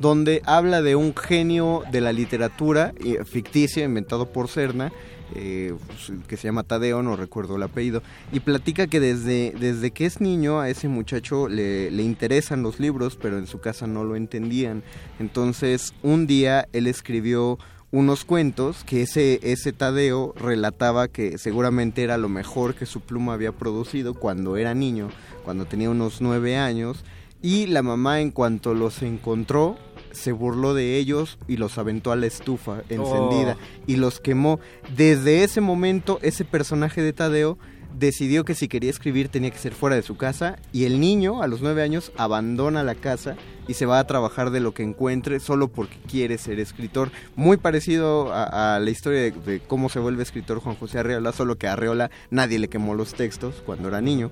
Donde 0.00 0.42
habla 0.44 0.82
de 0.82 0.96
un 0.96 1.14
genio 1.14 1.82
de 1.90 2.00
la 2.00 2.12
literatura 2.12 2.92
eh, 3.04 3.24
ficticia 3.24 3.84
inventado 3.84 4.26
por 4.26 4.48
Cerna 4.48 4.92
eh, 5.34 5.74
pues, 5.86 6.12
que 6.28 6.36
se 6.36 6.46
llama 6.46 6.62
Tadeo, 6.62 7.02
no 7.02 7.16
recuerdo 7.16 7.56
el 7.56 7.62
apellido, 7.64 8.02
y 8.32 8.40
platica 8.40 8.86
que 8.86 9.00
desde, 9.00 9.52
desde 9.58 9.90
que 9.90 10.06
es 10.06 10.20
niño 10.20 10.60
a 10.60 10.70
ese 10.70 10.86
muchacho 10.86 11.48
le, 11.48 11.90
le 11.90 12.02
interesan 12.04 12.62
los 12.62 12.78
libros, 12.78 13.18
pero 13.20 13.38
en 13.38 13.48
su 13.48 13.58
casa 13.58 13.86
no 13.88 14.04
lo 14.04 14.14
entendían. 14.14 14.84
Entonces, 15.18 15.94
un 16.02 16.26
día 16.28 16.68
él 16.72 16.86
escribió 16.86 17.58
unos 17.90 18.24
cuentos 18.24 18.84
que 18.84 19.02
ese, 19.02 19.40
ese 19.42 19.72
Tadeo 19.72 20.32
relataba 20.36 21.08
que 21.08 21.38
seguramente 21.38 22.02
era 22.02 22.18
lo 22.18 22.28
mejor 22.28 22.74
que 22.74 22.86
su 22.86 23.00
pluma 23.00 23.32
había 23.32 23.52
producido 23.52 24.14
cuando 24.14 24.56
era 24.56 24.74
niño, 24.74 25.08
cuando 25.44 25.64
tenía 25.64 25.90
unos 25.90 26.20
nueve 26.20 26.56
años, 26.56 27.04
y 27.42 27.66
la 27.66 27.82
mamá 27.82 28.20
en 28.20 28.30
cuanto 28.30 28.74
los 28.74 29.02
encontró 29.02 29.76
se 30.16 30.32
burló 30.32 30.74
de 30.74 30.96
ellos 30.96 31.38
y 31.46 31.56
los 31.56 31.78
aventó 31.78 32.12
a 32.12 32.16
la 32.16 32.26
estufa 32.26 32.82
encendida 32.88 33.56
y 33.86 33.96
los 33.96 34.20
quemó. 34.20 34.58
Desde 34.96 35.44
ese 35.44 35.60
momento 35.60 36.18
ese 36.22 36.44
personaje 36.44 37.02
de 37.02 37.12
Tadeo 37.12 37.58
decidió 37.98 38.44
que 38.44 38.54
si 38.54 38.68
quería 38.68 38.90
escribir 38.90 39.28
tenía 39.28 39.50
que 39.50 39.58
ser 39.58 39.72
fuera 39.72 39.96
de 39.96 40.02
su 40.02 40.16
casa 40.16 40.58
y 40.72 40.84
el 40.84 41.00
niño 41.00 41.42
a 41.42 41.46
los 41.46 41.62
nueve 41.62 41.82
años 41.82 42.12
abandona 42.16 42.82
la 42.82 42.94
casa 42.94 43.36
y 43.68 43.74
se 43.74 43.86
va 43.86 43.98
a 43.98 44.06
trabajar 44.06 44.50
de 44.50 44.60
lo 44.60 44.74
que 44.74 44.82
encuentre 44.82 45.40
solo 45.40 45.68
porque 45.68 45.96
quiere 46.08 46.38
ser 46.38 46.60
escritor. 46.60 47.10
Muy 47.36 47.56
parecido 47.56 48.32
a, 48.32 48.76
a 48.76 48.80
la 48.80 48.90
historia 48.90 49.20
de, 49.20 49.30
de, 49.30 49.60
cómo 49.60 49.88
se 49.88 49.98
vuelve 49.98 50.22
escritor 50.22 50.60
Juan 50.60 50.76
José 50.76 50.98
Arreola, 50.98 51.32
solo 51.32 51.56
que 51.56 51.68
a 51.68 51.72
Arreola 51.72 52.10
nadie 52.30 52.58
le 52.58 52.68
quemó 52.68 52.94
los 52.94 53.14
textos 53.14 53.62
cuando 53.64 53.88
era 53.88 54.00
niño 54.00 54.30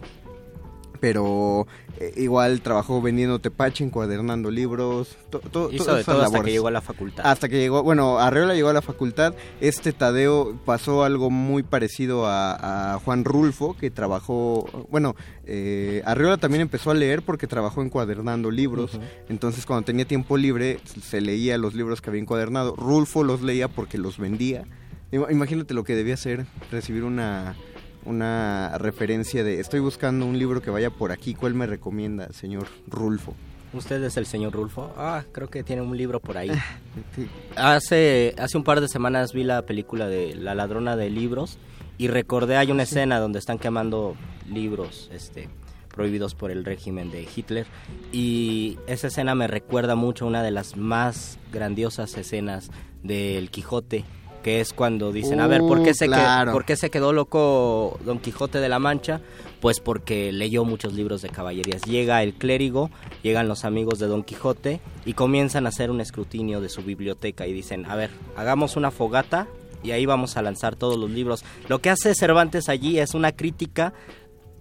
pero 1.05 1.67
eh, 2.01 2.15
igual 2.17 2.63
trabajó 2.63 3.03
vendiendo 3.03 3.39
tepache, 3.39 3.85
encuadernando 3.85 4.51
libros, 4.51 5.19
to, 5.29 5.39
to, 5.39 5.69
Hizo 5.71 5.95
de 5.95 6.03
todo 6.03 6.23
hasta 6.23 6.43
que 6.43 6.51
llegó 6.51 6.69
a 6.69 6.71
la 6.71 6.81
facultad. 6.81 7.27
Hasta 7.27 7.47
que 7.51 7.59
llegó, 7.59 7.83
bueno, 7.83 8.19
Arreola 8.19 8.55
llegó 8.55 8.71
a 8.71 8.73
la 8.73 8.81
facultad, 8.81 9.35
este 9.61 9.93
Tadeo 9.93 10.59
pasó 10.65 11.05
algo 11.05 11.29
muy 11.29 11.63
parecido 11.63 12.25
a, 12.25 12.95
a 12.95 12.99
Juan 13.01 13.27
Rulfo, 13.27 13.77
que 13.77 13.91
trabajó, 13.91 14.87
bueno, 14.91 15.15
eh, 15.45 16.01
Arreola 16.07 16.39
también 16.39 16.63
empezó 16.63 16.91
a 16.91 16.95
leer 16.95 17.21
porque 17.21 17.47
trabajó 17.47 17.83
encuadernando 17.83 18.51
libros, 18.51 18.95
uh 18.95 19.01
-huh. 19.01 19.03
entonces 19.29 19.67
cuando 19.67 19.85
tenía 19.85 20.07
tiempo 20.07 20.39
libre 20.39 20.79
se 20.85 21.21
leía 21.21 21.59
los 21.59 21.75
libros 21.75 22.01
que 22.01 22.09
había 22.09 22.23
encuadernado, 22.23 22.77
Rulfo 22.77 23.25
los 23.25 23.43
leía 23.43 23.69
porque 23.69 23.99
los 23.99 24.17
vendía, 24.17 24.65
imagínate 25.13 25.75
lo 25.75 25.85
que 25.85 25.97
debía 25.97 26.17
ser 26.17 26.47
recibir 26.71 27.05
una 27.05 27.57
una 28.05 28.77
referencia 28.79 29.45
de 29.45 29.61
estoy 29.61 29.81
buscando 29.81 30.27
un 30.27 30.39
libro 30.39 30.61
que 30.61 30.71
vaya 30.71 30.91
por 30.91 31.13
aquí, 31.13 31.35
¿cuál 31.35 31.55
me 31.55 31.67
recomienda, 31.67 32.33
señor 32.33 32.67
Rulfo? 32.87 33.35
¿Usted 33.73 34.03
es 34.05 34.17
el 34.17 34.27
señor 34.27 34.53
Rulfo? 34.53 34.95
Ah, 34.97 35.25
creo 35.33 35.49
que 35.49 35.65
tiene 35.65 35.83
un 35.83 35.97
libro 35.97 36.21
por 36.21 36.39
ahí. 36.39 36.51
sí. 37.17 37.29
Hace 37.57 38.35
hace 38.39 38.57
un 38.57 38.63
par 38.65 38.81
de 38.81 38.89
semanas 38.89 39.33
vi 39.33 39.43
la 39.43 39.63
película 39.63 40.07
de 40.07 40.35
La 40.37 40.55
ladrona 40.55 40.97
de 40.97 41.11
libros 41.11 41.59
y 41.99 42.09
recordé 42.09 42.57
hay 42.57 42.71
una 42.71 42.87
sí. 42.87 42.95
escena 42.95 43.19
donde 43.19 43.41
están 43.41 43.59
quemando 43.59 44.15
libros 44.49 45.11
este 45.13 45.49
prohibidos 45.89 46.35
por 46.35 46.51
el 46.51 46.65
régimen 46.65 47.11
de 47.11 47.27
Hitler 47.35 47.67
y 48.13 48.79
esa 48.87 49.09
escena 49.09 49.35
me 49.35 49.47
recuerda 49.47 49.95
mucho 49.95 50.25
a 50.25 50.29
una 50.29 50.43
de 50.43 50.51
las 50.51 50.77
más 50.77 51.39
grandiosas 51.53 52.17
escenas 52.17 52.71
del 53.03 53.51
Quijote 53.51 54.05
que 54.45 54.61
es 54.61 54.75
cuando 54.75 55.11
dicen, 55.11 55.41
a 55.41 55.47
ver, 55.47 55.63
¿por 55.63 55.83
qué, 55.83 55.95
se 55.95 56.07
claro. 56.07 56.45
quedó, 56.45 56.53
¿por 56.53 56.65
qué 56.67 56.77
se 56.77 56.91
quedó 56.91 57.15
loco 57.15 57.99
Don 58.05 58.19
Quijote 58.19 58.61
de 58.61 58.69
la 58.69 58.79
Mancha? 58.79 59.23
Pues 59.61 59.81
porque 59.81 60.33
leyó 60.33 60.67
muchos 60.67 60.93
libros 60.93 61.23
de 61.23 61.31
caballerías. 61.31 61.81
Llega 61.85 62.23
el 62.23 62.35
clérigo, 62.35 62.91
llegan 63.23 63.49
los 63.49 63.65
amigos 63.65 63.99
de 63.99 64.07
Don 64.07 64.23
Quijote 64.23 64.83
y 65.07 65.15
comienzan 65.15 65.65
a 65.65 65.71
hacer 65.71 65.91
un 65.91 66.03
escrutinio 66.03 66.61
de 66.61 66.69
su 66.69 66.83
biblioteca 66.83 67.47
y 67.47 67.55
dicen, 67.55 67.87
a 67.87 67.97
ver, 67.97 68.11
hagamos 68.37 68.77
una 68.77 68.91
fogata 68.91 69.49
y 69.83 69.93
ahí 69.93 70.05
vamos 70.05 70.37
a 70.37 70.43
lanzar 70.43 70.77
todos 70.77 70.99
los 70.99 71.11
libros. 71.11 71.43
Lo 71.69 71.79
que 71.79 71.89
hace 71.89 72.15
Cervantes 72.15 72.69
allí 72.69 72.99
es 72.99 73.15
una 73.15 73.33
crítica 73.33 73.95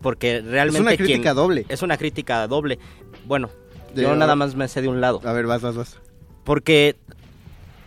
porque 0.02 0.40
realmente... 0.40 0.78
Es 0.78 0.82
una 0.82 0.96
crítica 0.96 1.22
quien, 1.22 1.36
doble. 1.36 1.66
Es 1.68 1.82
una 1.82 1.98
crítica 1.98 2.48
doble. 2.48 2.80
Bueno, 3.26 3.50
de, 3.94 4.04
yo 4.04 4.16
nada 4.16 4.38
más 4.38 4.56
me 4.56 4.70
sé 4.70 4.82
de 4.82 4.88
un 4.88 5.02
lado. 5.02 5.20
A 5.26 5.34
ver, 5.34 5.46
vas, 5.46 5.62
vas, 5.62 5.76
vas. 5.76 5.98
Porque 6.46 6.96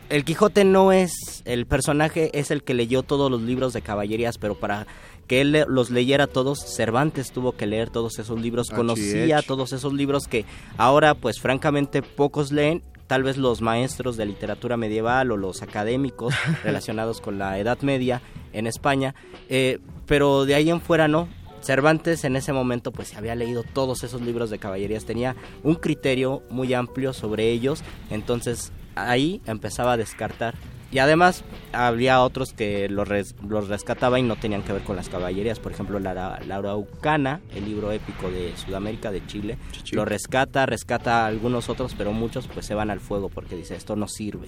el 0.08 0.24
Quijote 0.24 0.64
no 0.64 0.92
es 0.92 1.42
el 1.44 1.66
personaje, 1.66 2.30
es 2.38 2.50
el 2.50 2.62
que 2.62 2.74
leyó 2.74 3.02
todos 3.02 3.30
los 3.30 3.42
libros 3.42 3.72
de 3.72 3.82
caballerías, 3.82 4.38
pero 4.38 4.54
para 4.54 4.86
que 5.26 5.40
él 5.40 5.64
los 5.68 5.90
leyera 5.90 6.26
todos, 6.26 6.58
Cervantes 6.60 7.32
tuvo 7.32 7.52
que 7.52 7.66
leer 7.66 7.90
todos 7.90 8.18
esos 8.18 8.40
libros, 8.40 8.70
conocía 8.70 9.42
todos 9.42 9.72
esos 9.72 9.92
libros 9.92 10.28
que 10.28 10.44
ahora 10.76 11.14
pues 11.14 11.40
francamente 11.40 12.02
pocos 12.02 12.52
leen, 12.52 12.82
tal 13.06 13.24
vez 13.24 13.36
los 13.36 13.60
maestros 13.60 14.16
de 14.16 14.26
literatura 14.26 14.76
medieval 14.76 15.32
o 15.32 15.36
los 15.36 15.62
académicos 15.62 16.34
relacionados 16.64 17.20
con 17.20 17.38
la 17.38 17.58
Edad 17.58 17.80
Media 17.82 18.22
en 18.52 18.66
España, 18.66 19.14
eh, 19.48 19.80
pero 20.06 20.44
de 20.44 20.54
ahí 20.54 20.70
en 20.70 20.80
fuera 20.80 21.08
no, 21.08 21.28
Cervantes 21.60 22.22
en 22.22 22.36
ese 22.36 22.52
momento 22.52 22.92
pues 22.92 23.16
había 23.16 23.34
leído 23.34 23.64
todos 23.64 24.04
esos 24.04 24.22
libros 24.22 24.50
de 24.50 24.58
caballerías, 24.58 25.04
tenía 25.04 25.34
un 25.64 25.74
criterio 25.74 26.42
muy 26.48 26.72
amplio 26.74 27.12
sobre 27.12 27.50
ellos, 27.50 27.82
entonces 28.10 28.70
ahí 28.96 29.40
empezaba 29.46 29.92
a 29.92 29.96
descartar. 29.96 30.54
Y 30.90 30.98
además 30.98 31.44
había 31.72 32.22
otros 32.22 32.52
que 32.52 32.88
los, 32.88 33.08
res, 33.08 33.34
los 33.46 33.68
rescataba 33.68 34.18
y 34.18 34.22
no 34.22 34.36
tenían 34.36 34.62
que 34.62 34.72
ver 34.72 34.82
con 34.82 34.96
las 34.96 35.08
caballerías. 35.08 35.58
Por 35.58 35.72
ejemplo, 35.72 35.98
la, 35.98 36.40
la 36.46 36.56
Araucana, 36.56 37.40
el 37.54 37.64
libro 37.64 37.90
épico 37.92 38.30
de 38.30 38.56
Sudamérica, 38.56 39.10
de 39.10 39.26
Chile, 39.26 39.58
lo 39.92 40.04
rescata, 40.04 40.64
rescata 40.64 41.24
a 41.24 41.26
algunos 41.26 41.68
otros, 41.68 41.94
pero 41.98 42.12
muchos 42.12 42.46
pues 42.46 42.66
se 42.66 42.74
van 42.74 42.90
al 42.90 43.00
fuego 43.00 43.28
porque 43.28 43.56
dice, 43.56 43.74
esto 43.74 43.96
no 43.96 44.06
sirve. 44.06 44.46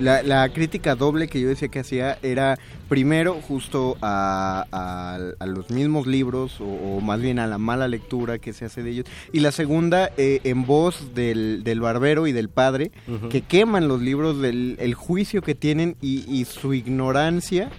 La, 0.00 0.22
la, 0.22 0.48
crítica 0.50 0.94
doble 0.94 1.28
que 1.28 1.40
yo 1.40 1.48
decía 1.48 1.68
que 1.68 1.80
hacía 1.80 2.18
era 2.22 2.58
primero 2.88 3.34
justo 3.40 3.96
a, 4.00 4.64
a, 4.70 5.18
a 5.38 5.46
los 5.46 5.70
mismos 5.70 6.06
libros 6.06 6.60
o, 6.60 6.64
o, 6.64 7.00
más 7.00 7.20
bien 7.20 7.38
a 7.38 7.46
la 7.46 7.58
mala 7.58 7.88
lectura 7.88 8.38
que 8.38 8.52
se 8.52 8.64
hace 8.64 8.82
de 8.82 8.90
ellos 8.90 9.06
y 9.32 9.40
la 9.40 9.52
segunda 9.52 10.10
eh, 10.16 10.40
en 10.44 10.66
voz 10.66 11.14
del, 11.14 11.64
del, 11.64 11.80
barbero 11.80 12.26
y 12.26 12.32
del 12.32 12.48
padre 12.48 12.92
uh 13.08 13.12
-huh. 13.12 13.28
que 13.28 13.42
queman 13.42 13.88
los 13.88 14.00
libros 14.00 14.40
del 14.40 14.76
el 14.78 14.94
juicio 14.94 15.42
que 15.42 15.54
tienen 15.54 15.96
y, 16.00 16.24
y 16.32 16.44
su 16.44 16.74
ignorancia 16.74 17.70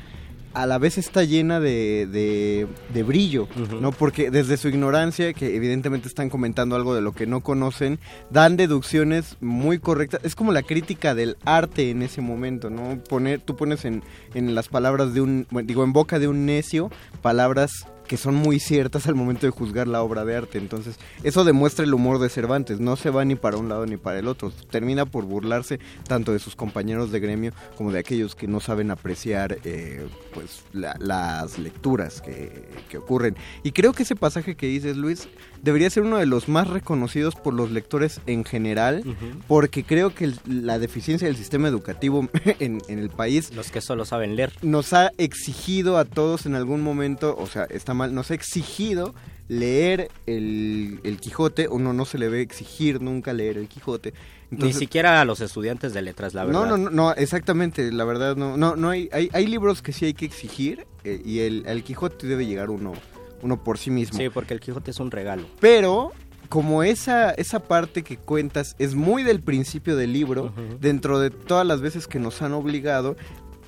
a 0.53 0.65
la 0.65 0.77
vez 0.77 0.97
está 0.97 1.23
llena 1.23 1.59
de, 1.59 2.07
de, 2.07 2.67
de 2.93 3.03
brillo, 3.03 3.43
uh 3.43 3.59
-huh. 3.59 3.79
¿no? 3.79 3.91
Porque 3.91 4.31
desde 4.31 4.57
su 4.57 4.67
ignorancia, 4.67 5.33
que 5.33 5.55
evidentemente 5.55 6.07
están 6.07 6.29
comentando 6.29 6.75
algo 6.75 6.95
de 6.95 7.01
lo 7.01 7.13
que 7.13 7.27
no 7.27 7.41
conocen, 7.41 7.99
dan 8.29 8.57
deducciones 8.57 9.37
muy 9.41 9.79
correctas. 9.79 10.21
Es 10.23 10.35
como 10.35 10.51
la 10.51 10.63
crítica 10.63 11.15
del 11.15 11.37
arte 11.45 11.91
en 11.91 12.01
ese 12.01 12.21
momento, 12.21 12.69
¿no? 12.69 12.97
Poner, 13.09 13.41
tú 13.41 13.55
pones 13.55 13.85
en, 13.85 14.03
en 14.33 14.55
las 14.55 14.69
palabras 14.69 15.13
de 15.13 15.21
un, 15.21 15.47
digo, 15.63 15.83
en 15.83 15.93
boca 15.93 16.19
de 16.19 16.27
un 16.27 16.45
necio, 16.45 16.89
palabras 17.21 17.71
que 18.09 18.17
son 18.17 18.33
muy 18.33 18.59
ciertas 18.59 19.05
al 19.05 19.13
momento 19.13 19.45
de 19.45 19.51
juzgar 19.51 19.87
la 19.87 20.01
obra 20.01 20.25
de 20.25 20.35
arte. 20.35 20.57
Entonces, 20.57 20.95
eso 21.23 21.43
demuestra 21.43 21.85
el 21.85 21.93
humor 21.93 22.17
de 22.17 22.27
Cervantes. 22.27 22.79
No 22.79 22.95
se 22.95 23.11
va 23.11 23.23
ni 23.23 23.35
para 23.35 23.57
un 23.57 23.69
lado 23.69 23.85
ni 23.85 23.97
para 23.97 24.17
el 24.17 24.27
otro. 24.27 24.51
Termina 24.71 25.05
por 25.05 25.25
burlarse 25.25 25.79
tanto 26.07 26.33
de 26.33 26.39
sus 26.39 26.55
compañeros 26.55 27.11
de 27.11 27.19
gremio 27.19 27.53
como 27.77 27.91
de 27.91 27.99
aquellos 27.99 28.33
que 28.33 28.47
no 28.47 28.61
saben 28.61 28.89
apreciar 28.89 29.59
eh, 29.63 30.07
pues 30.33 30.63
la, 30.73 30.95
las 30.99 31.59
lecturas 31.59 32.19
que, 32.19 32.67
que, 32.89 32.97
ocurren. 32.97 33.35
Y 33.61 33.73
creo 33.73 33.93
que 33.93 34.01
ese 34.01 34.15
pasaje 34.15 34.55
que 34.55 34.65
dices, 34.65 34.97
Luis, 34.97 35.29
debería 35.61 35.89
ser 35.89 36.03
uno 36.03 36.17
de 36.17 36.25
los 36.25 36.47
más 36.47 36.67
reconocidos 36.67 37.35
por 37.35 37.53
los 37.53 37.71
lectores 37.71 38.21
en 38.25 38.45
general, 38.45 39.03
uh 39.05 39.09
-huh. 39.09 39.41
porque 39.47 39.83
creo 39.83 40.13
que 40.13 40.33
la 40.45 40.79
deficiencia 40.79 41.27
del 41.27 41.37
sistema 41.37 41.67
educativo 41.67 42.27
en, 42.59 42.81
en 42.87 42.99
el 42.99 43.09
país... 43.09 43.53
Los 43.55 43.71
que 43.71 43.81
solo 43.81 44.05
saben 44.05 44.35
leer. 44.35 44.53
Nos 44.61 44.93
ha 44.93 45.11
exigido 45.17 45.97
a 45.97 46.05
todos 46.05 46.45
en 46.45 46.55
algún 46.55 46.81
momento, 46.81 47.35
o 47.37 47.47
sea, 47.47 47.65
está 47.65 47.93
mal, 47.93 48.13
nos 48.13 48.31
ha 48.31 48.33
exigido 48.33 49.13
leer 49.49 50.09
el, 50.27 50.99
el, 51.03 51.19
Quijote, 51.19 51.67
uno 51.67 51.91
no 51.91 52.05
se 52.05 52.17
le 52.17 52.29
ve 52.29 52.41
exigir 52.41 53.01
nunca 53.01 53.33
leer 53.33 53.57
el 53.57 53.67
Quijote. 53.67 54.13
Entonces, 54.51 54.75
Ni 54.75 54.79
siquiera 54.79 55.19
a 55.19 55.25
los 55.25 55.41
estudiantes 55.41 55.93
de 55.93 56.01
letras, 56.01 56.33
la 56.33 56.45
verdad. 56.45 56.67
No, 56.67 56.77
no, 56.77 56.89
no, 56.89 57.13
exactamente, 57.13 57.91
la 57.91 58.05
verdad 58.05 58.35
no, 58.35 58.57
no, 58.57 58.75
no 58.75 58.89
hay, 58.89 59.09
hay, 59.11 59.29
hay 59.33 59.47
libros 59.47 59.81
que 59.81 59.91
sí 59.91 60.05
hay 60.05 60.13
que 60.13 60.25
exigir 60.25 60.87
eh, 61.03 61.21
y 61.23 61.39
el, 61.39 61.63
el 61.67 61.83
Quijote 61.83 62.27
debe 62.27 62.45
llegar 62.45 62.69
uno, 62.69 62.93
uno 63.41 63.63
por 63.63 63.77
sí 63.77 63.91
mismo. 63.91 64.17
Sí, 64.17 64.29
porque 64.29 64.53
el 64.53 64.59
Quijote 64.59 64.91
es 64.91 64.99
un 64.99 65.11
regalo. 65.11 65.43
Pero 65.59 66.11
como 66.49 66.83
esa, 66.83 67.31
esa 67.31 67.59
parte 67.59 68.03
que 68.03 68.17
cuentas 68.17 68.75
es 68.79 68.95
muy 68.95 69.23
del 69.23 69.41
principio 69.41 69.95
del 69.95 70.13
libro, 70.13 70.45
uh 70.45 70.47
-huh. 70.47 70.79
dentro 70.79 71.19
de 71.19 71.29
todas 71.29 71.65
las 71.65 71.81
veces 71.81 72.07
que 72.07 72.19
nos 72.19 72.41
han 72.41 72.53
obligado, 72.53 73.15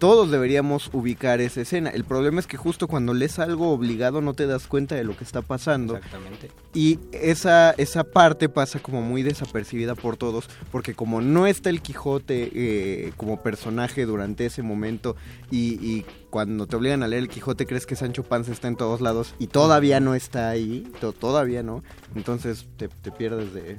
todos 0.01 0.31
deberíamos 0.31 0.89
ubicar 0.93 1.41
esa 1.41 1.61
escena. 1.61 1.91
El 1.91 2.05
problema 2.05 2.39
es 2.39 2.47
que 2.47 2.57
justo 2.57 2.87
cuando 2.87 3.13
lees 3.13 3.37
algo 3.37 3.69
obligado 3.71 4.19
no 4.19 4.33
te 4.33 4.47
das 4.47 4.65
cuenta 4.65 4.95
de 4.95 5.03
lo 5.03 5.15
que 5.15 5.23
está 5.23 5.43
pasando. 5.43 5.95
Exactamente. 5.97 6.49
Y 6.73 6.97
esa, 7.11 7.69
esa 7.77 8.03
parte 8.03 8.49
pasa 8.49 8.79
como 8.79 9.03
muy 9.03 9.21
desapercibida 9.21 9.93
por 9.93 10.17
todos, 10.17 10.49
porque 10.71 10.95
como 10.95 11.21
no 11.21 11.45
está 11.45 11.69
el 11.69 11.83
Quijote 11.83 12.49
eh, 12.51 13.13
como 13.15 13.43
personaje 13.43 14.07
durante 14.07 14.47
ese 14.47 14.63
momento 14.63 15.15
y, 15.51 15.73
y, 15.85 16.05
cuando 16.31 16.65
te 16.65 16.77
obligan 16.77 17.03
a 17.03 17.07
leer 17.07 17.21
el 17.21 17.29
Quijote 17.29 17.67
crees 17.67 17.85
que 17.85 17.95
Sancho 17.95 18.23
Panza 18.23 18.51
está 18.53 18.67
en 18.69 18.77
todos 18.77 19.01
lados 19.01 19.35
y 19.37 19.47
todavía 19.47 19.99
no 19.99 20.15
está 20.15 20.49
ahí, 20.49 20.91
to 20.99 21.11
todavía 21.13 21.61
no, 21.61 21.83
entonces 22.15 22.65
te, 22.75 22.87
te 22.87 23.11
pierdes 23.11 23.53
de, 23.53 23.77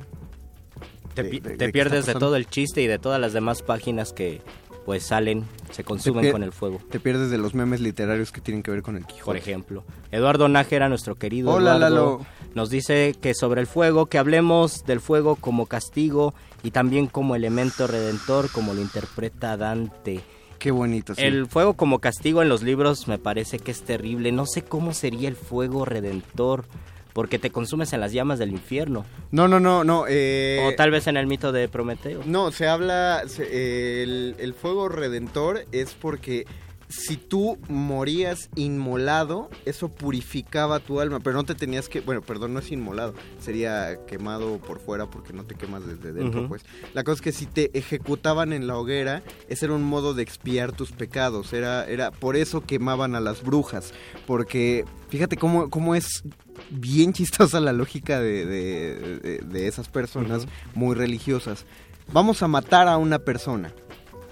Te, 1.15 1.23
de- 1.24 1.40
de- 1.57 1.73
pierdes 1.73 2.07
de 2.07 2.15
todo 2.15 2.36
el 2.36 2.47
chiste 2.47 2.81
y 2.81 2.86
de 2.86 2.99
todas 2.99 3.20
las 3.20 3.32
demás 3.32 3.62
páginas 3.62 4.12
que 4.12 4.40
pues 4.84 5.04
salen, 5.04 5.44
se 5.70 5.84
consumen 5.84 6.32
con 6.32 6.42
el 6.42 6.52
fuego. 6.52 6.80
Te 6.90 7.00
pierdes 7.00 7.30
de 7.30 7.38
los 7.38 7.54
memes 7.54 7.80
literarios 7.80 8.32
que 8.32 8.40
tienen 8.40 8.62
que 8.62 8.70
ver 8.70 8.82
con 8.82 8.96
el 8.96 9.04
Quijote. 9.04 9.24
Por 9.24 9.36
ejemplo, 9.36 9.84
Eduardo 10.10 10.48
Nájera, 10.48 10.88
nuestro 10.88 11.14
querido 11.14 11.52
Hola, 11.52 11.76
Eduardo, 11.76 11.94
Lalo. 11.94 12.26
nos 12.54 12.70
dice 12.70 13.14
que 13.20 13.34
sobre 13.34 13.60
el 13.60 13.66
fuego, 13.66 14.06
que 14.06 14.18
hablemos 14.18 14.84
del 14.84 15.00
fuego 15.00 15.36
como 15.36 15.66
castigo 15.66 16.34
y 16.62 16.70
también 16.70 17.06
como 17.06 17.36
elemento 17.36 17.86
redentor, 17.86 18.50
como 18.50 18.74
lo 18.74 18.80
interpreta 18.80 19.56
Dante. 19.56 20.20
Qué 20.59 20.70
bonito. 20.70 21.14
sí. 21.14 21.22
El 21.22 21.46
fuego 21.48 21.74
como 21.74 21.98
castigo 21.98 22.40
en 22.40 22.48
los 22.48 22.62
libros 22.62 23.09
me 23.09 23.18
parece 23.18 23.59
que 23.59 23.72
es 23.72 23.82
terrible. 23.82 24.30
No 24.30 24.46
sé 24.46 24.62
cómo 24.62 24.94
sería 24.94 25.28
el 25.28 25.34
fuego 25.34 25.84
redentor, 25.84 26.66
porque 27.12 27.39
te 27.39 27.51
consumes 27.51 27.93
en 27.93 28.01
las 28.01 28.12
llamas 28.12 28.39
del 28.39 28.51
infierno. 28.51 29.05
No, 29.30 29.48
no, 29.48 29.60
no, 29.60 29.84
no. 29.84 30.05
eh, 30.09 30.64
o 30.66 30.74
tal 30.76 30.90
vez 30.90 31.06
en 31.06 31.16
el 31.16 31.26
mito 31.26 31.52
de 31.52 31.68
Prometeo. 31.68 32.22
No, 32.26 32.51
se 32.52 32.68
habla, 32.68 33.22
se- 33.26 34.02
el, 34.02 34.34
el 34.39 34.55
fuego 34.55 34.89
redentor 34.89 35.64
es 35.72 35.94
porque 35.94 36.47
si 36.89 37.16
tú 37.16 37.56
morías 37.70 38.51
inmolado, 38.55 39.48
eso 39.64 39.89
purificaba 39.89 40.78
tu 40.78 41.01
alma, 41.01 41.20
pero 41.20 41.36
no 41.36 41.44
te 41.44 41.55
tenías 41.55 41.89
que, 41.89 42.02
bueno, 42.02 42.20
perdón, 42.20 42.52
no 42.52 42.59
es 42.60 42.70
inmolado, 42.70 43.14
sería 43.40 44.05
quemado 44.06 44.59
por 44.59 44.78
fuera 44.78 45.06
porque 45.06 45.32
no 45.32 45.44
te 45.44 45.55
quemas 45.55 45.86
desde 45.86 46.12
dentro, 46.12 46.47
pues. 46.48 46.62
La 46.93 47.02
cosa 47.02 47.14
es 47.14 47.20
que 47.22 47.32
si 47.32 47.47
te 47.47 47.70
ejecutaban 47.78 48.52
en 48.52 48.66
la 48.66 48.76
hoguera, 48.76 49.22
ese 49.48 49.64
era 49.64 49.74
un 49.74 49.84
modo 49.84 50.12
de 50.12 50.22
expiar 50.22 50.72
tus 50.72 50.93
pecados, 50.93 51.55
era, 51.55 51.86
era 51.86 52.10
por 52.10 52.36
eso 52.36 52.60
quemaban 52.60 53.14
a 53.14 53.20
las 53.20 53.43
brujas, 53.43 53.94
porque 54.26 54.84
fíjate 55.09 55.39
cómo, 55.39 55.70
cómo 55.70 55.94
es 55.94 56.22
bien 56.70 57.12
chistosa 57.12 57.61
la 57.61 57.73
lógica 57.73 58.20
de, 58.20 58.47
de- 58.47 59.19
de- 59.23 59.39
de 59.39 59.69
esas 59.69 59.89
personas 59.89 60.47
muy 60.74 60.95
religiosas. 60.95 61.65
Vamos 62.12 62.43
a 62.43 62.49
matar 62.49 62.89
a 62.89 62.97
una 62.97 63.19
persona. 63.20 63.73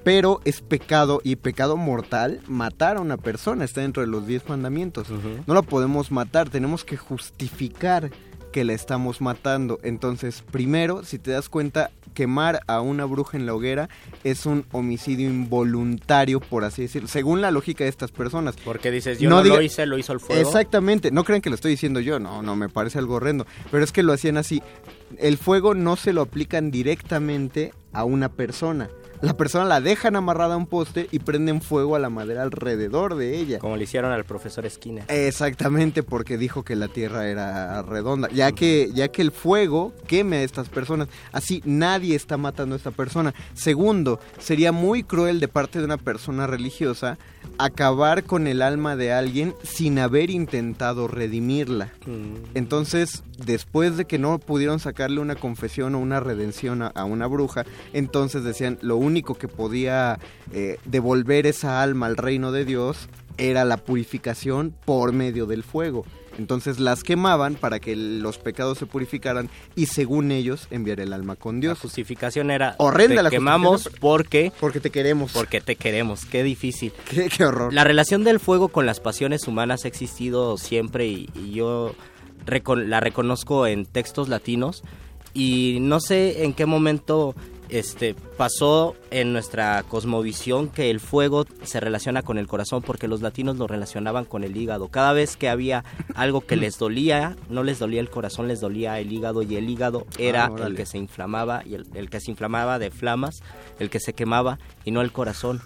Pero 0.03 0.41
es 0.47 0.63
pecado 0.63 1.21
y 1.23 1.37
pecado 1.37 1.77
mortal 1.77 2.41
matar 2.49 2.97
a 2.97 3.01
una 3.03 3.19
persona. 3.19 3.65
Está 3.67 3.83
dentro 3.83 4.01
de 4.03 4.09
los 4.09 4.27
diez 4.27 4.49
mandamientos. 4.49 5.09
No 5.47 5.53
la 5.55 5.61
podemos 5.63 6.11
matar, 6.11 6.49
tenemos 6.49 6.85
que 6.85 6.97
justificar 6.97 8.11
que 8.53 8.65
la 8.65 8.73
estamos 8.73 9.21
matando. 9.21 9.79
Entonces, 9.83 10.43
primero, 10.51 11.05
si 11.05 11.19
te 11.19 11.31
das 11.31 11.49
cuenta, 11.49 11.91
quemar 12.15 12.61
a 12.67 12.81
una 12.81 13.05
bruja 13.05 13.37
en 13.39 13.47
la 13.47 13.55
hoguera 13.55 13.89
es 14.25 14.45
un 14.47 14.65
homicidio 14.73 15.29
involuntario, 15.31 16.41
por 16.41 16.65
así 16.65 16.83
decirlo, 16.83 17.09
según 17.09 17.41
la 17.41 17.51
lógica 17.51 17.85
de 17.85 17.91
estas 17.91 18.11
personas. 18.11 18.57
Porque 18.65 18.91
dices, 18.91 19.19
yo 19.21 19.31
no, 19.31 19.43
diga- 19.43 19.57
lo 19.57 19.63
hice, 19.63 19.87
lo 19.87 19.97
hizo 19.99 20.13
el 20.13 20.21
fuego. 20.21 20.41
Exactamente, 20.43 21.11
no 21.11 21.25
crean 21.25 21.41
que 21.41 21.51
lo 21.51 21.55
estoy 21.55 21.71
diciendo 21.73 22.01
yo, 22.01 22.19
no, 22.19 22.43
no, 22.43 22.57
me 22.57 22.69
parece 22.69 22.99
algo 22.99 23.15
horrendo, 23.15 23.47
pero 23.71 23.85
es 23.85 23.93
que 23.93 24.03
lo 24.03 24.13
hacían 24.13 24.37
así. 24.37 24.63
El 25.19 25.39
fuego 25.39 25.75
no 25.75 25.97
se 25.97 26.13
lo 26.13 26.23
aplican 26.23 26.71
directamente 26.71 27.73
a 27.93 28.05
una 28.05 28.29
persona. 28.29 28.89
La 29.23 29.37
persona 29.37 29.67
la 29.67 29.83
dejan 29.83 30.17
amarrada 30.17 30.55
a 30.55 30.57
un 30.57 30.67
poste 30.67 31.07
y 31.11 31.19
prenden 31.19 31.61
fuego 31.61 31.95
a 31.95 31.99
la 31.99 32.09
madera 32.09 32.43
alrededor 32.43 33.17
de 33.17 33.37
ella. 33.37 33.59
Como 33.59 33.77
le 33.77 33.85
hicieron 33.85 34.13
al 34.13 34.25
profesor 34.25 34.69
Skinner. 34.69 35.05
Exactamente, 35.09 36.03
porque 36.03 36.39
dijo 36.39 36.63
que 36.63 36.75
la 36.75 36.89
Tierra 36.89 37.29
era 37.29 37.83
redonda, 37.83 38.29
ya 38.31 38.53
que 38.53 38.91
ya 38.95 39.09
que 39.09 39.21
el 39.21 39.31
fuego 39.31 39.93
queme 40.07 40.39
a 40.39 40.43
estas 40.43 40.71
personas, 40.71 41.09
así 41.33 41.63
nadie 41.67 42.17
está 42.17 42.39
matando 42.39 42.75
a 42.75 42.79
esta 42.79 42.93
persona. 42.93 43.35
Segundo, 43.53 44.21
sería 44.39 44.73
muy 44.73 45.03
cruel 45.03 45.39
de 45.39 45.49
parte 45.49 45.81
de 45.81 45.85
una 45.85 45.99
persona 45.99 46.47
religiosa 46.47 47.19
acabar 47.59 48.25
con 48.25 48.47
el 48.47 48.63
alma 48.63 48.97
de 48.97 49.13
alguien 49.13 49.55
sin 49.63 49.99
haber 49.99 50.31
intentado 50.31 51.09
redimirla. 51.09 51.93
Entonces, 52.55 53.23
después 53.45 53.99
de 53.99 54.07
que 54.07 54.19
no 54.19 54.39
pudieron 54.39 54.81
sacarle 54.81 55.21
una 55.21 55.35
confesión 55.35 55.95
o 55.95 55.99
una 55.99 56.21
redención 56.21 56.83
a, 56.83 56.87
a 56.89 57.05
una 57.05 57.27
bruja, 57.27 57.65
entonces 57.93 58.45
decían 58.45 58.79
lo 58.81 58.97
único 58.97 59.10
que 59.15 59.49
podía 59.49 60.19
eh, 60.53 60.79
devolver 60.85 61.47
esa 61.47 61.83
alma 61.83 62.07
al 62.07 62.17
reino 62.17 62.53
de 62.53 62.65
Dios 62.65 63.09
era 63.39 63.65
la 63.65 63.77
purificación 63.79 64.75
por 64.85 65.13
medio 65.13 65.47
del 65.47 65.63
fuego. 65.63 66.05
Entonces 66.39 66.79
las 66.79 67.03
quemaban 67.03 67.55
para 67.55 67.81
que 67.81 67.97
los 67.97 68.39
pecados 68.39 68.79
se 68.79 68.87
purificaran 68.87 69.51
y 69.77 69.87
según 69.87 70.31
ellos 70.31 70.69
enviar 70.71 71.01
el 71.01 71.13
alma 71.13 71.37
con 71.37 71.61
Dios. 71.61 71.77
La 71.79 71.83
justificación 71.83 72.51
era 72.51 72.77
Horrenda 72.79 73.17
te 73.17 73.23
la 73.25 73.31
quemamos 73.31 73.91
porque 74.01 74.53
porque 74.59 74.81
te 74.81 74.91
queremos. 74.91 75.33
Porque 75.33 75.61
te 75.61 75.77
queremos, 75.77 76.25
qué 76.25 76.43
difícil. 76.43 76.93
Qué, 77.11 77.29
qué 77.29 77.45
horror. 77.45 77.75
La 77.75 77.85
relación 77.85 78.25
del 78.25 78.41
fuego 78.41 78.69
con 78.69 78.87
las 78.87 79.01
pasiones 79.01 79.47
humanas 79.49 79.85
ha 79.85 79.89
existido 79.89 80.57
siempre 80.57 81.07
y, 81.09 81.29
y 81.35 81.51
yo 81.53 81.95
recon- 82.47 82.87
la 82.87 83.01
reconozco 83.01 83.67
en 83.67 83.85
textos 83.85 84.29
latinos 84.29 84.83
y 85.35 85.79
no 85.81 86.01
sé 86.01 86.45
en 86.45 86.55
qué 86.55 86.65
momento 86.65 87.35
este 87.71 88.15
pasó 88.37 88.95
en 89.11 89.33
nuestra 89.33 89.83
cosmovisión 89.85 90.69
que 90.69 90.91
el 90.91 91.01
fuego 91.01 91.45
se 91.63 91.81
relaciona 91.81 92.23
con 92.23 92.39
el 92.39 92.47
corazón 92.47 92.83
porque 92.83 93.09
los 93.09 93.21
latinos 93.23 93.57
lo 93.57 93.67
relacionaban 93.67 94.25
con 94.25 94.45
el 94.45 94.57
hígado. 94.57 94.89
Cada 94.89 95.13
vez 95.13 95.37
que 95.37 95.49
había 95.49 95.85
algo 96.15 96.41
que 96.41 96.57
les 96.57 96.79
dolía, 96.79 97.37
no 97.49 97.63
les 97.63 97.79
dolía 97.79 98.01
el 98.01 98.11
corazón, 98.11 98.49
les 98.49 98.61
dolía 98.61 98.99
el 98.99 99.13
hígado 99.13 99.43
y 99.43 99.57
el 99.57 99.69
hígado 99.69 100.07
era 100.19 100.47
Ah, 100.47 100.51
órale. 100.51 100.71
el 100.71 100.77
que 100.77 100.87
se 100.87 100.99
inflamaba 100.99 101.63
y 101.67 101.75
el, 101.75 101.87
el 101.95 102.09
que 102.11 102.21
se 102.21 102.31
inflamaba 102.31 102.79
de 102.79 102.91
flamas, 102.91 103.43
el 103.79 103.91
que 103.91 104.01
se 104.01 104.13
quemaba 104.15 104.59
y 104.85 104.91
no 104.91 105.01
el 105.01 105.13
corazón. 105.13 105.61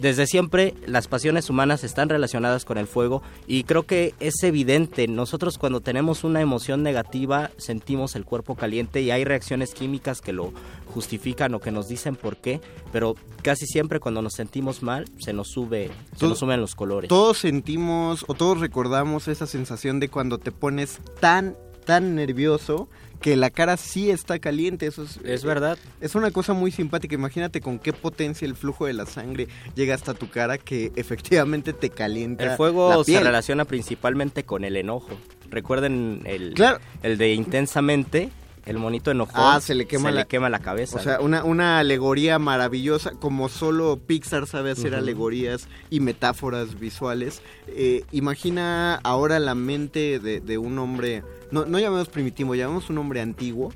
Desde 0.00 0.26
siempre 0.26 0.74
las 0.86 1.08
pasiones 1.08 1.50
humanas 1.50 1.84
están 1.84 2.08
relacionadas 2.08 2.64
con 2.64 2.78
el 2.78 2.86
fuego 2.86 3.22
y 3.46 3.64
creo 3.64 3.82
que 3.82 4.14
es 4.18 4.42
evidente. 4.42 5.06
Nosotros 5.08 5.58
cuando 5.58 5.82
tenemos 5.82 6.24
una 6.24 6.40
emoción 6.40 6.82
negativa 6.82 7.50
sentimos 7.58 8.16
el 8.16 8.24
cuerpo 8.24 8.54
caliente 8.54 9.02
y 9.02 9.10
hay 9.10 9.24
reacciones 9.24 9.74
químicas 9.74 10.22
que 10.22 10.32
lo 10.32 10.54
justifican 10.86 11.54
o 11.54 11.60
que 11.60 11.70
nos 11.70 11.86
dicen 11.86 12.16
por 12.16 12.38
qué, 12.38 12.62
pero 12.92 13.14
casi 13.42 13.66
siempre 13.66 14.00
cuando 14.00 14.22
nos 14.22 14.32
sentimos 14.32 14.82
mal 14.82 15.04
se 15.18 15.34
nos 15.34 15.48
sube, 15.48 15.90
se 16.16 16.26
nos 16.26 16.38
suben 16.38 16.62
los 16.62 16.74
colores. 16.74 17.10
Todos 17.10 17.36
sentimos 17.36 18.24
o 18.26 18.32
todos 18.32 18.58
recordamos 18.58 19.28
esa 19.28 19.46
sensación 19.46 20.00
de 20.00 20.08
cuando 20.08 20.38
te 20.38 20.50
pones 20.50 20.98
tan, 21.20 21.56
tan 21.84 22.14
nervioso 22.14 22.88
que 23.20 23.36
la 23.36 23.50
cara 23.50 23.76
sí 23.76 24.10
está 24.10 24.38
caliente. 24.38 24.86
Eso 24.86 25.02
es, 25.02 25.18
Es 25.24 25.44
verdad. 25.44 25.78
Es 26.00 26.14
una 26.14 26.30
cosa 26.30 26.52
muy 26.52 26.70
simpática. 26.70 27.14
Imagínate 27.14 27.60
con 27.60 27.78
qué 27.78 27.92
potencia 27.92 28.46
el 28.46 28.56
flujo 28.56 28.86
de 28.86 28.92
la 28.94 29.06
sangre 29.06 29.48
llega 29.74 29.94
hasta 29.94 30.14
tu 30.14 30.28
cara 30.30 30.58
que 30.58 30.92
efectivamente 30.96 31.72
te 31.72 31.90
calienta. 31.90 32.44
El 32.44 32.56
fuego 32.56 32.90
la 32.96 33.04
se 33.04 33.20
relaciona 33.20 33.64
principalmente 33.64 34.44
con 34.44 34.64
el 34.64 34.76
enojo. 34.76 35.10
Recuerden 35.50 36.22
el, 36.26 36.54
Claro. 36.54 36.78
el 37.02 37.18
de 37.18 37.34
intensamente, 37.34 38.30
el 38.66 38.78
monito 38.78 39.10
enojón. 39.10 39.34
Ah, 39.36 39.60
se 39.60 39.74
le 39.74 39.86
quema, 39.86 40.10
la, 40.12 40.24
quema 40.26 40.48
la 40.48 40.60
cabeza. 40.60 40.96
O 40.96 41.02
sea, 41.02 41.20
una, 41.20 41.42
una 41.44 41.78
alegoría 41.80 42.38
maravillosa, 42.38 43.12
como 43.12 43.48
solo 43.48 43.98
Pixar 43.98 44.46
sabe 44.46 44.70
hacer 44.70 44.94
alegorías 44.94 45.66
y 45.90 46.00
metáforas 46.00 46.78
visuales. 46.78 47.42
Eh, 47.68 48.04
imagina 48.12 48.94
ahora 49.02 49.38
la 49.40 49.54
mente 49.54 50.20
de, 50.20 50.40
de 50.40 50.58
un 50.58 50.78
hombre, 50.78 51.22
no, 51.50 51.64
no 51.64 51.78
llamemos 51.78 52.08
primitivo, 52.08 52.54
llamemos 52.54 52.90
un 52.90 52.98
hombre 52.98 53.20
antiguo, 53.20 53.72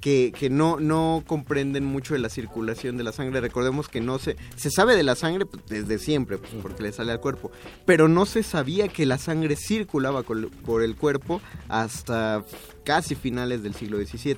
que, 0.00 0.32
que 0.36 0.50
no, 0.50 0.78
no 0.80 1.22
comprenden 1.26 1.84
mucho 1.84 2.14
de 2.14 2.20
la 2.20 2.28
circulación 2.28 2.96
de 2.96 3.04
la 3.04 3.12
sangre. 3.12 3.40
Recordemos 3.40 3.88
que 3.88 4.00
no 4.00 4.18
se, 4.18 4.36
se 4.56 4.70
sabe 4.70 4.96
de 4.96 5.02
la 5.02 5.14
sangre 5.14 5.46
pues, 5.46 5.62
desde 5.66 5.98
siempre, 5.98 6.38
pues, 6.38 6.52
porque 6.62 6.82
le 6.82 6.92
sale 6.92 7.12
al 7.12 7.20
cuerpo, 7.20 7.50
pero 7.86 8.08
no 8.08 8.26
se 8.26 8.42
sabía 8.42 8.88
que 8.88 9.06
la 9.06 9.18
sangre 9.18 9.56
circulaba 9.56 10.22
por 10.22 10.82
el 10.82 10.96
cuerpo 10.96 11.40
hasta 11.68 12.44
casi 12.84 13.14
finales 13.14 13.62
del 13.62 13.74
siglo 13.74 13.98
XVII. 13.98 14.36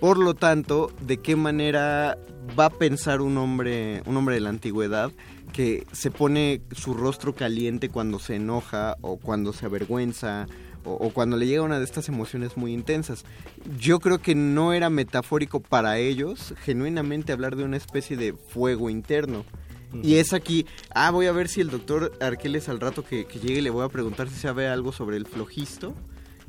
Por 0.00 0.18
lo 0.18 0.34
tanto, 0.34 0.90
¿de 1.00 1.18
qué 1.18 1.36
manera 1.36 2.18
va 2.58 2.66
a 2.66 2.70
pensar 2.70 3.20
un 3.20 3.36
hombre, 3.38 4.02
un 4.06 4.16
hombre 4.16 4.36
de 4.36 4.40
la 4.40 4.48
antigüedad 4.48 5.12
que 5.52 5.86
se 5.92 6.10
pone 6.10 6.62
su 6.72 6.94
rostro 6.94 7.34
caliente 7.34 7.90
cuando 7.90 8.18
se 8.18 8.36
enoja 8.36 8.96
o 9.02 9.18
cuando 9.18 9.52
se 9.52 9.66
avergüenza 9.66 10.46
o, 10.84 10.92
o 10.92 11.10
cuando 11.10 11.36
le 11.36 11.46
llega 11.46 11.62
una 11.62 11.78
de 11.78 11.84
estas 11.84 12.08
emociones 12.08 12.56
muy 12.56 12.72
intensas? 12.72 13.24
Yo 13.78 14.00
creo 14.00 14.18
que 14.18 14.34
no 14.34 14.72
era 14.72 14.90
metafórico 14.90 15.60
para 15.60 15.98
ellos 15.98 16.54
genuinamente 16.62 17.32
hablar 17.32 17.56
de 17.56 17.64
una 17.64 17.76
especie 17.76 18.16
de 18.16 18.32
fuego 18.32 18.90
interno. 18.90 19.44
Y 20.02 20.14
es 20.14 20.32
aquí, 20.32 20.64
ah, 20.94 21.10
voy 21.10 21.26
a 21.26 21.32
ver 21.32 21.48
si 21.48 21.60
el 21.60 21.68
doctor 21.68 22.12
Arqueles 22.20 22.70
al 22.70 22.80
rato 22.80 23.04
que, 23.04 23.26
que 23.26 23.38
llegue 23.38 23.60
le 23.60 23.68
voy 23.68 23.84
a 23.84 23.90
preguntar 23.90 24.30
si 24.30 24.36
sabe 24.36 24.66
algo 24.66 24.90
sobre 24.90 25.18
el 25.18 25.26
flojisto 25.26 25.94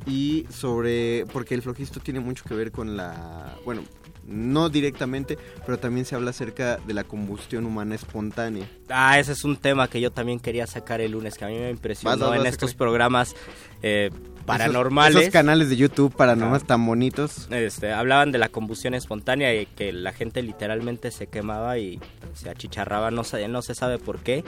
y 0.05 0.45
sobre, 0.49 1.25
porque 1.33 1.55
el 1.55 1.61
flojisto 1.61 1.99
tiene 1.99 2.19
mucho 2.19 2.45
que 2.45 2.53
ver 2.53 2.71
con 2.71 2.95
la, 2.95 3.57
bueno, 3.65 3.83
no 4.27 4.69
directamente, 4.69 5.37
pero 5.65 5.77
también 5.77 6.05
se 6.05 6.15
habla 6.15 6.31
acerca 6.31 6.77
de 6.77 6.93
la 6.93 7.03
combustión 7.03 7.65
humana 7.65 7.95
espontánea. 7.95 8.67
Ah, 8.89 9.19
ese 9.19 9.33
es 9.33 9.43
un 9.43 9.57
tema 9.57 9.87
que 9.89 9.99
yo 10.01 10.11
también 10.11 10.39
quería 10.39 10.67
sacar 10.67 11.01
el 11.01 11.11
lunes, 11.11 11.37
que 11.37 11.45
a 11.45 11.47
mí 11.47 11.57
me 11.57 11.69
impresionó 11.69 12.17
Vas, 12.17 12.29
vas, 12.29 12.39
en 12.39 12.45
estos 12.45 12.73
programas 12.73 13.35
eh, 13.81 14.11
paranormales. 14.45 15.21
Esos, 15.21 15.33
canales 15.33 15.69
de 15.69 15.75
YouTube 15.75 16.15
paranormales 16.15 16.65
tan 16.65 16.85
bonitos. 16.85 17.47
Este, 17.51 17.91
hablaban 17.91 18.31
de 18.31 18.37
la 18.37 18.49
combustión 18.49 18.93
espontánea 18.93 19.53
y 19.53 19.65
que 19.65 19.91
la 19.91 20.13
gente 20.13 20.41
literalmente 20.41 21.11
se 21.11 21.27
quemaba 21.27 21.77
y 21.77 21.99
se 22.33 22.49
achicharraba, 22.49 23.11
no 23.11 23.23
se, 23.23 23.47
no 23.47 23.61
se 23.61 23.75
sabe 23.75 23.99
por 23.99 24.19
qué. 24.19 24.43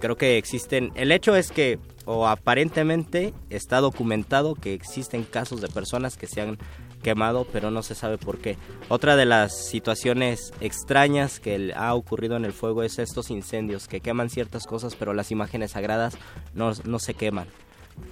Creo 0.00 0.16
que 0.16 0.36
existen, 0.36 0.92
el 0.96 1.12
hecho 1.12 1.34
es 1.34 1.50
que, 1.50 1.78
o 2.04 2.28
aparentemente 2.28 3.32
está 3.48 3.80
documentado 3.80 4.54
que 4.54 4.74
existen 4.74 5.24
casos 5.24 5.62
de 5.62 5.68
personas 5.68 6.18
que 6.18 6.26
se 6.26 6.42
han 6.42 6.58
quemado, 7.04 7.46
pero 7.52 7.70
no 7.70 7.84
se 7.84 7.94
sabe 7.94 8.18
por 8.18 8.38
qué. 8.38 8.56
Otra 8.88 9.14
de 9.14 9.26
las 9.26 9.68
situaciones 9.68 10.52
extrañas 10.60 11.38
que 11.38 11.72
ha 11.76 11.94
ocurrido 11.94 12.36
en 12.36 12.44
el 12.44 12.52
fuego 12.52 12.82
es 12.82 12.98
estos 12.98 13.30
incendios 13.30 13.86
que 13.86 14.00
queman 14.00 14.30
ciertas 14.30 14.66
cosas, 14.66 14.96
pero 14.96 15.14
las 15.14 15.30
imágenes 15.30 15.72
sagradas 15.72 16.18
no, 16.54 16.72
no 16.84 16.98
se 16.98 17.14
queman. 17.14 17.46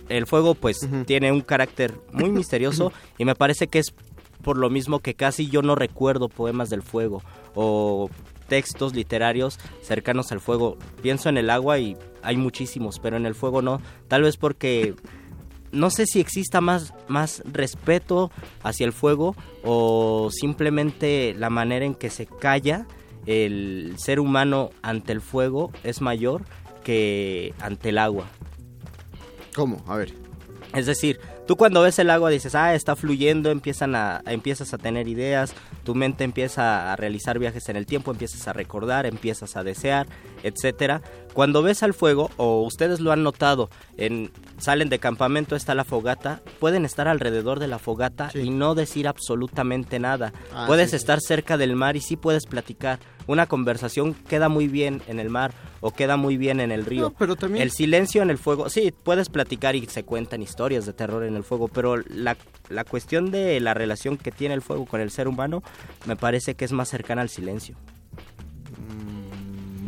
El 0.09 0.27
fuego 0.27 0.55
pues 0.55 0.87
tiene 1.07 1.33
un 1.33 1.41
carácter 1.41 1.99
muy 2.13 2.31
misterioso 2.31 2.93
y 3.19 3.25
me 3.25 3.35
parece 3.35 3.67
que 3.67 3.81
es 3.81 3.93
por 4.43 4.59
lo 4.59 4.71
mismo 4.71 5.01
que 5.01 5.15
casi 5.15 5.49
yo 5.49 5.63
no 5.63 5.75
recuerdo 5.75 6.29
poemas 6.29 6.69
del 6.69 6.83
fuego 6.83 7.23
o 7.55 8.11
textos 8.49 8.95
literarios 8.95 9.59
cercanos 9.81 10.31
al 10.31 10.41
fuego. 10.41 10.77
Pienso 11.01 11.29
en 11.29 11.39
el 11.39 11.49
agua 11.49 11.79
y 11.79 11.97
hay 12.23 12.37
muchísimos, 12.37 12.99
pero 12.99 13.17
en 13.17 13.25
el 13.25 13.35
fuego 13.35 13.63
no. 13.63 13.81
Tal 14.09 14.23
vez 14.23 14.37
porque 14.37 14.95
no 15.73 15.91
sé 15.91 16.07
si 16.07 16.21
exista 16.21 16.61
más, 16.61 16.95
más 17.09 17.43
respeto 17.51 18.31
hacia 18.63 18.87
el 18.87 18.93
fuego 18.93 19.35
o 19.65 20.31
simplemente 20.31 21.35
la 21.37 21.51
manera 21.51 21.85
en 21.85 21.95
que 21.95 22.11
se 22.11 22.27
calla 22.27 22.87
el 23.27 23.95
ser 23.99 24.21
humano 24.21 24.71
ante 24.83 25.13
el 25.13 25.21
fuego 25.21 25.73
es 25.83 26.01
mayor 26.01 26.45
que 26.85 27.55
ante 27.61 27.91
el 27.91 27.99
agua. 27.99 28.27
¿Cómo? 29.55 29.83
A 29.87 29.97
ver. 29.97 30.13
Es 30.75 30.87
decir, 30.87 31.21
tú 31.53 31.57
cuando 31.59 31.83
ves 31.83 31.99
el 31.99 32.09
agua 32.09 32.31
dices, 32.31 32.55
ah, 32.55 32.75
está 32.75 32.97
fluyendo, 32.97 33.51
empiezan 33.51 33.95
a, 33.95 34.23
empiezas 34.25 34.73
a 34.73 34.79
tener 34.79 35.07
ideas, 35.07 35.53
tu 35.85 35.95
mente 35.95 36.25
empieza 36.25 36.91
a 36.91 36.97
realizar 36.97 37.39
viajes 37.39 37.69
en 37.69 37.77
el 37.77 37.85
tiempo, 37.85 38.11
empiezas 38.11 38.49
a 38.49 38.55
recordar, 38.55 39.05
empiezas 39.05 39.55
a 39.55 39.63
desear, 39.63 40.07
etcétera. 40.43 41.03
Cuando 41.35 41.63
ves 41.63 41.83
al 41.83 41.93
fuego, 41.93 42.31
o 42.39 42.63
ustedes 42.63 43.01
lo 43.01 43.13
han 43.13 43.23
notado, 43.23 43.69
en, 43.99 44.31
salen 44.57 44.89
de 44.89 44.99
campamento, 44.99 45.55
está 45.55 45.75
la 45.75 45.85
fogata, 45.85 46.41
pueden 46.59 46.87
estar 46.87 47.07
alrededor 47.07 47.59
de 47.59 47.69
la 47.69 47.79
fogata 47.79 48.31
y 48.33 48.49
no 48.49 48.75
decir 48.75 49.07
absolutamente 49.07 49.99
nada. 49.99 50.33
Ah, 50.55 50.65
puedes 50.67 50.87
sí, 50.87 50.91
sí. 50.93 50.97
estar 50.97 51.21
cerca 51.21 51.59
del 51.59 51.77
mar 51.77 51.97
y 51.97 52.01
sí 52.01 52.17
puedes 52.17 52.47
platicar. 52.47 52.99
Una 53.27 53.47
conversación 53.47 54.15
queda 54.15 54.49
muy 54.49 54.69
bien 54.69 55.03
en 55.07 55.19
el 55.21 55.31
mar 55.31 55.53
o 55.81 55.93
queda 55.93 56.17
muy 56.17 56.37
bien 56.37 56.61
en 56.61 56.73
el 56.73 56.85
río. 56.85 57.03
No, 57.03 57.11
pero 57.19 57.37
también- 57.37 57.63
El 57.63 57.71
silencio 57.71 58.23
en 58.23 58.31
el 58.31 58.39
fuego, 58.39 58.69
sí, 58.69 58.93
puedes 59.03 59.29
platicar 59.29 59.77
y 59.77 59.87
se 59.87 60.05
cuentan 60.05 60.43
historias 60.43 60.87
de 60.87 60.93
terror 60.93 61.25
en 61.25 61.37
el 61.37 61.45
fuego, 61.45 61.69
pero 61.69 61.97
la, 62.09 62.37
la 62.69 62.85
cuestión 62.85 63.31
de 63.31 63.59
la 63.61 63.75
relación 63.75 64.17
que 64.17 64.33
tiene 64.33 64.55
el 64.55 64.63
fuego 64.63 64.87
con 64.87 65.01
el 65.01 65.11
ser 65.11 65.29
humano 65.29 65.63
me 66.07 66.17
parece 66.17 66.55
que 66.55 66.65
es 66.65 66.73
más 66.73 66.89
cercana 66.89 67.23
al 67.23 67.29
silencio. 67.29 67.77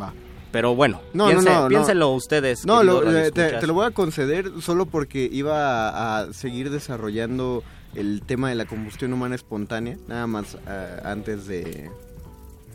va. 0.01 0.13
Pero 0.51 0.73
bueno, 0.75 1.01
No, 1.13 1.27
piense- 1.27 1.49
no, 1.49 1.63
no, 1.63 1.67
piénsenlo 1.67 2.09
ustedes. 2.11 2.65
No, 2.65 2.81
lo- 2.83 3.03
eh, 3.17 3.31
te, 3.31 3.65
lo 3.67 3.73
voy 3.73 3.85
a 3.87 3.91
conceder 3.91 4.51
solo 4.61 4.85
porque 4.85 5.27
iba 5.31 5.89
a, 5.89 6.19
a 6.19 6.33
seguir 6.33 6.69
desarrollando 6.69 7.63
el 7.93 8.21
tema 8.25 8.49
de 8.49 8.55
la 8.55 8.65
combustión 8.65 9.11
humana 9.13 9.35
espontánea, 9.35 9.97
nada 10.07 10.27
más 10.27 10.57
eh, 10.67 10.99
antes 11.03 11.47
de, 11.47 11.89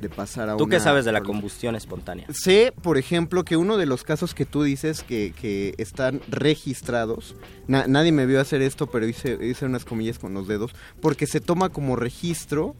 de 0.00 0.08
pasar 0.08 0.48
a 0.50 0.56
¿Tú 0.56 0.64
una... 0.64 0.76
qué 0.76 0.80
sabes 0.80 1.04
de 1.04 1.12
la 1.12 1.22
combustión 1.22 1.76
espontánea? 1.76 2.26
Sé, 2.32 2.72
por 2.82 2.98
ejemplo, 2.98 3.44
que 3.44 3.56
uno 3.56 3.76
de 3.76 3.86
los 3.86 4.02
casos 4.04 4.34
que 4.34 4.44
tú 4.46 4.62
dices 4.62 5.02
que, 5.02 5.32
que 5.40 5.74
están 5.78 6.20
registrados, 6.28 7.34
na- 7.68 7.86
nadie 7.86 8.12
me 8.12 8.26
vio 8.26 8.40
hacer 8.40 8.62
esto, 8.62 8.86
pero 8.88 9.06
hice, 9.06 9.38
hice 9.42 9.66
unas 9.66 9.84
comillas 9.84 10.18
con 10.18 10.34
los 10.34 10.46
dedos, 10.48 10.74
porque 11.00 11.26
se 11.26 11.40
toma 11.40 11.68
como 11.68 11.96
registro 11.96 12.74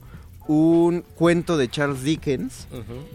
un 0.48 1.02
cuento 1.14 1.56
de 1.56 1.68
Charles 1.68 2.02
Dickens, 2.02 2.66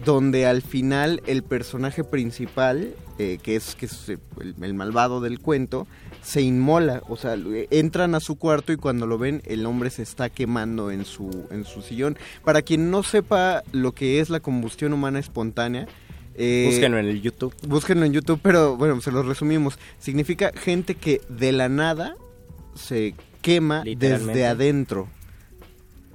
donde 0.04 0.46
al 0.46 0.62
final 0.62 1.20
el 1.26 1.42
personaje 1.42 2.02
principal, 2.02 2.94
eh, 3.18 3.38
que 3.42 3.56
es, 3.56 3.74
que 3.74 3.86
es 3.86 4.08
el, 4.08 4.20
el 4.62 4.74
malvado 4.74 5.20
del 5.20 5.38
cuento, 5.40 5.86
se 6.26 6.42
inmola, 6.42 7.02
o 7.08 7.16
sea, 7.16 7.34
eh, 7.34 7.68
entran 7.70 8.16
a 8.16 8.20
su 8.20 8.34
cuarto 8.34 8.72
y 8.72 8.76
cuando 8.76 9.06
lo 9.06 9.16
ven 9.16 9.42
el 9.44 9.64
hombre 9.64 9.90
se 9.90 10.02
está 10.02 10.28
quemando 10.28 10.90
en 10.90 11.04
su, 11.04 11.46
en 11.52 11.64
su 11.64 11.82
sillón. 11.82 12.18
Para 12.44 12.62
quien 12.62 12.90
no 12.90 13.04
sepa 13.04 13.62
lo 13.70 13.92
que 13.92 14.18
es 14.18 14.28
la 14.28 14.40
combustión 14.40 14.92
humana 14.92 15.20
espontánea, 15.20 15.86
eh, 16.34 16.66
Búsquenlo 16.68 16.98
en 16.98 17.06
el 17.06 17.22
YouTube. 17.22 17.54
Búsquenlo 17.62 18.04
en 18.04 18.12
YouTube, 18.12 18.40
pero 18.42 18.76
bueno, 18.76 19.00
se 19.00 19.12
lo 19.12 19.22
resumimos. 19.22 19.78
Significa 20.00 20.50
gente 20.52 20.96
que 20.96 21.20
de 21.28 21.52
la 21.52 21.68
nada 21.68 22.16
se 22.74 23.14
quema 23.40 23.84
desde 23.84 24.46
adentro. 24.46 25.08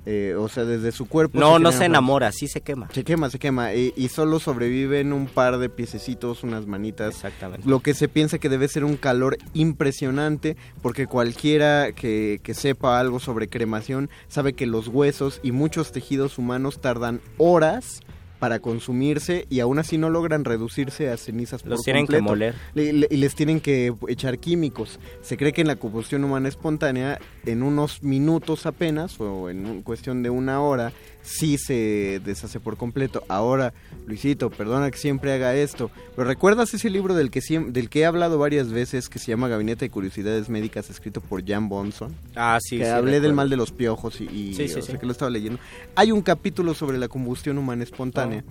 Eh, 0.06 0.36
o 0.38 0.49
sea, 0.49 0.65
desde 0.65 0.91
su 0.91 1.07
cuerpo. 1.07 1.40
No, 1.40 1.60
no 1.60 1.69
generan 1.69 1.73
se 1.78 1.86
enamora, 1.86 2.32
sí 2.32 2.48
se 2.48 2.61
quema. 2.61 2.90
se 2.91 3.03
quema, 3.03 3.30
se 3.30 3.38
quema. 3.38 3.73
Y, 3.73 3.94
y 3.95 4.10
solo 4.10 4.40
sobreviven 4.40 5.14
un 5.14 5.28
par 5.28 5.60
de 5.60 5.69
piececitos, 5.69 6.44
unas 6.44 6.65
manitas. 6.65 7.15
Exactamente. 7.15 7.69
Lo 7.69 7.82
que 7.82 7.94
se 7.94 8.07
piensa 8.07 8.40
que 8.40 8.49
debe 8.49 8.68
ser 8.68 8.84
un 8.84 8.98
calor 8.98 9.38
impresionante, 9.53 10.57
porque 10.82 11.06
cualquiera 11.06 11.91
que, 11.91 12.40
que 12.41 12.53
sepa 12.56 12.99
algo 12.99 13.19
sobre 13.19 13.48
cremación 13.48 14.10
sabe 14.28 14.53
que 14.53 14.65
los 14.65 14.88
huesos 14.88 15.40
y 15.44 15.52
muchos 15.52 15.91
tejidos 15.91 16.40
humanos 16.40 16.82
tardan 16.82 17.22
horas 17.38 18.02
para 18.41 18.59
consumirse 18.59 19.45
y 19.51 19.59
aún 19.59 19.77
así 19.77 19.99
no 19.99 20.09
logran 20.09 20.43
reducirse 20.45 21.09
a 21.11 21.15
cenizas 21.18 21.63
Los 21.63 21.77
por 21.77 21.84
tienen 21.85 22.07
que 22.07 22.15
completo. 22.18 22.23
moler. 22.31 22.55
Le- 22.73 22.91
le- 22.91 23.07
y 23.11 23.18
les 23.18 23.35
tienen 23.35 23.59
que 23.61 23.93
echar 24.07 24.39
químicos. 24.39 24.99
Se 25.22 25.38
cree 25.38 25.53
que 25.53 25.61
en 25.61 25.68
la 25.68 25.76
combustión 25.76 26.23
humana 26.23 26.49
espontánea, 26.49 27.19
en 27.45 27.61
unos 27.61 28.01
minutos 28.01 28.65
apenas, 28.65 29.19
o 29.22 29.51
en 29.51 29.84
cuestión 29.84 30.23
de 30.23 30.31
una 30.31 30.59
hora, 30.59 30.91
sí 31.23 31.57
se 31.57 32.22
deshace 32.23 32.60
por 32.60 32.77
completo. 32.77 33.23
Ahora, 33.27 33.73
Luisito, 34.07 34.49
perdona 34.49 34.89
que 34.91 34.98
siempre 34.98 35.34
haga 35.34 35.56
esto, 35.56 35.91
pero 36.15 36.27
¿recuerdas 36.27 36.73
ese 36.73 36.89
libro 36.89 37.14
del 37.14 37.31
que, 37.31 37.41
del 37.69 37.89
que 37.89 37.99
he 38.02 38.06
hablado 38.06 38.38
varias 38.39 38.72
veces, 38.72 39.10
que 39.10 39.19
se 39.19 39.27
llama 39.27 39.48
Gabinete 39.48 39.85
de 39.85 39.89
Curiosidades 39.89 40.49
Médicas, 40.49 40.89
escrito 40.89 41.22
por 41.22 41.45
Jan 41.45 41.69
Bonson? 41.69 42.15
Ah, 42.35 42.57
sí, 42.61 42.77
que 42.77 42.85
sí, 42.85 42.89
hablé 42.89 43.19
del 43.19 43.34
mal 43.34 43.49
de 43.49 43.57
los 43.57 43.72
piojos 43.72 44.19
y, 44.22 44.26
y 44.26 44.53
Sí, 44.56 44.68
sí, 44.68 44.73
o 44.80 44.81
sí. 44.81 44.91
sea, 44.91 44.99
que 44.99 45.06
lo 45.06 45.11
estaba 45.11 45.31
leyendo. 45.31 45.60
Hay 45.95 46.11
un 46.11 46.22
capítulo 46.22 46.73
sobre 46.73 46.98
la 46.98 47.07
combustión 47.07 47.57
humana 47.57 47.84
espontánea 47.84 48.43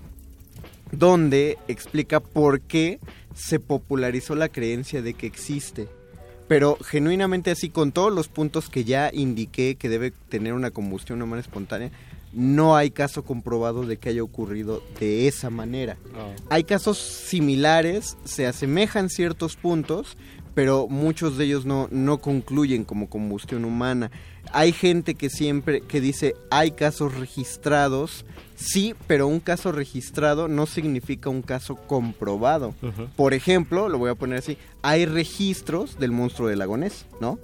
donde 0.92 1.56
explica 1.68 2.20
por 2.20 2.60
qué 2.60 2.98
se 3.34 3.60
popularizó 3.60 4.34
la 4.34 4.48
creencia 4.48 5.02
de 5.02 5.14
que 5.14 5.26
existe. 5.26 5.88
Pero 6.48 6.76
genuinamente 6.84 7.52
así, 7.52 7.70
con 7.70 7.92
todos 7.92 8.12
los 8.12 8.26
puntos 8.26 8.68
que 8.68 8.82
ya 8.82 9.10
indiqué 9.12 9.76
que 9.76 9.88
debe 9.88 10.10
tener 10.28 10.52
una 10.52 10.72
combustión 10.72 11.22
humana 11.22 11.40
espontánea, 11.40 11.92
no 12.32 12.76
hay 12.76 12.90
caso 12.90 13.24
comprobado 13.24 13.84
de 13.84 13.96
que 13.96 14.10
haya 14.10 14.22
ocurrido 14.22 14.82
de 14.98 15.26
esa 15.26 15.50
manera. 15.50 15.96
Hay 16.48 16.64
casos 16.64 16.98
similares, 16.98 18.16
se 18.24 18.46
asemejan 18.46 19.10
ciertos 19.10 19.56
puntos, 19.56 20.16
pero 20.54 20.88
muchos 20.88 21.38
de 21.38 21.44
ellos 21.46 21.64
no, 21.64 21.88
no 21.90 22.18
concluyen 22.18 22.84
como 22.84 23.08
combustión 23.08 23.64
humana. 23.64 24.10
Hay 24.52 24.72
gente 24.72 25.14
que 25.14 25.30
siempre 25.30 25.80
que 25.82 26.00
dice 26.00 26.34
hay 26.50 26.72
casos 26.72 27.14
registrados, 27.16 28.24
sí, 28.56 28.94
pero 29.06 29.26
un 29.28 29.38
caso 29.40 29.70
registrado 29.72 30.48
no 30.48 30.66
significa 30.66 31.30
un 31.30 31.42
caso 31.42 31.76
comprobado. 31.76 32.74
Por 33.16 33.32
ejemplo, 33.34 33.88
lo 33.88 33.98
voy 33.98 34.10
a 34.10 34.14
poner 34.14 34.38
así, 34.38 34.58
hay 34.82 35.06
registros 35.06 35.98
del 35.98 36.10
monstruo 36.12 36.48
del 36.48 36.58
lagonés, 36.58 37.06
¿no? 37.20 37.38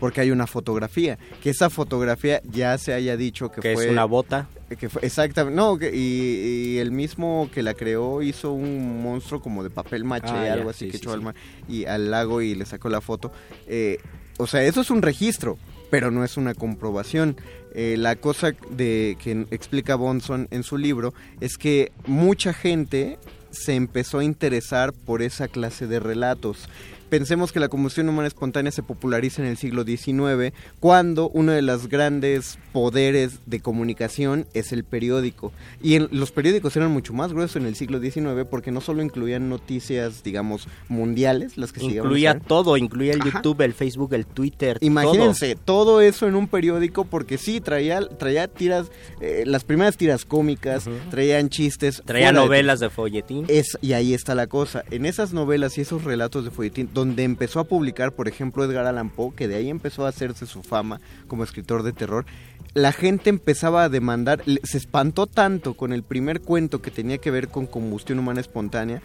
Porque 0.00 0.20
hay 0.22 0.30
una 0.30 0.46
fotografía, 0.46 1.18
que 1.42 1.50
esa 1.50 1.68
fotografía 1.70 2.40
ya 2.50 2.76
se 2.78 2.94
haya 2.94 3.16
dicho 3.16 3.50
que, 3.50 3.60
Que 3.60 3.74
fue 3.74 3.84
es 3.86 3.90
una 3.90 4.04
bota. 4.06 4.48
que 4.78 4.88
fue- 4.88 5.04
exactamente, 5.04 5.56
no, 5.56 5.76
que- 5.78 5.94
y, 5.94 6.74
y 6.74 6.78
el 6.78 6.92
mismo 6.92 7.48
que 7.52 7.62
la 7.62 7.74
creó 7.74 8.22
hizo 8.22 8.52
un 8.52 9.02
monstruo 9.02 9.40
como 9.40 9.62
de 9.62 9.70
papel 9.70 10.04
maché, 10.04 10.28
Ah, 10.30 10.44
ya, 10.46 10.52
algo 10.54 10.70
así 10.70 10.86
sí, 10.86 10.90
que 10.92 10.98
sí, 10.98 11.02
echó 11.02 11.10
sí. 11.10 11.14
al 11.14 11.22
mar 11.22 11.34
y 11.68 11.84
al 11.84 12.10
lago 12.10 12.40
y 12.42 12.54
le 12.54 12.64
sacó 12.66 12.88
la 12.88 13.00
foto. 13.00 13.32
Eh, 13.66 13.98
o 14.38 14.46
sea, 14.46 14.62
eso 14.62 14.80
es 14.80 14.90
un 14.90 15.02
registro, 15.02 15.58
pero 15.90 16.10
no 16.10 16.24
es 16.24 16.36
una 16.36 16.54
comprobación. 16.54 17.36
Eh, 17.74 17.96
la 17.98 18.16
cosa 18.16 18.52
de 18.70 19.16
que 19.22 19.46
explica 19.50 19.94
Bonson 19.94 20.48
en 20.50 20.62
su 20.62 20.78
libro 20.78 21.14
es 21.40 21.58
que 21.58 21.92
mucha 22.06 22.52
gente 22.52 23.18
se 23.50 23.74
empezó 23.74 24.18
a 24.18 24.24
interesar 24.24 24.92
por 24.92 25.22
esa 25.22 25.48
clase 25.48 25.86
de 25.86 26.00
relatos. 26.00 26.68
Pensemos 27.08 27.52
que 27.52 27.60
la 27.60 27.68
combustión 27.68 28.08
humana 28.08 28.28
espontánea 28.28 28.70
se 28.72 28.82
populariza 28.82 29.42
en 29.42 29.48
el 29.48 29.56
siglo 29.56 29.84
XIX, 29.84 30.52
cuando 30.80 31.28
uno 31.30 31.52
de 31.52 31.62
los 31.62 31.88
grandes 31.88 32.58
poderes 32.72 33.38
de 33.46 33.60
comunicación 33.60 34.46
es 34.54 34.72
el 34.72 34.84
periódico. 34.84 35.52
Y 35.82 35.94
en- 35.94 36.08
los 36.10 36.30
periódicos 36.32 36.76
eran 36.76 36.90
mucho 36.92 37.12
más 37.14 37.32
gruesos 37.32 37.56
en 37.56 37.66
el 37.66 37.74
siglo 37.76 38.00
XIX 38.00 38.44
porque 38.50 38.70
no 38.70 38.80
solo 38.80 39.02
incluían 39.02 39.48
noticias, 39.48 40.22
digamos, 40.22 40.68
mundiales, 40.88 41.56
las 41.56 41.72
que 41.72 41.84
Incluía 41.84 42.38
todo, 42.38 42.76
incluía 42.76 43.12
el 43.14 43.22
Ajá. 43.22 43.30
YouTube, 43.36 43.62
el 43.62 43.72
Facebook, 43.72 44.12
el 44.14 44.26
Twitter. 44.26 44.76
Imagínense 44.80 45.56
todo. 45.56 46.00
eso 46.00 46.26
en 46.28 46.34
un 46.34 46.48
periódico 46.48 47.04
porque 47.04 47.38
sí, 47.38 47.60
traía, 47.60 48.00
traía 48.18 48.46
tiras, 48.48 48.86
eh, 49.20 49.44
las 49.46 49.64
primeras 49.64 49.96
tiras 49.96 50.24
cómicas, 50.24 50.84
traían 51.10 51.48
chistes. 51.48 52.02
Traía 52.04 52.26
fuera 52.28 52.40
de- 52.40 52.46
novelas 52.46 52.80
de 52.80 52.90
folletín. 52.90 53.44
es, 53.48 53.78
y 53.80 53.92
ahí 53.94 54.12
está 54.14 54.34
la 54.34 54.46
cosa. 54.46 54.84
En 54.90 55.06
esas 55.06 55.32
novelas 55.32 55.78
y 55.78 55.80
esos 55.82 56.04
relatos 56.04 56.44
de 56.44 56.50
folletín, 56.50 56.88
donde 56.98 57.22
empezó 57.22 57.60
a 57.60 57.64
publicar, 57.64 58.12
por 58.12 58.26
ejemplo, 58.28 58.64
Edgar 58.64 58.86
Allan 58.86 59.10
Poe, 59.10 59.34
que 59.34 59.46
de 59.46 59.54
ahí 59.54 59.70
empezó 59.70 60.04
a 60.04 60.08
hacerse 60.08 60.46
su 60.46 60.62
fama 60.62 61.00
como 61.28 61.44
escritor 61.44 61.82
de 61.84 61.92
terror, 61.92 62.26
la 62.74 62.92
gente 62.92 63.30
empezaba 63.30 63.84
a 63.84 63.88
demandar, 63.88 64.42
se 64.64 64.78
espantó 64.78 65.26
tanto 65.26 65.74
con 65.74 65.92
el 65.92 66.02
primer 66.02 66.40
cuento 66.40 66.82
que 66.82 66.90
tenía 66.90 67.18
que 67.18 67.30
ver 67.30 67.48
con 67.48 67.66
combustión 67.66 68.18
humana 68.18 68.40
espontánea, 68.40 69.00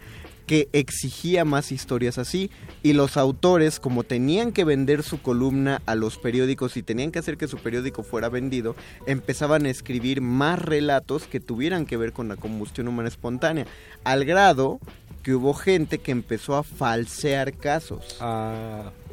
que 0.46 0.68
exigía 0.72 1.44
más 1.44 1.72
historias 1.72 2.18
así 2.18 2.50
y 2.82 2.92
los 2.92 3.16
autores 3.16 3.80
como 3.80 4.04
tenían 4.04 4.52
que 4.52 4.64
vender 4.64 5.02
su 5.02 5.22
columna 5.22 5.80
a 5.86 5.94
los 5.94 6.18
periódicos 6.18 6.76
y 6.76 6.82
tenían 6.82 7.12
que 7.12 7.18
hacer 7.18 7.36
que 7.38 7.48
su 7.48 7.58
periódico 7.58 8.02
fuera 8.02 8.28
vendido, 8.28 8.76
empezaban 9.06 9.66
a 9.66 9.70
escribir 9.70 10.20
más 10.20 10.58
relatos 10.58 11.26
que 11.26 11.40
tuvieran 11.40 11.86
que 11.86 11.96
ver 11.96 12.12
con 12.12 12.28
la 12.28 12.36
combustión 12.36 12.88
humana 12.88 13.08
espontánea, 13.08 13.66
al 14.04 14.24
grado 14.24 14.80
que 15.24 15.34
hubo 15.34 15.54
gente 15.54 15.98
que 15.98 16.12
empezó 16.12 16.54
a 16.54 16.62
falsear 16.62 17.54
casos. 17.54 18.18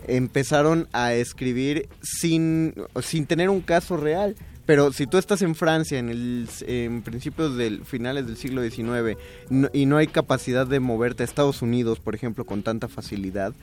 Empezaron 0.06 0.88
a 0.92 1.14
escribir 1.14 1.90
sin, 2.04 2.76
sin 3.02 3.26
tener 3.26 3.50
un 3.50 3.62
caso 3.62 3.98
real. 3.98 4.36
Pero 4.72 4.94
si 4.94 5.06
tú 5.06 5.18
estás 5.18 5.42
en 5.42 5.54
Francia 5.54 6.00
en, 6.00 6.08
el, 6.08 6.48
en 6.66 7.02
principios 7.02 7.58
del 7.58 7.84
finales 7.84 8.26
del 8.26 8.38
siglo 8.38 8.62
XIX 8.64 9.18
no- 9.50 9.68
y 9.74 9.86
no 9.86 9.98
hay 9.98 10.08
capacidad 10.08 10.66
de 10.66 10.80
moverte 10.80 11.24
a 11.24 11.26
Estados 11.26 11.62
Unidos, 11.62 12.00
por 12.00 12.16
ejemplo, 12.16 12.46
con 12.46 12.64
tanta 12.64 12.88
facilidad, 12.88 13.54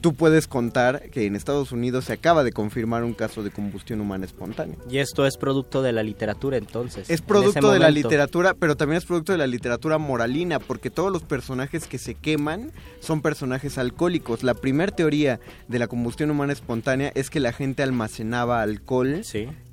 tú 0.00 0.14
puedes 0.14 0.46
contar 0.46 1.10
que 1.10 1.26
en 1.26 1.34
Estados 1.34 1.72
Unidos 1.72 2.04
se 2.04 2.12
acaba 2.12 2.44
de 2.44 2.52
confirmar 2.52 3.02
un 3.02 3.12
caso 3.12 3.42
de 3.42 3.50
combustión 3.50 4.00
humana 4.00 4.24
espontánea. 4.24 4.76
Y 4.88 4.98
esto 4.98 5.26
es 5.26 5.36
producto 5.36 5.82
de 5.82 5.90
la 5.90 6.04
literatura 6.04 6.58
entonces. 6.58 7.10
Es 7.10 7.18
en 7.20 7.26
producto 7.26 7.72
de 7.72 7.80
la 7.80 7.90
literatura, 7.90 8.54
pero 8.54 8.76
también 8.76 8.98
es 8.98 9.04
producto 9.04 9.32
de 9.32 9.38
la 9.38 9.48
literatura 9.48 9.98
moralina, 9.98 10.60
porque 10.60 10.90
todos 10.90 11.10
los 11.10 11.24
personajes 11.24 11.88
que 11.88 11.98
se 11.98 12.14
queman 12.14 12.70
son 13.00 13.20
personajes 13.20 13.78
alcohólicos. 13.78 14.44
La 14.44 14.54
primera 14.54 14.94
teoría 14.94 15.40
de 15.66 15.78
la 15.80 15.88
combustión 15.88 16.30
humana 16.30 16.52
espontánea 16.52 17.10
es 17.16 17.30
que 17.30 17.40
la 17.40 17.52
gente 17.52 17.82
almacenaba 17.82 18.62
alcohol 18.62 19.22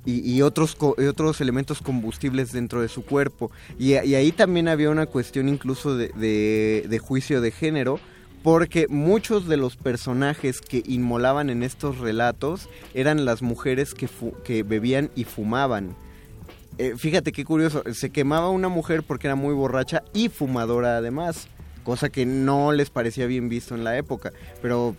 y, 0.04 0.20
y 0.30 0.42
otros, 0.42 0.76
otros 0.80 1.40
elementos 1.40 1.80
combustibles 1.82 2.52
dentro 2.52 2.80
de 2.82 2.88
su 2.88 3.04
cuerpo. 3.04 3.50
Y, 3.78 3.94
ahí 3.94 4.32
también 4.32 4.68
había 4.68 4.90
una 4.90 5.06
cuestión 5.06 5.48
incluso 5.48 5.96
de, 5.96 7.00
juicio 7.02 7.40
de 7.40 7.50
género, 7.50 8.00
porque 8.42 8.86
muchos 8.88 9.46
de 9.46 9.56
los 9.56 9.76
personajes 9.76 10.60
que 10.60 10.82
inmolaban 10.86 11.50
en 11.50 11.62
estos 11.62 11.98
relatos 11.98 12.68
eran 12.94 13.24
las 13.24 13.42
mujeres 13.42 13.94
que 13.94 14.62
bebían 14.62 15.10
y 15.14 15.24
fumaban. 15.24 15.94
Eh, 16.78 16.94
fíjate 16.96 17.32
qué 17.32 17.44
curioso, 17.44 17.82
se 17.92 18.08
quemaba 18.08 18.48
una 18.48 18.68
mujer 18.68 19.02
porque 19.02 19.26
era 19.26 19.34
muy 19.34 19.52
borracha 19.52 20.02
y 20.14 20.30
fumadora 20.30 20.96
además, 20.96 21.48
cosa 21.84 22.08
que 22.08 22.24
no 22.24 22.72
les 22.72 22.88
parecía 22.88 23.26
bien 23.26 23.50
visto 23.50 23.74
en 23.74 23.84
la 23.84 23.98
época, 23.98 24.32
pero 24.62 24.96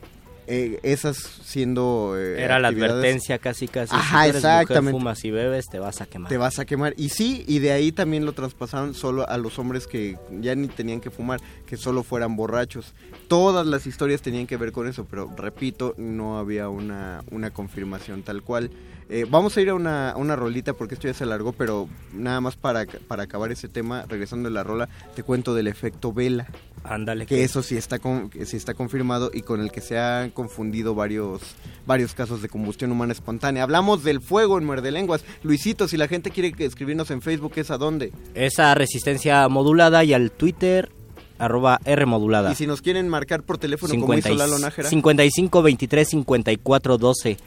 eh, 0.53 0.79
esas 0.83 1.15
siendo... 1.17 2.15
eh, 2.17 2.43
Era 2.43 2.59
la 2.59 2.67
advertencia 2.67 3.39
casi 3.39 3.67
casi. 3.69 3.95
Ajá, 3.95 4.23
si 4.23 4.29
eres 4.29 4.35
exactamente. 4.43 4.81
Mujer, 4.81 4.91
fumas 5.01 5.23
y 5.23 5.31
bebes, 5.31 5.65
te 5.71 5.79
vas 5.79 6.01
a 6.01 6.05
quemar. 6.05 6.29
Te 6.29 6.37
vas 6.37 6.59
a 6.59 6.65
quemar. 6.65 6.93
Y 6.97 7.07
sí, 7.09 7.45
y 7.47 7.59
de 7.59 7.71
ahí 7.71 7.91
también 7.91 8.25
lo 8.25 8.33
traspasaron 8.33 8.93
solo 8.93 9.27
a 9.29 9.37
los 9.37 9.57
hombres 9.59 9.87
que 9.87 10.17
ya 10.41 10.53
ni 10.55 10.67
tenían 10.67 10.99
que 10.99 11.09
fumar, 11.09 11.39
que 11.65 11.77
solo 11.77 12.03
fueran 12.03 12.35
borrachos. 12.35 12.93
Todas 13.29 13.65
las 13.65 13.87
historias 13.87 14.21
tenían 14.21 14.45
que 14.45 14.57
ver 14.57 14.71
con 14.73 14.87
eso, 14.87 15.05
pero 15.09 15.31
repito, 15.37 15.95
no 15.97 16.37
había 16.37 16.67
una, 16.67 17.23
una 17.31 17.51
confirmación 17.51 18.23
tal 18.23 18.41
cual. 18.43 18.71
Eh, 19.09 19.25
vamos 19.29 19.57
a 19.57 19.61
ir 19.61 19.69
a 19.69 19.73
una, 19.73 20.11
a 20.11 20.17
una 20.17 20.35
rolita 20.35 20.73
porque 20.73 20.93
esto 20.95 21.07
ya 21.07 21.13
se 21.13 21.23
alargó, 21.25 21.51
pero 21.51 21.89
nada 22.13 22.39
más 22.41 22.55
para, 22.55 22.85
para 23.07 23.23
acabar 23.23 23.51
ese 23.51 23.67
tema, 23.67 24.05
regresando 24.07 24.47
a 24.47 24.51
la 24.51 24.63
rola, 24.63 24.87
te 25.15 25.23
cuento 25.23 25.53
del 25.53 25.67
efecto 25.67 26.13
vela. 26.13 26.47
Ándale. 26.83 27.25
Que 27.25 27.43
eso 27.43 27.61
sí 27.61 27.75
está, 27.77 27.99
con- 27.99 28.29
que 28.29 28.45
sí 28.45 28.57
está 28.57 28.73
confirmado 28.73 29.29
y 29.33 29.41
con 29.41 29.59
el 29.61 29.71
que 29.71 29.81
se 29.81 29.99
han 29.99 30.31
confundido 30.31 30.95
varios, 30.95 31.41
varios 31.85 32.13
casos 32.13 32.41
de 32.41 32.49
combustión 32.49 32.91
humana 32.91 33.11
espontánea. 33.13 33.63
Hablamos 33.63 34.03
del 34.03 34.21
fuego 34.21 34.57
en 34.57 34.65
Muerde 34.65 34.91
Lenguas. 34.91 35.23
Luisito, 35.43 35.87
si 35.87 35.97
la 35.97 36.07
gente 36.07 36.31
quiere 36.31 36.53
escribirnos 36.65 37.11
en 37.11 37.21
Facebook, 37.21 37.53
¿es 37.57 37.69
a 37.69 37.77
dónde? 37.77 38.11
Esa 38.33 38.73
resistencia 38.75 39.47
modulada 39.49 40.03
y 40.03 40.13
al 40.13 40.31
Twitter 40.31 40.89
arroba 41.37 41.79
R 41.85 42.05
modulada. 42.05 42.51
Y 42.51 42.55
si 42.55 42.65
nos 42.67 42.81
quieren 42.81 43.09
marcar 43.09 43.43
por 43.43 43.57
teléfono 43.57 43.93
como 43.99 44.13
hizo 44.13 44.33
Lalo 44.33 44.57
Nájera. 44.59 44.89
55 44.89 45.61
23 45.61 46.07
54 46.09 46.97
12. 46.97 47.37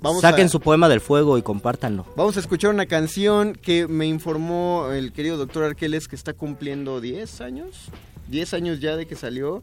Vamos 0.00 0.20
Saquen 0.20 0.46
a- 0.46 0.48
su 0.50 0.60
poema 0.60 0.88
del 0.88 1.00
fuego 1.00 1.38
y 1.38 1.42
compártanlo. 1.42 2.04
Vamos 2.16 2.36
a 2.36 2.40
escuchar 2.40 2.70
una 2.70 2.86
canción 2.86 3.54
que 3.54 3.88
me 3.88 4.06
informó 4.06 4.90
el 4.92 5.12
querido 5.12 5.36
doctor 5.38 5.64
Arqueles 5.64 6.08
que 6.08 6.16
está 6.16 6.32
cumpliendo 6.34 7.00
10 7.00 7.40
años. 7.40 7.88
10 8.28 8.52
años 8.54 8.80
ya 8.80 8.96
de 8.96 9.06
que 9.06 9.16
salió. 9.16 9.62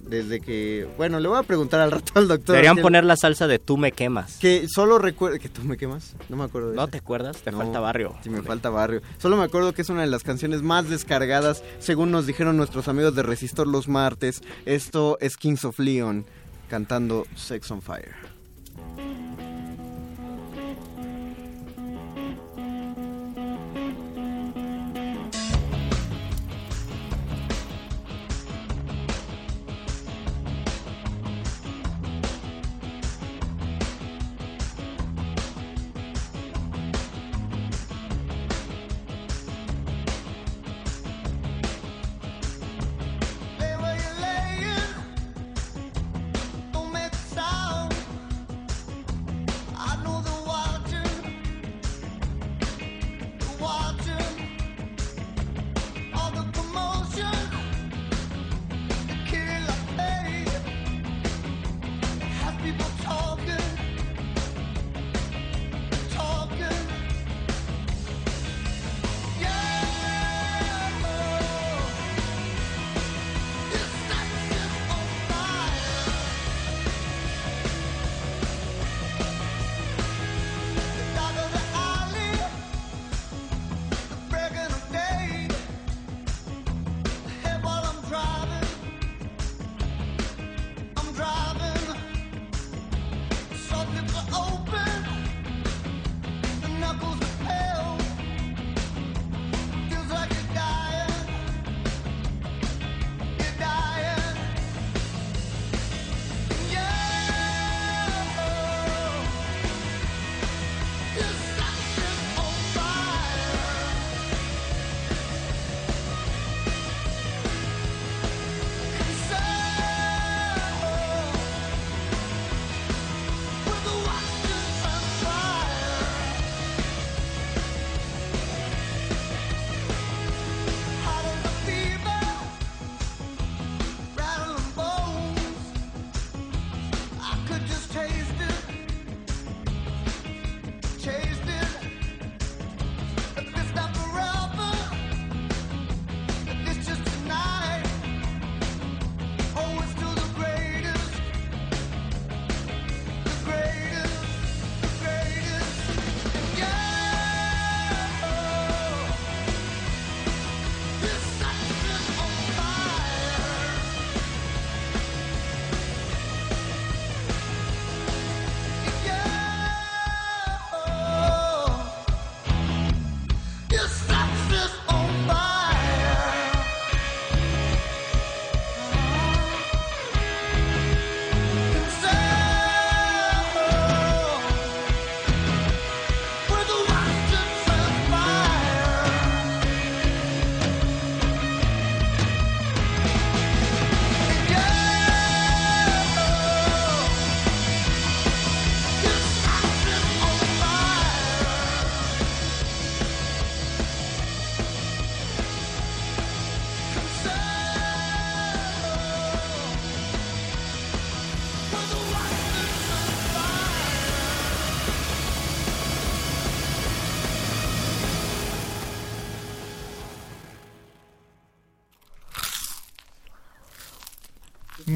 Desde 0.00 0.40
que... 0.40 0.86
Bueno, 0.96 1.18
le 1.18 1.26
voy 1.26 1.36
a 1.36 1.42
preguntar 1.42 1.80
al 1.80 1.90
rato 1.90 2.12
al 2.14 2.28
doctor. 2.28 2.52
Deberían 2.54 2.72
Arqueles, 2.72 2.82
poner 2.84 3.04
la 3.04 3.16
salsa 3.16 3.48
de 3.48 3.58
tú 3.58 3.76
me 3.76 3.90
quemas. 3.90 4.36
Que 4.38 4.68
solo 4.72 4.98
recuerdo... 5.00 5.36
¿Que 5.40 5.48
tú 5.48 5.62
me 5.64 5.76
quemas? 5.76 6.14
No 6.28 6.36
me 6.36 6.44
acuerdo 6.44 6.70
de 6.70 6.76
¿No 6.76 6.82
esa. 6.82 6.92
te 6.92 6.98
acuerdas? 6.98 7.38
Te 7.38 7.50
No, 7.50 7.58
falta 7.58 7.80
barrio. 7.80 8.14
Sí, 8.22 8.30
me 8.30 8.40
falta 8.42 8.70
barrio. 8.70 9.02
Solo 9.18 9.36
me 9.36 9.42
acuerdo 9.42 9.72
que 9.74 9.82
es 9.82 9.88
una 9.88 10.02
de 10.02 10.06
las 10.06 10.22
canciones 10.22 10.62
más 10.62 10.88
descargadas, 10.88 11.64
según 11.80 12.12
nos 12.12 12.24
dijeron 12.24 12.56
nuestros 12.56 12.86
amigos 12.86 13.16
de 13.16 13.24
Resistor 13.24 13.66
los 13.66 13.88
martes. 13.88 14.42
Esto 14.64 15.18
es 15.20 15.36
Kings 15.36 15.64
of 15.64 15.80
Leon 15.80 16.24
cantando 16.70 17.26
Sex 17.34 17.68
on 17.72 17.82
Fire. 17.82 18.14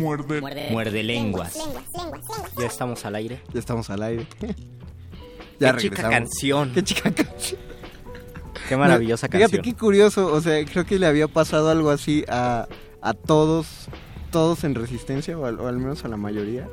Muerde. 0.00 0.40
Muerde 0.70 1.02
lenguas. 1.02 1.58
Ya 2.58 2.66
estamos 2.66 3.04
al 3.04 3.14
aire. 3.14 3.40
Ya 3.52 3.60
estamos 3.60 3.90
al 3.90 4.02
aire. 4.02 4.26
ya 5.60 5.74
Qué 5.74 5.82
chica 5.82 6.08
canción. 6.08 6.72
Qué 6.72 6.82
chica 6.82 7.10
canción. 7.12 7.60
Qué 8.68 8.76
maravillosa 8.76 9.28
canción. 9.28 9.50
Fíjate 9.50 9.68
qué 9.68 9.76
curioso, 9.76 10.32
o 10.32 10.40
sea, 10.40 10.64
creo 10.64 10.84
que 10.86 10.98
le 10.98 11.06
había 11.06 11.28
pasado 11.28 11.70
algo 11.70 11.90
así 11.90 12.24
a, 12.28 12.68
a 13.02 13.14
todos, 13.14 13.88
todos 14.30 14.64
en 14.64 14.74
resistencia, 14.74 15.36
o 15.36 15.44
al, 15.44 15.58
o 15.58 15.66
al 15.66 15.78
menos 15.78 16.04
a 16.04 16.08
la 16.08 16.16
mayoría. 16.16 16.68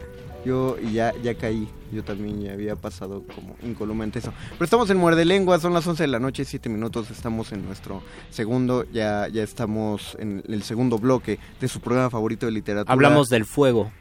Yo 0.48 0.78
y 0.82 0.94
ya, 0.94 1.14
ya 1.22 1.36
caí, 1.36 1.68
yo 1.92 2.06
también 2.06 2.42
ya 2.42 2.54
había 2.54 2.78
pasado 2.78 3.24
como 3.36 3.58
incolumente 3.64 4.20
eso. 4.20 4.32
Pero 4.52 4.64
estamos 4.64 4.90
en 4.90 4.96
Muerde 4.96 5.26
Lengua, 5.26 5.60
son 5.60 5.74
las 5.74 5.86
11 5.86 6.04
de 6.04 6.08
la 6.08 6.20
noche, 6.20 6.46
7 6.46 6.70
minutos, 6.70 7.12
estamos 7.12 7.52
en 7.52 7.66
nuestro 7.66 8.02
segundo, 8.30 8.86
ya, 8.94 9.28
ya 9.28 9.44
estamos 9.44 10.16
en 10.20 10.42
el 10.48 10.64
segundo 10.64 11.00
bloque 11.00 11.38
de 11.60 11.68
su 11.68 11.82
programa 11.82 12.10
favorito 12.10 12.46
de 12.46 12.54
literatura. 12.54 12.94
Hablamos 12.94 13.28
del 13.28 13.44
fuego. 13.44 13.92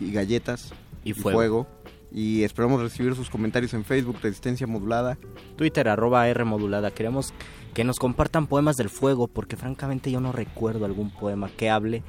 Y 0.00 0.10
galletas. 0.10 0.72
Y 1.04 1.12
fuego. 1.12 1.68
Y 2.10 2.42
esperamos 2.42 2.80
recibir 2.80 3.14
sus 3.14 3.30
comentarios 3.30 3.72
en 3.72 3.84
Facebook, 3.84 4.16
Resistencia 4.20 4.66
Modulada. 4.66 5.16
Twitter, 5.54 5.88
arroba 5.88 6.26
R 6.28 6.42
Modulada. 6.44 6.90
Queremos 6.90 7.32
que 7.72 7.84
nos 7.84 8.00
compartan 8.00 8.48
poemas 8.48 8.76
del 8.76 8.88
fuego, 8.88 9.28
porque 9.28 9.56
francamente 9.56 10.10
yo 10.10 10.20
no 10.20 10.32
recuerdo 10.32 10.86
algún 10.86 11.10
poema 11.10 11.48
que 11.56 11.70
hable 11.70 12.02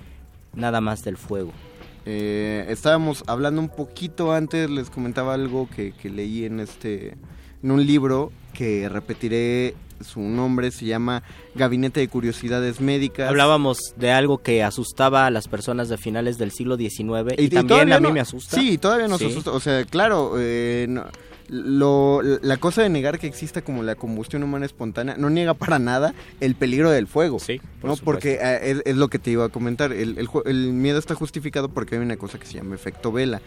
nada 0.56 0.82
más 0.82 1.04
del 1.04 1.18
fuego. 1.18 1.52
Eh, 2.12 2.66
estábamos 2.70 3.24
hablando 3.28 3.62
un 3.62 3.70
poquito 3.70 4.34
antes, 4.34 4.68
les 4.68 4.90
comentaba 4.90 5.36
algo 5.36 5.70
que, 5.70 5.92
que, 5.92 6.10
leí 6.10 6.44
en 6.44 6.60
este 6.60 7.18
en 7.62 7.70
un 7.70 7.86
libro 7.86 8.32
que 8.52 8.90
repetiré 8.90 9.76
su 10.02 10.20
nombre, 10.20 10.72
se 10.72 10.86
llama 10.86 11.22
Gabinete 11.54 12.00
de 12.00 12.08
Curiosidades 12.08 12.82
Médicas. 12.82 13.30
Hablábamos 13.30 13.94
de 13.96 14.12
algo 14.12 14.40
que 14.40 14.64
asustaba 14.64 15.28
a 15.28 15.30
las 15.30 15.48
personas 15.48 15.88
de 15.88 15.98
finales 16.00 16.40
del 16.40 16.52
siglo 16.52 16.78
XIX 16.78 17.36
y, 17.38 17.44
y 17.44 17.50
también 17.50 17.94
a 17.94 18.00
mí 18.00 18.08
no, 18.08 18.14
me 18.14 18.22
asusta. 18.22 18.58
Sí, 18.60 18.80
todavía 18.80 19.08
nos 19.08 19.20
¿Sí? 19.20 19.28
asusta. 19.28 19.52
O 19.52 19.60
sea, 19.60 19.86
claro, 19.86 20.34
eh, 20.40 20.88
no, 20.90 21.06
lo, 21.50 22.22
la 22.22 22.58
cosa 22.58 22.84
de 22.84 22.90
negar 22.90 23.20
que 23.20 23.28
exista 23.28 23.62
como 23.62 23.84
la 23.84 23.96
combustión 23.96 24.44
humana 24.44 24.66
espontánea 24.66 25.16
no 25.18 25.30
niega 25.30 25.54
para 25.54 25.80
nada 25.80 26.14
el 26.40 26.56
peligro 26.56 26.92
del 26.92 27.08
fuego. 27.08 27.40
Sí, 27.40 27.60
por 27.82 27.90
¿no? 27.90 27.96
supuesto. 27.96 28.06
Porque 28.06 28.34
eh, 28.42 28.72
es, 28.72 28.82
es, 28.86 28.96
lo 28.96 29.10
que 29.10 29.20
te 29.20 29.32
iba 29.32 29.46
a 29.46 29.50
comentar. 29.50 29.92
El, 29.92 30.18
el, 30.18 30.30
el, 30.46 30.74
miedo 30.74 31.00
está 31.00 31.16
justificado 31.16 31.70
porque 31.70 31.96
hay 31.96 32.02
una 32.02 32.18
cosa 32.18 32.40
que 32.40 32.46
se 32.46 32.54
llama 32.54 32.76
efecto 32.76 33.12
vela. 33.12 33.42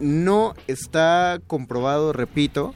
No 0.00 0.54
está 0.66 1.40
comprobado, 1.46 2.12
repito, 2.12 2.74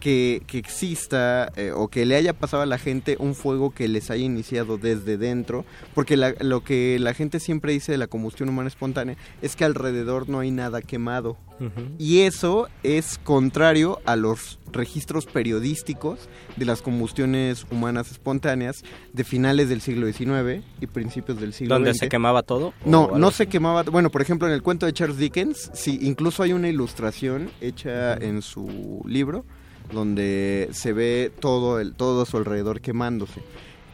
que, 0.00 0.42
que 0.46 0.58
exista 0.58 1.52
eh, 1.56 1.72
o 1.74 1.88
que 1.88 2.06
le 2.06 2.16
haya 2.16 2.32
pasado 2.32 2.62
a 2.62 2.66
la 2.66 2.78
gente 2.78 3.16
un 3.18 3.34
fuego 3.34 3.70
que 3.70 3.88
les 3.88 4.10
haya 4.10 4.24
iniciado 4.24 4.78
desde 4.78 5.16
dentro, 5.16 5.64
porque 5.94 6.16
la, 6.16 6.34
lo 6.40 6.62
que 6.62 6.98
la 6.98 7.14
gente 7.14 7.40
siempre 7.40 7.72
dice 7.72 7.92
de 7.92 7.98
la 7.98 8.06
combustión 8.06 8.48
humana 8.48 8.68
espontánea 8.68 9.16
es 9.42 9.56
que 9.56 9.64
alrededor 9.64 10.28
no 10.28 10.40
hay 10.40 10.50
nada 10.50 10.82
quemado. 10.82 11.36
Uh 11.58 11.64
-huh. 11.64 11.94
Y 11.98 12.20
eso 12.20 12.68
es 12.82 13.18
contrario 13.18 13.98
a 14.04 14.14
los 14.14 14.58
registros 14.72 15.24
periodísticos 15.26 16.28
de 16.56 16.64
las 16.66 16.82
combustiones 16.82 17.66
humanas 17.70 18.10
espontáneas 18.10 18.82
de 19.12 19.24
finales 19.24 19.68
del 19.68 19.80
siglo 19.80 20.06
XIX 20.06 20.62
y 20.80 20.86
principios 20.86 21.40
del 21.40 21.52
siglo 21.54 21.74
¿Donde 21.74 21.92
XX. 21.92 22.00
se 22.00 22.08
quemaba 22.08 22.42
todo? 22.42 22.74
No, 22.84 23.16
no 23.16 23.30
se 23.30 23.46
quemaba. 23.46 23.82
Bueno, 23.84 24.10
por 24.10 24.20
ejemplo, 24.22 24.46
en 24.46 24.54
el 24.54 24.62
cuento 24.62 24.84
de 24.86 24.92
Charles 24.92 25.16
Dickens, 25.18 25.70
sí, 25.72 25.98
incluso 26.02 26.42
hay 26.42 26.52
una 26.52 26.68
ilustración 26.68 27.50
hecha 27.60 28.14
en 28.14 28.42
su 28.42 29.02
libro 29.06 29.44
donde 29.92 30.68
se 30.72 30.92
ve 30.92 31.32
todo, 31.40 31.80
el, 31.80 31.94
todo 31.94 32.22
a 32.22 32.26
su 32.26 32.36
alrededor 32.36 32.80
quemándose. 32.80 33.42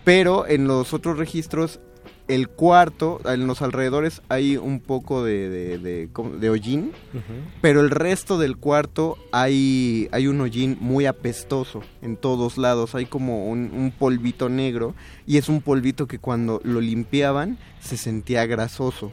Pero 0.05 0.47
en 0.47 0.67
los 0.67 0.93
otros 0.95 1.19
registros, 1.19 1.81
el 2.29 2.49
cuarto, 2.49 3.21
en 3.25 3.47
los 3.47 3.63
alrededores 3.63 4.23
hay 4.29 4.57
un 4.57 4.81
poco 4.81 5.25
de, 5.25 5.49
de, 5.49 5.79
de, 5.79 6.09
de 6.41 6.51
hollín, 6.51 6.93
uh 7.13 7.17
-huh. 7.19 7.21
pero 7.61 7.81
el 7.81 7.91
resto 7.91 8.39
del 8.39 8.57
cuarto 8.57 9.19
hay, 9.33 10.09
hay 10.13 10.29
un 10.29 10.41
hollín 10.41 10.77
muy 10.81 11.07
apestoso 11.07 11.83
en 12.01 12.17
todos 12.17 12.59
lados. 12.59 12.95
Hay 12.95 13.07
como 13.07 13.49
un, 13.49 13.71
un 13.75 13.91
polvito 13.91 14.49
negro 14.49 14.95
y 15.27 15.37
es 15.37 15.49
un 15.49 15.61
polvito 15.61 16.07
que 16.07 16.19
cuando 16.19 16.61
lo 16.65 16.81
limpiaban 16.81 17.59
se 17.81 17.97
sentía 17.97 18.47
grasoso. 18.47 19.13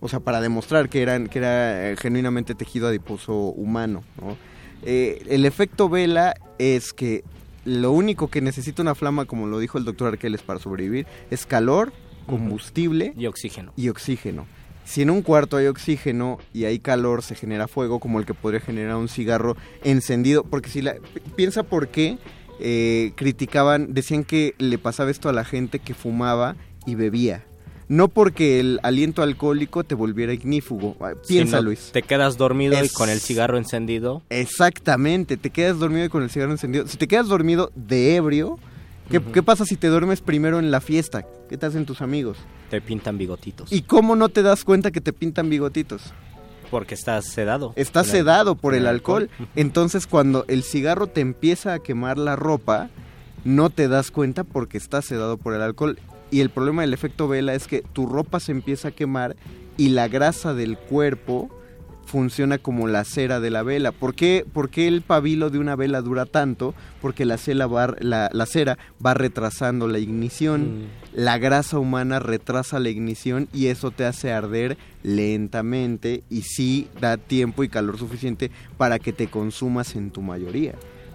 O 0.00 0.08
sea, 0.08 0.20
para 0.20 0.40
demostrar 0.40 0.88
que, 0.88 1.02
eran, 1.02 1.28
que 1.28 1.38
era 1.40 1.94
genuinamente 2.00 2.54
tejido 2.54 2.88
adiposo 2.88 3.34
humano, 3.34 4.02
¿no? 4.20 4.36
Eh, 4.84 5.22
el 5.28 5.44
efecto 5.46 5.88
vela 5.88 6.34
es 6.58 6.92
que 6.92 7.24
lo 7.64 7.92
único 7.92 8.28
que 8.28 8.40
necesita 8.40 8.82
una 8.82 8.94
flama, 8.94 9.26
como 9.26 9.46
lo 9.46 9.58
dijo 9.58 9.78
el 9.78 9.84
doctor 9.84 10.08
Arqueles, 10.08 10.42
para 10.42 10.58
sobrevivir, 10.58 11.06
es 11.30 11.46
calor, 11.46 11.92
combustible 12.26 13.12
uh 13.14 13.18
-huh. 13.18 13.22
y 13.22 13.26
oxígeno. 13.26 13.72
Y 13.76 13.88
oxígeno. 13.88 14.46
Si 14.84 15.02
en 15.02 15.10
un 15.10 15.22
cuarto 15.22 15.56
hay 15.56 15.66
oxígeno 15.66 16.38
y 16.52 16.64
hay 16.64 16.78
calor, 16.78 17.22
se 17.22 17.34
genera 17.34 17.68
fuego, 17.68 18.00
como 18.00 18.18
el 18.18 18.26
que 18.26 18.34
podría 18.34 18.60
generar 18.60 18.96
un 18.96 19.08
cigarro 19.08 19.56
encendido. 19.84 20.42
Porque 20.42 20.70
si 20.70 20.82
la. 20.82 20.96
Piensa 21.36 21.62
por 21.62 21.88
qué 21.88 22.18
eh, 22.58 23.12
criticaban, 23.14 23.94
decían 23.94 24.24
que 24.24 24.54
le 24.58 24.78
pasaba 24.78 25.10
esto 25.10 25.28
a 25.28 25.32
la 25.32 25.44
gente 25.44 25.78
que 25.78 25.94
fumaba 25.94 26.56
y 26.86 26.94
bebía 26.94 27.44
no 27.90 28.06
porque 28.06 28.60
el 28.60 28.78
aliento 28.84 29.20
alcohólico 29.20 29.82
te 29.82 29.96
volviera 29.96 30.32
ignífugo. 30.32 30.96
Piensa, 31.26 31.56
si 31.56 31.62
no, 31.62 31.62
Luis. 31.62 31.90
Te 31.92 32.02
quedas 32.02 32.36
dormido 32.36 32.78
es... 32.78 32.92
y 32.92 32.94
con 32.94 33.10
el 33.10 33.18
cigarro 33.18 33.58
encendido. 33.58 34.22
Exactamente, 34.30 35.36
te 35.36 35.50
quedas 35.50 35.80
dormido 35.80 36.04
y 36.04 36.08
con 36.08 36.22
el 36.22 36.30
cigarro 36.30 36.52
encendido. 36.52 36.86
Si 36.86 36.96
te 36.96 37.08
quedas 37.08 37.26
dormido 37.26 37.72
de 37.74 38.14
ebrio, 38.14 38.60
¿qué, 39.10 39.18
uh 39.18 39.22
-huh. 39.22 39.32
¿qué, 39.32 39.42
pasa 39.42 39.64
si 39.64 39.74
te 39.74 39.88
duermes 39.88 40.20
primero 40.20 40.60
en 40.60 40.70
la 40.70 40.80
fiesta? 40.80 41.26
¿Qué 41.48 41.58
te 41.58 41.66
hacen 41.66 41.84
tus 41.84 42.00
amigos? 42.00 42.38
Te 42.70 42.80
pintan 42.80 43.18
bigotitos. 43.18 43.72
¿Y 43.72 43.82
cómo 43.82 44.14
no 44.14 44.28
te 44.28 44.42
das 44.42 44.62
cuenta 44.62 44.92
que 44.92 45.00
te 45.00 45.12
pintan 45.12 45.50
bigotitos? 45.50 46.12
Porque 46.70 46.94
estás 46.94 47.24
sedado. 47.24 47.72
Estás 47.74 48.06
sedado 48.06 48.54
por 48.54 48.74
el, 48.74 48.82
el 48.82 48.86
alcohol. 48.86 49.28
alcohol. 49.32 49.48
Entonces, 49.56 50.06
cuando 50.06 50.44
el 50.46 50.62
cigarro 50.62 51.08
te 51.08 51.22
empieza 51.22 51.74
a 51.74 51.80
quemar 51.80 52.18
la 52.18 52.36
ropa, 52.36 52.88
no 53.42 53.68
te 53.68 53.88
das 53.88 54.12
cuenta 54.12 54.44
porque 54.44 54.78
estás 54.78 55.06
sedado 55.06 55.38
por 55.38 55.54
el 55.54 55.62
alcohol 55.62 55.98
y 56.30 56.40
el 56.40 56.50
problema 56.50 56.82
del 56.82 56.94
efecto 56.94 57.28
vela 57.28 57.54
es 57.54 57.66
que 57.66 57.82
tu 57.82 58.06
ropa 58.06 58.40
se 58.40 58.52
empieza 58.52 58.88
a 58.88 58.92
quemar 58.92 59.36
y 59.76 59.90
la 59.90 60.08
grasa 60.08 60.54
del 60.54 60.76
cuerpo 60.78 61.50
funciona 62.10 62.58
como 62.58 62.88
la 62.88 63.04
cera 63.04 63.40
de 63.40 63.50
la 63.50 63.62
vela. 63.62 63.92
¿Por 63.92 64.14
qué, 64.14 64.44
¿Por 64.52 64.68
qué 64.68 64.88
el 64.88 65.02
pabilo 65.02 65.48
de 65.48 65.58
una 65.58 65.76
vela 65.76 66.02
dura 66.02 66.26
tanto? 66.26 66.74
Porque 67.00 67.24
la, 67.24 67.38
cera 67.38 67.66
va, 67.66 67.94
la, 68.00 68.28
la 68.32 68.46
cera 68.46 68.78
va 69.04 69.14
retrasando 69.14 69.86
la 69.86 70.00
ignición, 70.00 70.62
mm. 70.62 70.86
la 71.14 71.38
grasa 71.38 71.78
humana 71.78 72.18
retrasa 72.18 72.80
la 72.80 72.88
ignición 72.88 73.48
y 73.52 73.66
eso 73.66 73.92
te 73.92 74.04
hace 74.04 74.32
arder 74.32 74.76
lentamente 75.02 76.24
y 76.28 76.42
sí 76.42 76.88
da 77.00 77.16
tiempo 77.16 77.62
y 77.62 77.68
calor 77.68 77.96
suficiente 77.96 78.50
para 78.76 78.98
que 78.98 79.12
te 79.12 79.28
consumas 79.28 79.94
en 79.94 80.10
tu 80.10 80.20
mayoría. 80.20 80.74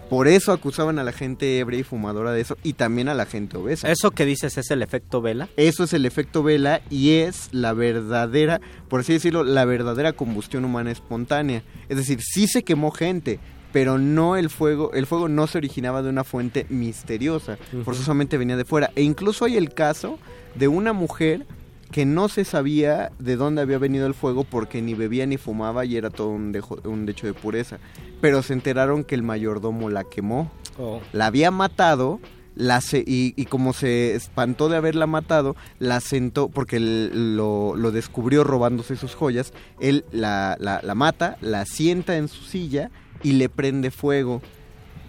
Por 0.10 0.28
eso 0.28 0.52
acusaban 0.52 1.00
a 1.00 1.04
la 1.04 1.12
gente 1.12 1.58
ebria 1.60 1.80
y 1.80 1.84
fumadora 1.84 2.32
de 2.32 2.42
eso 2.42 2.58
y 2.64 2.74
también 2.74 3.10
a 3.10 3.14
la 3.16 3.26
gente 3.26 3.58
obesa. 3.58 3.90
¿Eso 3.92 4.12
que 4.12 4.26
dices 4.26 4.58
es 4.58 4.70
el 4.70 4.84
efecto 4.84 5.22
vela? 5.22 5.50
Eso 5.58 5.84
es 5.84 5.94
el 5.94 6.06
efecto 6.06 6.44
vela 6.44 6.82
y 6.90 7.12
es 7.12 7.50
la 7.52 7.74
verdadera, 7.74 8.62
por 8.88 9.00
así 9.00 9.14
decirlo, 9.14 9.44
la 9.44 9.66
verdadera 9.66 10.14
combustión 10.14 10.64
humana 10.64 10.92
espontánea. 10.92 11.64
Es 11.90 11.98
decir, 11.98 12.20
sí 12.22 12.48
se 12.48 12.64
quemó 12.64 12.92
gente, 12.92 13.40
pero 13.74 13.98
no 13.98 14.38
el 14.38 14.50
fuego, 14.50 14.94
el 14.94 15.08
fuego 15.08 15.28
no 15.28 15.48
se 15.48 15.58
originaba 15.58 16.04
de 16.04 16.10
una 16.10 16.24
fuente 16.24 16.66
misteriosa, 16.70 17.58
uh 17.74 17.78
-huh. 17.78 17.84
forzosamente 17.84 18.38
venía 18.38 18.58
de 18.58 18.66
fuera. 18.66 18.92
E 18.96 19.02
incluso 19.02 19.44
hay 19.46 19.58
el 19.58 19.74
caso 19.74 20.20
de 20.54 20.68
una 20.68 20.94
mujer 20.94 21.46
que 21.92 22.06
no 22.06 22.30
se 22.30 22.46
sabía 22.46 23.12
de 23.20 23.36
dónde 23.36 23.62
había 23.62 23.78
venido 23.78 24.08
el 24.08 24.14
fuego 24.14 24.44
porque 24.44 24.82
ni 24.82 24.94
bebía 24.94 25.26
ni 25.26 25.38
fumaba 25.38 25.86
y 25.86 25.98
era 25.98 26.10
todo 26.10 26.30
un, 26.30 26.52
dejo, 26.52 26.78
un 26.84 27.08
hecho 27.08 27.28
de 27.28 27.34
pureza. 27.34 27.78
Pero 28.22 28.42
se 28.44 28.54
enteraron 28.54 29.04
que 29.04 29.16
el 29.16 29.24
mayordomo 29.24 29.90
la 29.90 30.04
quemó. 30.04 30.52
Oh. 30.78 31.00
La 31.14 31.28
había 31.28 31.52
matado 31.52 32.20
la 32.56 32.80
se, 32.82 33.00
y, 33.00 33.34
y, 33.36 33.46
como 33.46 33.74
se 33.74 34.16
espantó 34.16 34.70
de 34.70 34.78
haberla 34.78 35.08
matado, 35.08 35.56
la 35.80 36.00
sentó, 36.00 36.48
porque 36.48 36.80
lo, 36.80 37.76
lo 37.76 37.92
descubrió 37.92 38.44
robándose 38.44 38.96
sus 38.96 39.14
joyas, 39.14 39.54
él 39.80 40.06
la, 40.12 40.56
la, 40.60 40.80
la 40.82 40.96
mata, 40.96 41.38
la 41.42 41.66
sienta 41.66 42.16
en 42.16 42.30
su 42.30 42.44
silla 42.44 42.92
y 43.24 43.34
le 43.34 43.50
prende 43.50 43.92
fuego. 43.92 44.42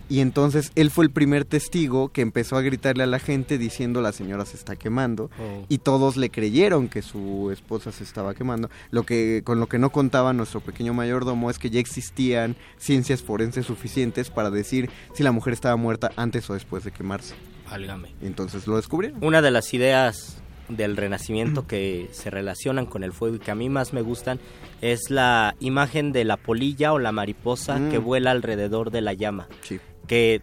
Y 0.09 0.21
entonces 0.21 0.71
él 0.77 0.91
fue 0.91 1.05
el 1.05 1.11
primer 1.11 1.45
testigo 1.45 2.11
que 2.11 2.21
empezó 2.21 2.57
a 2.57 2.63
gritarle 2.63 3.03
a 3.03 3.07
la 3.07 3.19
gente 3.19 3.59
diciendo 3.59 4.01
la 4.01 4.13
señora 4.13 4.45
se 4.45 4.57
está 4.57 4.77
quemando 4.77 5.31
oh. 5.39 5.65
y 5.69 5.79
todos 5.79 6.17
le 6.17 6.31
creyeron 6.31 6.89
que 6.89 7.03
su 7.03 7.51
esposa 7.51 7.91
se 7.91 8.05
estaba 8.05 8.35
quemando. 8.35 8.71
Lo 8.91 9.03
que 9.03 9.43
con 9.45 9.59
lo 9.59 9.67
que 9.67 9.79
no 9.79 9.91
contaba 9.91 10.33
nuestro 10.33 10.61
pequeño 10.61 10.95
mayordomo 10.95 11.51
es 11.51 11.59
que 11.59 11.71
ya 11.71 11.81
existían 11.81 12.57
ciencias 12.79 13.23
forenses 13.23 13.67
suficientes 13.67 14.31
para 14.31 14.51
decir 14.51 14.91
si 15.15 15.23
la 15.23 15.33
mujer 15.33 15.53
estaba 15.53 15.77
muerta 15.77 16.13
antes 16.17 16.49
o 16.51 16.55
después 16.55 16.85
de 16.85 16.93
quemarse. 16.93 17.35
Válgame. 17.69 18.15
Entonces 18.23 18.69
lo 18.69 18.77
descubrieron. 18.77 19.25
Una 19.25 19.43
de 19.43 19.51
las 19.51 19.75
ideas 19.75 20.41
del 20.69 20.97
renacimiento 20.97 21.67
que 21.67 22.09
se 22.13 22.31
relacionan 22.31 22.87
con 22.87 23.05
el 23.05 23.13
fuego 23.13 23.37
y 23.37 23.39
que 23.39 23.51
a 23.51 23.55
mí 23.55 23.69
más 23.69 23.93
me 23.93 24.03
gustan 24.03 24.41
es 24.81 25.11
la 25.11 25.55
imagen 25.61 26.13
de 26.13 26.25
la 26.25 26.37
polilla 26.37 26.93
o 26.93 26.99
la 26.99 27.13
mariposa 27.13 27.79
mm. 27.79 27.91
que 27.91 27.99
vuela 27.99 28.31
alrededor 28.31 28.91
de 28.91 29.01
la 29.01 29.13
llama. 29.13 29.49
Sí 29.63 29.81
que 30.07 30.41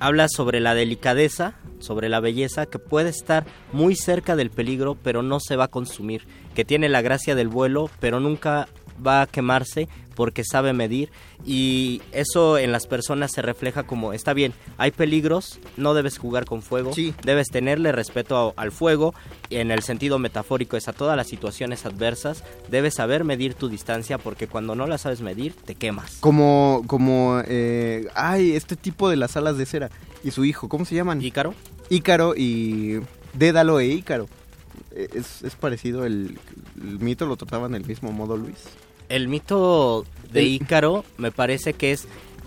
habla 0.00 0.28
sobre 0.28 0.60
la 0.60 0.74
delicadeza, 0.74 1.54
sobre 1.78 2.08
la 2.08 2.20
belleza, 2.20 2.66
que 2.66 2.78
puede 2.78 3.10
estar 3.10 3.44
muy 3.72 3.96
cerca 3.96 4.36
del 4.36 4.50
peligro, 4.50 4.96
pero 5.02 5.22
no 5.22 5.40
se 5.40 5.56
va 5.56 5.64
a 5.64 5.68
consumir, 5.68 6.26
que 6.54 6.64
tiene 6.64 6.88
la 6.88 7.02
gracia 7.02 7.34
del 7.34 7.48
vuelo, 7.48 7.90
pero 8.00 8.20
nunca 8.20 8.68
va 9.04 9.22
a 9.22 9.26
quemarse 9.26 9.88
porque 10.14 10.44
sabe 10.44 10.72
medir 10.72 11.10
y 11.44 12.00
eso 12.12 12.56
en 12.56 12.70
las 12.70 12.86
personas 12.86 13.32
se 13.32 13.42
refleja 13.42 13.82
como 13.82 14.12
está 14.12 14.32
bien, 14.32 14.52
hay 14.78 14.92
peligros, 14.92 15.58
no 15.76 15.92
debes 15.92 16.18
jugar 16.18 16.44
con 16.44 16.62
fuego, 16.62 16.92
debes 17.24 17.48
tenerle 17.48 17.90
respeto 17.90 18.54
a- 18.56 18.62
al 18.62 18.70
fuego 18.70 19.12
en 19.50 19.72
el 19.72 19.82
sentido 19.82 20.20
metafórico 20.20 20.76
es 20.76 20.86
a 20.86 20.92
todas 20.92 21.16
las 21.16 21.26
situaciones 21.26 21.84
adversas, 21.84 22.44
debes 22.70 22.94
saber 22.94 23.24
medir 23.24 23.54
tu 23.54 23.68
distancia 23.68 24.18
porque 24.18 24.46
cuando 24.46 24.76
no 24.76 24.86
la 24.86 24.98
sabes 24.98 25.20
medir 25.20 25.52
te 25.54 25.74
quemas. 25.74 26.18
Como, 26.20 26.84
como, 26.86 27.40
eh, 27.48 28.06
ay, 28.14 28.52
este 28.52 28.76
tipo 28.76 29.10
de 29.10 29.16
las 29.16 29.36
alas 29.36 29.58
de 29.58 29.66
cera 29.66 29.90
y 30.22 30.30
su 30.30 30.44
hijo, 30.44 30.68
¿cómo 30.68 30.84
se 30.84 30.94
llaman? 30.94 31.20
Ícaro. 31.20 31.54
Ícaro 31.90 32.34
y 32.36 33.00
Dédalo 33.32 33.80
e 33.80 33.86
Ícaro. 33.88 34.28
Eh, 34.92 35.08
Es, 35.12 35.42
es 35.42 35.56
parecido, 35.56 36.04
el, 36.06 36.38
el 36.80 36.98
mito 37.00 37.26
lo 37.26 37.36
trataban 37.36 37.72
del 37.72 37.84
mismo 37.84 38.12
modo, 38.12 38.36
Luis. 38.36 38.58
El 39.08 39.28
mito 39.28 40.04
de 40.32 40.42
Ícaro 40.44 41.04
me 41.18 41.30
parece 41.30 41.74
que 41.74 41.92
es 41.92 42.06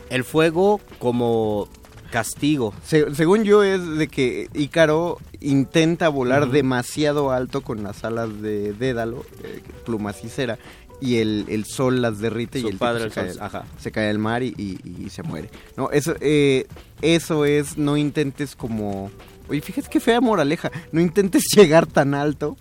el 0.10 0.24
fuego 0.24 0.80
como 1.00 1.68
castigo. 2.12 2.74
Se- 2.84 3.14
según 3.16 3.44
yo 3.44 3.64
es 3.64 3.86
de 3.98 4.08
que 4.08 4.50
Ícaro 4.54 5.18
intenta 5.42 6.10
volar 6.10 6.50
demasiado 6.50 7.32
alto 7.32 7.62
con 7.62 7.84
las 7.84 8.04
alas 8.04 8.42
de 8.42 8.74
Dédalo, 8.74 9.26
eh, 9.44 9.62
plumas 9.86 10.24
y 10.24 10.30
cera, 10.30 10.58
y 11.00 11.18
el, 11.18 11.46
el 11.50 11.66
sol 11.66 12.02
las 12.02 12.20
derrite 12.20 12.60
y 12.60 12.66
el 12.66 12.78
padre, 12.78 13.02
se, 13.02 13.06
el 13.08 13.12
cae, 13.14 13.34
sol, 13.34 13.44
ajá. 13.44 13.66
se 13.80 13.92
cae 13.92 14.10
al 14.10 14.18
mar 14.20 14.42
y, 14.42 14.54
y- 14.58 15.06
y 15.06 15.10
se 15.10 15.22
muere. 15.24 15.50
No, 15.76 15.92
eso, 15.92 16.16
eh, 16.22 16.66
eso 17.02 17.46
es, 17.46 17.78
no 17.78 17.98
intentes 17.98 18.56
como... 18.56 19.12
Oye, 19.50 19.62
fíjate 19.62 19.88
qué 19.90 20.00
fea 20.00 20.20
moraleja, 20.20 20.72
no 20.92 21.00
intentes 21.00 21.44
llegar 21.56 21.86
tan 21.86 22.14
alto 22.16 22.58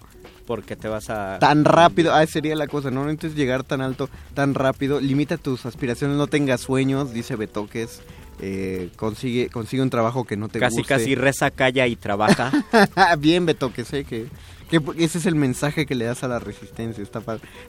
Porque 0.46 0.76
te 0.76 0.88
vas 0.88 1.10
a... 1.10 1.38
tan 1.40 1.64
rápido, 1.64 2.14
ah, 2.14 2.24
sería 2.26 2.54
la 2.54 2.68
cosa, 2.68 2.90
no, 2.90 3.04
no 3.04 3.10
intentes 3.10 3.36
llegar 3.36 3.64
tan 3.64 3.80
alto, 3.80 4.08
tan 4.34 4.54
rápido, 4.54 5.00
limita 5.00 5.36
tus 5.36 5.66
aspiraciones, 5.66 6.16
no 6.16 6.28
tengas 6.28 6.60
sueños, 6.60 7.12
dice 7.12 7.34
Betoques, 7.36 8.00
eh, 8.40 8.90
consigue, 8.96 9.48
consigue 9.48 9.82
un 9.82 9.90
trabajo 9.90 10.24
que 10.24 10.36
no 10.36 10.48
te 10.48 10.58
Casi, 10.60 10.76
guste. 10.78 10.88
casi 10.94 11.14
reza, 11.14 11.50
calla 11.50 11.86
y 11.86 11.96
trabaja. 11.96 12.52
Bien, 13.18 13.44
Betoques, 13.46 13.88
sé 13.88 14.04
que, 14.04 14.26
que 14.70 14.80
ese 14.98 15.18
es 15.18 15.26
el 15.26 15.34
mensaje 15.36 15.86
que 15.86 15.94
le 15.94 16.04
das 16.04 16.22
a 16.22 16.28
la 16.28 16.38
resistencia, 16.38 17.02
está. 17.02 17.22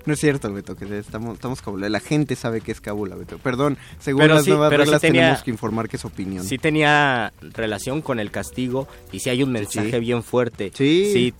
No 0.06 0.14
es 0.14 0.20
cierto, 0.20 0.52
Betoques, 0.54 0.92
estamos, 0.92 1.36
estamos 1.36 1.62
cabula, 1.62 1.88
la 1.90 2.00
gente 2.02 2.36
sabe 2.36 2.62
que 2.62 2.72
es 2.74 2.82
cabula, 2.82 3.16
Beto. 3.16 3.38
Perdón, 3.40 3.78
según 4.00 4.22
Pero 4.22 4.36
las 4.36 4.44
sí- 4.44 4.50
nuevas 4.52 4.70
sí 4.72 4.78
reglas 4.78 5.02
tenía- 5.02 5.22
tenemos 5.22 5.44
que 5.44 5.52
informar 5.52 5.88
que 5.90 5.96
es 5.98 6.06
opinión. 6.06 6.44
sí 6.44 6.58
tenía 6.58 7.32
relación 7.42 8.02
con 8.02 8.20
el 8.20 8.30
castigo 8.30 8.88
y 9.12 9.20
si 9.22 9.30
hay 9.30 9.42
un 9.44 9.52
mensaje 9.52 9.92
Sí. 9.92 10.00
bien 10.00 10.22
fuerte. 10.22 10.72
Sí. 10.76 11.10
Si 11.14 11.34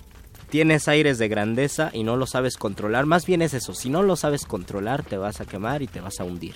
tienes 0.50 0.88
aires 0.88 1.18
de 1.18 1.28
grandeza 1.28 1.90
y 1.94 2.04
no 2.04 2.16
lo 2.18 2.26
sabes 2.28 2.58
controlar, 2.58 3.06
más 3.06 3.26
bien 3.26 3.42
es 3.42 3.54
eso, 3.54 3.74
si 3.74 3.90
no 3.90 4.04
lo 4.04 4.16
sabes 4.16 4.46
controlar 4.46 5.04
te 5.04 5.18
vas 5.18 5.42
a 5.42 5.46
quemar 5.46 5.82
y 5.82 5.88
te 5.88 6.02
vas 6.02 6.20
a 6.20 6.24
hundir. 6.24 6.56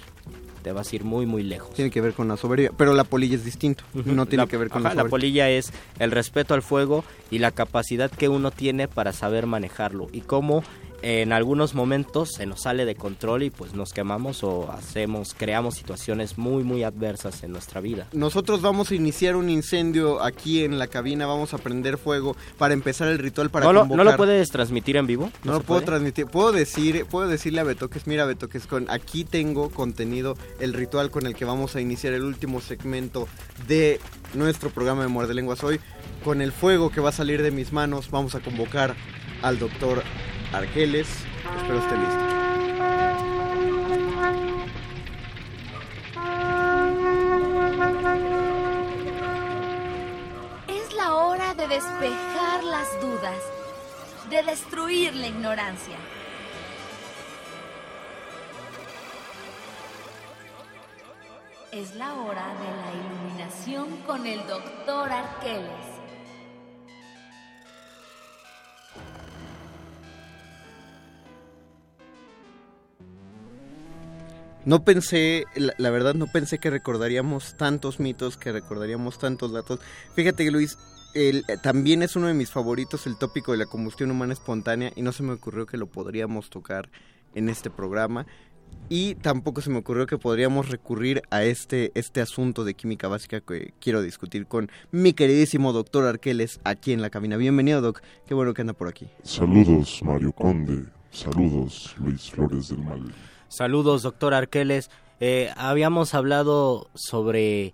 Te 0.63 0.71
vas 0.71 0.91
a 0.91 0.95
ir 0.95 1.03
muy 1.03 1.25
muy 1.25 1.41
lejos. 1.41 1.73
Tiene 1.73 1.89
que 1.89 2.01
ver 2.01 2.13
con 2.13 2.27
la 2.27 2.37
soberbia, 2.37 2.71
pero 2.77 2.93
la 2.93 3.03
polilla 3.03 3.35
es 3.35 3.43
distinto, 3.43 3.83
no 3.95 4.27
tiene 4.27 4.43
La- 4.43 4.47
que 4.47 4.57
ver 4.57 4.69
con 4.69 4.81
ajá, 4.85 4.89
la 4.89 4.93
la 4.95 5.01
soberbia. 5.01 5.09
polilla 5.09 5.49
es 5.49 5.73
el 5.97 6.11
respeto 6.11 6.53
al 6.53 6.61
fuego 6.61 7.03
y 7.31 7.39
la 7.39 7.49
capacidad 7.49 8.11
que 8.11 8.29
uno 8.29 8.51
tiene 8.51 8.87
para 8.87 9.11
saber 9.11 9.47
manejarlo 9.47 10.07
y 10.13 10.21
cómo 10.21 10.63
en 11.01 11.33
algunos 11.33 11.73
momentos 11.73 12.31
se 12.31 12.45
nos 12.45 12.61
sale 12.61 12.85
de 12.85 12.95
control 12.95 13.43
y 13.43 13.49
pues 13.49 13.73
nos 13.73 13.93
quemamos 13.93 14.43
o 14.43 14.71
hacemos 14.71 15.33
creamos 15.35 15.75
situaciones 15.75 16.37
muy 16.37 16.63
muy 16.63 16.83
adversas 16.83 17.43
en 17.43 17.51
nuestra 17.51 17.81
vida. 17.81 18.07
Nosotros 18.13 18.61
vamos 18.61 18.91
a 18.91 18.95
iniciar 18.95 19.35
un 19.35 19.49
incendio 19.49 20.21
aquí 20.21 20.63
en 20.63 20.77
la 20.79 20.87
cabina, 20.87 21.25
vamos 21.25 21.53
a 21.53 21.57
prender 21.57 21.97
fuego 21.97 22.35
para 22.57 22.73
empezar 22.73 23.07
el 23.07 23.19
ritual 23.19 23.49
para 23.49 23.65
¿No 23.65 23.73
lo, 23.73 23.79
convocar. 23.81 24.05
¿No 24.05 24.11
lo 24.11 24.17
puedes 24.17 24.49
transmitir 24.49 24.97
en 24.97 25.07
vivo? 25.07 25.31
No 25.43 25.53
lo 25.53 25.61
puedo 25.61 25.79
puede? 25.79 25.85
transmitir. 25.85 26.25
Puedo 26.27 26.51
decir, 26.51 27.05
puedo 27.05 27.27
decirle 27.27 27.61
a 27.61 27.63
Betoques, 27.63 28.07
mira 28.07 28.25
Betoques, 28.25 28.67
con 28.67 28.89
aquí 28.89 29.23
tengo 29.23 29.69
contenido 29.69 30.37
el 30.59 30.73
ritual 30.73 31.11
con 31.11 31.25
el 31.25 31.35
que 31.35 31.45
vamos 31.45 31.75
a 31.75 31.81
iniciar 31.81 32.13
el 32.13 32.23
último 32.23 32.61
segmento 32.61 33.27
de 33.67 33.99
nuestro 34.33 34.69
programa 34.69 35.01
de 35.03 35.07
Muerde 35.07 35.33
Lenguas 35.33 35.63
hoy. 35.63 35.79
Con 36.23 36.41
el 36.41 36.51
fuego 36.51 36.91
que 36.91 37.01
va 37.01 37.09
a 37.09 37.13
salir 37.13 37.41
de 37.41 37.49
mis 37.49 37.73
manos, 37.73 38.11
vamos 38.11 38.35
a 38.35 38.41
convocar 38.41 38.95
al 39.41 39.57
doctor 39.57 40.03
Argeles. 40.53 41.07
Espero 41.57 41.79
esté 41.79 41.97
listo. 41.97 42.19
Es 50.67 50.93
la 50.93 51.15
hora 51.15 51.53
de 51.53 51.67
despejar 51.67 52.63
las 52.65 53.01
dudas, 53.01 53.39
de 54.29 54.43
destruir 54.43 55.15
la 55.15 55.27
ignorancia. 55.27 55.95
Es 61.71 61.95
la 61.95 62.13
hora 62.15 62.47
de 62.47 62.69
la 62.81 62.91
iluminación 62.99 63.97
con 64.05 64.27
el 64.27 64.45
doctor 64.45 65.09
Arqueles. 65.09 65.90
No 74.65 74.83
pensé, 74.83 75.45
la, 75.55 75.89
verdad 75.89 76.13
no 76.13 76.27
pensé 76.27 76.59
que 76.59 76.69
recordaríamos 76.69 77.57
tantos 77.57 77.99
mitos, 77.99 78.37
que 78.37 78.51
recordaríamos 78.51 79.17
tantos 79.17 79.51
datos. 79.51 79.79
Fíjate 80.15 80.49
Luis, 80.51 80.77
el- 81.15 81.43
también 81.63 82.03
es 82.03 82.15
uno 82.15 82.27
de 82.27 82.35
mis 82.35 82.51
favoritos 82.51 83.07
el 83.07 83.17
tópico 83.17 83.53
de 83.53 83.57
la 83.57 83.65
combustión 83.65 84.11
humana 84.11 84.33
espontánea 84.33 84.91
y 84.95 85.01
no 85.01 85.11
se 85.13 85.23
me 85.23 85.33
ocurrió 85.33 85.65
que 85.65 85.77
lo 85.77 85.87
podríamos 85.87 86.49
tocar 86.51 86.89
en 87.33 87.49
este 87.49 87.69
programa. 87.71 88.27
Y 88.87 89.15
tampoco 89.15 89.61
se 89.61 89.69
me 89.69 89.79
ocurrió 89.79 90.05
que 90.05 90.17
podríamos 90.17 90.69
recurrir 90.69 91.23
a 91.29 91.43
este, 91.43 91.91
este 91.95 92.21
asunto 92.21 92.63
de 92.63 92.73
química 92.73 93.07
básica 93.07 93.41
que 93.41 93.73
quiero 93.81 94.01
discutir 94.01 94.45
con 94.45 94.69
mi 94.91 95.13
queridísimo 95.13 95.73
doctor 95.73 96.05
Arqueles 96.05 96.59
aquí 96.63 96.93
en 96.93 97.01
la 97.01 97.09
cabina. 97.09 97.35
Bienvenido, 97.35 97.81
Doc. 97.81 98.01
Qué 98.27 98.33
bueno 98.33 98.53
que 98.53 98.61
anda 98.61 98.73
por 98.73 98.87
aquí. 98.87 99.09
Saludos, 99.23 100.01
Mario 100.03 100.31
Conde. 100.33 100.85
Saludos, 101.09 101.95
Luis 101.99 102.29
Flores 102.31 102.69
del 102.69 102.79
Mal. 102.83 103.11
Saludos, 103.51 104.01
doctor 104.01 104.33
Arqueles. 104.33 104.89
Eh, 105.19 105.51
habíamos 105.57 106.13
hablado 106.13 106.89
sobre, 106.93 107.73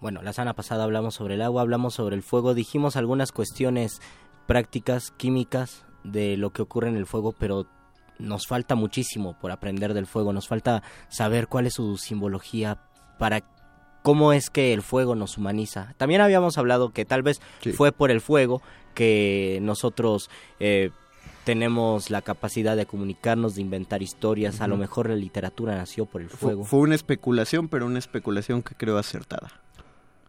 bueno, 0.00 0.20
la 0.20 0.32
semana 0.32 0.54
pasada 0.54 0.82
hablamos 0.82 1.14
sobre 1.14 1.34
el 1.34 1.42
agua, 1.42 1.62
hablamos 1.62 1.94
sobre 1.94 2.16
el 2.16 2.24
fuego, 2.24 2.54
dijimos 2.54 2.96
algunas 2.96 3.30
cuestiones 3.30 4.00
prácticas, 4.48 5.12
químicas 5.12 5.84
de 6.02 6.36
lo 6.36 6.50
que 6.50 6.62
ocurre 6.62 6.88
en 6.88 6.96
el 6.96 7.06
fuego, 7.06 7.32
pero 7.38 7.68
nos 8.18 8.48
falta 8.48 8.74
muchísimo 8.74 9.38
por 9.38 9.52
aprender 9.52 9.94
del 9.94 10.08
fuego, 10.08 10.32
nos 10.32 10.48
falta 10.48 10.82
saber 11.08 11.46
cuál 11.46 11.68
es 11.68 11.74
su 11.74 11.98
simbología 11.98 12.82
para 13.16 13.44
cómo 14.02 14.32
es 14.32 14.50
que 14.50 14.72
el 14.72 14.82
fuego 14.82 15.14
nos 15.14 15.38
humaniza. 15.38 15.94
También 15.98 16.20
habíamos 16.20 16.58
hablado 16.58 16.90
que 16.90 17.04
tal 17.04 17.22
vez 17.22 17.40
fue 17.76 17.92
por 17.92 18.10
el 18.10 18.20
fuego 18.20 18.60
que 18.94 19.60
nosotros 19.62 20.30
eh, 20.58 20.90
tenemos 21.46 22.10
la 22.10 22.22
capacidad 22.22 22.76
de 22.76 22.86
comunicarnos, 22.86 23.54
de 23.54 23.62
inventar 23.62 24.02
historias. 24.02 24.60
A 24.60 24.66
lo 24.66 24.76
mejor 24.76 25.08
la 25.08 25.14
literatura 25.14 25.76
nació 25.76 26.04
por 26.04 26.20
el 26.20 26.28
Fue, 26.28 26.38
fuego. 26.38 26.64
fue 26.64 26.80
una 26.80 26.96
especulación, 26.96 27.68
pero 27.68 27.86
una 27.86 28.00
especulación 28.00 28.64
que 28.64 28.74
creo 28.74 28.98
acertada. 28.98 29.48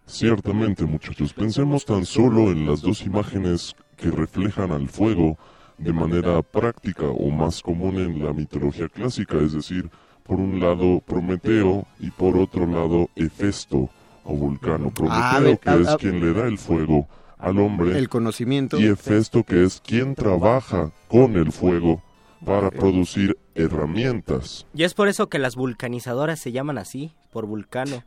Ciertamente, 0.05 0.85
muchachos, 0.85 1.33
pensemos 1.33 1.85
tan 1.85 2.05
solo 2.05 2.51
en 2.51 2.67
las 2.67 2.81
dos 2.81 3.01
imágenes 3.01 3.75
que 3.97 4.11
reflejan 4.11 4.71
al 4.71 4.87
fuego 4.89 5.39
de 5.79 5.91
manera 5.91 6.39
práctica 6.43 7.05
o 7.07 7.31
más 7.31 7.63
común 7.63 7.97
en 7.97 8.23
la 8.23 8.31
mitología 8.31 8.87
clásica, 8.87 9.37
es 9.37 9.53
decir, 9.53 9.89
por 10.23 10.39
un 10.39 10.59
lado 10.59 10.99
Prometeo 10.99 11.87
y 11.99 12.11
por 12.11 12.37
otro 12.37 12.67
lado 12.67 13.09
Hefesto 13.15 13.89
o 14.23 14.33
Vulcano. 14.35 14.91
Prometeo 14.93 15.19
Ah, 15.23 15.39
ver, 15.39 15.57
que 15.57 15.81
es 15.81 15.95
quien 15.97 16.19
le 16.19 16.31
da 16.33 16.45
el 16.47 16.59
fuego 16.59 17.07
al 17.39 17.59
hombre 17.59 17.97
El 17.97 18.09
conocimiento. 18.09 18.79
y 18.79 18.85
Hefesto 18.85 19.43
que 19.43 19.63
es 19.63 19.81
quien 19.85 20.15
trabaja 20.15 20.91
con 21.07 21.35
el 21.35 21.51
fuego 21.51 22.01
para 22.45 22.69
producir 22.69 23.37
herramientas. 23.55 24.65
Y 24.73 24.83
es 24.83 24.93
por 24.93 25.07
eso 25.07 25.27
que 25.27 25.39
las 25.39 25.55
vulcanizadoras 25.55 26.39
se 26.39 26.51
llaman 26.51 26.77
así, 26.77 27.11
por 27.31 27.45
vulcano. 27.45 28.03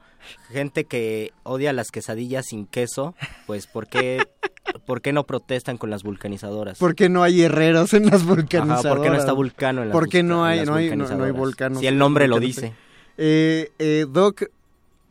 Gente 0.51 0.85
que 0.85 1.32
odia 1.43 1.73
las 1.73 1.90
quesadillas 1.90 2.47
sin 2.47 2.66
queso, 2.66 3.15
pues 3.47 3.66
¿por 3.66 3.89
qué, 3.89 4.23
¿por 4.86 5.02
qué 5.02 5.12
no 5.12 5.24
protestan 5.27 5.78
con 5.78 5.90
las 5.90 6.02
vulcanizadoras? 6.02 6.78
¿Por 6.78 6.94
qué 6.94 7.09
no 7.09 7.23
hay 7.23 7.43
herreros 7.43 7.93
en 7.94 8.07
las 8.07 8.24
vulcanizadoras? 8.24 8.85
Ajá, 8.85 8.94
¿por 8.94 9.02
qué 9.02 9.11
no 9.11 9.16
está 9.16 9.32
vulcano 9.32 9.82
en 9.82 9.89
las 9.89 9.94
¿Por 9.94 10.09
qué 10.09 10.23
no 10.23 10.44
hay, 10.44 10.59
las 10.59 10.66
no 10.66 10.74
hay, 10.77 10.90
no, 10.97 11.09
no 11.09 11.24
hay? 11.24 11.74
Si 11.77 11.86
el 11.86 11.98
nombre 11.98 12.28
lo 12.28 12.39
dice. 12.39 12.73
Eh, 13.16 13.73
eh, 13.78 14.07
Doc, 14.09 14.44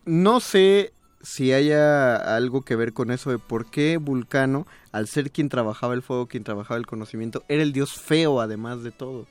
no 0.06 0.40
sé 0.40 0.94
si 1.22 1.52
haya 1.54 2.16
algo 2.36 2.62
que 2.62 2.76
ver 2.76 2.94
con 2.94 3.12
eso 3.12 3.30
de 3.30 3.40
por 3.40 3.70
qué 3.70 3.98
Vulcano, 3.98 4.66
al 4.92 5.08
ser 5.08 5.32
quien 5.32 5.50
trabajaba 5.50 5.94
el 5.94 6.02
fuego, 6.02 6.28
quien 6.28 6.44
trabajaba 6.44 6.78
el 6.78 6.88
conocimiento, 6.88 7.44
era 7.50 7.64
el 7.64 7.74
dios 7.74 7.94
feo 7.94 8.42
además 8.42 8.84
de 8.84 8.92
todo. 8.92 9.28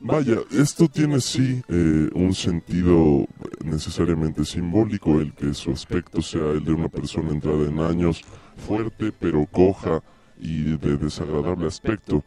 Vaya, 0.00 0.38
esto 0.50 0.88
tiene 0.88 1.20
sí 1.20 1.62
eh, 1.68 2.10
un 2.14 2.34
sentido 2.34 3.26
necesariamente 3.64 4.44
simbólico 4.44 5.20
el 5.20 5.32
que 5.32 5.54
su 5.54 5.70
aspecto 5.70 6.20
sea 6.20 6.50
el 6.50 6.64
de 6.64 6.72
una 6.72 6.88
persona 6.88 7.30
entrada 7.30 7.66
en 7.66 7.80
años, 7.80 8.22
fuerte 8.66 9.12
pero 9.18 9.46
coja 9.46 10.02
y 10.38 10.76
de 10.76 10.98
desagradable 10.98 11.66
aspecto, 11.66 12.22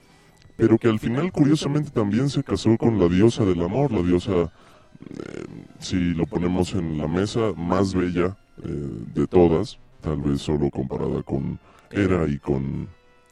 pero 0.56 0.78
que 0.78 0.88
al 0.88 1.00
final 1.00 1.32
curiosamente 1.32 1.92
también 1.92 2.30
se 2.30 2.44
casó 2.44 2.78
con 2.78 3.00
la 3.00 3.10
diosa 3.10 3.46
del 3.46 3.62
amor, 3.62 3.92
la 3.92 4.02
diosa, 4.02 4.32
eh, 4.32 5.46
si 5.80 5.98
lo 6.16 6.26
ponemos 6.26 6.74
en 6.74 6.98
la 6.98 7.08
mesa, 7.08 7.52
más 7.56 7.94
bella 7.94 8.36
de 8.64 9.28
todas, 9.28 9.78
tal 10.02 10.22
vez 10.22 10.42
solo 10.42 10.70
comparada 10.70 11.22
con 11.24 11.60
Hera 11.92 12.28
y 12.28 12.38
con, 12.40 12.88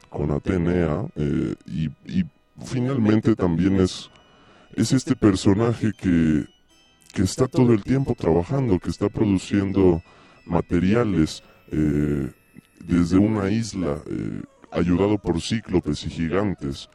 con 0.09 0.31
Atenea, 0.31 1.05
eh, 1.15 1.55
y, 1.65 1.85
y 2.05 2.23
finalmente 2.63 3.35
también 3.35 3.77
es, 3.79 4.09
es 4.75 4.91
este 4.93 5.15
personaje 5.15 5.91
que, 5.97 6.45
que 7.13 7.21
está 7.23 7.47
todo 7.47 7.73
el 7.73 7.83
tiempo 7.83 8.15
trabajando, 8.15 8.79
que 8.79 8.89
está 8.89 9.09
produciendo 9.09 10.01
materiales 10.45 11.43
eh, 11.71 12.31
desde 12.85 13.17
una 13.17 13.49
isla, 13.49 14.01
eh, 14.07 14.41
ayudado 14.71 15.17
por 15.17 15.41
cíclopes 15.41 16.05
y 16.05 16.09
gigantes. 16.09 16.89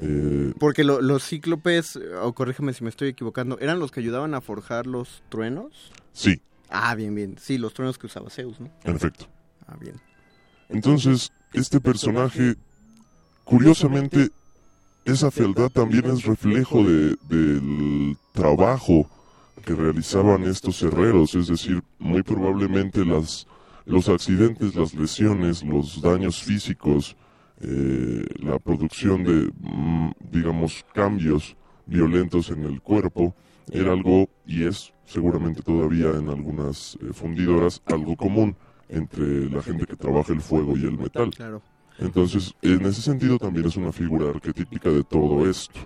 Eh, 0.00 0.52
Porque 0.58 0.84
lo- 0.84 1.00
los 1.00 1.24
cíclopes, 1.26 1.98
o 2.22 2.32
corrígeme 2.34 2.72
si 2.72 2.84
me 2.84 2.90
estoy 2.90 3.08
equivocando, 3.08 3.58
¿eran 3.58 3.78
los 3.78 3.90
que 3.90 4.00
ayudaban 4.00 4.34
a 4.34 4.40
forjar 4.40 4.86
los 4.86 5.22
truenos? 5.28 5.92
sí, 6.12 6.40
Ah, 6.70 6.94
bien, 6.94 7.14
bien. 7.14 7.36
Sí, 7.38 7.58
los 7.58 7.74
truenos 7.74 7.98
que 7.98 8.06
usaba 8.06 8.30
Zeus, 8.30 8.60
¿no? 8.60 8.70
en 8.84 8.96
efecto. 8.96 9.26
Ah, 9.66 9.76
bien. 9.78 9.96
Entonces, 10.68 11.32
este 11.52 11.80
personaje, 11.80 12.54
curiosamente, 13.44 14.30
esa 15.04 15.30
fealdad 15.30 15.70
también 15.70 16.06
es 16.06 16.24
reflejo 16.24 16.84
de- 16.84 17.16
del 17.28 18.16
trabajo 18.32 19.08
que 19.64 19.74
realizaban 19.74 20.44
estos 20.44 20.80
herreros, 20.82 21.34
es 21.34 21.48
decir, 21.48 21.82
muy 21.98 22.22
probablemente 22.22 23.04
las, 23.04 23.46
los 23.84 24.08
accidentes, 24.08 24.74
las 24.74 24.94
lesiones, 24.94 25.62
los 25.64 26.00
daños 26.00 26.42
físicos, 26.42 27.16
eh, 27.60 28.24
la 28.38 28.58
producción 28.58 29.24
de, 29.24 29.50
mm, 29.60 30.12
digamos, 30.30 30.84
cambios 30.94 31.56
violentos 31.86 32.50
en 32.50 32.64
el 32.64 32.80
cuerpo, 32.80 33.34
era 33.72 33.92
algo, 33.92 34.28
y 34.46 34.64
es 34.64 34.92
seguramente 35.10 35.62
todavía 35.62 36.10
en 36.10 36.28
algunas 36.28 36.96
eh, 37.02 37.12
fundidoras, 37.12 37.82
algo 37.86 38.16
común 38.16 38.56
entre 38.88 39.50
la 39.50 39.62
gente 39.62 39.84
que 39.86 39.96
trabaja 39.96 40.32
el 40.32 40.40
fuego 40.40 40.76
y 40.76 40.84
el 40.84 40.96
metal. 40.96 41.30
Claro. 41.30 41.62
Entonces, 41.98 42.54
en 42.62 42.86
ese 42.86 43.02
sentido 43.02 43.38
también 43.38 43.66
es 43.66 43.76
una 43.76 43.92
figura 43.92 44.30
arquetípica 44.30 44.88
de 44.88 45.02
todo 45.04 45.48
esto. 45.48 45.78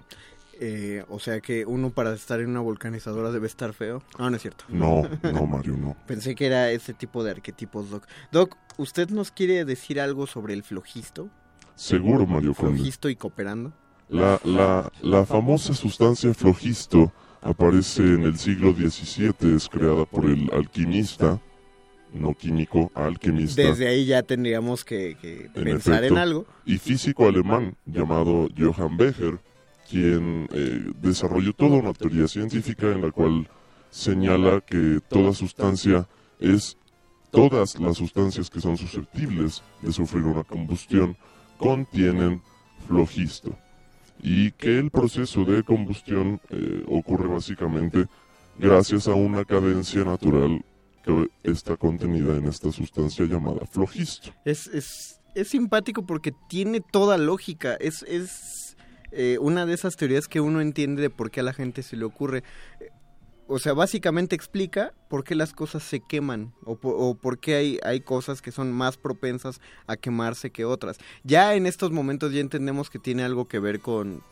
Eh, 0.60 1.04
o 1.08 1.18
sea 1.18 1.40
que 1.40 1.66
uno 1.66 1.90
para 1.90 2.14
estar 2.14 2.40
en 2.40 2.50
una 2.50 2.60
vulcanizadora 2.60 3.32
debe 3.32 3.46
estar 3.46 3.72
feo. 3.72 4.02
No, 4.18 4.30
no 4.30 4.36
es 4.36 4.42
cierto. 4.42 4.64
No, 4.68 5.02
no, 5.22 5.46
Mario, 5.46 5.76
no. 5.76 5.96
Pensé 6.06 6.34
que 6.34 6.46
era 6.46 6.70
ese 6.70 6.94
tipo 6.94 7.24
de 7.24 7.32
arquetipos, 7.32 7.90
Doc. 7.90 8.06
Doc, 8.30 8.56
¿usted 8.76 9.08
nos 9.08 9.30
quiere 9.30 9.64
decir 9.64 10.00
algo 10.00 10.26
sobre 10.26 10.54
el 10.54 10.62
flojisto? 10.62 11.28
Seguro, 11.74 12.26
Mario. 12.26 12.54
Flojisto 12.54 13.08
y 13.08 13.16
cooperando. 13.16 13.72
La, 14.08 14.38
la, 14.44 14.92
la 15.00 15.24
famosa 15.24 15.72
sustancia 15.74 16.32
flogisto 16.34 17.10
aparece 17.44 18.02
en 18.02 18.22
el 18.22 18.38
siglo 18.38 18.72
XVII, 18.72 19.54
es 19.54 19.68
creada 19.68 20.06
por 20.06 20.24
el 20.24 20.50
alquimista, 20.52 21.40
no 22.12 22.32
químico, 22.34 22.90
alquimista. 22.94 23.62
Desde 23.62 23.86
ahí 23.86 24.06
ya 24.06 24.22
tendríamos 24.22 24.84
que, 24.84 25.16
que 25.20 25.50
en 25.54 25.64
pensar 25.64 25.96
efecto, 25.96 26.14
en 26.14 26.18
algo. 26.18 26.46
Y 26.64 26.78
físico 26.78 27.28
alemán 27.28 27.76
llamado 27.84 28.48
Johann 28.56 28.96
Becher, 28.96 29.38
quien 29.88 30.48
eh, 30.52 30.90
desarrolló 31.02 31.52
toda 31.52 31.76
una 31.76 31.92
teoría 31.92 32.26
científica 32.26 32.90
en 32.90 33.02
la 33.02 33.10
cual 33.10 33.46
señala 33.90 34.62
que 34.62 35.00
toda 35.08 35.34
sustancia 35.34 36.08
es, 36.40 36.78
todas 37.30 37.78
las 37.78 37.98
sustancias 37.98 38.48
que 38.48 38.60
son 38.60 38.78
susceptibles 38.78 39.62
de 39.82 39.92
sufrir 39.92 40.24
una 40.24 40.44
combustión 40.44 41.16
contienen 41.58 42.40
flogisto 42.86 43.54
y 44.24 44.52
que 44.52 44.78
el 44.78 44.90
proceso 44.90 45.44
de 45.44 45.62
combustión 45.62 46.40
eh, 46.48 46.82
ocurre 46.88 47.28
básicamente 47.28 48.06
gracias 48.58 49.06
a 49.06 49.12
una 49.12 49.44
cadencia 49.44 50.02
natural 50.02 50.64
que 51.04 51.28
está 51.42 51.76
contenida 51.76 52.34
en 52.34 52.46
esta 52.46 52.72
sustancia 52.72 53.26
llamada 53.26 53.66
flogisto. 53.66 54.30
Es, 54.46 54.66
es, 54.68 55.20
es 55.34 55.48
simpático 55.48 56.06
porque 56.06 56.32
tiene 56.48 56.80
toda 56.80 57.18
lógica. 57.18 57.74
Es, 57.74 58.02
es 58.04 58.78
eh, 59.12 59.36
una 59.42 59.66
de 59.66 59.74
esas 59.74 59.94
teorías 59.96 60.26
que 60.26 60.40
uno 60.40 60.62
entiende 60.62 61.02
de 61.02 61.10
por 61.10 61.30
qué 61.30 61.40
a 61.40 61.44
la 61.44 61.52
gente 61.52 61.82
se 61.82 61.98
le 61.98 62.06
ocurre. 62.06 62.42
O 63.46 63.58
sea, 63.58 63.74
básicamente 63.74 64.34
explica 64.34 64.94
por 65.08 65.22
qué 65.22 65.34
las 65.34 65.52
cosas 65.52 65.82
se 65.82 66.00
queman 66.00 66.54
o 66.64 66.76
por, 66.76 66.94
o 66.96 67.14
por 67.14 67.38
qué 67.38 67.54
hay, 67.56 67.78
hay 67.84 68.00
cosas 68.00 68.40
que 68.40 68.52
son 68.52 68.72
más 68.72 68.96
propensas 68.96 69.60
a 69.86 69.96
quemarse 69.96 70.50
que 70.50 70.64
otras. 70.64 70.98
Ya 71.24 71.54
en 71.54 71.66
estos 71.66 71.90
momentos 71.90 72.32
ya 72.32 72.40
entendemos 72.40 72.88
que 72.88 72.98
tiene 72.98 73.22
algo 73.22 73.46
que 73.46 73.58
ver 73.58 73.80
con, 73.80 74.22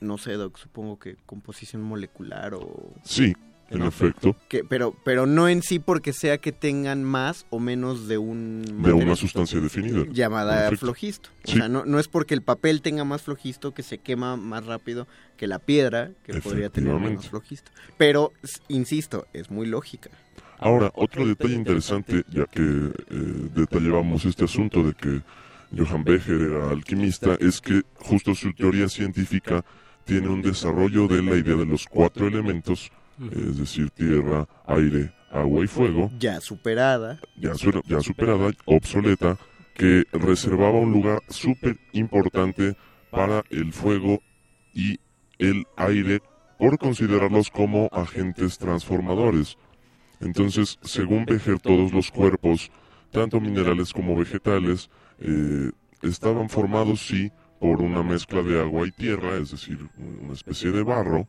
no 0.00 0.18
sé, 0.18 0.34
Doc, 0.34 0.56
supongo 0.56 0.98
que 0.98 1.16
composición 1.26 1.82
molecular 1.82 2.54
o... 2.54 2.92
Sí, 3.02 3.34
en 3.70 3.82
efecto, 3.82 4.34
Que, 4.48 4.64
pero, 4.64 4.94
pero 5.04 5.26
no 5.26 5.48
en 5.48 5.62
sí 5.62 5.78
porque 5.78 6.12
sea 6.12 6.38
que 6.38 6.52
tengan 6.52 7.04
más 7.04 7.46
o 7.50 7.58
menos 7.58 8.08
de 8.08 8.18
un... 8.18 8.62
de 8.82 8.92
una 8.92 9.14
sustancia 9.14 9.60
definida. 9.60 10.04
Llamada 10.10 10.66
efecto. 10.66 10.86
flogisto. 10.86 11.30
O 11.46 11.50
sea, 11.50 11.68
no, 11.68 11.84
no 11.84 11.98
es 11.98 12.08
porque 12.08 12.34
el 12.34 12.42
papel 12.42 12.82
tenga 12.82 13.04
más 13.04 13.22
flogisto 13.22 13.72
que 13.72 13.82
se 13.82 13.98
quema 13.98 14.36
más 14.36 14.64
rápido 14.66 15.06
que 15.36 15.46
la 15.46 15.58
piedra 15.58 16.12
que 16.24 16.40
podría 16.40 16.70
tener 16.70 16.94
menos 16.94 17.28
flogisto. 17.28 17.70
Pero, 17.96 18.32
insisto, 18.68 19.26
es 19.32 19.50
muy 19.50 19.66
lógica. 19.66 20.10
Ahora, 20.58 20.90
otro 20.94 21.26
detalle 21.26 21.54
interesante, 21.54 22.24
ya 22.30 22.46
que 22.46 22.62
eh, 22.62 22.92
detallábamos 23.54 24.24
este 24.24 24.44
asunto 24.44 24.82
de 24.82 24.94
que 24.94 25.22
Johann 25.76 26.02
Becher 26.04 26.40
era 26.40 26.70
alquimista, 26.70 27.36
es 27.38 27.60
que 27.60 27.82
justo 27.94 28.34
su 28.34 28.52
teoría 28.52 28.88
científica 28.88 29.64
tiene 30.04 30.28
un 30.28 30.42
desarrollo 30.42 31.06
de 31.06 31.22
la 31.22 31.36
idea 31.36 31.54
de 31.54 31.66
los 31.66 31.86
cuatro 31.86 32.26
elementos, 32.26 32.90
es 33.32 33.58
decir, 33.58 33.90
tierra, 33.90 34.46
aire, 34.66 35.12
agua 35.30 35.64
y 35.64 35.66
fuego, 35.66 36.10
Ya 36.18 36.40
superada. 36.40 37.20
ya, 37.36 37.54
su- 37.54 37.82
ya 37.86 38.00
superada, 38.00 38.50
obsoleta, 38.64 39.36
que 39.74 40.04
reservaba 40.12 40.78
un 40.78 40.92
lugar 40.92 41.20
súper 41.28 41.76
importante 41.92 42.74
para 43.10 43.42
el 43.50 43.72
fuego 43.72 44.20
y 44.74 44.98
el 45.38 45.64
aire 45.76 46.20
por 46.58 46.78
considerarlos 46.78 47.50
como 47.50 47.88
agentes 47.92 48.58
transformadores. 48.58 49.56
Entonces, 50.20 50.78
según 50.82 51.24
Becher, 51.24 51.60
todos 51.60 51.92
los 51.92 52.10
cuerpos, 52.10 52.70
tanto 53.12 53.40
minerales 53.40 53.92
como 53.92 54.16
vegetales, 54.16 54.90
eh, 55.20 55.70
estaban 56.02 56.48
formados, 56.48 57.00
sí, 57.06 57.30
por 57.60 57.80
una 57.80 58.02
mezcla 58.02 58.42
de 58.42 58.60
agua 58.60 58.86
y 58.86 58.90
tierra, 58.90 59.36
es 59.36 59.52
decir, 59.52 59.78
una 59.96 60.32
especie 60.32 60.72
de 60.72 60.82
barro, 60.82 61.26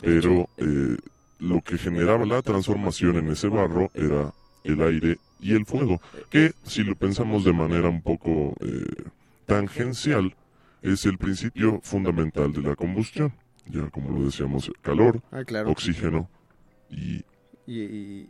pero 0.00 0.48
eh, 0.56 0.96
lo 1.40 1.60
que 1.62 1.76
generaba 1.78 2.24
la 2.26 2.42
transformación 2.42 3.16
en 3.16 3.28
ese 3.30 3.48
barro 3.48 3.90
era 3.94 4.32
el 4.64 4.80
aire 4.82 5.18
y 5.40 5.54
el 5.54 5.64
fuego, 5.66 6.00
que 6.30 6.52
si 6.64 6.84
lo 6.84 6.94
pensamos 6.94 7.44
de 7.44 7.52
manera 7.52 7.88
un 7.88 8.02
poco 8.02 8.54
eh, 8.60 9.04
tangencial, 9.46 10.34
es 10.82 11.04
el 11.06 11.18
principio 11.18 11.80
fundamental 11.82 12.52
de 12.52 12.62
la 12.62 12.76
combustión. 12.76 13.32
Ya 13.66 13.88
como 13.90 14.10
lo 14.18 14.24
decíamos, 14.26 14.70
calor, 14.82 15.20
Ah, 15.30 15.44
claro. 15.44 15.70
oxígeno 15.70 16.28
y 16.90 17.24
Y, 17.66 17.80
y, 17.82 18.28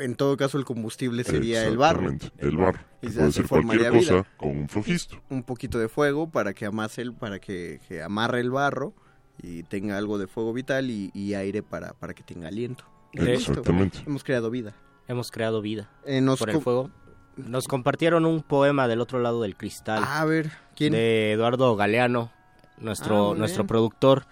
en 0.00 0.14
todo 0.16 0.36
caso 0.36 0.58
el 0.58 0.64
combustible 0.64 1.22
sería 1.24 1.64
el 1.66 1.76
barro. 1.76 2.10
El 2.38 2.56
barro, 2.56 2.80
Y 3.02 3.08
puede 3.10 3.26
se 3.32 3.32
ser 3.32 3.48
cualquier 3.48 3.80
vida. 3.80 3.90
cosa 3.92 4.26
con 4.36 4.50
un 4.56 4.68
flogisto. 4.68 5.20
Un 5.28 5.42
poquito 5.42 5.78
de 5.78 5.88
fuego 5.88 6.30
para 6.30 6.54
que 6.54 6.64
amase 6.66 7.02
el, 7.02 7.12
para 7.12 7.38
que, 7.38 7.80
que 7.86 8.02
amarre 8.02 8.40
el 8.40 8.50
barro 8.50 8.94
y 9.42 9.62
tenga 9.64 9.96
algo 9.96 10.18
de 10.18 10.26
fuego 10.26 10.52
vital 10.52 10.90
y, 10.90 11.10
y 11.14 11.34
aire 11.34 11.62
para, 11.62 11.92
para 11.94 12.14
que 12.14 12.22
tenga 12.22 12.48
aliento. 12.48 12.84
Exactamente. 13.12 13.98
Hemos 14.06 14.24
creado 14.24 14.50
vida. 14.50 14.74
Hemos 15.06 15.30
creado 15.30 15.62
vida 15.62 15.88
Eh, 16.04 16.20
nos 16.20 16.38
por 16.38 16.50
el 16.50 16.60
fuego. 16.60 16.90
Nos 17.36 17.66
compartieron 17.68 18.26
un 18.26 18.42
poema 18.42 18.88
del 18.88 19.00
otro 19.00 19.20
lado 19.20 19.42
del 19.42 19.56
cristal. 19.56 20.02
A 20.06 20.24
ver, 20.24 20.50
¿quién? 20.74 20.92
De 20.92 21.32
Eduardo 21.32 21.76
Galeano, 21.76 22.30
nuestro, 22.78 23.32
Ah, 23.32 23.34
nuestro 23.36 23.66
productor. 23.66 24.26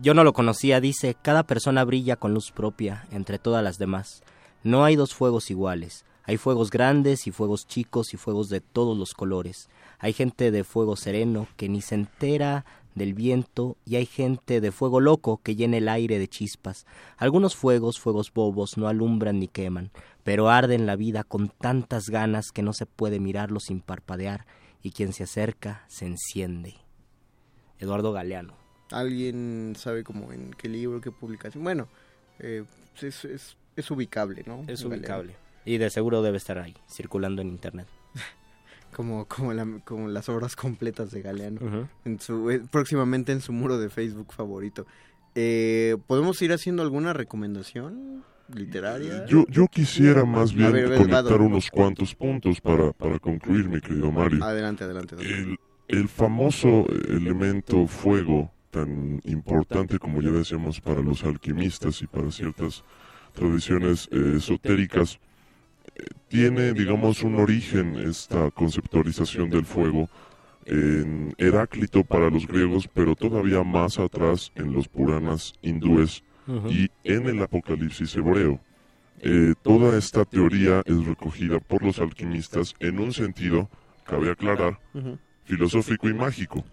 Yo 0.00 0.14
no 0.14 0.24
lo 0.24 0.32
conocía, 0.32 0.80
dice, 0.80 1.14
cada 1.20 1.42
persona 1.42 1.84
brilla 1.84 2.16
con 2.16 2.32
luz 2.32 2.50
propia 2.50 3.06
entre 3.12 3.38
todas 3.38 3.62
las 3.62 3.76
demás. 3.78 4.22
No 4.64 4.84
hay 4.84 4.96
dos 4.96 5.14
fuegos 5.14 5.50
iguales. 5.50 6.06
Hay 6.24 6.38
fuegos 6.38 6.70
grandes 6.70 7.26
y 7.26 7.32
fuegos 7.32 7.66
chicos 7.66 8.14
y 8.14 8.16
fuegos 8.16 8.48
de 8.48 8.60
todos 8.60 8.96
los 8.96 9.12
colores. 9.12 9.68
Hay 9.98 10.12
gente 10.14 10.50
de 10.50 10.64
fuego 10.64 10.96
sereno 10.96 11.48
que 11.56 11.68
ni 11.68 11.82
se 11.82 11.96
entera 11.96 12.64
del 12.94 13.14
viento 13.14 13.76
y 13.84 13.96
hay 13.96 14.06
gente 14.06 14.60
de 14.60 14.72
fuego 14.72 15.00
loco 15.00 15.40
que 15.42 15.56
llena 15.56 15.78
el 15.78 15.88
aire 15.88 16.18
de 16.18 16.28
chispas. 16.28 16.86
Algunos 17.16 17.56
fuegos, 17.56 17.98
fuegos 18.00 18.32
bobos, 18.32 18.76
no 18.76 18.88
alumbran 18.88 19.38
ni 19.38 19.48
queman, 19.48 19.90
pero 20.24 20.50
arden 20.50 20.86
la 20.86 20.96
vida 20.96 21.24
con 21.24 21.48
tantas 21.48 22.08
ganas 22.08 22.52
que 22.52 22.62
no 22.62 22.72
se 22.72 22.86
puede 22.86 23.20
mirarlos 23.20 23.64
sin 23.64 23.80
parpadear 23.80 24.46
y 24.82 24.90
quien 24.90 25.12
se 25.12 25.24
acerca 25.24 25.84
se 25.88 26.06
enciende. 26.06 26.74
Eduardo 27.78 28.12
Galeano. 28.12 28.54
¿Alguien 28.90 29.74
sabe 29.76 30.04
como 30.04 30.32
en 30.32 30.52
qué 30.52 30.68
libro, 30.68 31.00
qué 31.00 31.10
publicación? 31.10 31.64
Bueno, 31.64 31.88
eh, 32.38 32.64
es, 33.00 33.24
es 33.24 33.56
es 33.76 33.90
ubicable, 33.90 34.42
¿no? 34.46 34.64
Es 34.68 34.82
Galeano. 34.82 34.96
ubicable. 35.00 35.36
Y 35.64 35.78
de 35.78 35.90
seguro 35.90 36.22
debe 36.22 36.36
estar 36.36 36.58
ahí, 36.58 36.76
circulando 36.90 37.40
en 37.42 37.48
internet. 37.48 37.86
Como, 38.94 39.26
como, 39.26 39.52
la- 39.52 39.80
como 39.84 40.08
las 40.08 40.28
obras 40.28 40.54
completas 40.56 41.10
de 41.10 41.22
Galeano. 41.22 41.60
Ujú. 41.64 41.88
en 42.04 42.20
su, 42.20 42.50
eh, 42.50 42.62
próximamente 42.70 43.32
en 43.32 43.40
su 43.40 43.52
muro 43.52 43.78
de 43.78 43.88
Facebook 43.90 44.32
favorito. 44.32 44.86
Eh, 45.34 45.96
¿Podemos 46.06 46.40
ir 46.42 46.52
haciendo 46.52 46.82
alguna 46.82 47.12
recomendación 47.14 48.22
literaria? 48.54 49.24
Yo, 49.26 49.44
yo 49.48 49.66
quisiera 49.66 50.24
más 50.26 50.52
bien 50.52 50.72
ver, 50.72 50.88
ver, 50.90 50.98
conectar 50.98 51.40
unos 51.40 51.70
cuantos 51.70 52.14
puntos 52.14 52.60
para, 52.60 52.92
para 52.92 53.18
concluir, 53.18 53.68
mi 53.68 53.80
querido 53.80 54.12
Mario. 54.12 54.44
Adelante, 54.44 54.84
adelante. 54.84 55.14
adelante. 55.14 55.58
El, 55.88 55.98
el 55.98 56.08
famoso 56.08 56.86
elemento 57.08 57.86
fuego, 57.86 58.50
tan 58.70 59.20
importante 59.24 59.98
como 59.98 60.20
ya 60.20 60.30
decíamos 60.30 60.80
para 60.80 61.00
los 61.00 61.24
alquimistas 61.24 62.02
y 62.02 62.06
para 62.06 62.30
ciertas 62.30 62.84
tradiciones 63.32 64.08
eh, 64.12 64.34
esotéricas, 64.36 65.18
tiene, 66.28 66.72
digamos, 66.72 67.22
un 67.22 67.36
origen 67.36 67.96
esta 67.96 68.50
conceptualización 68.50 69.50
del 69.50 69.64
fuego 69.64 70.08
en 70.64 71.34
Heráclito 71.38 72.04
para 72.04 72.30
los 72.30 72.46
griegos, 72.46 72.88
pero 72.92 73.14
todavía 73.14 73.62
más 73.62 73.98
atrás 73.98 74.52
en 74.54 74.72
los 74.72 74.88
Puranas 74.88 75.54
hindúes 75.62 76.22
y 76.68 76.90
en 77.04 77.28
el 77.28 77.42
Apocalipsis 77.42 78.16
hebreo. 78.16 78.60
Eh, 79.20 79.54
toda 79.62 79.96
esta 79.96 80.24
teoría 80.24 80.82
es 80.84 81.04
recogida 81.06 81.60
por 81.60 81.84
los 81.84 81.98
alquimistas 82.00 82.74
en 82.80 82.98
un 82.98 83.12
sentido, 83.12 83.68
cabe 84.04 84.30
aclarar, 84.30 84.80
filosófico 85.44 86.08
y 86.08 86.14
mágico. 86.14 86.64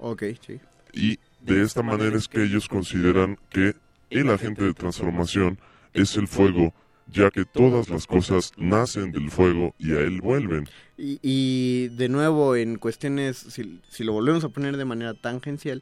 Sí. 0.46 0.60
Y 0.94 1.20
de 1.42 1.62
esta 1.62 1.84
manera 1.84 2.18
es 2.18 2.28
que 2.28 2.44
ellos 2.44 2.68
consideran 2.68 3.38
que 3.50 3.76
el 4.10 4.30
agente 4.30 4.64
de 4.64 4.74
transformación 4.74 5.60
es 5.94 6.16
el 6.18 6.28
fuego, 6.28 6.74
ya 7.12 7.32
que 7.32 7.46
todas 7.46 7.90
las 7.90 8.08
cosas 8.08 8.52
nacen 8.58 9.12
del 9.12 9.30
fuego 9.32 9.74
y 9.78 9.94
a 9.94 10.00
él 10.00 10.22
vuelven. 10.22 10.68
Y, 10.98 11.20
y 11.22 11.88
de 11.90 12.10
nuevo, 12.10 12.56
en 12.56 12.78
cuestiones, 12.78 13.38
si, 13.38 13.80
si 13.90 14.04
lo 14.04 14.14
volvemos 14.14 14.44
a 14.44 14.50
poner 14.50 14.78
de 14.78 14.86
manera 14.86 15.14
tangencial, 15.14 15.82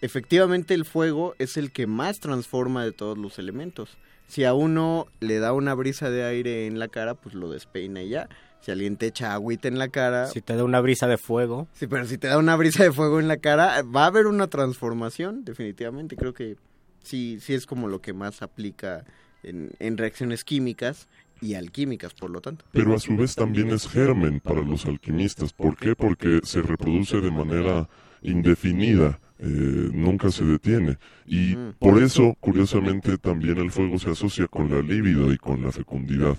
efectivamente 0.00 0.74
el 0.74 0.84
fuego 0.84 1.34
es 1.38 1.56
el 1.56 1.72
que 1.72 1.86
más 1.86 2.20
transforma 2.20 2.84
de 2.84 2.92
todos 2.92 3.18
los 3.18 3.38
elementos. 3.38 3.96
Si 4.26 4.44
a 4.44 4.54
uno 4.54 5.06
le 5.20 5.38
da 5.38 5.52
una 5.52 5.74
brisa 5.74 6.10
de 6.10 6.24
aire 6.24 6.66
en 6.66 6.78
la 6.78 6.88
cara, 6.88 7.14
pues 7.14 7.34
lo 7.34 7.50
despeina 7.50 8.02
y 8.02 8.08
ya. 8.08 8.28
Si 8.60 8.70
alguien 8.70 8.96
te 8.96 9.06
echa 9.06 9.34
agüita 9.34 9.68
en 9.68 9.78
la 9.78 9.88
cara... 9.88 10.26
Si 10.28 10.40
te 10.40 10.56
da 10.56 10.64
una 10.64 10.80
brisa 10.80 11.06
de 11.06 11.18
fuego. 11.18 11.68
Sí, 11.74 11.86
pero 11.86 12.06
si 12.06 12.16
te 12.16 12.28
da 12.28 12.38
una 12.38 12.56
brisa 12.56 12.82
de 12.82 12.92
fuego 12.92 13.20
en 13.20 13.28
la 13.28 13.36
cara, 13.36 13.82
va 13.82 14.04
a 14.04 14.06
haber 14.06 14.26
una 14.26 14.46
transformación, 14.46 15.44
definitivamente. 15.44 16.16
Creo 16.16 16.32
que 16.32 16.56
sí, 17.02 17.38
sí 17.40 17.52
es 17.52 17.66
como 17.66 17.88
lo 17.88 18.00
que 18.00 18.14
más 18.14 18.40
aplica 18.40 19.04
en, 19.44 19.70
en 19.78 19.96
reacciones 19.96 20.44
químicas 20.44 21.08
y 21.40 21.54
alquímicas, 21.54 22.14
por 22.14 22.30
lo 22.30 22.40
tanto. 22.40 22.64
Pero 22.72 22.94
a 22.94 22.98
su 22.98 23.16
vez 23.16 23.34
también 23.34 23.68
es 23.70 23.86
germen 23.88 24.40
para 24.40 24.62
los 24.62 24.86
alquimistas. 24.86 25.52
¿Por 25.52 25.76
qué? 25.76 25.94
Porque 25.94 26.40
se 26.42 26.62
reproduce 26.62 27.20
de 27.20 27.30
manera 27.30 27.88
indefinida, 28.22 29.20
eh, 29.38 29.90
nunca 29.92 30.30
se 30.30 30.44
detiene. 30.44 30.98
Y 31.26 31.54
por 31.78 32.02
eso, 32.02 32.36
curiosamente, 32.40 33.18
también 33.18 33.58
el 33.58 33.70
fuego 33.70 33.98
se 33.98 34.10
asocia 34.10 34.46
con 34.46 34.70
la 34.70 34.80
libido 34.80 35.32
y 35.32 35.36
con 35.36 35.62
la 35.62 35.70
fecundidad. 35.70 36.38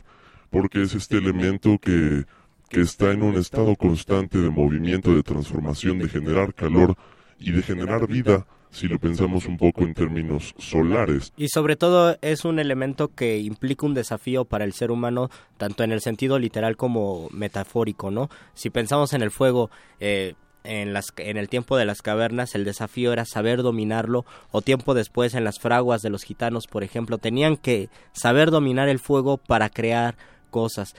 Porque 0.50 0.82
es 0.82 0.96
este 0.96 1.18
elemento 1.18 1.78
que, 1.78 2.26
que 2.70 2.82
está 2.82 3.12
en 3.12 3.22
un 3.22 3.36
estado 3.36 3.76
constante 3.76 4.40
de 4.40 4.50
movimiento, 4.50 5.16
de 5.16 5.24
transformación, 5.24 6.00
de 6.00 6.10
generar 6.10 6.54
calor 6.54 6.96
y 7.38 7.52
de 7.52 7.62
generar 7.62 8.08
vida, 8.08 8.48
si 8.76 8.90
lo 8.90 9.00
pensamos 9.00 9.46
un 9.46 9.58
poco 9.58 9.84
en 9.84 9.94
términos 9.94 10.54
solares. 10.58 11.32
Y 11.38 11.48
sobre 11.48 11.78
todo 11.78 12.18
es 12.22 12.44
un 12.44 12.60
elemento 12.60 13.08
que 13.08 13.40
implica 13.40 13.86
un 13.86 13.94
desafío 13.94 14.44
para 14.44 14.66
el 14.66 14.74
ser 14.74 14.92
humano, 14.92 15.30
tanto 15.58 15.86
en 15.86 15.94
el 15.94 16.02
sentido 16.02 16.40
literal 16.40 16.76
como 16.76 17.30
metafórico, 17.32 18.12
¿no? 18.12 18.30
Si 18.54 18.70
pensamos 18.70 19.14
en 19.14 19.22
el 19.22 19.32
fuego, 19.32 19.72
eh, 20.02 20.34
en, 20.66 20.92
las, 20.92 21.14
en 21.16 21.38
el 21.38 21.48
tiempo 21.48 21.78
de 21.78 21.86
las 21.86 22.02
cavernas, 22.02 22.54
el 22.54 22.66
desafío 22.66 23.14
era 23.14 23.24
saber 23.24 23.64
dominarlo, 23.64 24.26
o 24.52 24.62
tiempo 24.62 24.94
después 24.94 25.36
en 25.36 25.46
las 25.46 25.58
fraguas 25.58 26.02
de 26.02 26.10
los 26.10 26.24
gitanos, 26.24 26.68
por 26.68 26.84
ejemplo, 26.84 27.18
tenían 27.18 27.56
que 27.56 27.88
saber 28.12 28.52
dominar 28.52 28.90
el 28.90 29.00
fuego 29.00 29.38
para 29.38 29.70
crear 29.70 30.18
cosas. 30.50 30.96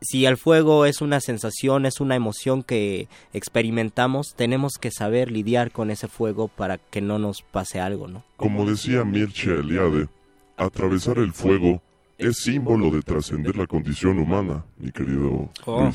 Si 0.00 0.26
el 0.26 0.36
fuego 0.36 0.84
es 0.84 1.00
una 1.00 1.20
sensación, 1.20 1.86
es 1.86 2.00
una 2.00 2.16
emoción 2.16 2.62
que 2.62 3.08
experimentamos, 3.32 4.34
tenemos 4.34 4.74
que 4.74 4.90
saber 4.90 5.30
lidiar 5.30 5.70
con 5.70 5.90
ese 5.90 6.06
fuego 6.06 6.48
para 6.48 6.78
que 6.78 7.00
no 7.00 7.18
nos 7.18 7.42
pase 7.42 7.80
algo, 7.80 8.06
¿no? 8.06 8.22
Como 8.36 8.68
decía 8.68 9.04
Mircea 9.04 9.54
Eliade, 9.54 10.08
atravesar 10.56 11.18
el 11.18 11.32
fuego 11.32 11.80
es 12.18 12.38
símbolo 12.38 12.90
de 12.90 13.02
trascender 13.02 13.56
la 13.56 13.66
condición 13.66 14.18
humana, 14.18 14.64
mi 14.78 14.90
querido 14.90 15.50
Oh. 15.66 15.90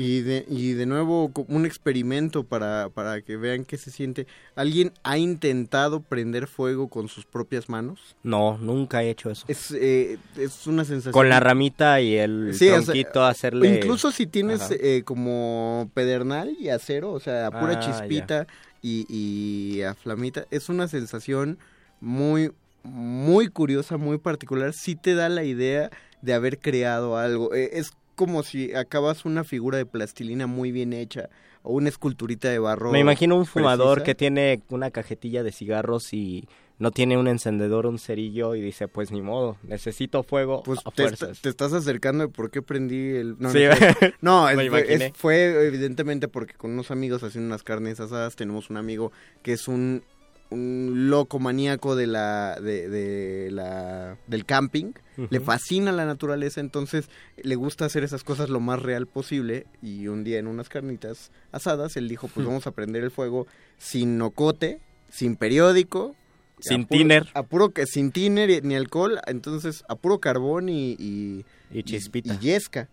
Y 0.00 0.20
de, 0.20 0.44
y 0.48 0.74
de 0.74 0.86
nuevo, 0.86 1.32
como 1.32 1.56
un 1.56 1.66
experimento 1.66 2.44
para, 2.44 2.88
para 2.88 3.20
que 3.20 3.36
vean 3.36 3.64
qué 3.64 3.76
se 3.76 3.90
siente. 3.90 4.28
¿Alguien 4.54 4.92
ha 5.02 5.18
intentado 5.18 6.02
prender 6.02 6.46
fuego 6.46 6.86
con 6.86 7.08
sus 7.08 7.26
propias 7.26 7.68
manos? 7.68 8.14
No, 8.22 8.56
nunca 8.58 9.02
he 9.02 9.10
hecho 9.10 9.28
eso. 9.28 9.44
Es, 9.48 9.72
eh, 9.72 10.16
es 10.36 10.68
una 10.68 10.84
sensación... 10.84 11.12
Con 11.12 11.28
la 11.28 11.40
ramita 11.40 12.00
y 12.00 12.14
el 12.14 12.54
Sí, 12.54 12.68
o 12.68 12.76
sea, 12.76 12.82
tronquito 12.84 13.24
hacerle... 13.24 13.74
Incluso 13.78 14.12
si 14.12 14.28
tienes 14.28 14.70
eh, 14.70 15.02
como 15.04 15.90
pedernal 15.94 16.56
y 16.60 16.68
acero, 16.68 17.10
o 17.10 17.18
sea, 17.18 17.50
pura 17.50 17.72
Ah, 17.72 17.80
chispita 17.80 18.46
y, 18.80 19.04
y 19.08 19.82
a 19.82 19.94
flamita, 19.96 20.46
es 20.52 20.68
una 20.68 20.86
sensación 20.86 21.58
muy, 22.00 22.52
muy 22.84 23.48
curiosa, 23.48 23.96
muy 23.96 24.18
particular. 24.18 24.74
Sí 24.74 24.94
te 24.94 25.16
da 25.16 25.28
la 25.28 25.42
idea 25.42 25.90
de 26.22 26.34
haber 26.34 26.60
creado 26.60 27.16
algo. 27.16 27.52
Eh, 27.52 27.70
es 27.72 27.90
como 28.18 28.42
si 28.42 28.74
acabas 28.74 29.24
una 29.24 29.44
figura 29.44 29.78
de 29.78 29.86
plastilina 29.86 30.46
muy 30.46 30.72
bien 30.72 30.92
hecha 30.92 31.30
o 31.62 31.72
una 31.72 31.88
esculturita 31.88 32.48
de 32.50 32.58
barro. 32.58 32.92
Me 32.92 33.00
imagino 33.00 33.36
un 33.36 33.46
fumador 33.46 33.98
precisa. 33.98 34.04
que 34.04 34.14
tiene 34.14 34.62
una 34.68 34.90
cajetilla 34.90 35.42
de 35.42 35.52
cigarros 35.52 36.12
y 36.12 36.46
no 36.78 36.90
tiene 36.90 37.16
un 37.16 37.26
encendedor, 37.28 37.86
un 37.86 37.98
cerillo 37.98 38.54
y 38.54 38.60
dice, 38.60 38.86
pues 38.88 39.10
ni 39.10 39.20
modo, 39.22 39.56
necesito 39.62 40.22
fuego 40.22 40.62
Pues 40.64 40.78
a 40.84 40.90
te, 40.92 41.02
fuerzas. 41.04 41.30
est- 41.30 41.42
te 41.42 41.48
estás 41.48 41.72
acercando 41.72 42.24
de 42.26 42.32
por 42.32 42.50
qué 42.50 42.62
prendí 42.62 43.16
el... 43.16 43.36
No, 43.38 43.50
Sí, 43.50 43.60
no, 44.20 44.48
es- 44.48 45.12
fue 45.14 45.66
evidentemente 45.66 46.28
porque 46.28 46.54
con 46.54 46.70
unos 46.72 46.90
amigos 46.90 47.22
haciendo 47.24 47.48
unas 47.48 47.62
carnes 47.64 47.98
asadas 48.00 48.36
tenemos 48.36 48.70
un 48.70 48.76
amigo 48.76 49.10
que 49.42 49.52
es 49.54 49.66
un, 49.68 50.02
un 50.50 51.10
loco 51.10 51.38
maníaco 51.38 51.94
de 51.96 52.06
la, 52.06 52.58
de, 52.60 52.88
de 52.88 53.50
la, 53.50 54.16
del 54.26 54.44
camping. 54.44 54.92
Le 55.30 55.40
fascina 55.40 55.90
la 55.90 56.06
naturaleza, 56.06 56.60
entonces 56.60 57.08
le 57.42 57.56
gusta 57.56 57.84
hacer 57.84 58.04
esas 58.04 58.22
cosas 58.22 58.48
lo 58.50 58.60
más 58.60 58.80
real 58.80 59.06
posible. 59.06 59.66
Y 59.82 60.06
un 60.08 60.22
día 60.24 60.38
en 60.38 60.46
unas 60.46 60.68
carnitas 60.68 61.32
asadas, 61.52 61.96
él 61.96 62.08
dijo, 62.08 62.28
pues 62.28 62.46
vamos 62.46 62.66
a 62.68 62.70
prender 62.70 63.02
el 63.02 63.10
fuego 63.10 63.46
sin 63.78 64.16
nocote, 64.16 64.80
sin 65.10 65.34
periódico. 65.36 66.14
Sin 66.60 66.82
a 66.82 66.86
puro- 66.86 66.98
tiner. 66.98 67.26
a 67.34 67.42
puro 67.44 67.70
que 67.70 67.86
sin 67.86 68.10
tiner 68.12 68.64
ni 68.64 68.74
alcohol, 68.74 69.20
entonces 69.26 69.84
a 69.88 69.94
puro 69.96 70.18
carbón 70.18 70.68
y 70.68 70.92
y, 70.98 71.44
Y 71.70 71.82
chispita. 71.84 72.34
y 72.34 72.38
yesca. 72.38 72.88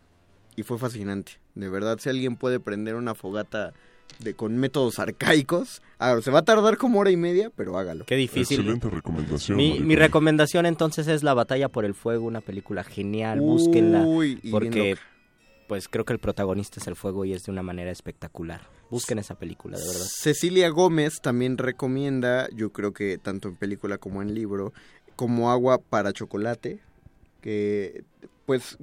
Y 0.55 0.63
fue 0.63 0.77
fascinante. 0.77 1.33
De 1.55 1.69
verdad, 1.69 1.97
si 1.99 2.09
alguien 2.09 2.35
puede 2.37 2.59
prender 2.59 2.95
una 2.95 3.13
fogata 3.15 3.73
de 4.19 4.33
con 4.33 4.57
métodos 4.57 4.99
arcaicos, 4.99 5.81
ah, 5.99 6.19
se 6.21 6.31
va 6.31 6.39
a 6.39 6.45
tardar 6.45 6.77
como 6.77 6.99
hora 6.99 7.11
y 7.11 7.17
media, 7.17 7.51
pero 7.55 7.77
hágalo. 7.77 8.05
Qué 8.05 8.15
difícil. 8.15 8.59
Excelente 8.59 8.89
recomendación. 8.89 9.57
Mi, 9.57 9.79
mi 9.79 9.95
recomendación 9.95 10.65
entonces 10.65 11.07
es 11.07 11.23
La 11.23 11.33
Batalla 11.33 11.69
por 11.69 11.85
el 11.85 11.93
Fuego, 11.93 12.25
una 12.25 12.41
película 12.41 12.83
genial, 12.83 13.41
búsquenla, 13.41 14.03
Uy, 14.03 14.39
y 14.41 14.49
bien 14.49 14.51
porque 14.51 14.97
pues 15.67 15.87
creo 15.87 16.05
que 16.05 16.13
el 16.13 16.19
protagonista 16.19 16.79
es 16.79 16.87
el 16.87 16.95
fuego 16.95 17.25
y 17.25 17.33
es 17.33 17.43
de 17.43 17.51
una 17.51 17.63
manera 17.63 17.91
espectacular. 17.91 18.61
Busquen 18.89 19.19
esa 19.19 19.35
película, 19.35 19.77
de 19.77 19.85
verdad. 19.85 20.05
Cecilia 20.07 20.69
Gómez 20.69 21.21
también 21.21 21.57
recomienda, 21.57 22.47
yo 22.53 22.71
creo 22.71 22.93
que 22.93 23.17
tanto 23.17 23.49
en 23.49 23.55
película 23.55 23.97
como 23.97 24.21
en 24.21 24.35
libro, 24.35 24.73
como 25.15 25.51
agua 25.51 25.79
para 25.79 26.13
chocolate, 26.13 26.79
que 27.41 28.03
pues 28.45 28.77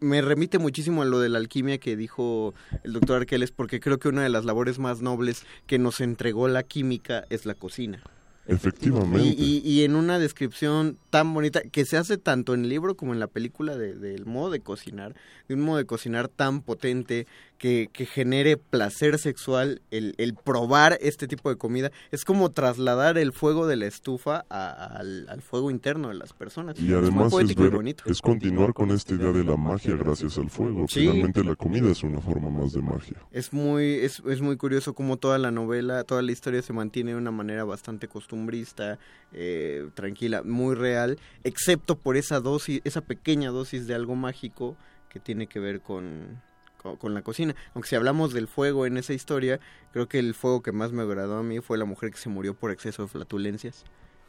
me 0.00 0.22
remite 0.22 0.58
muchísimo 0.58 1.02
a 1.02 1.04
lo 1.04 1.20
de 1.20 1.28
la 1.28 1.38
alquimia 1.38 1.78
que 1.78 1.96
dijo 1.96 2.54
el 2.84 2.92
doctor 2.94 3.16
Arqueles, 3.20 3.50
porque 3.52 3.80
creo 3.80 3.98
que 3.98 4.08
una 4.08 4.22
de 4.22 4.28
las 4.30 4.44
labores 4.44 4.78
más 4.78 5.02
nobles 5.02 5.44
que 5.66 5.78
nos 5.78 6.00
entregó 6.00 6.48
la 6.48 6.62
química 6.62 7.24
es 7.30 7.46
la 7.46 7.54
cocina. 7.54 8.02
Efectivamente. 8.46 9.20
Y, 9.22 9.62
y- 9.64 9.70
y 9.70 9.84
en 9.84 9.94
una 9.94 10.18
descripción 10.18 10.96
tan 11.10 11.32
bonita 11.34 11.60
que 11.60 11.84
se 11.84 11.96
hace 11.96 12.16
tanto 12.18 12.52
en 12.54 12.62
el 12.64 12.68
libro 12.70 12.96
como 12.96 13.12
en 13.12 13.20
la 13.20 13.28
película 13.28 13.76
de- 13.76 13.94
del 13.94 14.26
modo 14.26 14.50
de 14.50 14.60
cocinar, 14.60 15.14
de 15.48 15.54
un 15.54 15.60
modo 15.60 15.76
de 15.78 15.84
cocinar 15.84 16.28
tan 16.28 16.62
potente 16.62 17.26
que, 17.60 17.90
que 17.92 18.06
genere 18.06 18.56
placer 18.56 19.18
sexual, 19.18 19.82
el, 19.90 20.14
el 20.16 20.34
probar 20.34 20.96
este 21.02 21.28
tipo 21.28 21.50
de 21.50 21.56
comida, 21.56 21.92
es 22.10 22.24
como 22.24 22.50
trasladar 22.52 23.18
el 23.18 23.32
fuego 23.34 23.66
de 23.66 23.76
la 23.76 23.84
estufa 23.86 24.46
a- 24.48 24.86
al, 24.96 25.28
al 25.28 25.42
fuego 25.42 25.70
interno 25.70 26.08
de 26.08 26.14
las 26.14 26.32
personas. 26.32 26.80
Y 26.80 26.86
es 26.86 26.94
además 26.94 27.32
es, 27.34 27.50
y 27.50 27.54
ver- 27.54 27.70
bonito. 27.70 28.04
es 28.06 28.22
continuar 28.22 28.72
con 28.72 28.90
esta 28.92 29.12
idea 29.14 29.30
de 29.30 29.44
la 29.44 29.56
magia 29.58 29.94
gracias 29.94 30.38
al 30.38 30.48
fuego. 30.48 30.86
Sí. 30.88 31.00
Finalmente 31.00 31.44
la 31.44 31.54
comida 31.54 31.90
es 31.90 32.02
una 32.02 32.20
forma 32.22 32.48
más 32.48 32.72
de 32.72 32.80
magia. 32.80 33.18
Es 33.30 33.52
muy, 33.52 33.96
es, 33.96 34.22
es 34.26 34.40
muy 34.40 34.56
curioso 34.56 34.94
cómo 34.94 35.18
toda 35.18 35.36
la 35.36 35.50
novela, 35.50 36.04
toda 36.04 36.22
la 36.22 36.32
historia 36.32 36.62
se 36.62 36.72
mantiene 36.72 37.10
de 37.12 37.18
una 37.18 37.30
manera 37.30 37.64
bastante 37.64 38.08
costumbrista 38.08 38.30
costumbrista, 38.30 38.98
eh, 39.32 39.88
tranquila, 39.94 40.42
muy 40.44 40.74
real, 40.76 41.18
excepto 41.42 41.96
por 41.98 42.16
esa 42.16 42.38
dosis, 42.40 42.80
esa 42.84 43.00
pequeña 43.00 43.50
dosis 43.50 43.86
de 43.86 43.94
algo 43.94 44.14
mágico 44.14 44.76
que 45.08 45.18
tiene 45.20 45.46
que 45.46 45.58
ver 45.58 45.80
con, 45.80 46.40
con, 46.80 47.14
la 47.14 47.22
cocina. 47.22 47.54
Aunque 47.74 47.88
si 47.88 47.96
hablamos 47.96 48.32
del 48.32 48.48
fuego 48.48 48.86
en 48.86 48.96
esa 48.96 49.12
historia, 49.12 49.60
creo 49.92 50.08
que 50.08 50.18
el 50.18 50.34
fuego 50.34 50.62
que 50.62 50.72
más 50.72 50.92
me 50.92 51.02
agradó 51.02 51.38
a 51.38 51.42
mí 51.42 51.60
fue 51.60 51.78
la 51.78 51.84
mujer 51.84 52.10
que 52.10 52.18
se 52.18 52.28
murió 52.28 52.54
por 52.54 52.70
exceso 52.70 53.02
de 53.02 53.08
flatulencias. 53.08 53.84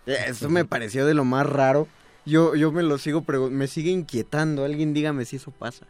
Eso 0.05 0.49
me 0.49 0.65
pareció 0.65 1.05
de 1.05 1.13
lo 1.13 1.23
más 1.25 1.45
raro. 1.45 1.87
Yo, 2.25 2.55
yo 2.55 2.71
me 2.71 2.83
lo 2.83 2.97
sigo, 2.97 3.21
pregu- 3.23 3.49
me 3.49 3.67
sigue 3.67 3.91
inquietando. 3.91 4.65
Alguien 4.65 4.93
dígame 4.93 5.25
si 5.25 5.37
eso 5.37 5.51
pasa. 5.51 5.85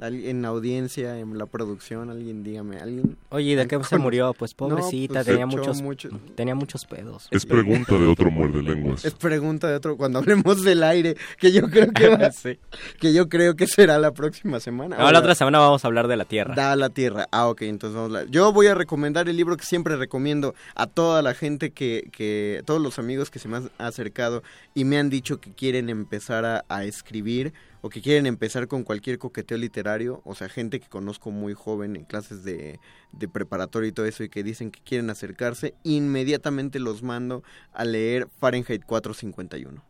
En 0.00 0.42
la 0.42 0.48
audiencia, 0.48 1.18
en 1.18 1.36
la 1.36 1.46
producción, 1.46 2.10
alguien 2.10 2.42
dígame, 2.42 2.78
alguien. 2.78 3.16
Oye, 3.28 3.50
¿y 3.50 3.54
de 3.54 3.66
qué 3.66 3.78
se 3.84 3.98
murió? 3.98 4.32
Pues 4.34 4.52
No, 4.52 4.68
pobrecita, 4.68 5.14
pues, 5.14 5.26
tenía, 5.26 5.46
muchos, 5.46 5.82
mucho- 5.82 6.08
tenía 6.34 6.54
muchos 6.54 6.86
pedos. 6.86 7.28
Es 7.30 7.44
pregunta 7.46 7.94
de 7.94 8.06
otro 8.06 8.30
muerde 8.30 8.62
lenguas. 8.62 9.04
Es 9.04 9.14
pregunta 9.14 9.68
de 9.68 9.74
otro 9.74 9.96
cuando 9.96 10.18
hablemos 10.20 10.62
del 10.64 10.82
aire, 10.82 11.16
que 11.38 11.52
yo 11.52 11.68
creo 11.68 11.90
que 11.92 12.08
va, 12.08 12.30
Sí. 12.32 12.58
que 12.98 13.12
yo 13.12 13.28
creo 13.28 13.56
que 13.56 13.66
será 13.66 13.98
la 13.98 14.12
próxima 14.12 14.58
semana. 14.60 14.96
No, 14.96 15.10
la 15.12 15.18
otra 15.18 15.34
semana 15.34 15.58
vamos 15.58 15.84
a 15.84 15.88
hablar 15.88 16.08
de 16.08 16.16
la 16.16 16.24
Tierra. 16.24 16.54
Da 16.54 16.74
la 16.76 16.88
tierra. 16.90 17.26
Ah, 17.30 17.48
ok, 17.48 17.62
entonces 17.62 17.94
vamos 17.96 18.16
a... 18.16 18.24
Yo 18.24 18.52
voy 18.52 18.68
a 18.68 18.74
recomendar 18.74 19.28
el 19.28 19.36
libro 19.36 19.56
que 19.56 19.64
siempre 19.64 19.96
recomiendo 19.96 20.54
a 20.74 20.86
toda 20.86 21.20
la 21.22 21.34
gente 21.34 21.70
que, 21.72 22.08
que 22.12 22.62
todos 22.64 22.80
los 22.80 22.98
amigos 22.98 23.30
que 23.30 23.38
se 23.38 23.48
me 23.48 23.58
han 23.58 23.70
acercado 23.78 24.42
y 24.74 24.84
me 24.84 24.98
han 24.98 25.10
dicho 25.10 25.40
que 25.40 25.52
quieren 25.52 25.90
empezar 25.90 26.44
a, 26.44 26.64
a 26.68 26.84
escribir 26.84 27.52
o 27.82 27.88
que 27.88 28.02
quieren 28.02 28.26
empezar 28.26 28.68
con 28.68 28.84
cualquier 28.84 29.18
coqueteo 29.18 29.58
literario, 29.58 30.20
o 30.24 30.34
sea, 30.34 30.48
gente 30.48 30.80
que 30.80 30.88
conozco 30.88 31.30
muy 31.30 31.54
joven 31.54 31.96
en 31.96 32.04
clases 32.04 32.44
de, 32.44 32.78
de 33.12 33.28
preparatoria 33.28 33.88
y 33.88 33.92
todo 33.92 34.06
eso 34.06 34.22
y 34.24 34.28
que 34.28 34.42
dicen 34.42 34.70
que 34.70 34.80
quieren 34.80 35.10
acercarse, 35.10 35.74
inmediatamente 35.82 36.78
los 36.78 37.02
mando 37.02 37.42
a 37.72 37.84
leer 37.84 38.28
Fahrenheit 38.38 38.84
451. 38.84 39.82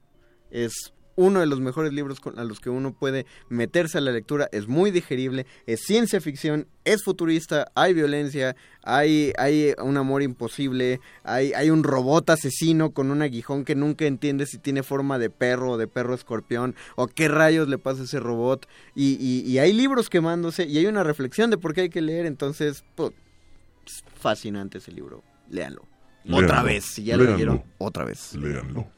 Es 0.50 0.92
uno 1.20 1.40
de 1.40 1.46
los 1.46 1.60
mejores 1.60 1.92
libros 1.92 2.18
con- 2.20 2.38
a 2.38 2.44
los 2.44 2.60
que 2.60 2.70
uno 2.70 2.92
puede 2.92 3.26
meterse 3.48 3.98
a 3.98 4.00
la 4.00 4.10
lectura, 4.10 4.48
es 4.52 4.68
muy 4.68 4.90
digerible, 4.90 5.46
es 5.66 5.80
ciencia 5.82 6.20
ficción, 6.20 6.66
es 6.84 7.04
futurista, 7.04 7.70
hay 7.74 7.92
violencia, 7.94 8.56
hay, 8.82 9.32
hay 9.36 9.74
un 9.82 9.96
amor 9.98 10.22
imposible, 10.22 11.00
hay, 11.24 11.52
hay 11.52 11.68
un 11.70 11.84
robot 11.84 12.30
asesino 12.30 12.90
con 12.92 13.10
un 13.10 13.20
aguijón 13.22 13.64
que 13.64 13.74
nunca 13.74 14.06
entiende 14.06 14.46
si 14.46 14.58
tiene 14.58 14.82
forma 14.82 15.18
de 15.18 15.28
perro 15.30 15.72
o 15.72 15.76
de 15.76 15.86
perro 15.86 16.14
escorpión 16.14 16.74
o 16.96 17.06
qué 17.06 17.28
rayos 17.28 17.68
le 17.68 17.78
pasa 17.78 18.02
a 18.02 18.04
ese 18.04 18.20
robot 18.20 18.66
y, 18.94 19.16
y- 19.20 19.42
y 19.50 19.58
hay 19.58 19.72
libros 19.72 20.08
quemándose 20.08 20.64
y 20.66 20.78
hay 20.78 20.86
una 20.86 21.04
reflexión 21.04 21.50
de 21.50 21.58
por 21.58 21.74
qué 21.74 21.82
hay 21.82 21.90
que 21.90 22.00
leer, 22.00 22.24
entonces 22.26 22.82
pues, 22.94 23.12
es 23.86 24.02
fascinante 24.18 24.78
ese 24.78 24.92
libro, 24.92 25.22
léanlo. 25.50 25.82
Otra 26.44 26.62
vez, 26.62 26.84
si 26.84 27.04
ya 27.04 27.16
lo 27.16 27.24
leyeron, 27.32 27.62
otra 27.78 28.04
vez. 28.04 28.34
Léanlo. 28.34 28.88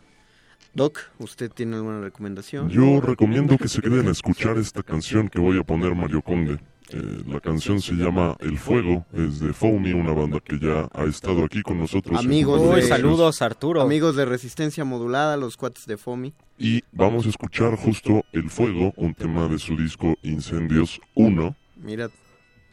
Doc, 0.74 0.98
¿usted 1.18 1.50
tiene 1.50 1.76
alguna 1.76 2.00
recomendación? 2.00 2.68
Yo 2.70 3.00
recomiendo 3.00 3.58
que 3.58 3.68
se 3.68 3.82
queden 3.82 4.08
a 4.08 4.10
escuchar 4.10 4.56
esta 4.56 4.82
canción 4.82 5.28
que 5.28 5.38
voy 5.38 5.58
a 5.58 5.62
poner 5.62 5.94
Mario 5.94 6.22
Conde. 6.22 6.58
Eh, 6.88 7.22
la 7.26 7.40
canción 7.40 7.80
se 7.80 7.92
llama 7.92 8.36
El 8.40 8.58
Fuego, 8.58 9.06
es 9.12 9.40
de 9.40 9.52
Foamy, 9.52 9.92
una 9.92 10.12
banda 10.12 10.40
que 10.40 10.58
ya 10.58 10.88
ha 10.92 11.04
estado 11.04 11.44
aquí 11.44 11.62
con 11.62 11.78
nosotros. 11.78 12.18
Amigos 12.18 12.60
de, 12.60 12.98
Lenguas. 12.98 13.40
Arturo. 13.42 13.80
Amigos 13.80 14.16
de 14.16 14.24
resistencia 14.24 14.84
modulada, 14.84 15.36
los 15.36 15.56
cuates 15.56 15.86
de 15.86 15.96
Fomi. 15.96 16.34
Y 16.58 16.82
vamos 16.92 17.24
a 17.26 17.30
escuchar 17.30 17.76
justo 17.76 18.24
El 18.32 18.50
Fuego, 18.50 18.92
un 18.96 19.14
tema 19.14 19.48
de 19.48 19.58
su 19.58 19.76
disco 19.76 20.16
Incendios 20.22 21.00
1. 21.14 21.54
Mira, 21.82 22.08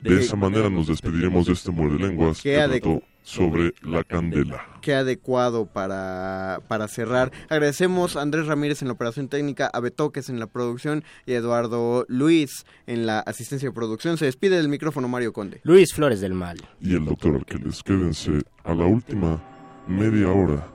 De 0.02 0.20
esa 0.20 0.36
manera 0.36 0.70
nos 0.70 0.88
despediremos 0.88 1.48
de 1.48 1.54
este 1.54 1.72
muerde 1.72 2.00
lenguas 2.00 2.42
Qué 2.42 2.58
adecu- 2.60 3.02
sobre 3.24 3.74
la 3.82 4.04
candela. 4.04 4.66
qué 4.82 4.94
adecuado 4.94 5.66
para, 5.66 6.62
para 6.68 6.88
cerrar. 6.88 7.32
Agradecemos 7.50 8.16
a 8.16 8.22
Andrés 8.22 8.48
Ramírez 8.48 8.82
en 8.82 8.88
la 8.88 8.94
operación 8.94 9.28
técnica, 9.28 9.70
a 9.72 9.80
Betoques 9.80 10.30
en 10.30 10.40
la 10.40 10.48
producción 10.48 11.04
y 11.26 11.34
a 11.34 11.38
Eduardo 11.38 12.06
Luis 12.08 12.66
en 12.88 13.06
la 13.06 13.20
asistencia 13.20 13.70
de 13.70 13.76
producción. 13.76 14.18
Se 14.18 14.26
despide 14.26 14.58
del 14.58 14.70
micrófono 14.70 15.08
Mario 15.08 15.34
Conde. 15.34 15.62
Luis 15.64 15.94
Flores 15.94 16.22
del 16.22 16.34
Mal. 16.34 16.58
Y 16.82 16.96
el 16.96 17.06
doctor 17.06 17.36
Arqueles, 17.36 17.84
quédense 17.84 18.42
a 18.64 18.74
la 18.74 18.86
última 18.86 19.42
media 19.88 20.30
hora 20.30 20.68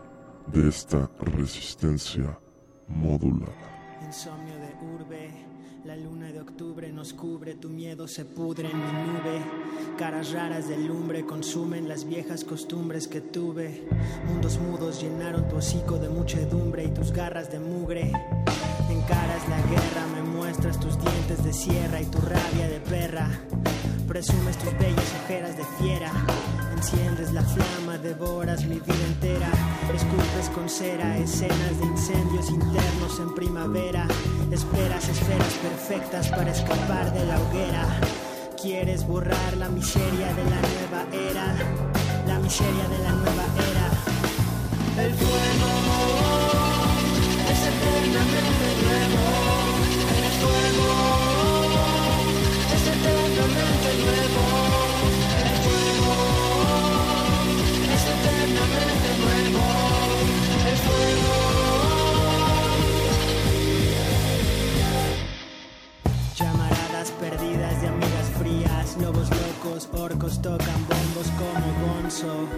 de 0.46 0.68
esta 0.68 1.10
resistencia 1.20 2.38
modulada. 2.88 3.52
Tu 7.60 7.68
miedo 7.68 8.08
se 8.08 8.24
pudre 8.24 8.70
en 8.70 8.78
mi 8.78 9.12
nube. 9.12 9.42
Caras 9.98 10.32
raras 10.32 10.68
de 10.68 10.78
lumbre 10.78 11.26
consumen 11.26 11.86
las 11.86 12.06
viejas 12.06 12.44
costumbres 12.44 13.08
que 13.08 13.20
tuve. 13.20 13.86
Mundos 14.26 14.58
mudos 14.58 15.02
llenaron 15.02 15.46
tu 15.46 15.56
hocico 15.56 15.98
de 15.98 16.08
muchedumbre 16.08 16.84
y 16.84 16.88
tus 16.88 17.12
garras 17.12 17.52
de 17.52 17.60
mugre. 17.60 18.10
Encaras 18.88 19.48
la 19.50 19.60
guerra, 19.70 20.06
me 20.14 20.22
muestras 20.22 20.80
tus 20.80 20.98
dientes 20.98 21.44
de 21.44 21.52
sierra 21.52 22.00
y 22.00 22.06
tu 22.06 22.18
rabia 22.20 22.68
de 22.68 22.80
perra. 22.80 23.28
Presumes 24.08 24.56
tus 24.56 24.72
bellas 24.78 25.14
ojeras 25.24 25.56
de 25.58 25.64
fiera. 25.78 26.10
Enciendes 26.84 27.32
la 27.32 27.40
flama, 27.40 27.96
devoras 27.96 28.62
mi 28.66 28.78
vida 28.78 29.06
entera. 29.06 29.50
Esculpes 29.94 30.50
con 30.54 30.68
cera 30.68 31.16
escenas 31.16 31.78
de 31.78 31.86
incendios 31.86 32.50
internos 32.50 33.20
en 33.20 33.34
primavera. 33.34 34.06
Esperas 34.50 35.08
esferas 35.08 35.54
perfectas 35.62 36.28
para 36.28 36.50
escapar 36.50 37.10
de 37.14 37.24
la 37.24 37.40
hoguera. 37.40 37.86
Quieres 38.60 39.06
borrar 39.06 39.56
la 39.56 39.70
miseria 39.70 40.34
de 40.34 40.44
la 40.44 40.60
nueva 40.60 41.06
era. 41.30 41.56
La 42.26 42.38
miseria 42.38 42.86
de 42.88 42.98
la 42.98 43.12
nueva 43.12 43.44
era. 43.70 45.06
El 45.06 45.14
fuego 45.14 45.70
es 47.50 47.60
eternamente 47.72 48.66
nuevo. 48.84 49.24
El 50.20 50.32
fuego 50.38 51.23
locos, 69.92 70.00
orcos 70.00 70.42
tocan 70.42 70.86
bombos 70.88 71.26
como 71.38 71.66
bonzo. 71.86 72.48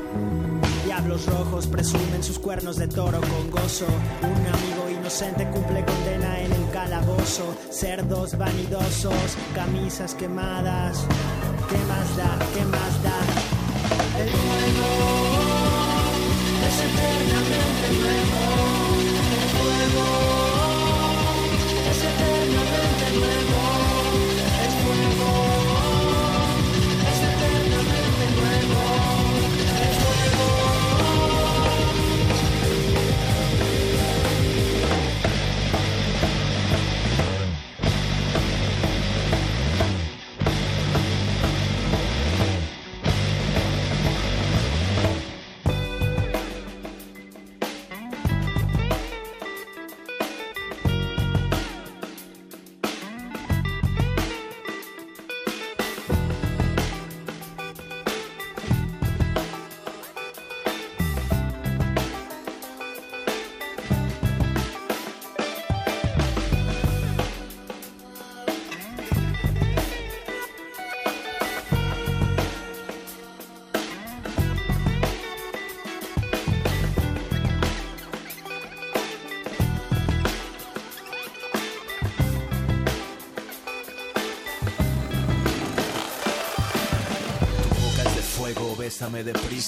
Diablos 0.85 1.27
rojos 1.27 1.67
presumen 1.67 2.23
sus 2.23 2.39
cuernos 2.39 2.77
de 2.77 2.89
toro 2.89 3.21
con 3.21 3.51
gozo. 3.51 3.87
Un 4.23 4.47
amigo 4.47 4.91
inocente 4.99 5.49
cumple 5.51 5.85
condena 5.85 6.41
en 6.41 6.53
el 6.53 6.71
calabozo. 6.71 7.57
Cerdos 7.71 8.37
vanidosos, 8.37 9.37
camisas 9.55 10.15
quemadas. 10.15 11.05
¿Qué 11.69 11.79
más 11.89 12.17
da? 12.17 12.39
¿Qué 12.55 12.65
más 12.65 13.03
da? 13.03 13.19
El 14.21 14.29
fuego 14.29 14.89
es 16.67 16.81
eternamente 16.81 17.89
nuevo. 18.01 18.41
El 19.37 19.49
fuego 19.57 20.07
es 21.91 21.99
eternamente 21.99 23.07
nuevo. 23.19 23.76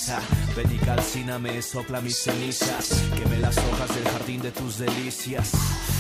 Deprisa. 0.08 0.20
Ven 0.56 0.72
y 0.72 0.78
calcíname, 0.78 1.62
sopla 1.62 2.00
mis 2.00 2.16
cenizas. 2.16 3.02
Queme 3.16 3.38
las 3.38 3.56
hojas 3.58 3.94
del 3.94 4.04
jardín 4.04 4.42
de 4.42 4.50
tus 4.50 4.78
delicias. 4.78 5.52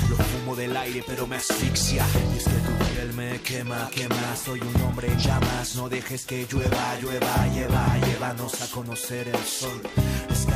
Lo 0.08 0.16
fumo 0.16 0.56
del 0.56 0.76
aire, 0.76 1.04
pero 1.06 1.26
me 1.26 1.36
asfixia. 1.36 2.04
Y 2.34 2.38
es 2.38 2.44
que 2.44 2.50
tu 2.50 2.94
piel 2.94 3.12
me 3.14 3.40
quema, 3.40 3.88
quema. 3.90 4.36
Soy 4.36 4.60
un 4.60 4.82
hombre 4.82 5.08
llamas. 5.18 5.76
No 5.76 5.88
dejes 5.88 6.24
que 6.24 6.46
llueva, 6.50 6.98
llueva, 7.00 7.48
lleva, 7.48 7.98
llévanos 8.06 8.60
a 8.62 8.70
conocer 8.70 9.28
el 9.28 9.44
sol. 9.44 9.82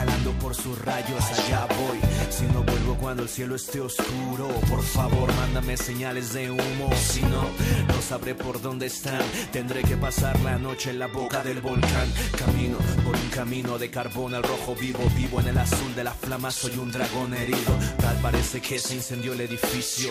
Escalando 0.02 0.32
por 0.40 0.52
sus 0.52 0.76
rayos, 0.84 1.22
allá 1.30 1.64
voy. 1.66 2.00
Si 2.28 2.42
no 2.46 2.64
vuelvo 2.64 2.96
cuando 2.96 3.22
el 3.22 3.28
cielo 3.28 3.54
esté 3.54 3.80
oscuro, 3.80 4.48
por 4.68 4.82
favor, 4.82 5.32
mándame 5.36 5.76
señales 5.76 6.32
de 6.32 6.50
humo. 6.50 6.90
Si 6.96 7.20
no, 7.22 7.42
no 7.86 8.02
sabré 8.02 8.34
por 8.34 8.60
dónde 8.60 8.86
están. 8.86 9.22
Tendré 9.52 9.82
que 9.84 9.96
pasar 9.96 10.40
la 10.40 10.58
noche 10.58 10.90
en 10.90 10.98
la 10.98 11.06
boca 11.06 11.44
del 11.44 11.60
volcán. 11.60 12.12
Camino 12.36 12.78
por 13.04 13.14
un 13.14 13.28
camino 13.28 13.78
de 13.78 13.90
carbón 13.92 14.34
al 14.34 14.42
rojo 14.42 14.74
vivo, 14.74 14.98
vivo 15.14 15.38
en 15.38 15.46
el 15.48 15.58
azul 15.58 15.94
de 15.94 16.02
la 16.02 16.14
flama. 16.14 16.50
Soy 16.50 16.76
un 16.78 16.90
dragón 16.90 17.34
herido. 17.34 17.78
Tal 17.98 18.16
parece 18.16 18.60
que 18.60 18.80
se 18.80 18.96
incendió 18.96 19.34
el 19.34 19.42
edificio, 19.42 20.10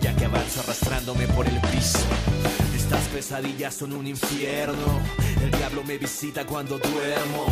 ya 0.00 0.14
que 0.14 0.26
avanzo 0.26 0.60
arrastrándome 0.60 1.26
por 1.26 1.48
el 1.48 1.60
piso. 1.62 1.98
Estas 2.76 3.02
pesadillas 3.08 3.74
son 3.74 3.92
un 3.92 4.06
infierno. 4.06 5.00
El 5.42 5.50
diablo 5.50 5.82
me 5.82 5.98
visita 5.98 6.46
cuando 6.46 6.78
duermo. 6.78 7.46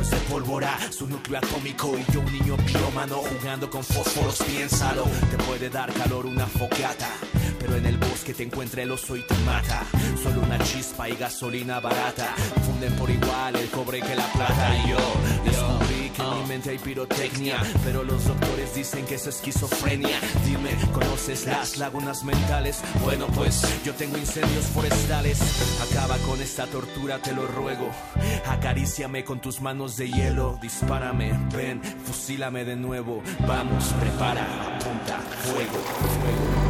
Mundo 0.00 0.16
de 0.16 0.22
pólvora, 0.30 0.78
su 0.90 1.06
núcleo 1.06 1.38
atómico. 1.38 1.92
Y 1.98 2.12
yo, 2.12 2.20
un 2.20 2.32
niño 2.32 2.56
pirómano, 2.56 3.16
jugando 3.16 3.68
con 3.68 3.84
fósforos, 3.84 4.42
piénsalo. 4.42 5.04
Te 5.30 5.36
puede 5.44 5.70
dar 5.70 5.92
calor 5.92 6.26
una 6.26 6.46
fogata. 6.46 7.08
Pero 7.58 7.76
en 7.76 7.86
el 7.86 7.96
bosque 7.98 8.32
te 8.34 8.42
encuentra 8.42 8.82
el 8.82 8.90
oso 8.90 9.16
y 9.16 9.22
te 9.22 9.34
mata. 9.44 9.84
Solo 10.22 10.40
una 10.40 10.58
chispa 10.58 11.08
y 11.08 11.16
gasolina 11.16 11.80
barata. 11.80 12.34
Funden 12.64 12.94
por 12.94 13.10
igual 13.10 13.56
el 13.56 13.68
cobre 13.68 14.00
que 14.00 14.16
la 14.16 14.26
plata. 14.32 14.76
Y 14.84 14.90
yo 14.90 14.98
descubrí 15.44 15.79
que 16.20 16.26
en 16.26 16.42
mi 16.42 16.48
mente 16.48 16.70
hay 16.70 16.78
pirotecnia. 16.78 17.58
Pero 17.84 18.04
los 18.04 18.24
doctores 18.26 18.74
dicen 18.74 19.04
que 19.06 19.14
es 19.16 19.26
esquizofrenia. 19.26 20.18
Dime, 20.44 20.70
¿conoces 20.92 21.46
las 21.46 21.78
lagunas 21.78 22.24
mentales? 22.24 22.80
Bueno, 23.02 23.26
pues 23.28 23.62
yo 23.84 23.94
tengo 23.94 24.16
incendios 24.16 24.66
forestales. 24.66 25.40
Acaba 25.90 26.16
con 26.18 26.40
esta 26.40 26.66
tortura, 26.66 27.18
te 27.20 27.32
lo 27.32 27.46
ruego. 27.46 27.90
Acaríciame 28.46 29.24
con 29.24 29.40
tus 29.40 29.60
manos 29.60 29.96
de 29.96 30.10
hielo. 30.10 30.58
Dispárame, 30.60 31.32
ven, 31.54 31.82
fusílame 32.04 32.64
de 32.64 32.76
nuevo. 32.76 33.22
Vamos, 33.46 33.84
prepara, 34.00 34.44
apunta, 34.76 35.18
fuego, 35.42 35.78
fuego. 36.20 36.69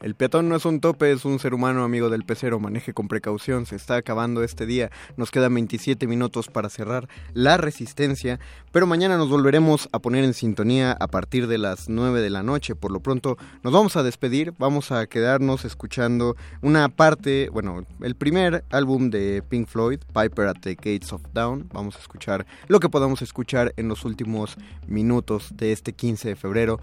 El 0.00 0.14
peatón 0.14 0.48
no 0.48 0.56
es 0.56 0.64
un 0.64 0.80
tope, 0.80 1.12
es 1.12 1.26
un 1.26 1.38
ser 1.38 1.52
humano 1.52 1.84
amigo 1.84 2.08
del 2.08 2.24
pecero. 2.24 2.58
Maneje 2.58 2.94
con 2.94 3.06
precaución, 3.06 3.66
se 3.66 3.76
está 3.76 3.96
acabando 3.96 4.42
este 4.42 4.64
día. 4.64 4.90
Nos 5.18 5.30
quedan 5.30 5.52
27 5.52 6.06
minutos 6.06 6.48
para 6.48 6.70
cerrar 6.70 7.06
la 7.34 7.58
resistencia, 7.58 8.40
pero 8.72 8.86
mañana 8.86 9.18
nos 9.18 9.28
volveremos 9.28 9.90
a 9.92 9.98
poner 9.98 10.24
en 10.24 10.32
sintonía 10.32 10.92
a 10.92 11.06
partir 11.06 11.48
de 11.48 11.58
las 11.58 11.90
9 11.90 12.22
de 12.22 12.30
la 12.30 12.42
noche. 12.42 12.74
Por 12.74 12.92
lo 12.92 13.00
pronto 13.00 13.36
nos 13.62 13.74
vamos 13.74 13.96
a 13.96 14.02
despedir, 14.02 14.54
vamos 14.58 14.90
a 14.90 15.06
quedarnos 15.06 15.66
escuchando 15.66 16.34
una 16.62 16.88
parte, 16.88 17.50
bueno, 17.50 17.84
el 18.00 18.14
primer 18.14 18.64
álbum 18.70 19.10
de 19.10 19.42
Pink 19.46 19.68
Floyd, 19.68 20.00
Piper 20.14 20.48
at 20.48 20.60
the 20.62 20.76
Gates 20.76 21.12
of 21.12 21.20
Dawn. 21.34 21.68
Vamos 21.74 21.96
a 21.96 21.98
escuchar 21.98 22.46
lo 22.68 22.80
que 22.80 22.88
podamos 22.88 23.20
escuchar 23.20 23.74
en 23.76 23.88
los 23.88 24.06
últimos 24.06 24.56
minutos 24.86 25.54
de 25.58 25.72
este 25.72 25.92
15 25.92 26.28
de 26.28 26.36
febrero. 26.36 26.80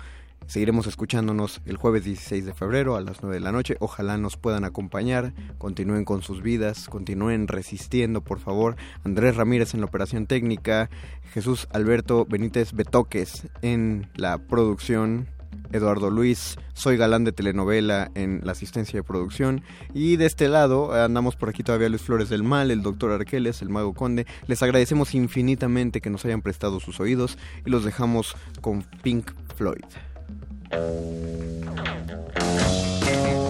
Seguiremos 0.48 0.88
escuchándonos 0.88 1.62
el 1.66 1.76
jueves 1.76 2.06
16 2.06 2.46
de 2.46 2.54
febrero 2.54 2.96
a 2.96 3.02
las 3.02 3.22
9 3.22 3.36
de 3.36 3.42
la 3.42 3.52
noche. 3.52 3.76
Ojalá 3.82 4.18
nos 4.18 4.38
puedan 4.38 4.64
acompañar, 4.64 5.34
continúen 5.58 6.06
con 6.06 6.22
sus 6.22 6.42
vidas, 6.42 6.88
continúen 6.88 7.50
resistiendo, 7.50 8.22
por 8.22 8.40
favor. 8.40 8.78
Andrés 9.04 9.36
Ramírez 9.36 9.74
en 9.74 9.82
la 9.82 9.88
operación 9.88 10.26
técnica, 10.26 10.90
Jesús 11.34 11.68
Alberto 11.74 12.26
Benítez 12.26 12.72
Betoques 12.72 13.50
en 13.62 14.10
la 14.16 14.38
producción, 14.38 15.28
Eduardo 15.74 16.10
Luis, 16.10 16.56
soy 16.74 16.96
galán 16.96 17.26
de 17.26 17.34
telenovela 17.34 18.10
en 18.16 18.40
la 18.46 18.54
asistencia 18.54 18.98
de 18.98 19.04
producción. 19.04 19.64
Y 19.94 20.16
de 20.16 20.28
este 20.28 20.48
lado 20.48 20.94
andamos 20.94 21.36
por 21.36 21.50
aquí 21.50 21.62
todavía 21.62 21.90
Luis 21.90 22.04
Flores 22.04 22.30
del 22.30 22.44
Mal, 22.44 22.72
el 22.72 22.84
doctor 22.84 23.12
Arqueles, 23.12 23.62
el 23.62 23.70
mago 23.70 23.94
conde. 23.94 24.26
Les 24.48 24.64
agradecemos 24.64 25.14
infinitamente 25.14 26.00
que 26.00 26.10
nos 26.10 26.24
hayan 26.24 26.42
prestado 26.42 26.80
sus 26.80 27.02
oídos 27.02 27.38
y 27.66 27.70
los 27.70 27.84
dejamos 27.84 28.38
con 28.62 28.84
Pink 29.04 29.32
Floyd. 29.58 29.84
Thank 30.70 31.66
you. 33.42 33.47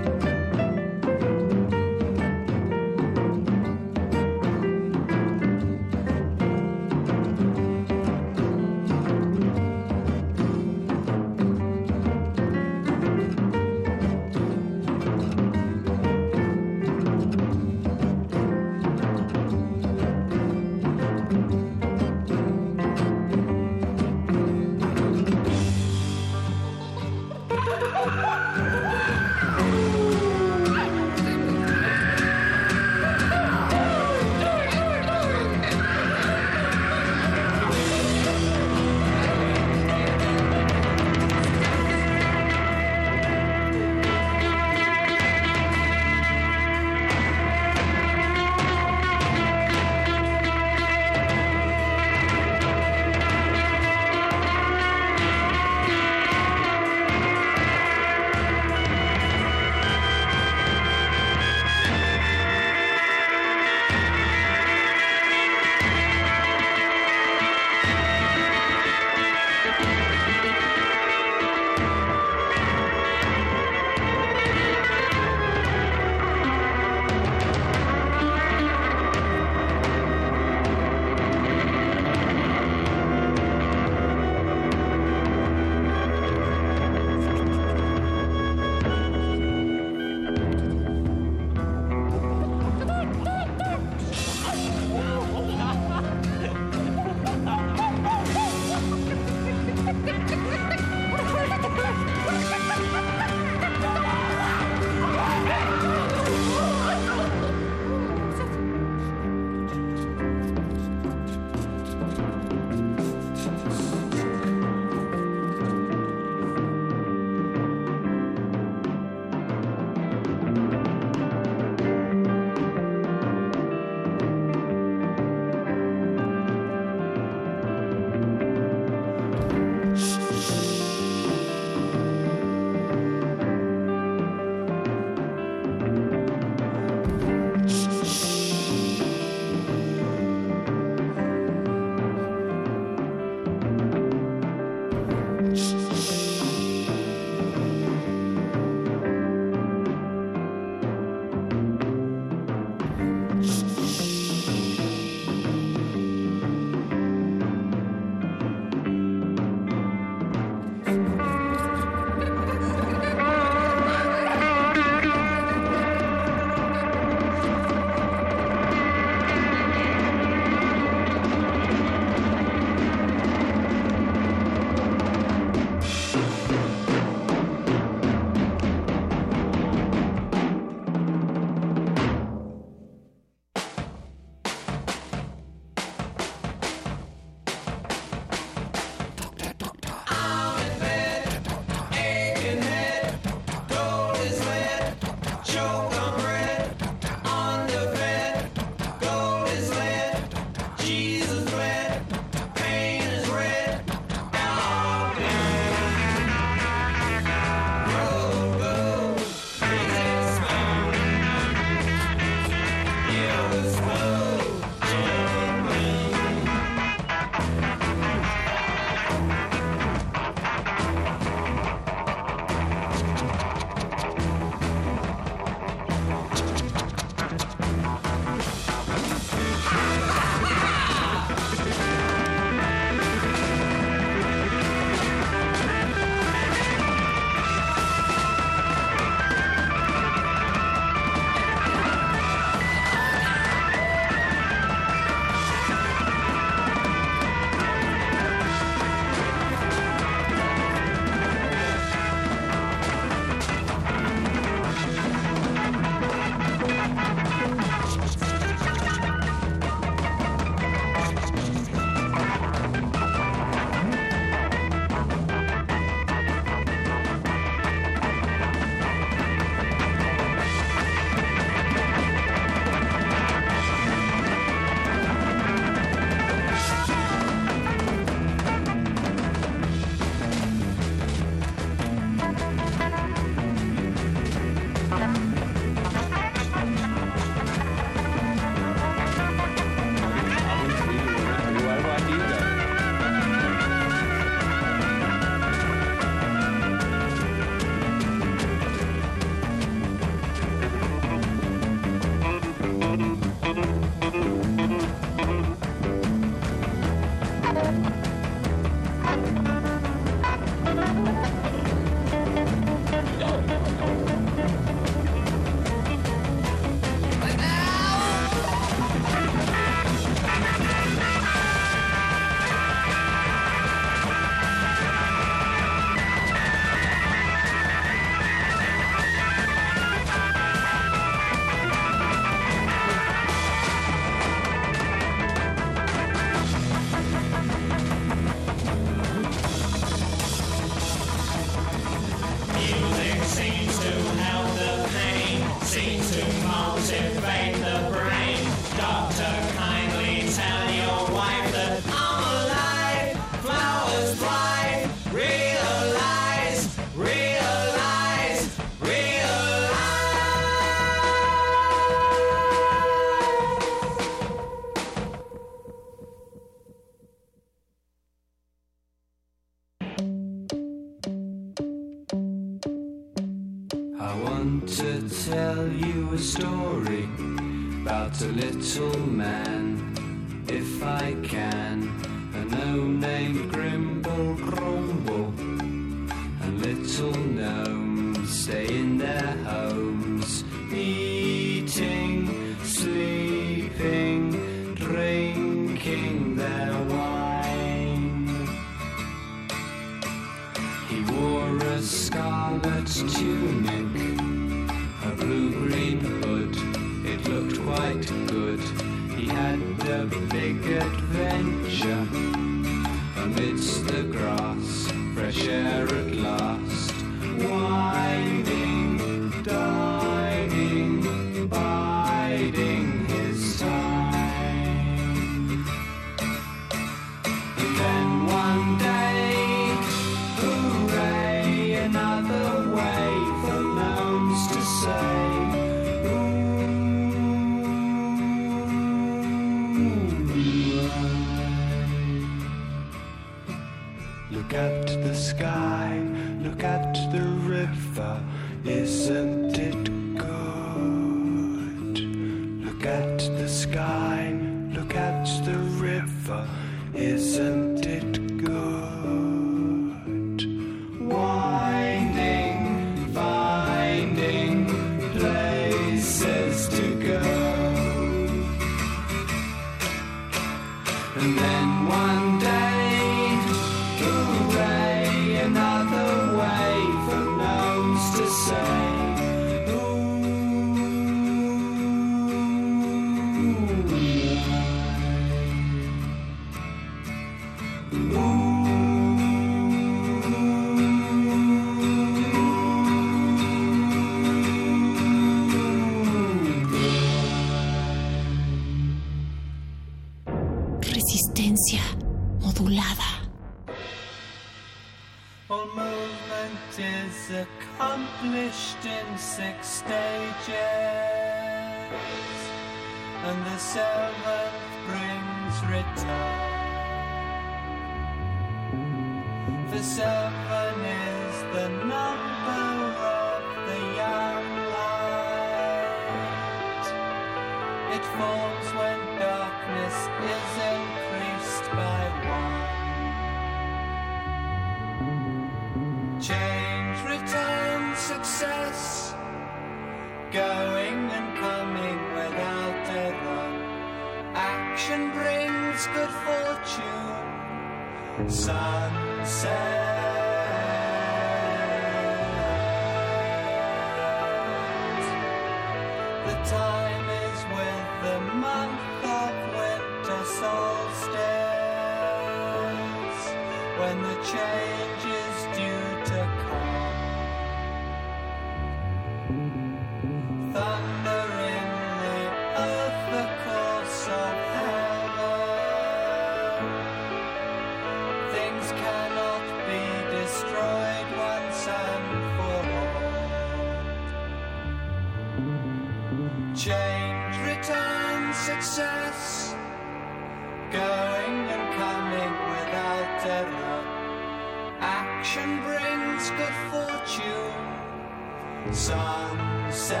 Sunset, 599.04 600.00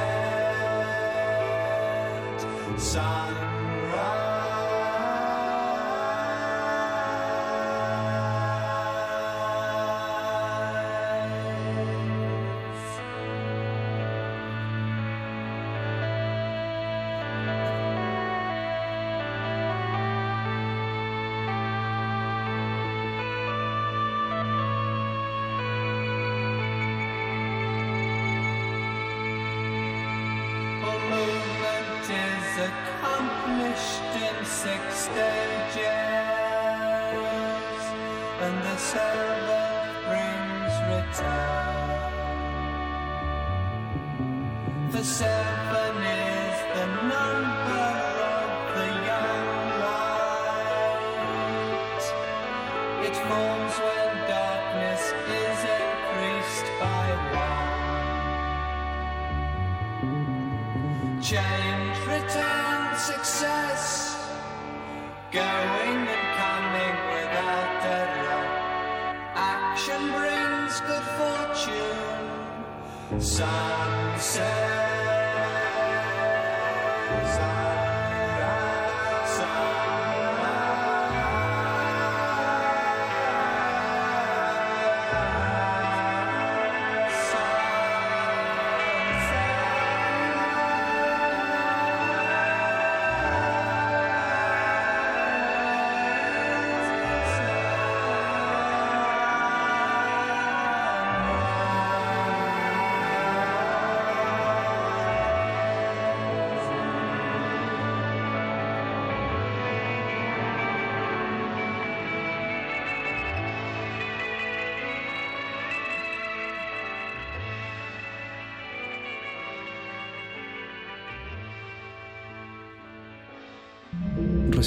sunrise. 2.78 4.23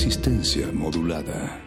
resistencia 0.07 0.71
modulada. 0.71 1.66